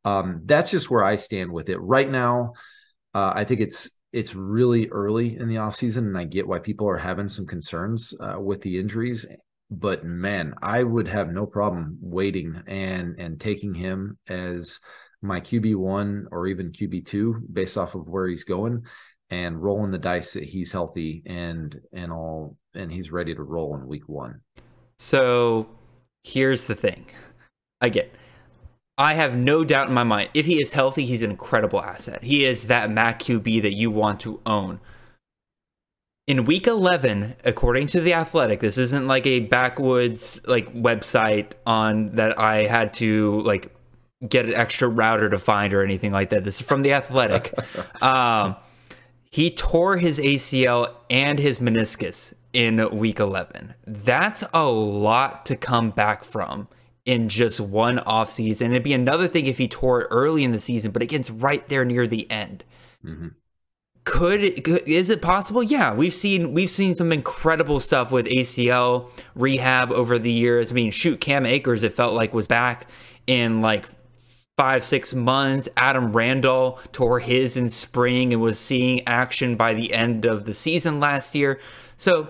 um, 0.05 0.41
that's 0.45 0.71
just 0.71 0.89
where 0.89 1.03
I 1.03 1.17
stand 1.17 1.51
with 1.51 1.69
it 1.69 1.77
right 1.77 2.09
now. 2.09 2.53
Uh, 3.13 3.33
I 3.35 3.43
think 3.43 3.59
it's 3.61 3.89
it's 4.11 4.33
really 4.33 4.87
early 4.89 5.37
in 5.37 5.47
the 5.47 5.55
offseason 5.55 5.97
and 5.97 6.17
I 6.17 6.23
get 6.23 6.47
why 6.47 6.59
people 6.59 6.89
are 6.89 6.97
having 6.97 7.27
some 7.27 7.45
concerns 7.45 8.13
uh, 8.19 8.39
with 8.39 8.61
the 8.61 8.79
injuries 8.79 9.25
but 9.71 10.03
man, 10.03 10.53
I 10.61 10.83
would 10.83 11.07
have 11.07 11.31
no 11.31 11.45
problem 11.45 11.97
waiting 12.01 12.61
and 12.67 13.15
and 13.19 13.39
taking 13.39 13.73
him 13.73 14.17
as 14.27 14.79
my 15.21 15.41
QB 15.41 15.75
one 15.75 16.27
or 16.31 16.47
even 16.47 16.71
QB 16.71 17.05
two 17.05 17.41
based 17.51 17.77
off 17.77 17.95
of 17.95 18.07
where 18.07 18.27
he's 18.27 18.43
going 18.43 18.83
and 19.29 19.61
rolling 19.61 19.91
the 19.91 19.97
dice 19.97 20.33
that 20.33 20.43
he's 20.43 20.71
healthy 20.71 21.21
and 21.25 21.79
and 21.93 22.11
all 22.11 22.55
and 22.73 22.91
he's 22.91 23.11
ready 23.11 23.35
to 23.35 23.43
roll 23.43 23.75
in 23.75 23.87
week 23.87 24.07
one. 24.07 24.41
So 24.97 25.67
here's 26.23 26.67
the 26.67 26.75
thing. 26.75 27.05
Again, 27.81 28.09
I 28.97 29.13
have 29.13 29.35
no 29.35 29.63
doubt 29.63 29.87
in 29.87 29.93
my 29.93 30.03
mind. 30.03 30.29
If 30.33 30.45
he 30.45 30.59
is 30.59 30.73
healthy, 30.73 31.05
he's 31.05 31.21
an 31.21 31.31
incredible 31.31 31.81
asset. 31.81 32.23
He 32.23 32.43
is 32.43 32.67
that 32.67 32.91
MAC 32.91 33.19
QB 33.19 33.61
that 33.61 33.73
you 33.73 33.91
want 33.91 34.19
to 34.21 34.41
own. 34.45 34.81
In 36.29 36.45
week 36.45 36.67
11, 36.67 37.37
according 37.43 37.87
to 37.87 38.01
the 38.01 38.13
Athletic, 38.13 38.59
this 38.59 38.77
isn't 38.77 39.07
like 39.07 39.25
a 39.25 39.39
backwoods 39.39 40.39
like 40.45 40.71
website 40.75 41.53
on 41.65 42.09
that 42.17 42.37
I 42.37 42.67
had 42.67 42.93
to 42.95 43.41
like 43.41 43.75
get 44.27 44.45
an 44.45 44.53
extra 44.53 44.87
router 44.87 45.27
to 45.31 45.39
find 45.39 45.73
or 45.73 45.83
anything 45.83 46.11
like 46.11 46.29
that. 46.29 46.43
This 46.43 46.61
is 46.61 46.67
from 46.67 46.83
the 46.83 46.93
Athletic. 46.93 47.57
um, 48.03 48.55
he 49.31 49.49
tore 49.49 49.97
his 49.97 50.19
ACL 50.19 50.93
and 51.09 51.39
his 51.39 51.57
meniscus 51.57 52.35
in 52.53 52.95
week 52.95 53.19
11. 53.19 53.73
That's 53.87 54.43
a 54.53 54.65
lot 54.67 55.47
to 55.47 55.55
come 55.55 55.89
back 55.89 56.23
from 56.23 56.67
in 57.05 57.27
just 57.27 57.59
one 57.59 57.97
offseason. 57.97 58.69
It'd 58.69 58.83
be 58.83 58.93
another 58.93 59.27
thing 59.27 59.47
if 59.47 59.57
he 59.57 59.67
tore 59.67 60.01
it 60.01 60.07
early 60.11 60.43
in 60.43 60.51
the 60.51 60.59
season, 60.59 60.91
but 60.91 61.01
against 61.01 61.31
right 61.31 61.67
there 61.69 61.85
near 61.85 62.05
the 62.05 62.29
end. 62.29 62.63
Mm-hmm. 63.03 63.29
Could, 64.09 64.63
could 64.63 64.87
is 64.87 65.11
it 65.11 65.21
possible? 65.21 65.61
Yeah, 65.61 65.93
we've 65.93 66.13
seen 66.13 66.51
we've 66.53 66.69
seen 66.69 66.95
some 66.95 67.11
incredible 67.11 67.79
stuff 67.79 68.11
with 68.11 68.25
ACL 68.25 69.11
rehab 69.35 69.91
over 69.91 70.17
the 70.17 70.31
years. 70.31 70.71
I 70.71 70.73
mean, 70.73 70.89
shoot, 70.89 71.21
Cam 71.21 71.45
Akers 71.45 71.83
it 71.83 71.93
felt 71.93 72.13
like 72.13 72.33
was 72.33 72.47
back 72.47 72.87
in 73.27 73.61
like 73.61 73.85
five 74.57 74.83
six 74.83 75.13
months. 75.13 75.69
Adam 75.77 76.11
Randall 76.11 76.79
tore 76.91 77.19
his 77.19 77.55
in 77.55 77.69
spring 77.69 78.33
and 78.33 78.41
was 78.41 78.57
seeing 78.57 79.07
action 79.07 79.55
by 79.55 79.75
the 79.75 79.93
end 79.93 80.25
of 80.25 80.45
the 80.45 80.55
season 80.55 80.99
last 80.99 81.35
year. 81.35 81.59
So 81.95 82.29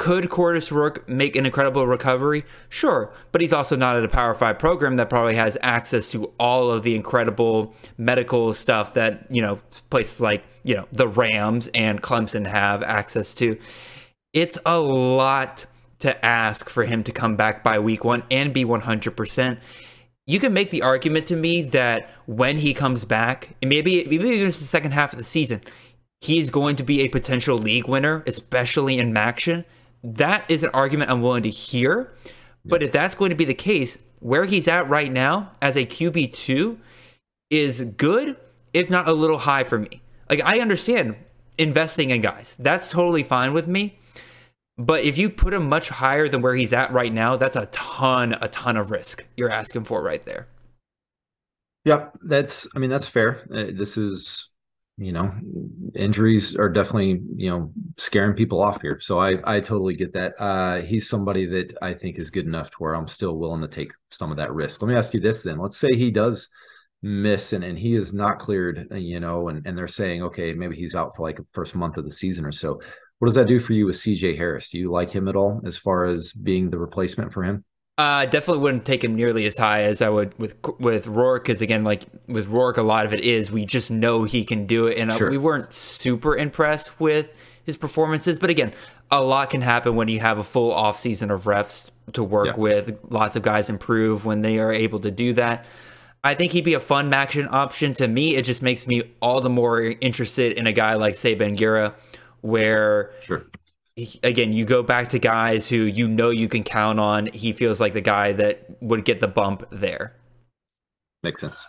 could 0.00 0.30
Kurtis 0.30 0.70
Rourke 0.70 1.06
make 1.10 1.36
an 1.36 1.44
incredible 1.44 1.86
recovery? 1.86 2.46
Sure, 2.70 3.12
but 3.32 3.42
he's 3.42 3.52
also 3.52 3.76
not 3.76 3.96
at 3.96 4.02
a 4.02 4.08
Power 4.08 4.32
5 4.32 4.58
program 4.58 4.96
that 4.96 5.10
probably 5.10 5.34
has 5.34 5.58
access 5.60 6.10
to 6.12 6.32
all 6.40 6.70
of 6.70 6.84
the 6.84 6.94
incredible 6.94 7.74
medical 7.98 8.54
stuff 8.54 8.94
that, 8.94 9.26
you 9.28 9.42
know, 9.42 9.60
places 9.90 10.18
like, 10.18 10.42
you 10.62 10.74
know, 10.74 10.88
the 10.90 11.06
Rams 11.06 11.68
and 11.74 12.00
Clemson 12.00 12.46
have 12.46 12.82
access 12.82 13.34
to. 13.34 13.58
It's 14.32 14.58
a 14.64 14.80
lot 14.80 15.66
to 15.98 16.24
ask 16.24 16.70
for 16.70 16.84
him 16.84 17.04
to 17.04 17.12
come 17.12 17.36
back 17.36 17.62
by 17.62 17.78
week 17.78 18.02
1 18.02 18.22
and 18.30 18.54
be 18.54 18.64
100%. 18.64 19.58
You 20.26 20.40
can 20.40 20.54
make 20.54 20.70
the 20.70 20.80
argument 20.80 21.26
to 21.26 21.36
me 21.36 21.60
that 21.60 22.08
when 22.24 22.56
he 22.56 22.72
comes 22.72 23.04
back, 23.04 23.50
and 23.60 23.68
maybe 23.68 24.02
maybe 24.04 24.30
even 24.30 24.46
the 24.46 24.52
second 24.52 24.92
half 24.92 25.12
of 25.12 25.18
the 25.18 25.24
season, 25.24 25.60
he's 26.22 26.48
going 26.48 26.76
to 26.76 26.82
be 26.82 27.02
a 27.02 27.08
potential 27.08 27.58
league 27.58 27.86
winner, 27.86 28.24
especially 28.26 28.98
in 28.98 29.12
MACtion 29.12 29.66
that 30.02 30.44
is 30.48 30.64
an 30.64 30.70
argument 30.72 31.10
I'm 31.10 31.22
willing 31.22 31.42
to 31.44 31.50
hear. 31.50 32.12
But 32.64 32.82
if 32.82 32.92
that's 32.92 33.14
going 33.14 33.30
to 33.30 33.36
be 33.36 33.44
the 33.44 33.54
case, 33.54 33.98
where 34.20 34.44
he's 34.44 34.68
at 34.68 34.88
right 34.88 35.10
now 35.10 35.52
as 35.62 35.76
a 35.76 35.86
QB2 35.86 36.76
is 37.48 37.80
good, 37.96 38.36
if 38.72 38.90
not 38.90 39.08
a 39.08 39.12
little 39.12 39.38
high 39.38 39.64
for 39.64 39.78
me. 39.78 40.02
Like, 40.28 40.42
I 40.44 40.60
understand 40.60 41.16
investing 41.58 42.10
in 42.10 42.20
guys, 42.20 42.56
that's 42.58 42.90
totally 42.90 43.22
fine 43.22 43.52
with 43.52 43.66
me. 43.66 43.98
But 44.78 45.02
if 45.02 45.18
you 45.18 45.28
put 45.28 45.52
him 45.52 45.68
much 45.68 45.88
higher 45.88 46.28
than 46.28 46.40
where 46.40 46.54
he's 46.54 46.72
at 46.72 46.92
right 46.92 47.12
now, 47.12 47.36
that's 47.36 47.56
a 47.56 47.66
ton, 47.66 48.36
a 48.40 48.48
ton 48.48 48.76
of 48.76 48.90
risk 48.90 49.24
you're 49.36 49.50
asking 49.50 49.84
for 49.84 50.02
right 50.02 50.22
there. 50.22 50.48
Yeah, 51.84 52.08
that's, 52.22 52.66
I 52.74 52.78
mean, 52.78 52.90
that's 52.90 53.06
fair. 53.06 53.46
Uh, 53.52 53.66
this 53.72 53.96
is 53.96 54.49
you 54.96 55.12
know, 55.12 55.32
injuries 55.94 56.54
are 56.56 56.68
definitely, 56.68 57.20
you 57.36 57.48
know, 57.48 57.72
scaring 57.96 58.36
people 58.36 58.60
off 58.60 58.82
here. 58.82 59.00
So 59.00 59.18
I, 59.18 59.38
I 59.44 59.60
totally 59.60 59.94
get 59.94 60.12
that. 60.12 60.34
Uh, 60.38 60.82
he's 60.82 61.08
somebody 61.08 61.46
that 61.46 61.76
I 61.80 61.94
think 61.94 62.18
is 62.18 62.30
good 62.30 62.46
enough 62.46 62.70
to 62.70 62.76
where 62.78 62.94
I'm 62.94 63.08
still 63.08 63.38
willing 63.38 63.62
to 63.62 63.68
take 63.68 63.92
some 64.10 64.30
of 64.30 64.36
that 64.36 64.52
risk. 64.52 64.82
Let 64.82 64.88
me 64.88 64.94
ask 64.94 65.14
you 65.14 65.20
this 65.20 65.42
then. 65.42 65.58
Let's 65.58 65.78
say 65.78 65.94
he 65.94 66.10
does 66.10 66.48
miss 67.02 67.52
and, 67.54 67.64
and 67.64 67.78
he 67.78 67.94
is 67.94 68.12
not 68.12 68.38
cleared, 68.38 68.88
uh, 68.92 68.96
you 68.96 69.20
know, 69.20 69.48
and, 69.48 69.66
and 69.66 69.76
they're 69.76 69.88
saying, 69.88 70.22
okay, 70.22 70.52
maybe 70.52 70.76
he's 70.76 70.94
out 70.94 71.16
for 71.16 71.22
like 71.22 71.38
a 71.38 71.46
first 71.52 71.74
month 71.74 71.96
of 71.96 72.04
the 72.04 72.12
season 72.12 72.44
or 72.44 72.52
so. 72.52 72.78
What 73.20 73.26
does 73.26 73.34
that 73.36 73.48
do 73.48 73.58
for 73.58 73.72
you 73.72 73.86
with 73.86 73.96
CJ 73.96 74.36
Harris? 74.36 74.70
Do 74.70 74.78
you 74.78 74.90
like 74.90 75.10
him 75.10 75.28
at 75.28 75.36
all 75.36 75.62
as 75.64 75.76
far 75.76 76.04
as 76.04 76.32
being 76.32 76.70
the 76.70 76.78
replacement 76.78 77.32
for 77.32 77.42
him? 77.42 77.64
Uh, 78.00 78.24
definitely 78.24 78.62
wouldn't 78.62 78.86
take 78.86 79.04
him 79.04 79.14
nearly 79.14 79.44
as 79.44 79.58
high 79.58 79.82
as 79.82 80.00
I 80.00 80.08
would 80.08 80.32
with 80.38 80.56
with 80.78 81.06
Rourke, 81.06 81.44
because 81.44 81.60
again, 81.60 81.84
like 81.84 82.06
with 82.28 82.46
Rourke, 82.46 82.78
a 82.78 82.82
lot 82.82 83.04
of 83.04 83.12
it 83.12 83.20
is 83.20 83.52
we 83.52 83.66
just 83.66 83.90
know 83.90 84.24
he 84.24 84.42
can 84.42 84.64
do 84.64 84.86
it, 84.86 84.96
and 84.96 85.10
uh, 85.10 85.18
we 85.28 85.36
weren't 85.36 85.74
super 85.74 86.34
impressed 86.34 86.98
with 86.98 87.30
his 87.62 87.76
performances. 87.76 88.38
But 88.38 88.48
again, 88.48 88.72
a 89.10 89.22
lot 89.22 89.50
can 89.50 89.60
happen 89.60 89.96
when 89.96 90.08
you 90.08 90.18
have 90.20 90.38
a 90.38 90.42
full 90.42 90.72
off 90.72 90.96
season 90.96 91.30
of 91.30 91.44
refs 91.44 91.90
to 92.14 92.24
work 92.24 92.46
yeah. 92.46 92.56
with. 92.56 92.98
Lots 93.10 93.36
of 93.36 93.42
guys 93.42 93.68
improve 93.68 94.24
when 94.24 94.40
they 94.40 94.58
are 94.58 94.72
able 94.72 95.00
to 95.00 95.10
do 95.10 95.34
that. 95.34 95.66
I 96.24 96.32
think 96.34 96.52
he'd 96.52 96.64
be 96.64 96.72
a 96.72 96.80
fun 96.80 97.12
action 97.12 97.48
option 97.50 97.92
to 97.94 98.08
me. 98.08 98.34
It 98.34 98.46
just 98.46 98.62
makes 98.62 98.86
me 98.86 99.02
all 99.20 99.42
the 99.42 99.50
more 99.50 99.82
interested 99.82 100.56
in 100.56 100.66
a 100.66 100.72
guy 100.72 100.94
like 100.94 101.16
say 101.16 101.36
Bangura, 101.36 101.92
where 102.40 103.10
sure 103.20 103.44
again, 104.22 104.52
you 104.52 104.64
go 104.64 104.82
back 104.82 105.08
to 105.08 105.18
guys 105.18 105.68
who 105.68 105.76
you 105.76 106.08
know 106.08 106.30
you 106.30 106.48
can 106.48 106.64
count 106.64 107.00
on. 107.00 107.26
He 107.26 107.52
feels 107.52 107.80
like 107.80 107.92
the 107.92 108.00
guy 108.00 108.32
that 108.32 108.66
would 108.80 109.04
get 109.04 109.20
the 109.20 109.28
bump 109.28 109.66
there. 109.70 110.16
Makes 111.22 111.40
sense. 111.40 111.66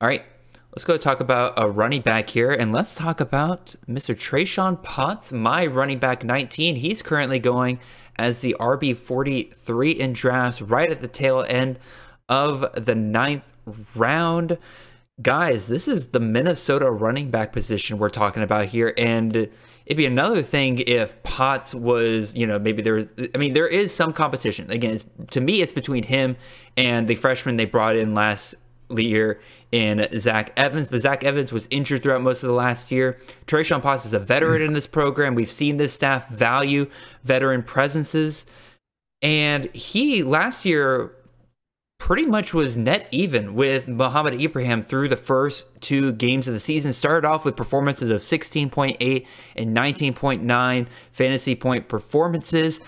All 0.00 0.08
right. 0.08 0.24
Let's 0.72 0.84
go 0.84 0.96
talk 0.96 1.20
about 1.20 1.54
a 1.56 1.68
running 1.68 2.02
back 2.02 2.30
here, 2.30 2.52
and 2.52 2.72
let's 2.72 2.94
talk 2.94 3.20
about 3.20 3.74
Mr. 3.88 4.14
Trayshawn 4.14 4.82
Potts, 4.82 5.32
my 5.32 5.66
running 5.66 5.98
back 5.98 6.22
19. 6.22 6.76
He's 6.76 7.00
currently 7.00 7.38
going 7.38 7.80
as 8.16 8.42
the 8.42 8.54
RB 8.60 8.96
43 8.96 9.90
in 9.90 10.12
drafts 10.12 10.60
right 10.60 10.90
at 10.90 11.00
the 11.00 11.08
tail 11.08 11.44
end 11.48 11.78
of 12.28 12.66
the 12.76 12.94
ninth 12.94 13.52
round. 13.96 14.58
Guys, 15.22 15.68
this 15.68 15.88
is 15.88 16.08
the 16.08 16.20
Minnesota 16.20 16.90
running 16.90 17.30
back 17.30 17.50
position 17.52 17.98
we're 17.98 18.10
talking 18.10 18.42
about 18.42 18.66
here, 18.66 18.94
and 18.98 19.48
It'd 19.88 19.96
be 19.96 20.04
another 20.04 20.42
thing 20.42 20.80
if 20.86 21.20
Potts 21.22 21.74
was, 21.74 22.36
you 22.36 22.46
know, 22.46 22.58
maybe 22.58 22.82
there 22.82 22.92
was, 22.92 23.14
I 23.34 23.38
mean, 23.38 23.54
there 23.54 23.66
is 23.66 23.92
some 23.92 24.12
competition. 24.12 24.70
Again, 24.70 25.00
to 25.30 25.40
me, 25.40 25.62
it's 25.62 25.72
between 25.72 26.02
him 26.02 26.36
and 26.76 27.08
the 27.08 27.14
freshman 27.14 27.56
they 27.56 27.64
brought 27.64 27.96
in 27.96 28.12
last 28.12 28.54
year 28.90 29.40
in 29.72 30.06
Zach 30.20 30.52
Evans, 30.58 30.88
but 30.88 31.00
Zach 31.00 31.24
Evans 31.24 31.52
was 31.52 31.68
injured 31.70 32.02
throughout 32.02 32.20
most 32.20 32.42
of 32.42 32.48
the 32.48 32.54
last 32.54 32.90
year. 32.90 33.18
Trayshawn 33.46 33.80
Potts 33.80 34.04
is 34.04 34.12
a 34.12 34.18
veteran 34.18 34.60
in 34.60 34.74
this 34.74 34.86
program. 34.86 35.34
We've 35.34 35.50
seen 35.50 35.78
this 35.78 35.94
staff 35.94 36.28
value 36.28 36.90
veteran 37.24 37.62
presences. 37.62 38.44
And 39.22 39.74
he 39.74 40.22
last 40.22 40.66
year 40.66 41.12
pretty 41.98 42.24
much 42.24 42.54
was 42.54 42.78
net 42.78 43.06
even 43.10 43.54
with 43.54 43.88
Mohamed 43.88 44.40
Ibrahim 44.40 44.82
through 44.82 45.08
the 45.08 45.16
first 45.16 45.66
two 45.80 46.12
games 46.12 46.48
of 46.48 46.54
the 46.54 46.60
season. 46.60 46.92
Started 46.92 47.26
off 47.26 47.44
with 47.44 47.56
performances 47.56 48.08
of 48.08 48.20
16.8 48.20 49.26
and 49.56 49.76
19.9 49.76 50.86
fantasy 51.12 51.54
point 51.54 51.88
performances. 51.88 52.80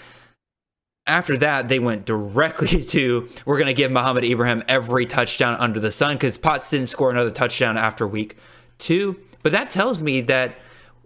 After 1.06 1.36
that, 1.38 1.68
they 1.68 1.80
went 1.80 2.06
directly 2.06 2.82
to 2.84 3.28
we're 3.44 3.58
going 3.58 3.66
to 3.66 3.74
give 3.74 3.90
Mohamed 3.90 4.24
Ibrahim 4.24 4.62
every 4.68 5.06
touchdown 5.06 5.56
under 5.56 5.80
the 5.80 5.90
sun 5.90 6.14
because 6.14 6.38
Potts 6.38 6.70
didn't 6.70 6.86
score 6.86 7.10
another 7.10 7.30
touchdown 7.30 7.76
after 7.76 8.06
week 8.06 8.36
two. 8.78 9.16
But 9.42 9.52
that 9.52 9.70
tells 9.70 10.00
me 10.00 10.20
that 10.22 10.56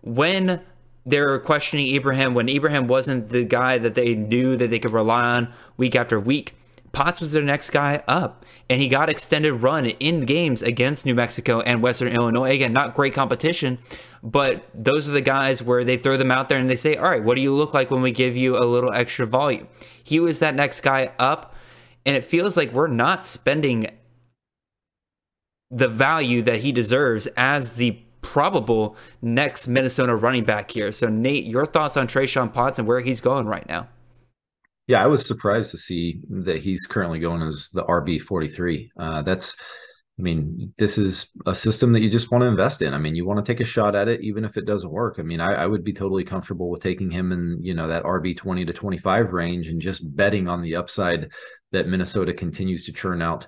when 0.03 0.61
they're 1.07 1.39
questioning 1.39 1.95
Ibrahim, 1.95 2.35
when 2.35 2.49
Ibrahim 2.49 2.87
wasn't 2.87 3.31
the 3.31 3.45
guy 3.45 3.79
that 3.79 3.95
they 3.95 4.15
knew 4.15 4.57
that 4.57 4.71
they 4.71 4.79
could 4.79 4.93
rely 4.93 5.23
on 5.23 5.53
week 5.77 5.95
after 5.95 6.21
week, 6.21 6.55
Potts 6.95 7.21
was 7.21 7.33
their 7.33 7.43
next 7.43 7.71
guy 7.71 8.03
up, 8.09 8.45
and 8.71 8.81
he 8.81 8.89
got 8.89 9.11
extended 9.11 9.53
run 9.55 9.87
in 9.87 10.25
games 10.25 10.63
against 10.63 11.05
New 11.05 11.15
Mexico 11.15 11.61
and 11.61 11.83
Western 11.83 12.09
Illinois. 12.09 12.55
Again, 12.55 12.73
not 12.73 12.95
great 12.95 13.13
competition, 13.13 13.79
but 14.23 14.65
those 14.73 15.07
are 15.09 15.13
the 15.13 15.21
guys 15.21 15.63
where 15.63 15.85
they 15.85 15.97
throw 15.97 16.17
them 16.17 16.31
out 16.31 16.49
there 16.49 16.59
and 16.59 16.71
they 16.71 16.77
say, 16.77 16.97
"All 16.97 17.11
right, 17.11 17.23
what 17.23 17.35
do 17.35 17.43
you 17.43 17.55
look 17.55 17.75
like 17.75 17.91
when 17.91 18.01
we 18.01 18.13
give 18.13 18.37
you 18.37 18.57
a 18.57 18.65
little 18.65 18.93
extra 18.93 19.27
volume?" 19.27 19.69
He 20.03 20.21
was 20.21 20.39
that 20.39 20.55
next 20.55 20.81
guy 20.81 21.13
up, 21.19 21.55
and 22.07 22.17
it 22.17 22.25
feels 22.25 22.57
like 22.57 22.73
we're 22.73 22.87
not 22.87 23.25
spending 23.25 23.89
the 25.71 25.89
value 25.89 26.41
that 26.43 26.61
he 26.61 26.73
deserves 26.73 27.27
as 27.37 27.75
the 27.75 27.99
probable 28.23 28.97
next 29.21 29.67
Minnesota 29.67 30.15
running 30.15 30.45
back 30.45 30.71
here. 30.71 30.93
So, 30.93 31.09
Nate, 31.09 31.45
your 31.45 31.67
thoughts 31.67 31.97
on 31.97 32.07
Trayshawn 32.07 32.53
Potts 32.53 32.79
and 32.79 32.89
where 32.89 33.01
he's 33.01 33.21
going 33.21 33.47
right 33.47 33.69
now? 33.69 33.89
Yeah, 34.87 35.03
I 35.03 35.07
was 35.07 35.25
surprised 35.27 35.71
to 35.71 35.79
see 35.79 36.21
that 36.29 36.59
he's 36.59 36.87
currently 36.87 37.19
going 37.19 37.43
as 37.43 37.71
the 37.73 37.85
RB 37.85 38.21
forty 38.21 38.49
three. 38.49 38.91
Uh, 38.99 39.23
that's, 39.23 39.57
I 40.19 40.23
mean, 40.23 40.75
this 40.79 40.99
is 40.99 41.29
a 41.47 41.55
system 41.55 41.93
that 41.93 42.01
you 42.01 42.11
just 42.11 42.31
want 42.31 42.43
to 42.43 42.49
invest 42.49 42.83
in. 42.83 42.93
I 42.93 42.99
mean, 42.99 43.15
you 43.17 43.25
want 43.25 43.43
to 43.45 43.51
take 43.51 43.61
a 43.61 43.65
shot 43.65 43.97
at 43.97 44.09
it, 44.09 44.21
even 44.23 44.45
if 44.45 44.59
it 44.59 44.67
doesn't 44.67 44.91
work. 44.91 45.17
I 45.19 45.23
mean, 45.23 45.41
I, 45.41 45.55
I 45.55 45.67
would 45.67 45.85
be 45.85 45.95
totally 45.95 46.23
comfortable 46.23 46.69
with 46.69 46.83
taking 46.83 47.11
him 47.11 47.33
in, 47.33 47.59
you 47.63 47.73
know, 47.75 47.89
that 47.89 48.05
RB 48.05 48.37
twenty 48.37 48.67
to 48.67 48.75
twenty 48.75 48.99
five 48.99 49.33
range 49.33 49.69
and 49.69 49.81
just 49.81 50.03
betting 50.15 50.49
on 50.49 50.61
the 50.61 50.77
upside 50.77 51.33
that 51.73 51.89
Minnesota 51.89 52.35
continues 52.35 52.85
to 52.85 52.93
churn 52.93 53.23
out, 53.23 53.47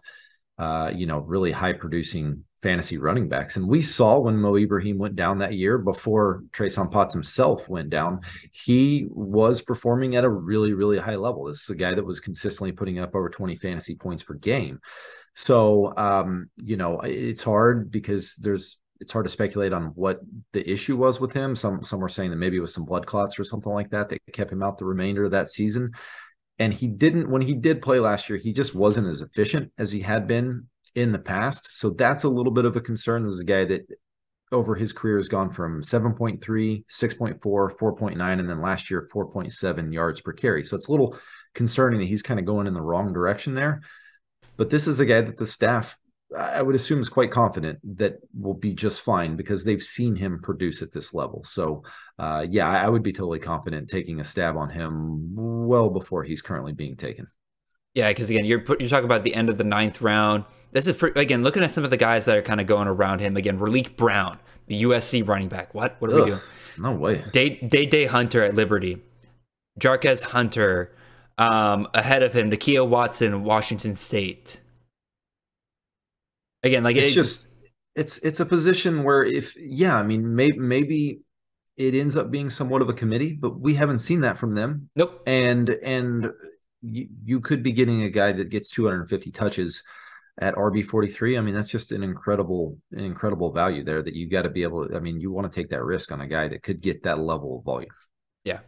uh, 0.59 0.91
you 0.95 1.07
know, 1.07 1.19
really 1.19 1.53
high 1.53 1.75
producing 1.75 2.45
fantasy 2.67 2.99
running 2.99 3.29
backs. 3.29 3.55
And 3.55 3.69
we 3.69 3.81
saw 3.81 4.19
when 4.19 4.37
Mo 4.37 4.57
Ibrahim 4.57 4.99
went 4.99 5.15
down 5.15 5.39
that 5.39 5.55
year 5.55 5.79
before 5.79 6.43
Trayshawn 6.51 6.91
Potts 6.91 7.15
himself 7.15 7.69
went 7.69 7.91
down, 7.91 8.23
he 8.51 9.07
was 9.11 9.63
performing 9.63 10.17
at 10.17 10.25
a 10.25 10.29
really, 10.29 10.73
really 10.73 10.99
high 10.99 11.15
level. 11.15 11.45
This 11.45 11.63
is 11.63 11.71
a 11.71 11.77
guy 11.77 11.95
that 11.95 12.05
was 12.05 12.19
consistently 12.19 12.73
putting 12.73 12.99
up 12.99 13.15
over 13.15 13.31
20 13.31 13.55
fantasy 13.55 13.95
points 13.95 14.25
per 14.25 14.35
game. 14.35 14.81
So, 15.37 15.97
um, 15.97 16.51
you 16.57 16.77
know, 16.77 16.99
it's 17.03 17.41
hard 17.41 17.93
because 17.93 18.35
there's, 18.35 18.79
it's 18.99 19.13
hard 19.13 19.27
to 19.27 19.31
speculate 19.31 19.73
on 19.73 19.93
what 19.95 20.19
the 20.53 20.69
issue 20.69 20.97
was 20.97 21.21
with 21.21 21.33
him. 21.33 21.55
Some 21.55 21.85
some 21.85 22.01
were 22.01 22.09
saying 22.09 22.31
that 22.31 22.37
maybe 22.37 22.57
it 22.57 22.61
was 22.61 22.75
some 22.75 22.87
blood 22.87 23.07
clots 23.07 23.39
or 23.39 23.45
something 23.45 23.71
like 23.71 23.91
that 23.91 24.09
that 24.09 24.19
kept 24.33 24.51
him 24.51 24.63
out 24.63 24.79
the 24.79 24.87
remainder 24.87 25.23
of 25.23 25.31
that 25.33 25.49
season. 25.51 25.93
And 26.59 26.75
he 26.75 26.89
didn't 26.89 27.31
when 27.31 27.43
he 27.43 27.53
did 27.53 27.83
play 27.83 28.01
last 28.01 28.29
year, 28.29 28.39
he 28.39 28.55
just 28.55 28.75
wasn't 28.75 29.07
as 29.07 29.21
efficient 29.21 29.71
as 29.77 29.93
he 29.93 30.01
had 30.01 30.27
been 30.27 30.67
in 30.97 31.13
the 31.13 31.19
past. 31.19 31.79
So 31.79 31.91
that's 31.91 32.25
a 32.25 32.29
little 32.29 32.51
bit 32.51 32.65
of 32.65 32.75
a 32.75 32.81
concern. 32.81 33.23
This 33.23 33.35
is 33.35 33.41
a 33.41 33.45
guy 33.45 33.67
that 33.67 33.87
over 34.51 34.75
his 34.75 34.93
career 34.93 35.19
has 35.19 35.29
gone 35.29 35.51
from 35.51 35.83
7.3, 35.83 36.41
6.4, 36.41 37.39
4.9, 37.41 38.41
and 38.41 38.49
then 38.49 38.63
last 38.63 38.91
year 38.91 39.07
4.7 39.13 39.93
yards 39.93 40.21
per 40.23 40.33
carry. 40.33 40.65
So 40.65 40.75
it's 40.75 40.89
a 40.89 40.91
little 40.91 41.19
concerning 41.55 42.01
that 42.01 42.07
he's 42.07 42.23
kind 42.23 42.41
of 42.41 42.47
going 42.47 42.67
in 42.67 42.75
the 42.75 42.81
wrong 42.81 43.13
direction 43.13 43.55
there. 43.55 43.83
But 44.57 44.71
this 44.71 44.87
is 44.87 44.99
a 44.99 45.07
guy 45.07 45.21
that 45.21 45.37
the 45.37 45.47
staff, 45.47 45.99
I 46.35 46.63
would 46.63 46.75
assume, 46.75 47.01
is 47.01 47.11
quite 47.11 47.31
confident 47.31 47.79
that 47.99 48.15
will 48.33 48.55
be 48.55 48.73
just 48.73 49.03
fine 49.03 49.37
because 49.37 49.65
they've 49.65 49.83
seen 49.83 50.17
him 50.17 50.41
produce 50.43 50.81
at 50.81 50.93
this 50.93 51.13
level. 51.13 51.45
So, 51.45 51.83
uh, 52.19 52.47
yeah, 52.49 52.69
I 52.69 52.89
would 52.89 53.03
be 53.03 53.13
totally 53.13 53.39
confident 53.39 53.91
taking 53.91 54.21
a 54.21 54.25
stab 54.25 54.57
on 54.57 54.71
him 54.71 55.35
well 55.35 55.91
before 55.91 56.25
he's 56.25 56.41
currently 56.41 56.73
being 56.73 56.97
taken. 56.97 57.27
Yeah, 57.97 58.11
because 58.11 58.29
again, 58.29 58.45
you're 58.45 58.63
you're 58.79 58.91
talking 58.91 59.07
about 59.07 59.25
the 59.25 59.35
end 59.35 59.49
of 59.49 59.57
the 59.57 59.65
ninth 59.65 60.03
round. 60.03 60.45
This 60.71 60.87
is 60.87 60.95
pretty, 60.95 61.19
again 61.19 61.43
looking 61.43 61.63
at 61.63 61.71
some 61.71 61.83
of 61.83 61.89
the 61.89 61.97
guys 61.97 62.27
that 62.27 62.37
are 62.37 62.43
kind 62.43 62.61
of 62.61 62.67
going 62.67 62.89
around 62.89 63.21
him. 63.21 63.39
Again, 63.39 63.59
Raleek 63.59 63.97
Brown, 63.97 64.39
the 64.67 64.83
USC 64.83 65.27
running 65.27 65.49
back. 65.49 65.73
What? 65.73 65.97
What 65.99 66.11
are 66.11 66.19
Ugh, 66.19 66.25
we 66.25 66.31
doing? 66.33 66.43
No 66.77 66.93
way. 66.93 67.25
Day 67.33 67.57
Day 67.57 67.87
Day 67.87 68.05
Hunter 68.05 68.45
at 68.45 68.55
Liberty, 68.55 69.03
Jarquez 69.81 70.23
Hunter. 70.23 70.95
Um, 71.39 71.89
ahead 71.95 72.23
of 72.23 72.35
him, 72.35 72.51
Nakia 72.51 72.87
Watson, 72.87 73.45
Washington 73.45 73.95
State. 73.95 74.61
Again, 76.63 76.85
like 76.85 76.97
it's 76.97 77.13
it, 77.13 77.15
just 77.15 77.47
it's 77.95 78.19
it's 78.19 78.41
a 78.41 78.47
position 78.47 79.05
where 79.05 79.25
if 79.25 79.57
yeah, 79.59 79.97
I 79.97 80.03
mean 80.03 80.35
maybe 80.35 80.59
maybe 80.59 81.21
it 81.79 81.95
ends 81.95 82.15
up 82.15 82.31
being 82.31 82.51
somewhat 82.51 82.83
of 82.83 82.91
a 82.91 82.95
committee, 82.95 83.33
but 83.33 83.59
we 83.59 83.73
haven't 83.73 84.01
seen 84.01 84.21
that 84.21 84.37
from 84.37 84.55
them. 84.55 84.91
nope. 84.97 85.23
And 85.27 85.71
and 85.71 86.31
you, 86.83 87.09
you 87.25 87.41
could 87.41 87.63
be 87.63 87.73
getting 87.73 88.03
a 88.03 88.11
guy 88.11 88.33
that 88.33 88.51
gets 88.51 88.71
250 88.71 89.31
touches 89.31 89.83
at 90.41 90.55
RB 90.55 90.85
43. 90.85 91.39
I 91.39 91.41
mean, 91.41 91.55
that's 91.55 91.71
just 91.71 91.93
an 91.93 92.03
incredible 92.03 92.79
an 92.93 93.01
incredible 93.01 93.53
value 93.53 93.85
there 93.85 94.03
that 94.03 94.15
you 94.15 94.29
got 94.29 94.43
to 94.43 94.51
be 94.51 94.63
able 94.63 94.89
to 94.89 94.97
I 94.97 95.01
mean, 95.01 95.21
you 95.21 95.31
want 95.31 95.51
to 95.51 95.61
take 95.61 95.71
that 95.71 95.83
risk 95.83 96.13
on 96.13 96.21
a 96.21 96.27
guy 96.27 96.49
that 96.49 96.63
could 96.63 96.81
get 96.81 97.03
that 97.05 97.19
level 97.19 97.59
of 97.59 97.65
volume. 97.65 97.91
Yeah. 98.45 98.61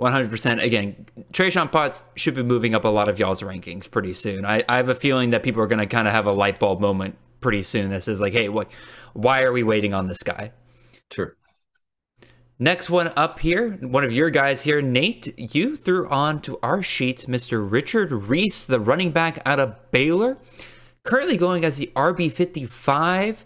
100%. 0.00 0.62
Again, 0.62 1.06
Trayshawn 1.32 1.70
Potts 1.70 2.04
should 2.16 2.34
be 2.34 2.42
moving 2.42 2.74
up 2.74 2.84
a 2.84 2.88
lot 2.88 3.08
of 3.08 3.18
y'all's 3.18 3.42
rankings 3.42 3.88
pretty 3.88 4.12
soon. 4.12 4.44
I, 4.44 4.64
I 4.68 4.76
have 4.76 4.88
a 4.88 4.94
feeling 4.94 5.30
that 5.30 5.42
people 5.42 5.62
are 5.62 5.66
going 5.66 5.78
to 5.78 5.86
kind 5.86 6.08
of 6.08 6.14
have 6.14 6.26
a 6.26 6.32
light 6.32 6.58
bulb 6.58 6.80
moment 6.80 7.16
pretty 7.40 7.62
soon 7.62 7.90
that 7.90 8.02
says, 8.02 8.20
like, 8.20 8.32
hey, 8.32 8.48
what, 8.48 8.70
why 9.12 9.42
are 9.42 9.52
we 9.52 9.62
waiting 9.62 9.94
on 9.94 10.06
this 10.06 10.22
guy? 10.22 10.52
Sure. 11.12 11.36
Next 12.62 12.88
one 12.88 13.12
up 13.16 13.40
here, 13.40 13.72
one 13.80 14.04
of 14.04 14.12
your 14.12 14.30
guys 14.30 14.62
here, 14.62 14.80
Nate, 14.80 15.36
you 15.36 15.76
threw 15.76 16.08
on 16.08 16.40
to 16.42 16.60
our 16.62 16.80
sheet 16.80 17.24
Mr. 17.28 17.68
Richard 17.68 18.12
Reese, 18.12 18.64
the 18.64 18.78
running 18.78 19.10
back 19.10 19.42
out 19.44 19.58
of 19.58 19.74
Baylor, 19.90 20.38
currently 21.02 21.36
going 21.36 21.64
as 21.64 21.76
the 21.76 21.90
RB55, 21.96 23.42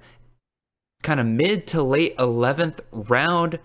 kind 1.02 1.18
of 1.18 1.24
mid 1.24 1.66
to 1.68 1.82
late 1.82 2.14
11th 2.18 2.80
round. 2.93 3.59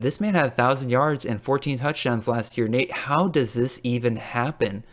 This 0.00 0.22
man 0.22 0.32
had 0.32 0.46
1,000 0.46 0.88
yards 0.88 1.26
and 1.26 1.42
14 1.42 1.76
touchdowns 1.76 2.26
last 2.26 2.56
year. 2.56 2.66
Nate, 2.66 2.90
how 2.90 3.28
does 3.28 3.52
this 3.52 3.78
even 3.82 4.16
happen? 4.16 4.86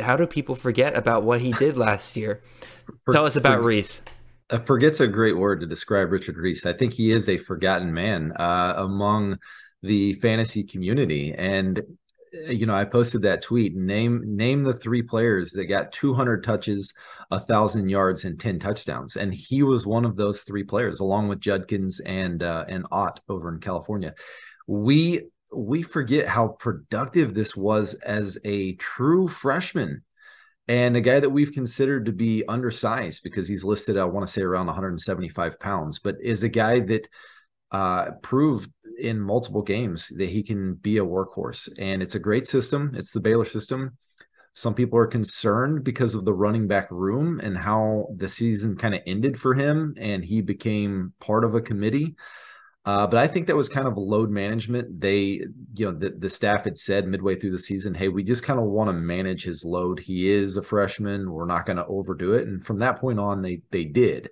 How 0.00 0.14
do 0.16 0.24
people 0.28 0.54
forget 0.54 0.96
about 0.96 1.24
what 1.24 1.40
he 1.40 1.50
did 1.50 1.76
last 1.76 2.16
year? 2.16 2.42
For- 3.04 3.12
Tell 3.12 3.26
us 3.26 3.34
about 3.34 3.56
for- 3.62 3.66
Reese. 3.66 4.02
Uh, 4.50 4.58
forget's 4.58 5.00
a 5.00 5.08
great 5.08 5.36
word 5.36 5.60
to 5.60 5.66
describe 5.66 6.10
Richard 6.10 6.36
Reese. 6.36 6.64
I 6.64 6.72
think 6.72 6.92
he 6.92 7.10
is 7.10 7.28
a 7.28 7.36
forgotten 7.36 7.92
man 7.92 8.32
uh, 8.36 8.74
among 8.76 9.38
the 9.82 10.14
fantasy 10.14 10.64
community. 10.64 11.34
And 11.34 11.78
uh, 11.78 12.50
you 12.50 12.66
know, 12.66 12.74
I 12.74 12.84
posted 12.84 13.22
that 13.22 13.42
tweet. 13.42 13.74
Name 13.74 14.22
name 14.24 14.62
the 14.62 14.74
three 14.74 15.02
players 15.02 15.52
that 15.52 15.66
got 15.66 15.92
200 15.92 16.42
touches, 16.44 16.92
a 17.30 17.40
thousand 17.40 17.88
yards, 17.88 18.24
and 18.24 18.38
10 18.38 18.58
touchdowns, 18.58 19.16
and 19.16 19.32
he 19.32 19.62
was 19.62 19.86
one 19.86 20.04
of 20.04 20.16
those 20.16 20.42
three 20.42 20.64
players, 20.64 21.00
along 21.00 21.28
with 21.28 21.40
Judkins 21.40 22.00
and 22.00 22.42
uh, 22.42 22.64
and 22.68 22.86
Ott 22.90 23.20
over 23.28 23.52
in 23.52 23.60
California. 23.60 24.14
We 24.66 25.28
we 25.52 25.82
forget 25.82 26.28
how 26.28 26.48
productive 26.48 27.34
this 27.34 27.56
was 27.56 27.94
as 27.94 28.38
a 28.44 28.74
true 28.74 29.28
freshman 29.28 30.02
and 30.68 30.96
a 30.96 31.00
guy 31.00 31.18
that 31.18 31.30
we've 31.30 31.52
considered 31.52 32.06
to 32.06 32.12
be 32.12 32.44
undersized 32.46 33.22
because 33.22 33.48
he's 33.48 33.64
listed, 33.64 33.96
I 33.96 34.04
want 34.04 34.26
to 34.26 34.32
say 34.32 34.42
around 34.42 34.66
175 34.66 35.58
pounds, 35.58 35.98
but 35.98 36.16
is 36.20 36.42
a 36.42 36.48
guy 36.48 36.80
that 36.80 37.08
uh, 37.72 38.10
proved 38.22 38.70
in 38.98 39.18
multiple 39.18 39.62
games 39.62 40.08
that 40.16 40.28
he 40.28 40.42
can 40.42 40.74
be 40.74 40.98
a 40.98 41.04
workhorse. 41.04 41.68
And 41.78 42.02
it's 42.02 42.16
a 42.16 42.20
great 42.20 42.46
system. 42.46 42.92
It's 42.94 43.12
the 43.12 43.20
Baylor 43.20 43.44
system. 43.44 43.96
Some 44.54 44.74
people 44.74 44.98
are 44.98 45.06
concerned 45.06 45.84
because 45.84 46.14
of 46.14 46.24
the 46.24 46.34
running 46.34 46.66
back 46.66 46.90
room 46.90 47.40
and 47.42 47.56
how 47.56 48.08
the 48.16 48.28
season 48.28 48.76
kind 48.76 48.94
of 48.94 49.02
ended 49.06 49.38
for 49.40 49.54
him, 49.54 49.94
and 49.98 50.24
he 50.24 50.40
became 50.40 51.12
part 51.20 51.44
of 51.44 51.54
a 51.54 51.60
committee. 51.60 52.16
Uh, 52.84 53.06
but 53.06 53.18
I 53.18 53.26
think 53.26 53.46
that 53.46 53.56
was 53.56 53.68
kind 53.68 53.86
of 53.86 53.98
load 53.98 54.30
management. 54.30 55.00
They, 55.00 55.42
you 55.74 55.84
know, 55.84 55.92
the, 55.92 56.10
the 56.10 56.30
staff 56.30 56.64
had 56.64 56.78
said 56.78 57.06
midway 57.06 57.38
through 57.38 57.52
the 57.52 57.58
season, 57.58 57.92
hey, 57.92 58.08
we 58.08 58.22
just 58.22 58.42
kind 58.42 58.58
of 58.58 58.66
want 58.66 58.88
to 58.88 58.94
manage 58.94 59.44
his 59.44 59.64
load. 59.64 60.00
He 60.00 60.30
is 60.30 60.56
a 60.56 60.62
freshman. 60.62 61.30
We're 61.30 61.44
not 61.44 61.66
going 61.66 61.76
to 61.76 61.86
overdo 61.86 62.32
it. 62.32 62.46
And 62.46 62.64
from 62.64 62.78
that 62.78 63.00
point 63.00 63.18
on, 63.18 63.42
they 63.42 63.60
they 63.70 63.84
did. 63.84 64.30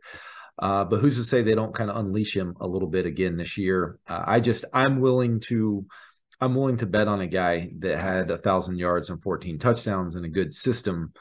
Uh, 0.59 0.85
but 0.85 1.01
who's 1.01 1.17
to 1.17 1.25
say 1.25 1.43
they 1.43 1.55
don't 1.55 1.75
kind 1.75 1.91
of 1.91 1.97
unleash 1.97 2.35
him 2.35 2.57
a 2.61 2.67
little 2.67 2.89
bit 2.89 3.05
again 3.05 3.37
this 3.37 3.59
year? 3.59 3.99
Uh, 4.09 4.25
I 4.27 4.41
just 4.41 4.65
I'm 4.73 5.01
willing 5.01 5.41
to 5.41 5.85
I'm 6.41 6.55
willing 6.55 6.79
to 6.79 6.87
bet 6.87 7.09
on 7.09 7.21
a 7.21 7.27
guy 7.27 7.71
that 7.81 7.99
had 7.99 8.31
a 8.31 8.39
thousand 8.39 8.79
yards 8.79 9.11
and 9.11 9.23
14 9.23 9.59
touchdowns 9.59 10.15
and 10.15 10.25
a 10.25 10.31
good 10.31 10.55
system 10.55 11.13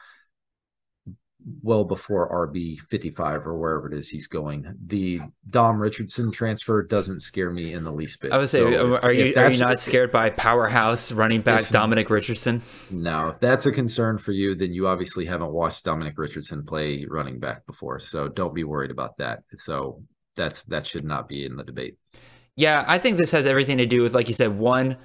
well 1.62 1.84
before 1.84 2.50
RB 2.52 2.80
55 2.90 3.46
or 3.46 3.58
wherever 3.58 3.88
it 3.92 3.98
is 3.98 4.10
he's 4.10 4.28
going. 4.28 4.66
The 4.88 5.22
Dom 5.50 5.80
Richardson 5.80 6.32
transfer 6.32 6.82
doesn't 6.84 7.20
scare 7.22 7.52
me 7.52 7.74
in 7.74 7.84
the 7.84 7.92
least 7.92 8.20
bit. 8.20 8.32
I 8.32 8.38
would 8.38 8.50
say, 8.50 8.60
So 8.60 8.96
if- 8.96 9.04
are 9.04 9.14
you 9.14 9.34
are 9.36 9.52
you 9.52 9.60
not 9.60 9.80
scared 9.80 10.12
by 10.12 10.32
powerhouse 10.32 11.12
running 11.12 11.42
back 11.42 11.62
if- 11.62 11.70
Dominic 11.70 12.10
Richardson? 12.10 12.62
No, 12.90 13.30
if 13.30 13.40
that's 13.40 13.66
a 13.66 13.72
concern 13.72 14.18
for 14.18 14.32
you, 14.32 14.56
then 14.56 14.74
you 14.74 14.88
obviously 14.88 15.26
haven't 15.26 15.52
watched 15.52 15.84
Dominic 15.86 16.18
Richardson 16.18 16.64
play 16.66 17.06
running 17.10 17.40
back 17.40 17.66
before. 17.68 18.00
So 18.00 18.28
don't 18.28 18.56
be 18.56 18.64
worried 18.64 18.92
about 18.92 19.18
that. 19.18 19.44
So 19.54 20.02
that's 20.36 20.64
that 20.66 20.88
should 20.88 21.06
not 21.06 21.28
be 21.28 21.46
in 21.46 21.56
the 21.58 21.64
debate. 21.64 21.96
Yeah, 22.56 22.84
I 22.88 23.00
think 23.00 23.18
this 23.18 23.32
has 23.32 23.46
everything 23.46 23.78
to 23.80 23.86
do 23.86 24.02
with, 24.02 24.16
like 24.16 24.28
you 24.30 24.34
said, 24.34 24.58
one, 24.58 24.98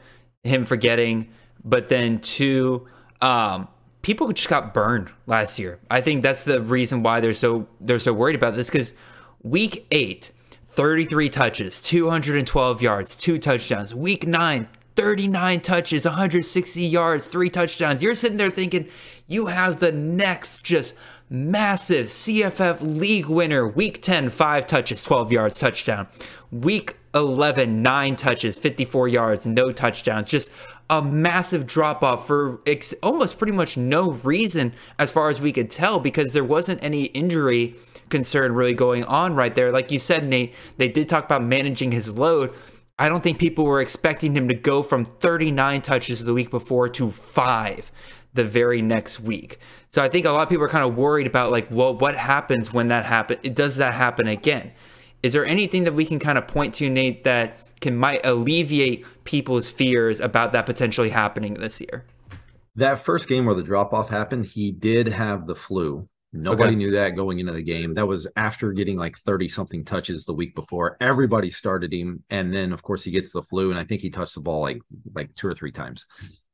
him 0.44 0.64
forgetting, 0.64 1.30
but 1.64 1.88
then 1.88 2.20
two, 2.20 2.86
um, 3.20 3.68
people 4.02 4.32
just 4.32 4.48
got 4.48 4.72
burned 4.72 5.10
last 5.26 5.58
year. 5.58 5.78
I 5.90 6.00
think 6.00 6.22
that's 6.22 6.44
the 6.44 6.60
reason 6.60 7.02
why 7.02 7.20
they're 7.20 7.34
so 7.34 7.68
they're 7.80 7.98
so 7.98 8.12
worried 8.12 8.36
about 8.36 8.54
this 8.54 8.68
because 8.68 8.94
week 9.42 9.86
eight, 9.90 10.32
33 10.68 11.28
touches, 11.28 11.80
212 11.80 12.82
yards, 12.82 13.16
two 13.16 13.38
touchdowns. 13.38 13.94
Week 13.94 14.26
nine, 14.26 14.68
39 14.96 15.60
touches, 15.60 16.04
160 16.04 16.82
yards, 16.82 17.26
three 17.26 17.50
touchdowns. 17.50 18.02
You're 18.02 18.14
sitting 18.14 18.38
there 18.38 18.50
thinking 18.50 18.88
you 19.26 19.46
have 19.46 19.80
the 19.80 19.92
next 19.92 20.64
just 20.64 20.94
massive 21.28 22.06
CFF 22.06 22.80
league 22.80 23.26
winner. 23.26 23.66
Week 23.66 24.02
10, 24.02 24.30
five 24.30 24.66
touches, 24.66 25.02
12 25.02 25.32
yards, 25.32 25.58
touchdown. 25.58 26.08
Week 26.50 26.96
11, 27.14 27.82
nine 27.82 28.16
touches, 28.16 28.58
54 28.58 29.08
yards, 29.08 29.46
no 29.46 29.72
touchdowns. 29.72 30.28
Just 30.28 30.50
a 30.90 31.00
massive 31.00 31.68
drop 31.68 32.02
off 32.02 32.26
for 32.26 32.60
ex- 32.66 32.92
almost 33.00 33.38
pretty 33.38 33.52
much 33.52 33.76
no 33.76 34.10
reason 34.10 34.74
as 34.98 35.12
far 35.12 35.30
as 35.30 35.40
we 35.40 35.52
could 35.52 35.70
tell 35.70 36.00
because 36.00 36.32
there 36.32 36.44
wasn't 36.44 36.82
any 36.82 37.04
injury 37.04 37.76
concern 38.08 38.52
really 38.52 38.74
going 38.74 39.04
on 39.04 39.34
right 39.36 39.54
there. 39.54 39.70
Like 39.70 39.92
you 39.92 40.00
said, 40.00 40.26
Nate, 40.26 40.52
they 40.78 40.88
did 40.88 41.08
talk 41.08 41.24
about 41.24 41.44
managing 41.44 41.92
his 41.92 42.18
load. 42.18 42.52
I 42.98 43.08
don't 43.08 43.22
think 43.22 43.38
people 43.38 43.64
were 43.64 43.80
expecting 43.80 44.36
him 44.36 44.48
to 44.48 44.54
go 44.54 44.82
from 44.82 45.04
39 45.04 45.80
touches 45.80 46.24
the 46.24 46.34
week 46.34 46.50
before 46.50 46.88
to 46.90 47.12
five 47.12 47.92
the 48.34 48.44
very 48.44 48.82
next 48.82 49.20
week. 49.20 49.58
So 49.92 50.02
I 50.02 50.08
think 50.08 50.26
a 50.26 50.32
lot 50.32 50.42
of 50.42 50.48
people 50.48 50.64
are 50.64 50.68
kind 50.68 50.84
of 50.84 50.96
worried 50.96 51.28
about 51.28 51.52
like, 51.52 51.68
well, 51.70 51.96
what 51.96 52.16
happens 52.16 52.72
when 52.72 52.88
that 52.88 53.06
happens? 53.06 53.54
Does 53.54 53.76
that 53.76 53.94
happen 53.94 54.26
again? 54.26 54.72
Is 55.22 55.34
there 55.34 55.46
anything 55.46 55.84
that 55.84 55.94
we 55.94 56.04
can 56.04 56.18
kind 56.18 56.36
of 56.36 56.48
point 56.48 56.74
to, 56.74 56.90
Nate, 56.90 57.24
that 57.24 57.58
can 57.80 57.96
might 57.96 58.24
alleviate 58.24 59.04
people's 59.24 59.68
fears 59.70 60.20
about 60.20 60.52
that 60.52 60.66
potentially 60.66 61.10
happening 61.10 61.54
this 61.54 61.80
year? 61.80 62.04
That 62.76 63.00
first 63.00 63.28
game 63.28 63.46
where 63.46 63.54
the 63.54 63.62
drop 63.62 63.92
off 63.92 64.08
happened, 64.08 64.46
he 64.46 64.70
did 64.72 65.08
have 65.08 65.46
the 65.46 65.54
flu. 65.54 66.08
Nobody 66.32 66.76
Okay. 66.76 66.76
knew 66.76 66.92
that 66.92 67.16
going 67.16 67.40
into 67.40 67.52
the 67.52 67.62
game. 67.62 67.94
That 67.94 68.06
was 68.06 68.28
after 68.36 68.72
getting 68.72 68.96
like 68.96 69.16
30 69.18 69.48
something 69.48 69.84
touches 69.84 70.24
the 70.24 70.32
week 70.32 70.54
before. 70.54 70.96
Everybody 71.00 71.50
started 71.50 71.92
him. 71.92 72.22
And 72.30 72.54
then 72.54 72.72
of 72.72 72.82
course 72.82 73.02
he 73.02 73.10
gets 73.10 73.32
the 73.32 73.42
flu. 73.42 73.70
And 73.70 73.78
I 73.78 73.84
think 73.84 74.00
he 74.00 74.10
touched 74.10 74.36
the 74.36 74.40
ball 74.40 74.60
like 74.60 74.80
like 75.14 75.34
two 75.34 75.48
or 75.48 75.54
three 75.54 75.72
times. 75.72 76.06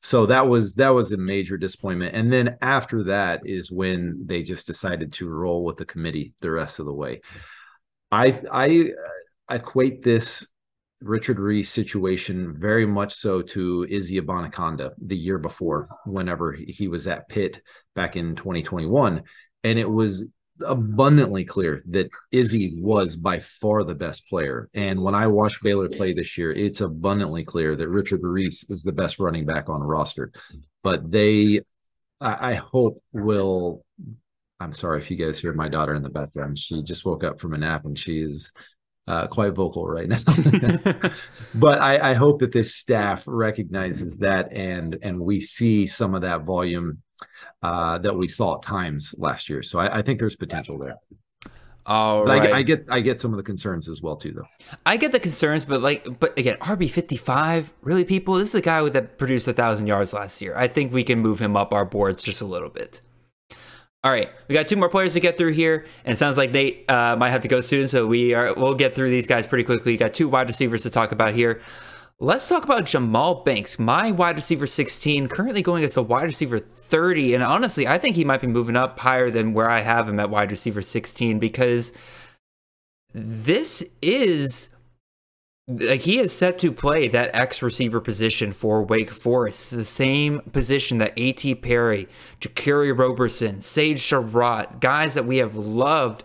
So 0.02 0.24
that 0.26 0.48
was 0.48 0.74
that 0.76 0.90
was 0.90 1.12
a 1.12 1.18
major 1.18 1.58
disappointment. 1.58 2.14
And 2.14 2.32
then 2.32 2.56
after 2.62 3.02
that 3.04 3.42
is 3.44 3.70
when 3.70 4.22
they 4.24 4.42
just 4.42 4.66
decided 4.66 5.12
to 5.14 5.28
roll 5.28 5.64
with 5.64 5.76
the 5.76 5.84
committee 5.84 6.32
the 6.40 6.50
rest 6.50 6.78
of 6.78 6.86
the 6.86 6.94
way. 6.94 7.20
I 8.10 8.40
I 8.50 8.92
uh, 9.50 9.54
equate 9.56 10.02
this 10.02 10.46
Richard 11.00 11.38
Reese 11.38 11.70
situation 11.70 12.56
very 12.58 12.86
much 12.86 13.14
so 13.14 13.42
to 13.42 13.86
Izzy 13.88 14.20
Abanikanda 14.20 14.92
the 14.98 15.16
year 15.16 15.38
before, 15.38 15.88
whenever 16.06 16.52
he 16.52 16.88
was 16.88 17.06
at 17.06 17.28
Pitt 17.28 17.60
back 17.94 18.16
in 18.16 18.34
2021. 18.34 19.22
And 19.64 19.78
it 19.78 19.88
was 19.88 20.28
abundantly 20.64 21.44
clear 21.44 21.82
that 21.88 22.08
Izzy 22.32 22.78
was 22.80 23.14
by 23.14 23.40
far 23.40 23.84
the 23.84 23.94
best 23.94 24.26
player. 24.28 24.70
And 24.72 25.02
when 25.02 25.14
I 25.14 25.26
watched 25.26 25.62
Baylor 25.62 25.88
play 25.88 26.14
this 26.14 26.38
year, 26.38 26.52
it's 26.52 26.80
abundantly 26.80 27.44
clear 27.44 27.76
that 27.76 27.88
Richard 27.88 28.22
Reese 28.22 28.64
is 28.70 28.82
the 28.82 28.92
best 28.92 29.18
running 29.18 29.44
back 29.44 29.68
on 29.68 29.80
roster. 29.80 30.32
But 30.82 31.10
they, 31.10 31.60
I, 32.20 32.52
I 32.52 32.54
hope, 32.54 33.02
will 33.12 33.84
I'm 34.58 34.72
sorry 34.72 34.98
if 34.98 35.10
you 35.10 35.16
guys 35.16 35.38
hear 35.38 35.52
my 35.52 35.68
daughter 35.68 35.94
in 35.94 36.02
the 36.02 36.08
background. 36.08 36.58
She 36.58 36.82
just 36.82 37.04
woke 37.04 37.24
up 37.24 37.38
from 37.38 37.52
a 37.52 37.58
nap 37.58 37.84
and 37.84 37.98
she 37.98 38.20
is 38.20 38.52
uh, 39.06 39.26
quite 39.28 39.52
vocal 39.52 39.86
right 39.86 40.08
now. 40.08 40.18
but 41.54 41.80
I, 41.80 42.10
I, 42.10 42.14
hope 42.14 42.40
that 42.40 42.52
this 42.52 42.74
staff 42.74 43.22
recognizes 43.26 44.16
that 44.18 44.52
and 44.52 44.98
and 45.02 45.20
we 45.20 45.40
see 45.40 45.86
some 45.86 46.14
of 46.14 46.22
that 46.22 46.42
volume 46.42 47.02
uh, 47.62 47.98
that 47.98 48.16
we 48.16 48.26
saw 48.28 48.56
at 48.56 48.62
times 48.62 49.14
last 49.16 49.48
year. 49.48 49.62
So 49.62 49.78
I, 49.78 49.98
I 49.98 50.02
think 50.02 50.18
there's 50.18 50.36
potential 50.36 50.78
there. 50.78 50.96
All 51.86 52.24
right. 52.24 52.52
I, 52.52 52.58
I, 52.58 52.62
get 52.62 52.84
I 52.88 53.00
get 53.00 53.20
some 53.20 53.32
of 53.32 53.36
the 53.36 53.44
concerns 53.44 53.88
as 53.88 54.02
well 54.02 54.16
too, 54.16 54.32
though. 54.32 54.76
I 54.84 54.96
get 54.96 55.12
the 55.12 55.20
concerns, 55.20 55.64
but 55.64 55.80
like, 55.80 56.18
but 56.18 56.36
again, 56.36 56.56
RB 56.56 56.90
fifty 56.90 57.16
five, 57.16 57.72
really, 57.80 58.04
people. 58.04 58.34
This 58.34 58.48
is 58.48 58.54
a 58.56 58.60
guy 58.60 58.86
that 58.88 59.18
produced 59.18 59.46
a 59.46 59.52
thousand 59.52 59.86
yards 59.86 60.12
last 60.12 60.42
year. 60.42 60.54
I 60.56 60.66
think 60.66 60.92
we 60.92 61.04
can 61.04 61.20
move 61.20 61.38
him 61.38 61.56
up 61.56 61.72
our 61.72 61.84
boards 61.84 62.22
just 62.22 62.40
a 62.40 62.44
little 62.44 62.70
bit. 62.70 63.00
All 64.06 64.12
right, 64.12 64.30
we 64.46 64.52
got 64.52 64.68
two 64.68 64.76
more 64.76 64.88
players 64.88 65.14
to 65.14 65.20
get 65.20 65.36
through 65.36 65.54
here, 65.54 65.84
and 66.04 66.14
it 66.14 66.16
sounds 66.16 66.38
like 66.38 66.52
Nate 66.52 66.88
uh, 66.88 67.16
might 67.16 67.30
have 67.30 67.42
to 67.42 67.48
go 67.48 67.60
soon, 67.60 67.88
so 67.88 68.06
we 68.06 68.34
are 68.34 68.54
we'll 68.54 68.76
get 68.76 68.94
through 68.94 69.10
these 69.10 69.26
guys 69.26 69.48
pretty 69.48 69.64
quickly. 69.64 69.94
We 69.94 69.96
got 69.98 70.14
two 70.14 70.28
wide 70.28 70.46
receivers 70.46 70.84
to 70.84 70.90
talk 70.90 71.10
about 71.10 71.34
here. 71.34 71.60
Let's 72.20 72.48
talk 72.48 72.62
about 72.62 72.84
Jahmal 72.84 73.44
Banks, 73.44 73.80
my 73.80 74.12
wide 74.12 74.36
receiver 74.36 74.68
16, 74.68 75.26
currently 75.26 75.60
going 75.60 75.82
as 75.82 75.96
a 75.96 76.02
wide 76.02 76.22
receiver 76.22 76.60
30. 76.60 77.34
And 77.34 77.42
honestly, 77.42 77.88
I 77.88 77.98
think 77.98 78.14
he 78.14 78.24
might 78.24 78.40
be 78.40 78.46
moving 78.46 78.76
up 78.76 78.96
higher 79.00 79.28
than 79.28 79.54
where 79.54 79.68
I 79.68 79.80
have 79.80 80.08
him 80.08 80.20
at 80.20 80.30
wide 80.30 80.52
receiver 80.52 80.82
16 80.82 81.40
because 81.40 81.92
this 83.12 83.82
is 84.02 84.68
like 85.68 86.02
he 86.02 86.18
is 86.18 86.32
set 86.32 86.58
to 86.60 86.70
play 86.70 87.08
that 87.08 87.34
X 87.34 87.60
receiver 87.60 88.00
position 88.00 88.52
for 88.52 88.84
Wake 88.84 89.10
Forest, 89.10 89.72
the 89.72 89.84
same 89.84 90.40
position 90.52 90.98
that 90.98 91.12
A.T. 91.16 91.56
Perry, 91.56 92.08
Jaquarii 92.40 92.96
Roberson, 92.96 93.60
Sage 93.60 94.00
Surratt, 94.00 94.80
guys 94.80 95.14
that 95.14 95.26
we 95.26 95.38
have 95.38 95.56
loved 95.56 96.22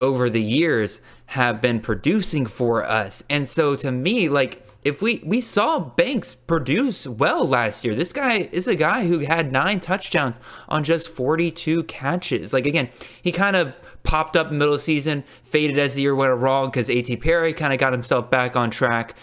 over 0.00 0.30
the 0.30 0.42
years 0.42 1.00
have 1.26 1.60
been 1.60 1.80
producing 1.80 2.46
for 2.46 2.84
us. 2.84 3.24
And 3.28 3.48
so 3.48 3.74
to 3.76 3.90
me, 3.90 4.28
like 4.28 4.64
if 4.84 5.02
we 5.02 5.22
we 5.26 5.40
saw 5.40 5.80
Banks 5.80 6.34
produce 6.34 7.06
well 7.06 7.46
last 7.46 7.84
year. 7.84 7.94
This 7.94 8.12
guy 8.12 8.48
is 8.52 8.66
a 8.66 8.76
guy 8.76 9.06
who 9.06 9.20
had 9.20 9.52
nine 9.52 9.80
touchdowns 9.80 10.38
on 10.68 10.84
just 10.84 11.08
42 11.08 11.82
catches. 11.84 12.52
Like 12.52 12.64
again, 12.64 12.88
he 13.20 13.32
kind 13.32 13.56
of 13.56 13.74
popped 14.02 14.36
up 14.36 14.48
in 14.48 14.54
the 14.54 14.58
middle 14.58 14.74
of 14.74 14.80
the 14.80 14.84
season, 14.84 15.24
faded 15.44 15.78
as 15.78 15.94
the 15.94 16.02
year 16.02 16.14
went 16.14 16.32
along 16.32 16.70
because 16.70 16.88
A.T. 16.90 17.16
Perry 17.16 17.52
kind 17.52 17.72
of 17.72 17.78
got 17.78 17.92
himself 17.92 18.30
back 18.30 18.56
on 18.56 18.70
track. 18.70 19.14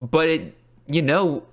But 0.00 0.28
it, 0.28 0.56
you 0.86 1.02
know, 1.02 1.44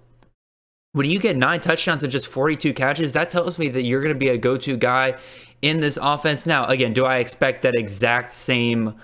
when 0.94 1.10
you 1.10 1.19
get 1.19 1.38
nine 1.38 1.60
touchdowns 1.60 2.02
and 2.02 2.11
just 2.11 2.27
42 2.27 2.73
catches, 2.73 3.14
that 3.14 3.30
tells 3.30 3.60
me 3.60 3.69
that 3.69 3.84
you're 3.84 4.02
going 4.02 4.14
to 4.14 4.19
be 4.19 4.30
a 4.30 4.38
go-to 4.38 4.76
guy 4.76 5.18
in 5.61 5.80
this 5.81 5.98
offense. 6.02 6.45
Now, 6.45 6.65
again, 6.65 6.94
do 6.94 7.06
I 7.06 7.18
expect 7.18 7.61
that 7.61 7.76
exact 7.76 8.34
same 8.34 8.95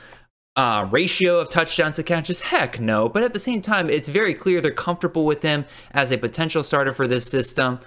uh, 0.56 0.88
ratio 0.90 1.40
of 1.40 1.50
touchdowns 1.50 1.98
to 1.98 2.04
catches? 2.04 2.42
Heck 2.42 2.80
no. 2.80 3.08
But 3.08 3.24
at 3.24 3.34
the 3.34 3.40
same 3.40 3.62
time, 3.62 3.90
it's 3.90 4.08
very 4.08 4.34
clear 4.34 4.62
they're 4.62 4.72
comfortable 4.72 5.26
with 5.26 5.44
him 5.44 5.66
as 5.92 6.12
a 6.12 6.18
potential 6.18 6.64
starter 6.64 6.92
for 6.92 7.08
this 7.08 7.30
system. 7.30 7.80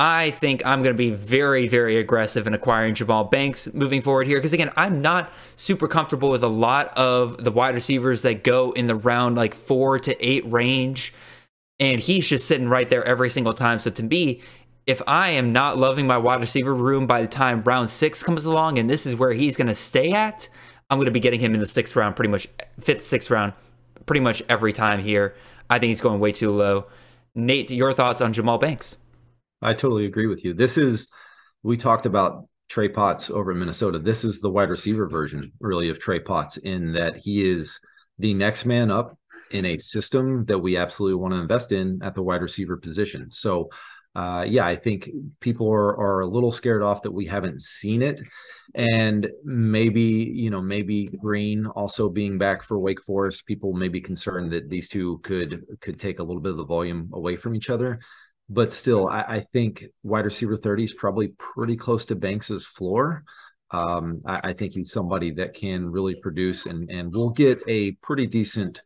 I 0.00 0.30
think 0.30 0.64
I'm 0.64 0.84
going 0.84 0.94
to 0.94 0.98
be 0.98 1.10
very, 1.10 1.66
very 1.66 1.96
aggressive 1.96 2.46
in 2.46 2.54
acquiring 2.54 2.94
Jahmal 2.94 3.32
Banks 3.32 3.68
moving 3.74 4.00
forward 4.00 4.28
here. 4.28 4.38
Because 4.38 4.52
again, 4.52 4.70
I'm 4.76 5.02
not 5.02 5.32
super 5.56 5.88
comfortable 5.88 6.30
with 6.30 6.44
a 6.44 6.48
lot 6.48 6.96
of 6.96 7.42
the 7.42 7.50
wide 7.50 7.74
receivers 7.74 8.22
that 8.22 8.44
go 8.44 8.70
in 8.70 8.86
the 8.86 8.94
round 8.94 9.34
like 9.34 9.54
four 9.54 9.98
to 9.98 10.24
eight 10.24 10.48
range. 10.50 11.12
And 11.80 12.00
he's 12.00 12.28
just 12.28 12.46
sitting 12.46 12.68
right 12.68 12.88
there 12.88 13.04
every 13.04 13.28
single 13.28 13.54
time. 13.54 13.80
So 13.80 13.90
to 13.90 14.02
me, 14.04 14.40
if 14.86 15.02
I 15.08 15.30
am 15.30 15.52
not 15.52 15.76
loving 15.76 16.06
my 16.06 16.16
wide 16.16 16.40
receiver 16.40 16.74
room 16.74 17.08
by 17.08 17.20
the 17.20 17.28
time 17.28 17.62
round 17.64 17.90
six 17.90 18.22
comes 18.22 18.44
along 18.44 18.78
and 18.78 18.88
this 18.88 19.04
is 19.04 19.16
where 19.16 19.32
he's 19.32 19.56
going 19.56 19.66
to 19.66 19.74
stay 19.74 20.12
at, 20.12 20.48
I'm 20.90 20.98
going 20.98 21.06
to 21.06 21.10
be 21.10 21.20
getting 21.20 21.40
him 21.40 21.54
in 21.54 21.60
the 21.60 21.66
sixth 21.66 21.96
round, 21.96 22.14
pretty 22.14 22.30
much 22.30 22.46
fifth, 22.80 23.04
sixth 23.04 23.30
round, 23.32 23.52
pretty 24.06 24.20
much 24.20 24.44
every 24.48 24.72
time 24.72 25.00
here. 25.00 25.34
I 25.68 25.80
think 25.80 25.88
he's 25.88 26.00
going 26.00 26.20
way 26.20 26.30
too 26.30 26.52
low. 26.52 26.86
Nate, 27.34 27.70
your 27.70 27.92
thoughts 27.92 28.20
on 28.20 28.32
Jahmal 28.32 28.60
Banks? 28.60 28.96
I 29.60 29.74
totally 29.74 30.06
agree 30.06 30.26
with 30.26 30.44
you. 30.44 30.54
This 30.54 30.76
is 30.78 31.10
we 31.62 31.76
talked 31.76 32.06
about 32.06 32.44
Trey 32.68 32.88
Potts 32.88 33.30
over 33.30 33.52
in 33.52 33.58
Minnesota. 33.58 33.98
This 33.98 34.24
is 34.24 34.40
the 34.40 34.50
wide 34.50 34.70
receiver 34.70 35.08
version, 35.08 35.52
really, 35.60 35.88
of 35.88 35.98
Trey 35.98 36.20
Potts 36.20 36.58
in 36.58 36.92
that 36.92 37.16
he 37.16 37.48
is 37.48 37.80
the 38.18 38.34
next 38.34 38.64
man 38.64 38.90
up 38.90 39.16
in 39.50 39.64
a 39.64 39.78
system 39.78 40.44
that 40.46 40.58
we 40.58 40.76
absolutely 40.76 41.16
want 41.16 41.32
to 41.34 41.40
invest 41.40 41.72
in 41.72 41.98
at 42.02 42.14
the 42.14 42.22
wide 42.22 42.42
receiver 42.42 42.76
position. 42.76 43.30
So, 43.30 43.70
uh, 44.14 44.44
yeah, 44.46 44.66
I 44.66 44.76
think 44.76 45.08
people 45.40 45.70
are 45.70 45.96
are 45.96 46.20
a 46.20 46.26
little 46.26 46.52
scared 46.52 46.82
off 46.82 47.02
that 47.02 47.12
we 47.12 47.26
haven't 47.26 47.62
seen 47.62 48.02
it, 48.02 48.20
and 48.74 49.30
maybe 49.44 50.02
you 50.02 50.50
know 50.50 50.60
maybe 50.60 51.08
Greene 51.20 51.66
also 51.66 52.08
being 52.08 52.38
back 52.38 52.62
for 52.62 52.78
Wake 52.78 53.02
Forest, 53.02 53.46
people 53.46 53.72
may 53.72 53.88
be 53.88 54.00
concerned 54.00 54.50
that 54.52 54.68
these 54.68 54.88
two 54.88 55.18
could 55.22 55.64
could 55.80 55.98
take 56.00 56.18
a 56.18 56.22
little 56.22 56.42
bit 56.42 56.52
of 56.52 56.58
the 56.58 56.64
volume 56.66 57.10
away 57.12 57.36
from 57.36 57.54
each 57.54 57.70
other 57.70 58.00
but 58.48 58.72
still, 58.72 59.08
I, 59.08 59.20
I, 59.20 59.40
think 59.52 59.84
wide 60.02 60.24
receiver 60.24 60.56
30 60.56 60.84
is 60.84 60.92
probably 60.94 61.28
pretty 61.38 61.76
close 61.76 62.06
to 62.06 62.16
Banks's 62.16 62.64
floor. 62.64 63.24
Um, 63.70 64.22
I, 64.24 64.40
I, 64.44 64.52
think 64.54 64.72
he's 64.72 64.90
somebody 64.90 65.30
that 65.32 65.54
can 65.54 65.90
really 65.90 66.14
produce 66.22 66.64
and 66.64 66.90
and 66.90 67.14
will 67.14 67.30
get 67.30 67.62
a 67.68 67.92
pretty 68.02 68.26
decent 68.26 68.80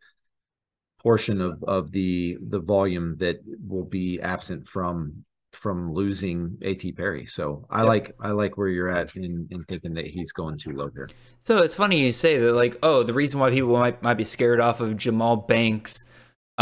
portion 1.01 1.40
of 1.40 1.62
of 1.64 1.93
the 1.93 2.36
the 2.48 2.59
volume 2.59 3.16
that 3.18 3.36
will 3.66 3.84
be 3.84 4.20
absent 4.20 4.66
from 4.66 5.24
from 5.52 5.93
losing 5.93 6.59
A.T. 6.62 6.93
Perry. 6.93 7.26
So 7.26 7.66
I 7.70 7.80
yep. 7.80 7.89
like 7.89 8.16
I 8.20 8.30
like 8.30 8.56
where 8.56 8.68
you're 8.68 8.89
at 8.89 9.14
in 9.14 9.47
in 9.51 9.64
thinking 9.64 9.94
that 9.94 10.06
he's 10.06 10.32
going 10.32 10.59
too 10.59 10.72
low 10.72 10.90
here. 10.93 11.09
So 11.39 11.59
it's 11.59 11.74
funny 11.74 12.01
you 12.01 12.12
say 12.12 12.39
that 12.39 12.52
like 12.52 12.76
oh 12.82 13.05
the 13.05 13.14
reason 13.14 13.39
why 13.39 13.51
people 13.51 13.72
might 13.72 14.02
might 14.02 14.14
be 14.14 14.24
scared 14.24 14.60
off 14.60 14.80
of 14.80 14.97
Jahmal 14.97 15.47
Banks 15.47 16.05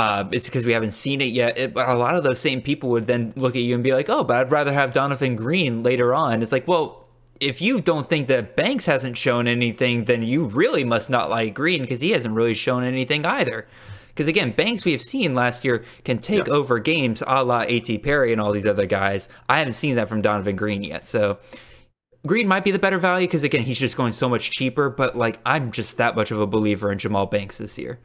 uh, 0.00 0.26
it's 0.32 0.46
because 0.46 0.64
we 0.64 0.72
haven't 0.72 0.92
seen 0.92 1.20
it 1.20 1.32
yet. 1.34 1.58
It, 1.58 1.72
a 1.76 1.94
lot 1.94 2.14
of 2.14 2.24
those 2.24 2.40
same 2.40 2.62
people 2.62 2.88
would 2.88 3.04
then 3.04 3.34
look 3.36 3.54
at 3.54 3.60
you 3.60 3.74
and 3.74 3.84
be 3.84 3.92
like, 3.92 4.08
"Oh, 4.08 4.24
but 4.24 4.38
I'd 4.38 4.50
rather 4.50 4.72
have 4.72 4.94
Donavon 4.94 5.36
Greene 5.36 5.82
later 5.82 6.14
on." 6.14 6.42
It's 6.42 6.52
like, 6.52 6.66
well, 6.66 7.06
if 7.38 7.60
you 7.60 7.82
don't 7.82 8.08
think 8.08 8.26
that 8.28 8.56
Banks 8.56 8.86
hasn't 8.86 9.18
shown 9.18 9.46
anything, 9.46 10.04
then 10.04 10.22
you 10.22 10.46
really 10.46 10.84
must 10.84 11.10
not 11.10 11.28
like 11.28 11.52
Greene 11.52 11.82
because 11.82 12.00
he 12.00 12.12
hasn't 12.12 12.34
really 12.34 12.54
shown 12.54 12.82
anything 12.82 13.26
either. 13.26 13.68
Because 14.08 14.26
again, 14.26 14.52
Banks 14.52 14.86
we 14.86 14.92
have 14.92 15.02
seen 15.02 15.34
last 15.34 15.66
year 15.66 15.84
can 16.04 16.18
take 16.18 16.46
yeah. 16.46 16.54
over 16.54 16.78
games 16.78 17.22
a 17.26 17.44
la 17.44 17.64
A.T. 17.68 17.98
Perry 17.98 18.32
and 18.32 18.40
all 18.40 18.52
these 18.52 18.66
other 18.66 18.86
guys. 18.86 19.28
I 19.50 19.58
haven't 19.58 19.74
seen 19.74 19.96
that 19.96 20.08
from 20.08 20.22
Donavon 20.22 20.56
Greene 20.56 20.82
yet. 20.82 21.04
So 21.04 21.38
Greene 22.26 22.48
might 22.48 22.64
be 22.64 22.70
the 22.70 22.78
better 22.78 22.98
value 22.98 23.26
because 23.26 23.42
again, 23.42 23.64
he's 23.64 23.78
just 23.78 23.98
going 23.98 24.14
so 24.14 24.30
much 24.30 24.50
cheaper. 24.50 24.88
But 24.88 25.14
like, 25.14 25.40
I'm 25.44 25.72
just 25.72 25.98
that 25.98 26.16
much 26.16 26.30
of 26.30 26.40
a 26.40 26.46
believer 26.46 26.90
in 26.90 26.96
Jahmal 26.96 27.30
Banks 27.30 27.58
this 27.58 27.76
year. 27.76 27.98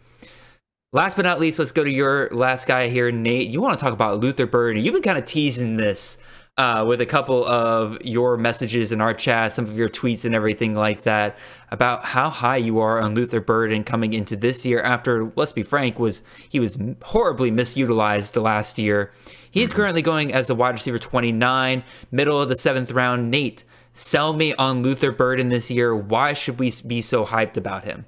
Last 0.94 1.16
but 1.16 1.26
not 1.26 1.40
least, 1.40 1.60
let's 1.60 1.72
go 1.72 1.84
to 1.84 1.92
your 1.92 2.30
last 2.32 2.68
guy 2.68 2.88
here, 2.88 3.12
Nate. 3.12 3.50
You 3.50 3.62
want 3.62 3.78
to 3.78 3.84
talk 3.84 3.94
about 3.94 4.20
Luther 4.20 4.46
Burden. 4.46 4.84
You've 4.84 4.94
been 4.94 5.04
kind 5.04 5.18
of 5.18 5.26
teasing 5.26 5.76
this 5.76 6.18
uh, 6.58 6.86
with 6.88 7.02
a 7.02 7.06
couple 7.06 7.46
of 7.46 7.98
your 8.02 8.38
messages 8.38 8.92
in 8.92 9.02
our 9.02 9.14
chat, 9.14 9.52
some 9.52 9.66
of 9.66 9.78
your 9.78 9.90
tweets 9.90 10.24
and 10.24 10.34
everything 10.34 10.74
like 10.74 11.02
that 11.02 11.38
about 11.70 12.06
how 12.06 12.30
high 12.30 12.56
you 12.56 12.80
are 12.80 13.02
on 13.02 13.14
Luther 13.14 13.42
Burden 13.42 13.84
coming 13.84 14.14
into 14.14 14.38
this 14.38 14.66
year 14.66 14.80
after, 14.82 15.32
let's 15.36 15.52
be 15.52 15.64
frank, 15.64 16.00
was 16.00 16.22
he 16.48 16.62
was 16.62 16.78
horribly 17.04 17.52
misutilized 17.52 18.32
the 18.32 18.40
last 18.42 18.78
year. 18.78 19.12
He's 19.52 19.70
mm-hmm. 19.70 19.76
currently 19.76 20.02
going 20.02 20.34
as 20.34 20.50
a 20.50 20.56
wide 20.56 20.76
receiver 20.76 21.00
29, 21.00 21.84
middle 22.12 22.42
of 22.42 22.48
the 22.48 22.56
seventh 22.56 22.92
round. 22.92 23.30
Nate, 23.30 23.66
sell 23.94 24.32
me 24.32 24.54
on 24.54 24.82
Luther 24.82 25.12
Burden 25.12 25.50
this 25.50 25.70
year. 25.70 25.94
Why 25.94 26.32
should 26.32 26.58
we 26.58 26.72
be 26.88 27.02
so 27.02 27.26
hyped 27.26 27.58
about 27.58 27.84
him? 27.84 28.06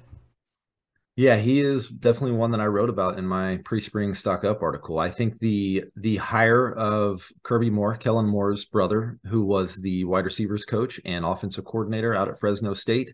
Yeah, 1.18 1.36
he 1.36 1.60
is 1.60 1.88
definitely 1.88 2.36
one 2.36 2.52
that 2.52 2.60
I 2.60 2.66
wrote 2.66 2.88
about 2.88 3.18
in 3.18 3.26
my 3.26 3.56
pre-spring 3.64 4.14
stock 4.14 4.44
up 4.44 4.62
article. 4.62 5.00
I 5.00 5.10
think 5.10 5.40
the 5.40 5.82
the 5.96 6.14
hire 6.14 6.70
of 6.70 7.28
Kirby 7.42 7.70
Moore, 7.70 7.96
Kellen 7.96 8.28
Moore's 8.28 8.66
brother, 8.66 9.18
who 9.26 9.44
was 9.44 9.74
the 9.74 10.04
wide 10.04 10.26
receivers 10.26 10.64
coach 10.64 11.00
and 11.04 11.24
offensive 11.24 11.64
coordinator 11.64 12.14
out 12.14 12.28
at 12.28 12.38
Fresno 12.38 12.72
State, 12.72 13.12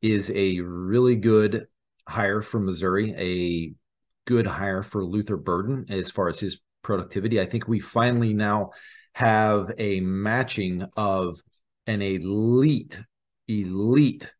is 0.00 0.30
a 0.34 0.60
really 0.60 1.14
good 1.14 1.66
hire 2.08 2.40
for 2.40 2.58
Missouri, 2.58 3.12
a 3.18 3.74
good 4.26 4.46
hire 4.46 4.82
for 4.82 5.04
Luther 5.04 5.36
Burden 5.36 5.84
as 5.90 6.08
far 6.08 6.28
as 6.28 6.40
his 6.40 6.58
productivity. 6.80 7.38
I 7.38 7.44
think 7.44 7.68
we 7.68 7.80
finally 7.80 8.32
now 8.32 8.70
have 9.12 9.74
a 9.76 10.00
matching 10.00 10.86
of 10.96 11.38
an 11.86 12.00
elite, 12.00 12.98
elite 13.46 14.32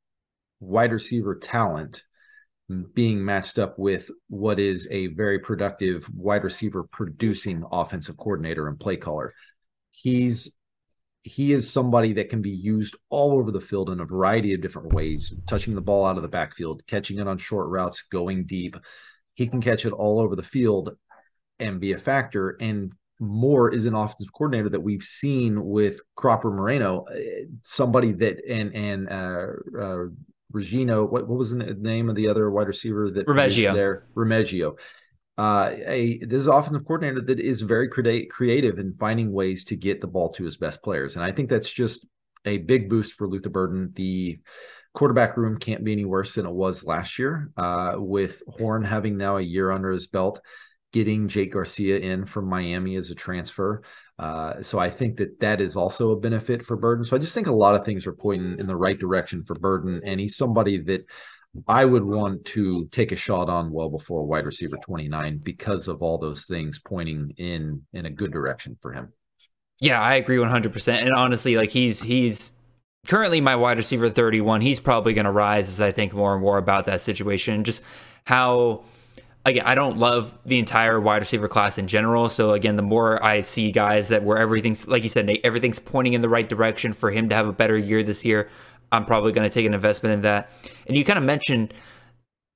wide 0.61 0.93
receiver 0.93 1.35
talent 1.35 2.05
being 2.95 3.25
matched 3.25 3.59
up 3.59 3.79
with 3.79 4.11
what 4.29 4.59
is 4.59 4.89
a 4.91 5.09
very 5.09 5.39
productive 5.39 6.09
wide 6.15 6.45
receiver 6.45 6.85
producing 6.85 7.65
offensive 7.73 8.17
coordinator 8.17 8.69
and 8.69 8.79
play 8.79 8.97
caller. 8.97 9.35
He's 9.91 10.57
he 11.25 11.53
is 11.53 11.71
somebody 11.71 12.13
that 12.15 12.31
can 12.31 12.43
be 12.43 12.51
used 12.51 12.97
all 13.09 13.33
over 13.33 13.53
the 13.53 13.61
field 13.61 13.91
in 13.91 14.01
a 14.01 14.05
variety 14.05 14.55
of 14.55 14.61
different 14.61 14.93
ways, 14.93 15.33
touching 15.47 15.75
the 15.75 15.81
ball 15.81 16.05
out 16.05 16.17
of 16.17 16.23
the 16.23 16.29
backfield, 16.29 16.83
catching 16.89 17.19
it 17.19 17.29
on 17.29 17.39
short 17.39 17.69
routes, 17.69 18.03
going 18.11 18.45
deep. 18.45 18.77
He 19.35 19.47
can 19.47 19.61
catch 19.61 19.87
it 19.87 19.93
all 19.93 20.19
over 20.19 20.35
the 20.35 20.43
field 20.43 20.97
and 21.61 21.81
be 21.81 21.93
a 21.93 21.99
factor. 21.99 22.57
And 22.61 22.93
Moore 23.21 23.73
is 23.73 23.85
an 23.85 23.95
offensive 23.95 24.33
coordinator 24.33 24.69
that 24.71 24.81
we've 24.81 25.05
seen 25.05 25.65
with 25.65 26.01
Cropper 26.17 26.51
Moreno, 26.51 27.05
uh, 27.05 27.47
somebody 27.63 28.13
that 28.13 28.45
and 28.49 28.75
and 28.75 29.09
uh, 29.09 29.47
uh, 29.81 30.05
Regino. 30.53 31.11
What 31.11 31.29
what 31.29 31.39
was 31.39 31.51
the 31.51 31.57
name 31.57 32.09
of 32.09 32.15
the 32.15 32.29
other 32.29 32.51
wide 32.51 32.69
receiver 32.69 33.11
that 33.11 33.27
Remigio. 33.27 33.75
there? 33.75 34.07
Remigio. 34.15 34.79
Uh, 35.39 35.71
a 35.87 36.19
this 36.19 36.41
is 36.41 36.47
an 36.47 36.55
offensive 36.55 36.87
coordinator 36.87 37.21
that 37.23 37.41
is 37.41 37.63
very 37.63 37.89
crea- 37.89 38.27
creative 38.27 38.79
in 38.79 38.95
finding 38.99 39.33
ways 39.33 39.65
to 39.65 39.77
get 39.77 40.01
the 40.01 40.07
ball 40.07 40.29
to 40.31 40.45
his 40.45 40.57
best 40.57 40.83
players, 40.83 41.17
and 41.17 41.25
I 41.25 41.33
think 41.33 41.49
that's 41.49 41.71
just 41.71 42.07
a 42.45 42.59
big 42.59 42.91
boost 42.91 43.15
for 43.15 43.29
Luther 43.29 43.49
Burden. 43.49 43.93
The 43.95 44.39
quarterback 44.95 45.37
room 45.37 45.59
can't 45.59 45.85
be 45.85 45.93
any 45.93 46.05
worse 46.05 46.35
than 46.35 46.47
it 46.47 46.53
was 46.53 46.85
last 46.85 47.19
year, 47.19 47.51
uh, 47.57 47.95
with 47.97 48.43
Horn 48.47 48.85
having 48.85 49.17
now 49.17 49.39
a 49.39 49.43
year 49.43 49.71
under 49.71 49.91
his 49.91 50.07
belt 50.07 50.41
getting 50.93 51.29
Jake 51.29 51.53
Garcia 51.53 51.99
in 51.99 52.27
from 52.27 52.47
Miami 52.47 52.97
as 52.97 53.11
a 53.11 53.15
transfer. 53.15 53.83
Uh, 54.23 54.63
so 54.63 54.79
I 54.79 54.89
think 54.89 55.17
that 55.17 55.41
that 55.41 55.61
is 55.61 55.75
also 55.75 56.13
a 56.13 56.17
benefit 56.17 56.65
for 56.65 56.77
Burden. 56.77 57.05
So 57.05 57.17
I 57.17 57.19
just 57.19 57.35
think 57.35 57.49
a 57.49 57.53
lot 57.53 57.75
of 57.75 57.85
things 57.85 58.07
are 58.07 58.13
pointing 58.13 58.57
in 58.61 58.69
the 58.69 58.77
right 58.77 58.97
direction 58.97 59.43
for 59.43 59.55
Burden, 59.55 60.01
and 60.05 60.21
he's 60.21 60.37
somebody 60.37 60.79
that 60.79 61.05
I 61.67 61.85
would 61.85 62.05
want 62.05 62.45
to 62.47 62.87
take 62.93 63.11
a 63.11 63.17
shot 63.17 63.49
on 63.49 63.73
well 63.73 63.91
before 63.91 64.25
wide 64.25 64.47
receiver 64.47 64.77
29 64.77 65.41
because 65.43 65.89
of 65.89 66.03
all 66.03 66.19
those 66.19 66.45
things 66.45 66.79
pointing 66.79 67.33
in 67.37 67.83
in 67.95 68.07
a 68.07 68.11
good 68.11 68.33
direction 68.33 68.79
for 68.81 68.93
him. 68.93 69.13
Yeah, 69.81 70.01
I 70.01 70.15
agree 70.15 70.37
100%. 70.37 70.93
And 70.93 71.11
honestly, 71.17 71.57
like 71.57 71.71
he's 71.71 72.01
he's 72.01 72.53
currently 73.09 73.41
my 73.41 73.57
wide 73.57 73.77
receiver 73.77 74.09
31. 74.09 74.61
He's 74.61 74.79
probably 74.79 75.15
going 75.15 75.25
to 75.25 75.33
rise 75.33 75.69
as 75.69 75.81
I 75.81 75.91
think 75.91 76.13
more 76.13 76.33
and 76.33 76.43
more 76.43 76.59
about 76.59 76.85
that 76.85 77.01
situation. 77.01 77.65
Just 77.65 77.83
how 78.25 78.85
again, 79.45 79.65
I 79.65 79.75
don't 79.75 79.99
love 79.99 80.37
the 80.45 80.59
entire 80.59 81.01
wide 81.01 81.19
receiver 81.19 81.49
class 81.49 81.79
in 81.79 81.87
general. 81.87 82.29
So 82.29 82.53
again, 82.53 82.77
the 82.77 82.83
more 82.83 83.23
I 83.25 83.41
see 83.41 83.73
guys 83.73 84.09
that 84.09 84.23
where 84.23 84.39
everything's 84.39 84.87
like 84.87 85.03
you 85.03 85.09
said, 85.09 85.27
Nate, 85.27 85.41
everything's 85.45 85.79
pointing 85.79 86.13
in 86.13 86.23
the 86.23 86.29
right 86.29 86.49
direction 86.49 86.93
for 86.93 87.11
him 87.11 87.29
to 87.29 87.35
have 87.35 87.47
a 87.47 87.53
better 87.53 87.77
year 87.77 88.03
this 88.03 88.25
year, 88.25 88.49
I'm 88.91 89.05
probably 89.05 89.33
going 89.33 89.49
to 89.49 89.53
take 89.53 89.67
an 89.67 89.75
investment 89.75 90.15
in 90.15 90.21
that. 90.23 90.51
And 90.87 90.97
you 90.97 91.05
kind 91.05 91.19
of 91.19 91.25
mentioned 91.25 91.75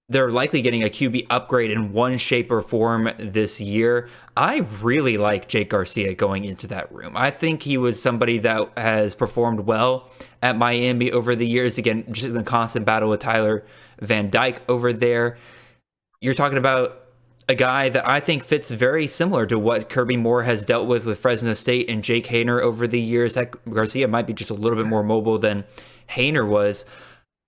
they're 0.09 0.31
likely 0.31 0.63
getting 0.63 0.85
a 0.85 0.89
QB 0.89 1.27
upgrade 1.31 1.73
in 1.73 1.93
one 1.93 2.17
shape 2.17 2.53
or 2.53 2.63
form 2.63 3.11
this 3.19 3.61
year. 3.61 4.09
I 4.37 4.59
really 4.81 5.19
like 5.19 5.49
Jake 5.49 5.71
Garcia 5.71 6.15
going 6.15 6.45
into 6.45 6.69
that 6.69 6.93
room. 6.93 7.17
I 7.17 7.33
think 7.33 7.63
he 7.63 7.77
was 7.77 8.01
somebody 8.01 8.39
that 8.39 8.71
has 8.79 9.17
performed 9.17 9.61
well 9.61 10.09
at 10.43 10.57
Miami 10.57 11.11
over 11.11 11.35
the 11.35 11.49
years. 11.49 11.77
Again, 11.77 12.05
just 12.13 12.29
in 12.29 12.35
the 12.35 12.45
constant 12.45 12.87
battle 12.87 13.11
with 13.11 13.19
Tyler 13.19 13.67
Van 14.01 14.31
Dyke 14.31 14.63
over 14.69 14.93
there 14.93 15.39
you're 16.20 16.34
talking 16.34 16.59
about 16.59 17.02
a 17.48 17.55
guy 17.55 17.88
that 17.88 18.09
I 18.09 18.20
think 18.20 18.44
fits 18.44 18.70
very 18.70 19.06
similar 19.06 19.47
to 19.47 19.59
what 19.59 19.88
Kirby 19.88 20.16
Moore 20.16 20.43
has 20.43 20.64
dealt 20.64 20.88
with 20.88 21.05
with 21.05 21.18
Fresno 21.18 21.55
State 21.55 21.88
and 21.88 22.02
Jake 22.02 22.26
Haener 22.26 22.60
over 22.60 22.86
the 22.86 23.01
years. 23.01 23.34
Heck, 23.36 23.56
Garcia 23.66 24.09
might 24.09 24.26
be 24.26 24.32
just 24.32 24.51
a 24.51 24.55
little 24.55 24.76
bit 24.76 24.86
more 24.86 25.05
mobile 25.05 25.38
than 25.38 25.64
Haener 26.10 26.47
was. 26.47 26.84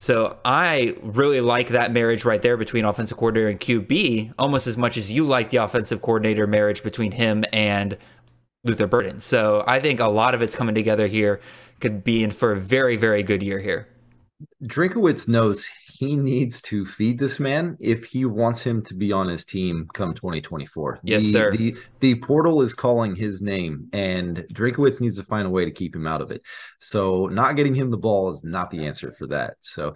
So 0.00 0.38
I 0.44 0.94
really 1.02 1.40
like 1.40 1.68
that 1.68 1.92
marriage 1.92 2.24
right 2.24 2.40
there 2.40 2.56
between 2.56 2.84
offensive 2.84 3.16
coordinator 3.16 3.48
and 3.48 3.58
QB, 3.58 4.34
almost 4.38 4.68
as 4.68 4.76
much 4.76 4.96
as 4.96 5.10
you 5.10 5.26
like 5.26 5.50
the 5.50 5.56
offensive 5.56 6.00
coordinator 6.00 6.46
marriage 6.46 6.84
between 6.84 7.10
him 7.10 7.44
and 7.52 7.98
Luther 8.62 8.86
Burden. 8.86 9.20
So 9.20 9.64
I 9.66 9.80
think 9.80 9.98
a 9.98 10.06
lot 10.06 10.34
of 10.34 10.42
it's 10.42 10.54
coming 10.54 10.76
together 10.76 11.08
here. 11.08 11.40
Could 11.80 12.04
be 12.04 12.22
in 12.22 12.30
for 12.30 12.52
a 12.52 12.60
very, 12.60 12.96
very 12.96 13.22
good 13.22 13.42
year 13.42 13.60
here. 13.60 13.88
Drinkwitz 14.64 15.28
knows 15.28 15.68
he 15.98 16.16
needs 16.16 16.62
to 16.62 16.86
feed 16.86 17.18
this 17.18 17.40
man 17.40 17.76
if 17.80 18.04
he 18.04 18.24
wants 18.24 18.62
him 18.62 18.82
to 18.82 18.94
be 18.94 19.10
on 19.10 19.26
his 19.26 19.44
team 19.44 19.88
come 19.94 20.14
2024. 20.14 21.00
Yes, 21.02 21.24
the, 21.24 21.32
sir. 21.32 21.50
The, 21.50 21.76
the 21.98 22.14
portal 22.20 22.62
is 22.62 22.72
calling 22.72 23.16
his 23.16 23.42
name, 23.42 23.88
and 23.92 24.46
Drinkwitz 24.52 25.00
needs 25.00 25.16
to 25.16 25.24
find 25.24 25.44
a 25.44 25.50
way 25.50 25.64
to 25.64 25.72
keep 25.72 25.96
him 25.96 26.06
out 26.06 26.20
of 26.20 26.30
it. 26.30 26.42
So, 26.78 27.26
not 27.26 27.56
getting 27.56 27.74
him 27.74 27.90
the 27.90 27.96
ball 27.96 28.30
is 28.30 28.44
not 28.44 28.70
the 28.70 28.86
answer 28.86 29.10
for 29.10 29.26
that. 29.26 29.54
So, 29.58 29.94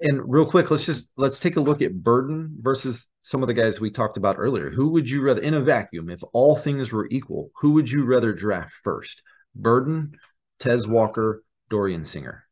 and 0.00 0.20
real 0.28 0.46
quick, 0.46 0.72
let's 0.72 0.84
just 0.84 1.12
let's 1.16 1.38
take 1.38 1.54
a 1.54 1.60
look 1.60 1.80
at 1.80 1.94
Burden 1.94 2.56
versus 2.60 3.08
some 3.22 3.40
of 3.40 3.46
the 3.46 3.54
guys 3.54 3.80
we 3.80 3.92
talked 3.92 4.16
about 4.16 4.34
earlier. 4.36 4.68
Who 4.68 4.88
would 4.88 5.08
you 5.08 5.22
rather, 5.22 5.42
in 5.42 5.54
a 5.54 5.60
vacuum, 5.60 6.10
if 6.10 6.24
all 6.32 6.56
things 6.56 6.90
were 6.90 7.06
equal, 7.12 7.52
who 7.60 7.70
would 7.74 7.88
you 7.88 8.04
rather 8.04 8.32
draft 8.32 8.74
first? 8.82 9.22
Burden, 9.54 10.16
Tez 10.58 10.88
Walker, 10.88 11.44
Dorian 11.70 12.04
Singer. 12.04 12.43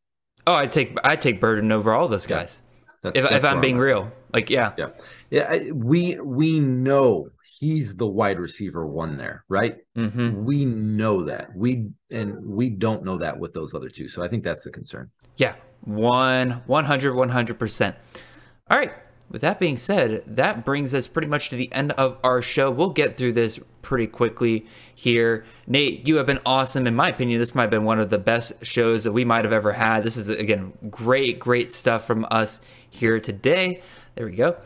Oh, 0.46 0.54
I 0.54 0.66
take 0.66 0.96
I 1.04 1.16
take 1.16 1.40
Burden 1.40 1.70
over 1.72 1.92
all 1.92 2.08
those 2.08 2.26
guys. 2.26 2.62
That's, 3.02 3.16
if, 3.16 3.22
that's 3.22 3.34
if 3.36 3.44
I'm 3.44 3.60
being 3.60 3.76
I'm 3.76 3.80
real, 3.80 4.12
like 4.32 4.50
yeah, 4.50 4.72
yeah, 4.76 4.88
yeah. 5.30 5.48
I, 5.48 5.70
we 5.72 6.18
we 6.20 6.60
know 6.60 7.28
he's 7.58 7.94
the 7.94 8.06
wide 8.06 8.38
receiver 8.38 8.86
one 8.86 9.16
there, 9.16 9.44
right? 9.48 9.76
Mm-hmm. 9.96 10.44
We 10.44 10.64
know 10.64 11.22
that 11.24 11.54
we 11.54 11.90
and 12.10 12.44
we 12.44 12.70
don't 12.70 13.04
know 13.04 13.18
that 13.18 13.38
with 13.38 13.54
those 13.54 13.74
other 13.74 13.88
two. 13.88 14.08
So 14.08 14.22
I 14.22 14.28
think 14.28 14.42
that's 14.44 14.64
the 14.64 14.70
concern. 14.70 15.10
Yeah, 15.36 15.54
one 15.82 16.62
100 16.66 17.14
100 17.14 17.58
percent. 17.58 17.96
All 18.70 18.78
right, 18.78 18.92
with 19.30 19.42
that 19.42 19.58
being 19.58 19.76
said, 19.76 20.22
that 20.26 20.64
brings 20.64 20.94
us 20.94 21.06
pretty 21.06 21.28
much 21.28 21.50
to 21.50 21.56
the 21.56 21.72
end 21.72 21.92
of 21.92 22.18
our 22.22 22.42
show. 22.42 22.70
We'll 22.70 22.90
get 22.90 23.16
through 23.16 23.32
this 23.32 23.58
pretty 23.82 24.06
quickly 24.06 24.66
here. 24.94 25.44
Nate, 25.66 26.06
you 26.06 26.16
have 26.16 26.26
been 26.26 26.40
awesome. 26.46 26.86
In 26.86 26.94
my 26.94 27.10
opinion, 27.10 27.38
this 27.38 27.54
might 27.54 27.64
have 27.64 27.70
been 27.70 27.84
one 27.84 28.00
of 28.00 28.10
the 28.10 28.18
best 28.18 28.52
shows 28.62 29.04
that 29.04 29.12
we 29.12 29.24
might 29.24 29.44
have 29.44 29.52
ever 29.52 29.72
had. 29.72 30.02
This 30.02 30.16
is, 30.16 30.28
again, 30.28 30.72
great, 30.90 31.38
great 31.38 31.70
stuff 31.70 32.06
from 32.06 32.26
us 32.30 32.60
here 32.90 33.20
today. 33.20 33.82
There 34.14 34.26
we 34.26 34.36
go. 34.36 34.56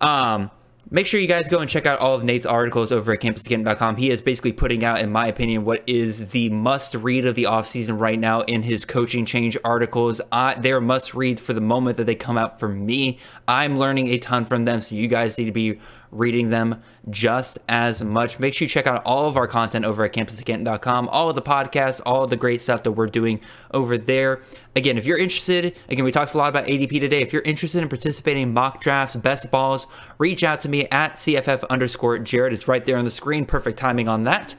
Um, 0.00 0.50
Make 0.90 1.06
sure 1.06 1.18
you 1.18 1.26
guys 1.26 1.48
go 1.48 1.60
and 1.60 1.68
check 1.68 1.86
out 1.86 1.98
all 1.98 2.14
of 2.14 2.24
Nate's 2.24 2.44
articles 2.44 2.92
over 2.92 3.12
at 3.12 3.20
campusagain.com. 3.20 3.96
He 3.96 4.10
is 4.10 4.20
basically 4.20 4.52
putting 4.52 4.84
out, 4.84 5.00
in 5.00 5.10
my 5.10 5.26
opinion, 5.26 5.64
what 5.64 5.82
is 5.86 6.28
the 6.28 6.50
must 6.50 6.94
read 6.94 7.24
of 7.24 7.34
the 7.34 7.44
offseason 7.44 7.98
right 7.98 8.18
now 8.18 8.42
in 8.42 8.62
his 8.62 8.84
coaching 8.84 9.24
change 9.24 9.56
articles. 9.64 10.20
Uh, 10.30 10.54
they're 10.60 10.82
must 10.82 11.14
read 11.14 11.40
for 11.40 11.54
the 11.54 11.60
moment 11.60 11.96
that 11.96 12.04
they 12.04 12.14
come 12.14 12.36
out 12.36 12.60
for 12.60 12.68
me. 12.68 13.18
I'm 13.48 13.78
learning 13.78 14.08
a 14.08 14.18
ton 14.18 14.44
from 14.44 14.66
them, 14.66 14.82
so 14.82 14.94
you 14.94 15.08
guys 15.08 15.38
need 15.38 15.46
to 15.46 15.52
be 15.52 15.80
reading 16.14 16.50
them 16.50 16.82
just 17.10 17.58
as 17.68 18.02
much. 18.02 18.38
Make 18.38 18.54
sure 18.54 18.66
you 18.66 18.70
check 18.70 18.86
out 18.86 19.02
all 19.04 19.28
of 19.28 19.36
our 19.36 19.46
content 19.46 19.84
over 19.84 20.04
at 20.04 20.12
campuscanton.com, 20.12 21.08
all 21.08 21.28
of 21.28 21.34
the 21.34 21.42
podcasts, 21.42 22.00
all 22.06 22.24
of 22.24 22.30
the 22.30 22.36
great 22.36 22.60
stuff 22.60 22.82
that 22.84 22.92
we're 22.92 23.06
doing 23.06 23.40
over 23.72 23.98
there. 23.98 24.40
Again, 24.76 24.96
if 24.96 25.06
you're 25.06 25.18
interested, 25.18 25.76
again, 25.88 26.04
we 26.04 26.12
talked 26.12 26.34
a 26.34 26.38
lot 26.38 26.48
about 26.48 26.66
ADP 26.66 27.00
today. 27.00 27.20
If 27.20 27.32
you're 27.32 27.42
interested 27.42 27.82
in 27.82 27.88
participating 27.88 28.44
in 28.44 28.54
mock 28.54 28.80
drafts, 28.80 29.16
best 29.16 29.50
balls, 29.50 29.86
reach 30.18 30.42
out 30.42 30.60
to 30.62 30.68
me 30.68 30.86
at 30.88 31.14
CFF 31.14 31.68
underscore 31.68 32.18
Jared. 32.20 32.52
It's 32.52 32.68
right 32.68 32.84
there 32.84 32.96
on 32.96 33.04
the 33.04 33.10
screen. 33.10 33.44
Perfect 33.44 33.78
timing 33.78 34.08
on 34.08 34.24
that. 34.24 34.54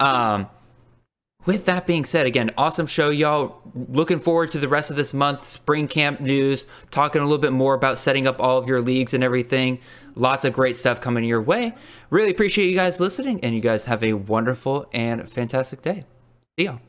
Um, 0.00 0.48
with 1.46 1.66
that 1.66 1.86
being 1.86 2.04
said, 2.04 2.26
again, 2.26 2.50
awesome 2.58 2.88
show, 2.88 3.10
y'all. 3.10 3.62
Looking 3.88 4.18
forward 4.18 4.50
to 4.50 4.58
the 4.58 4.68
rest 4.68 4.90
of 4.90 4.96
this 4.96 5.14
month, 5.14 5.44
spring 5.44 5.86
camp 5.86 6.20
news, 6.20 6.66
talking 6.90 7.22
a 7.22 7.24
little 7.24 7.38
bit 7.38 7.52
more 7.52 7.74
about 7.74 7.98
setting 7.98 8.26
up 8.26 8.40
all 8.40 8.58
of 8.58 8.66
your 8.66 8.82
leagues 8.82 9.14
and 9.14 9.22
everything. 9.22 9.78
Lots 10.16 10.46
of 10.46 10.54
great 10.54 10.76
stuff 10.76 11.00
coming 11.00 11.24
your 11.24 11.42
way. 11.42 11.74
Really 12.10 12.30
appreciate 12.30 12.70
you 12.70 12.74
guys 12.74 12.98
listening, 13.00 13.38
and 13.44 13.54
you 13.54 13.60
guys 13.60 13.84
have 13.84 14.02
a 14.02 14.14
wonderful 14.14 14.88
and 14.92 15.28
fantastic 15.28 15.82
day. 15.82 16.04
See 16.58 16.64
y'all. 16.64 16.80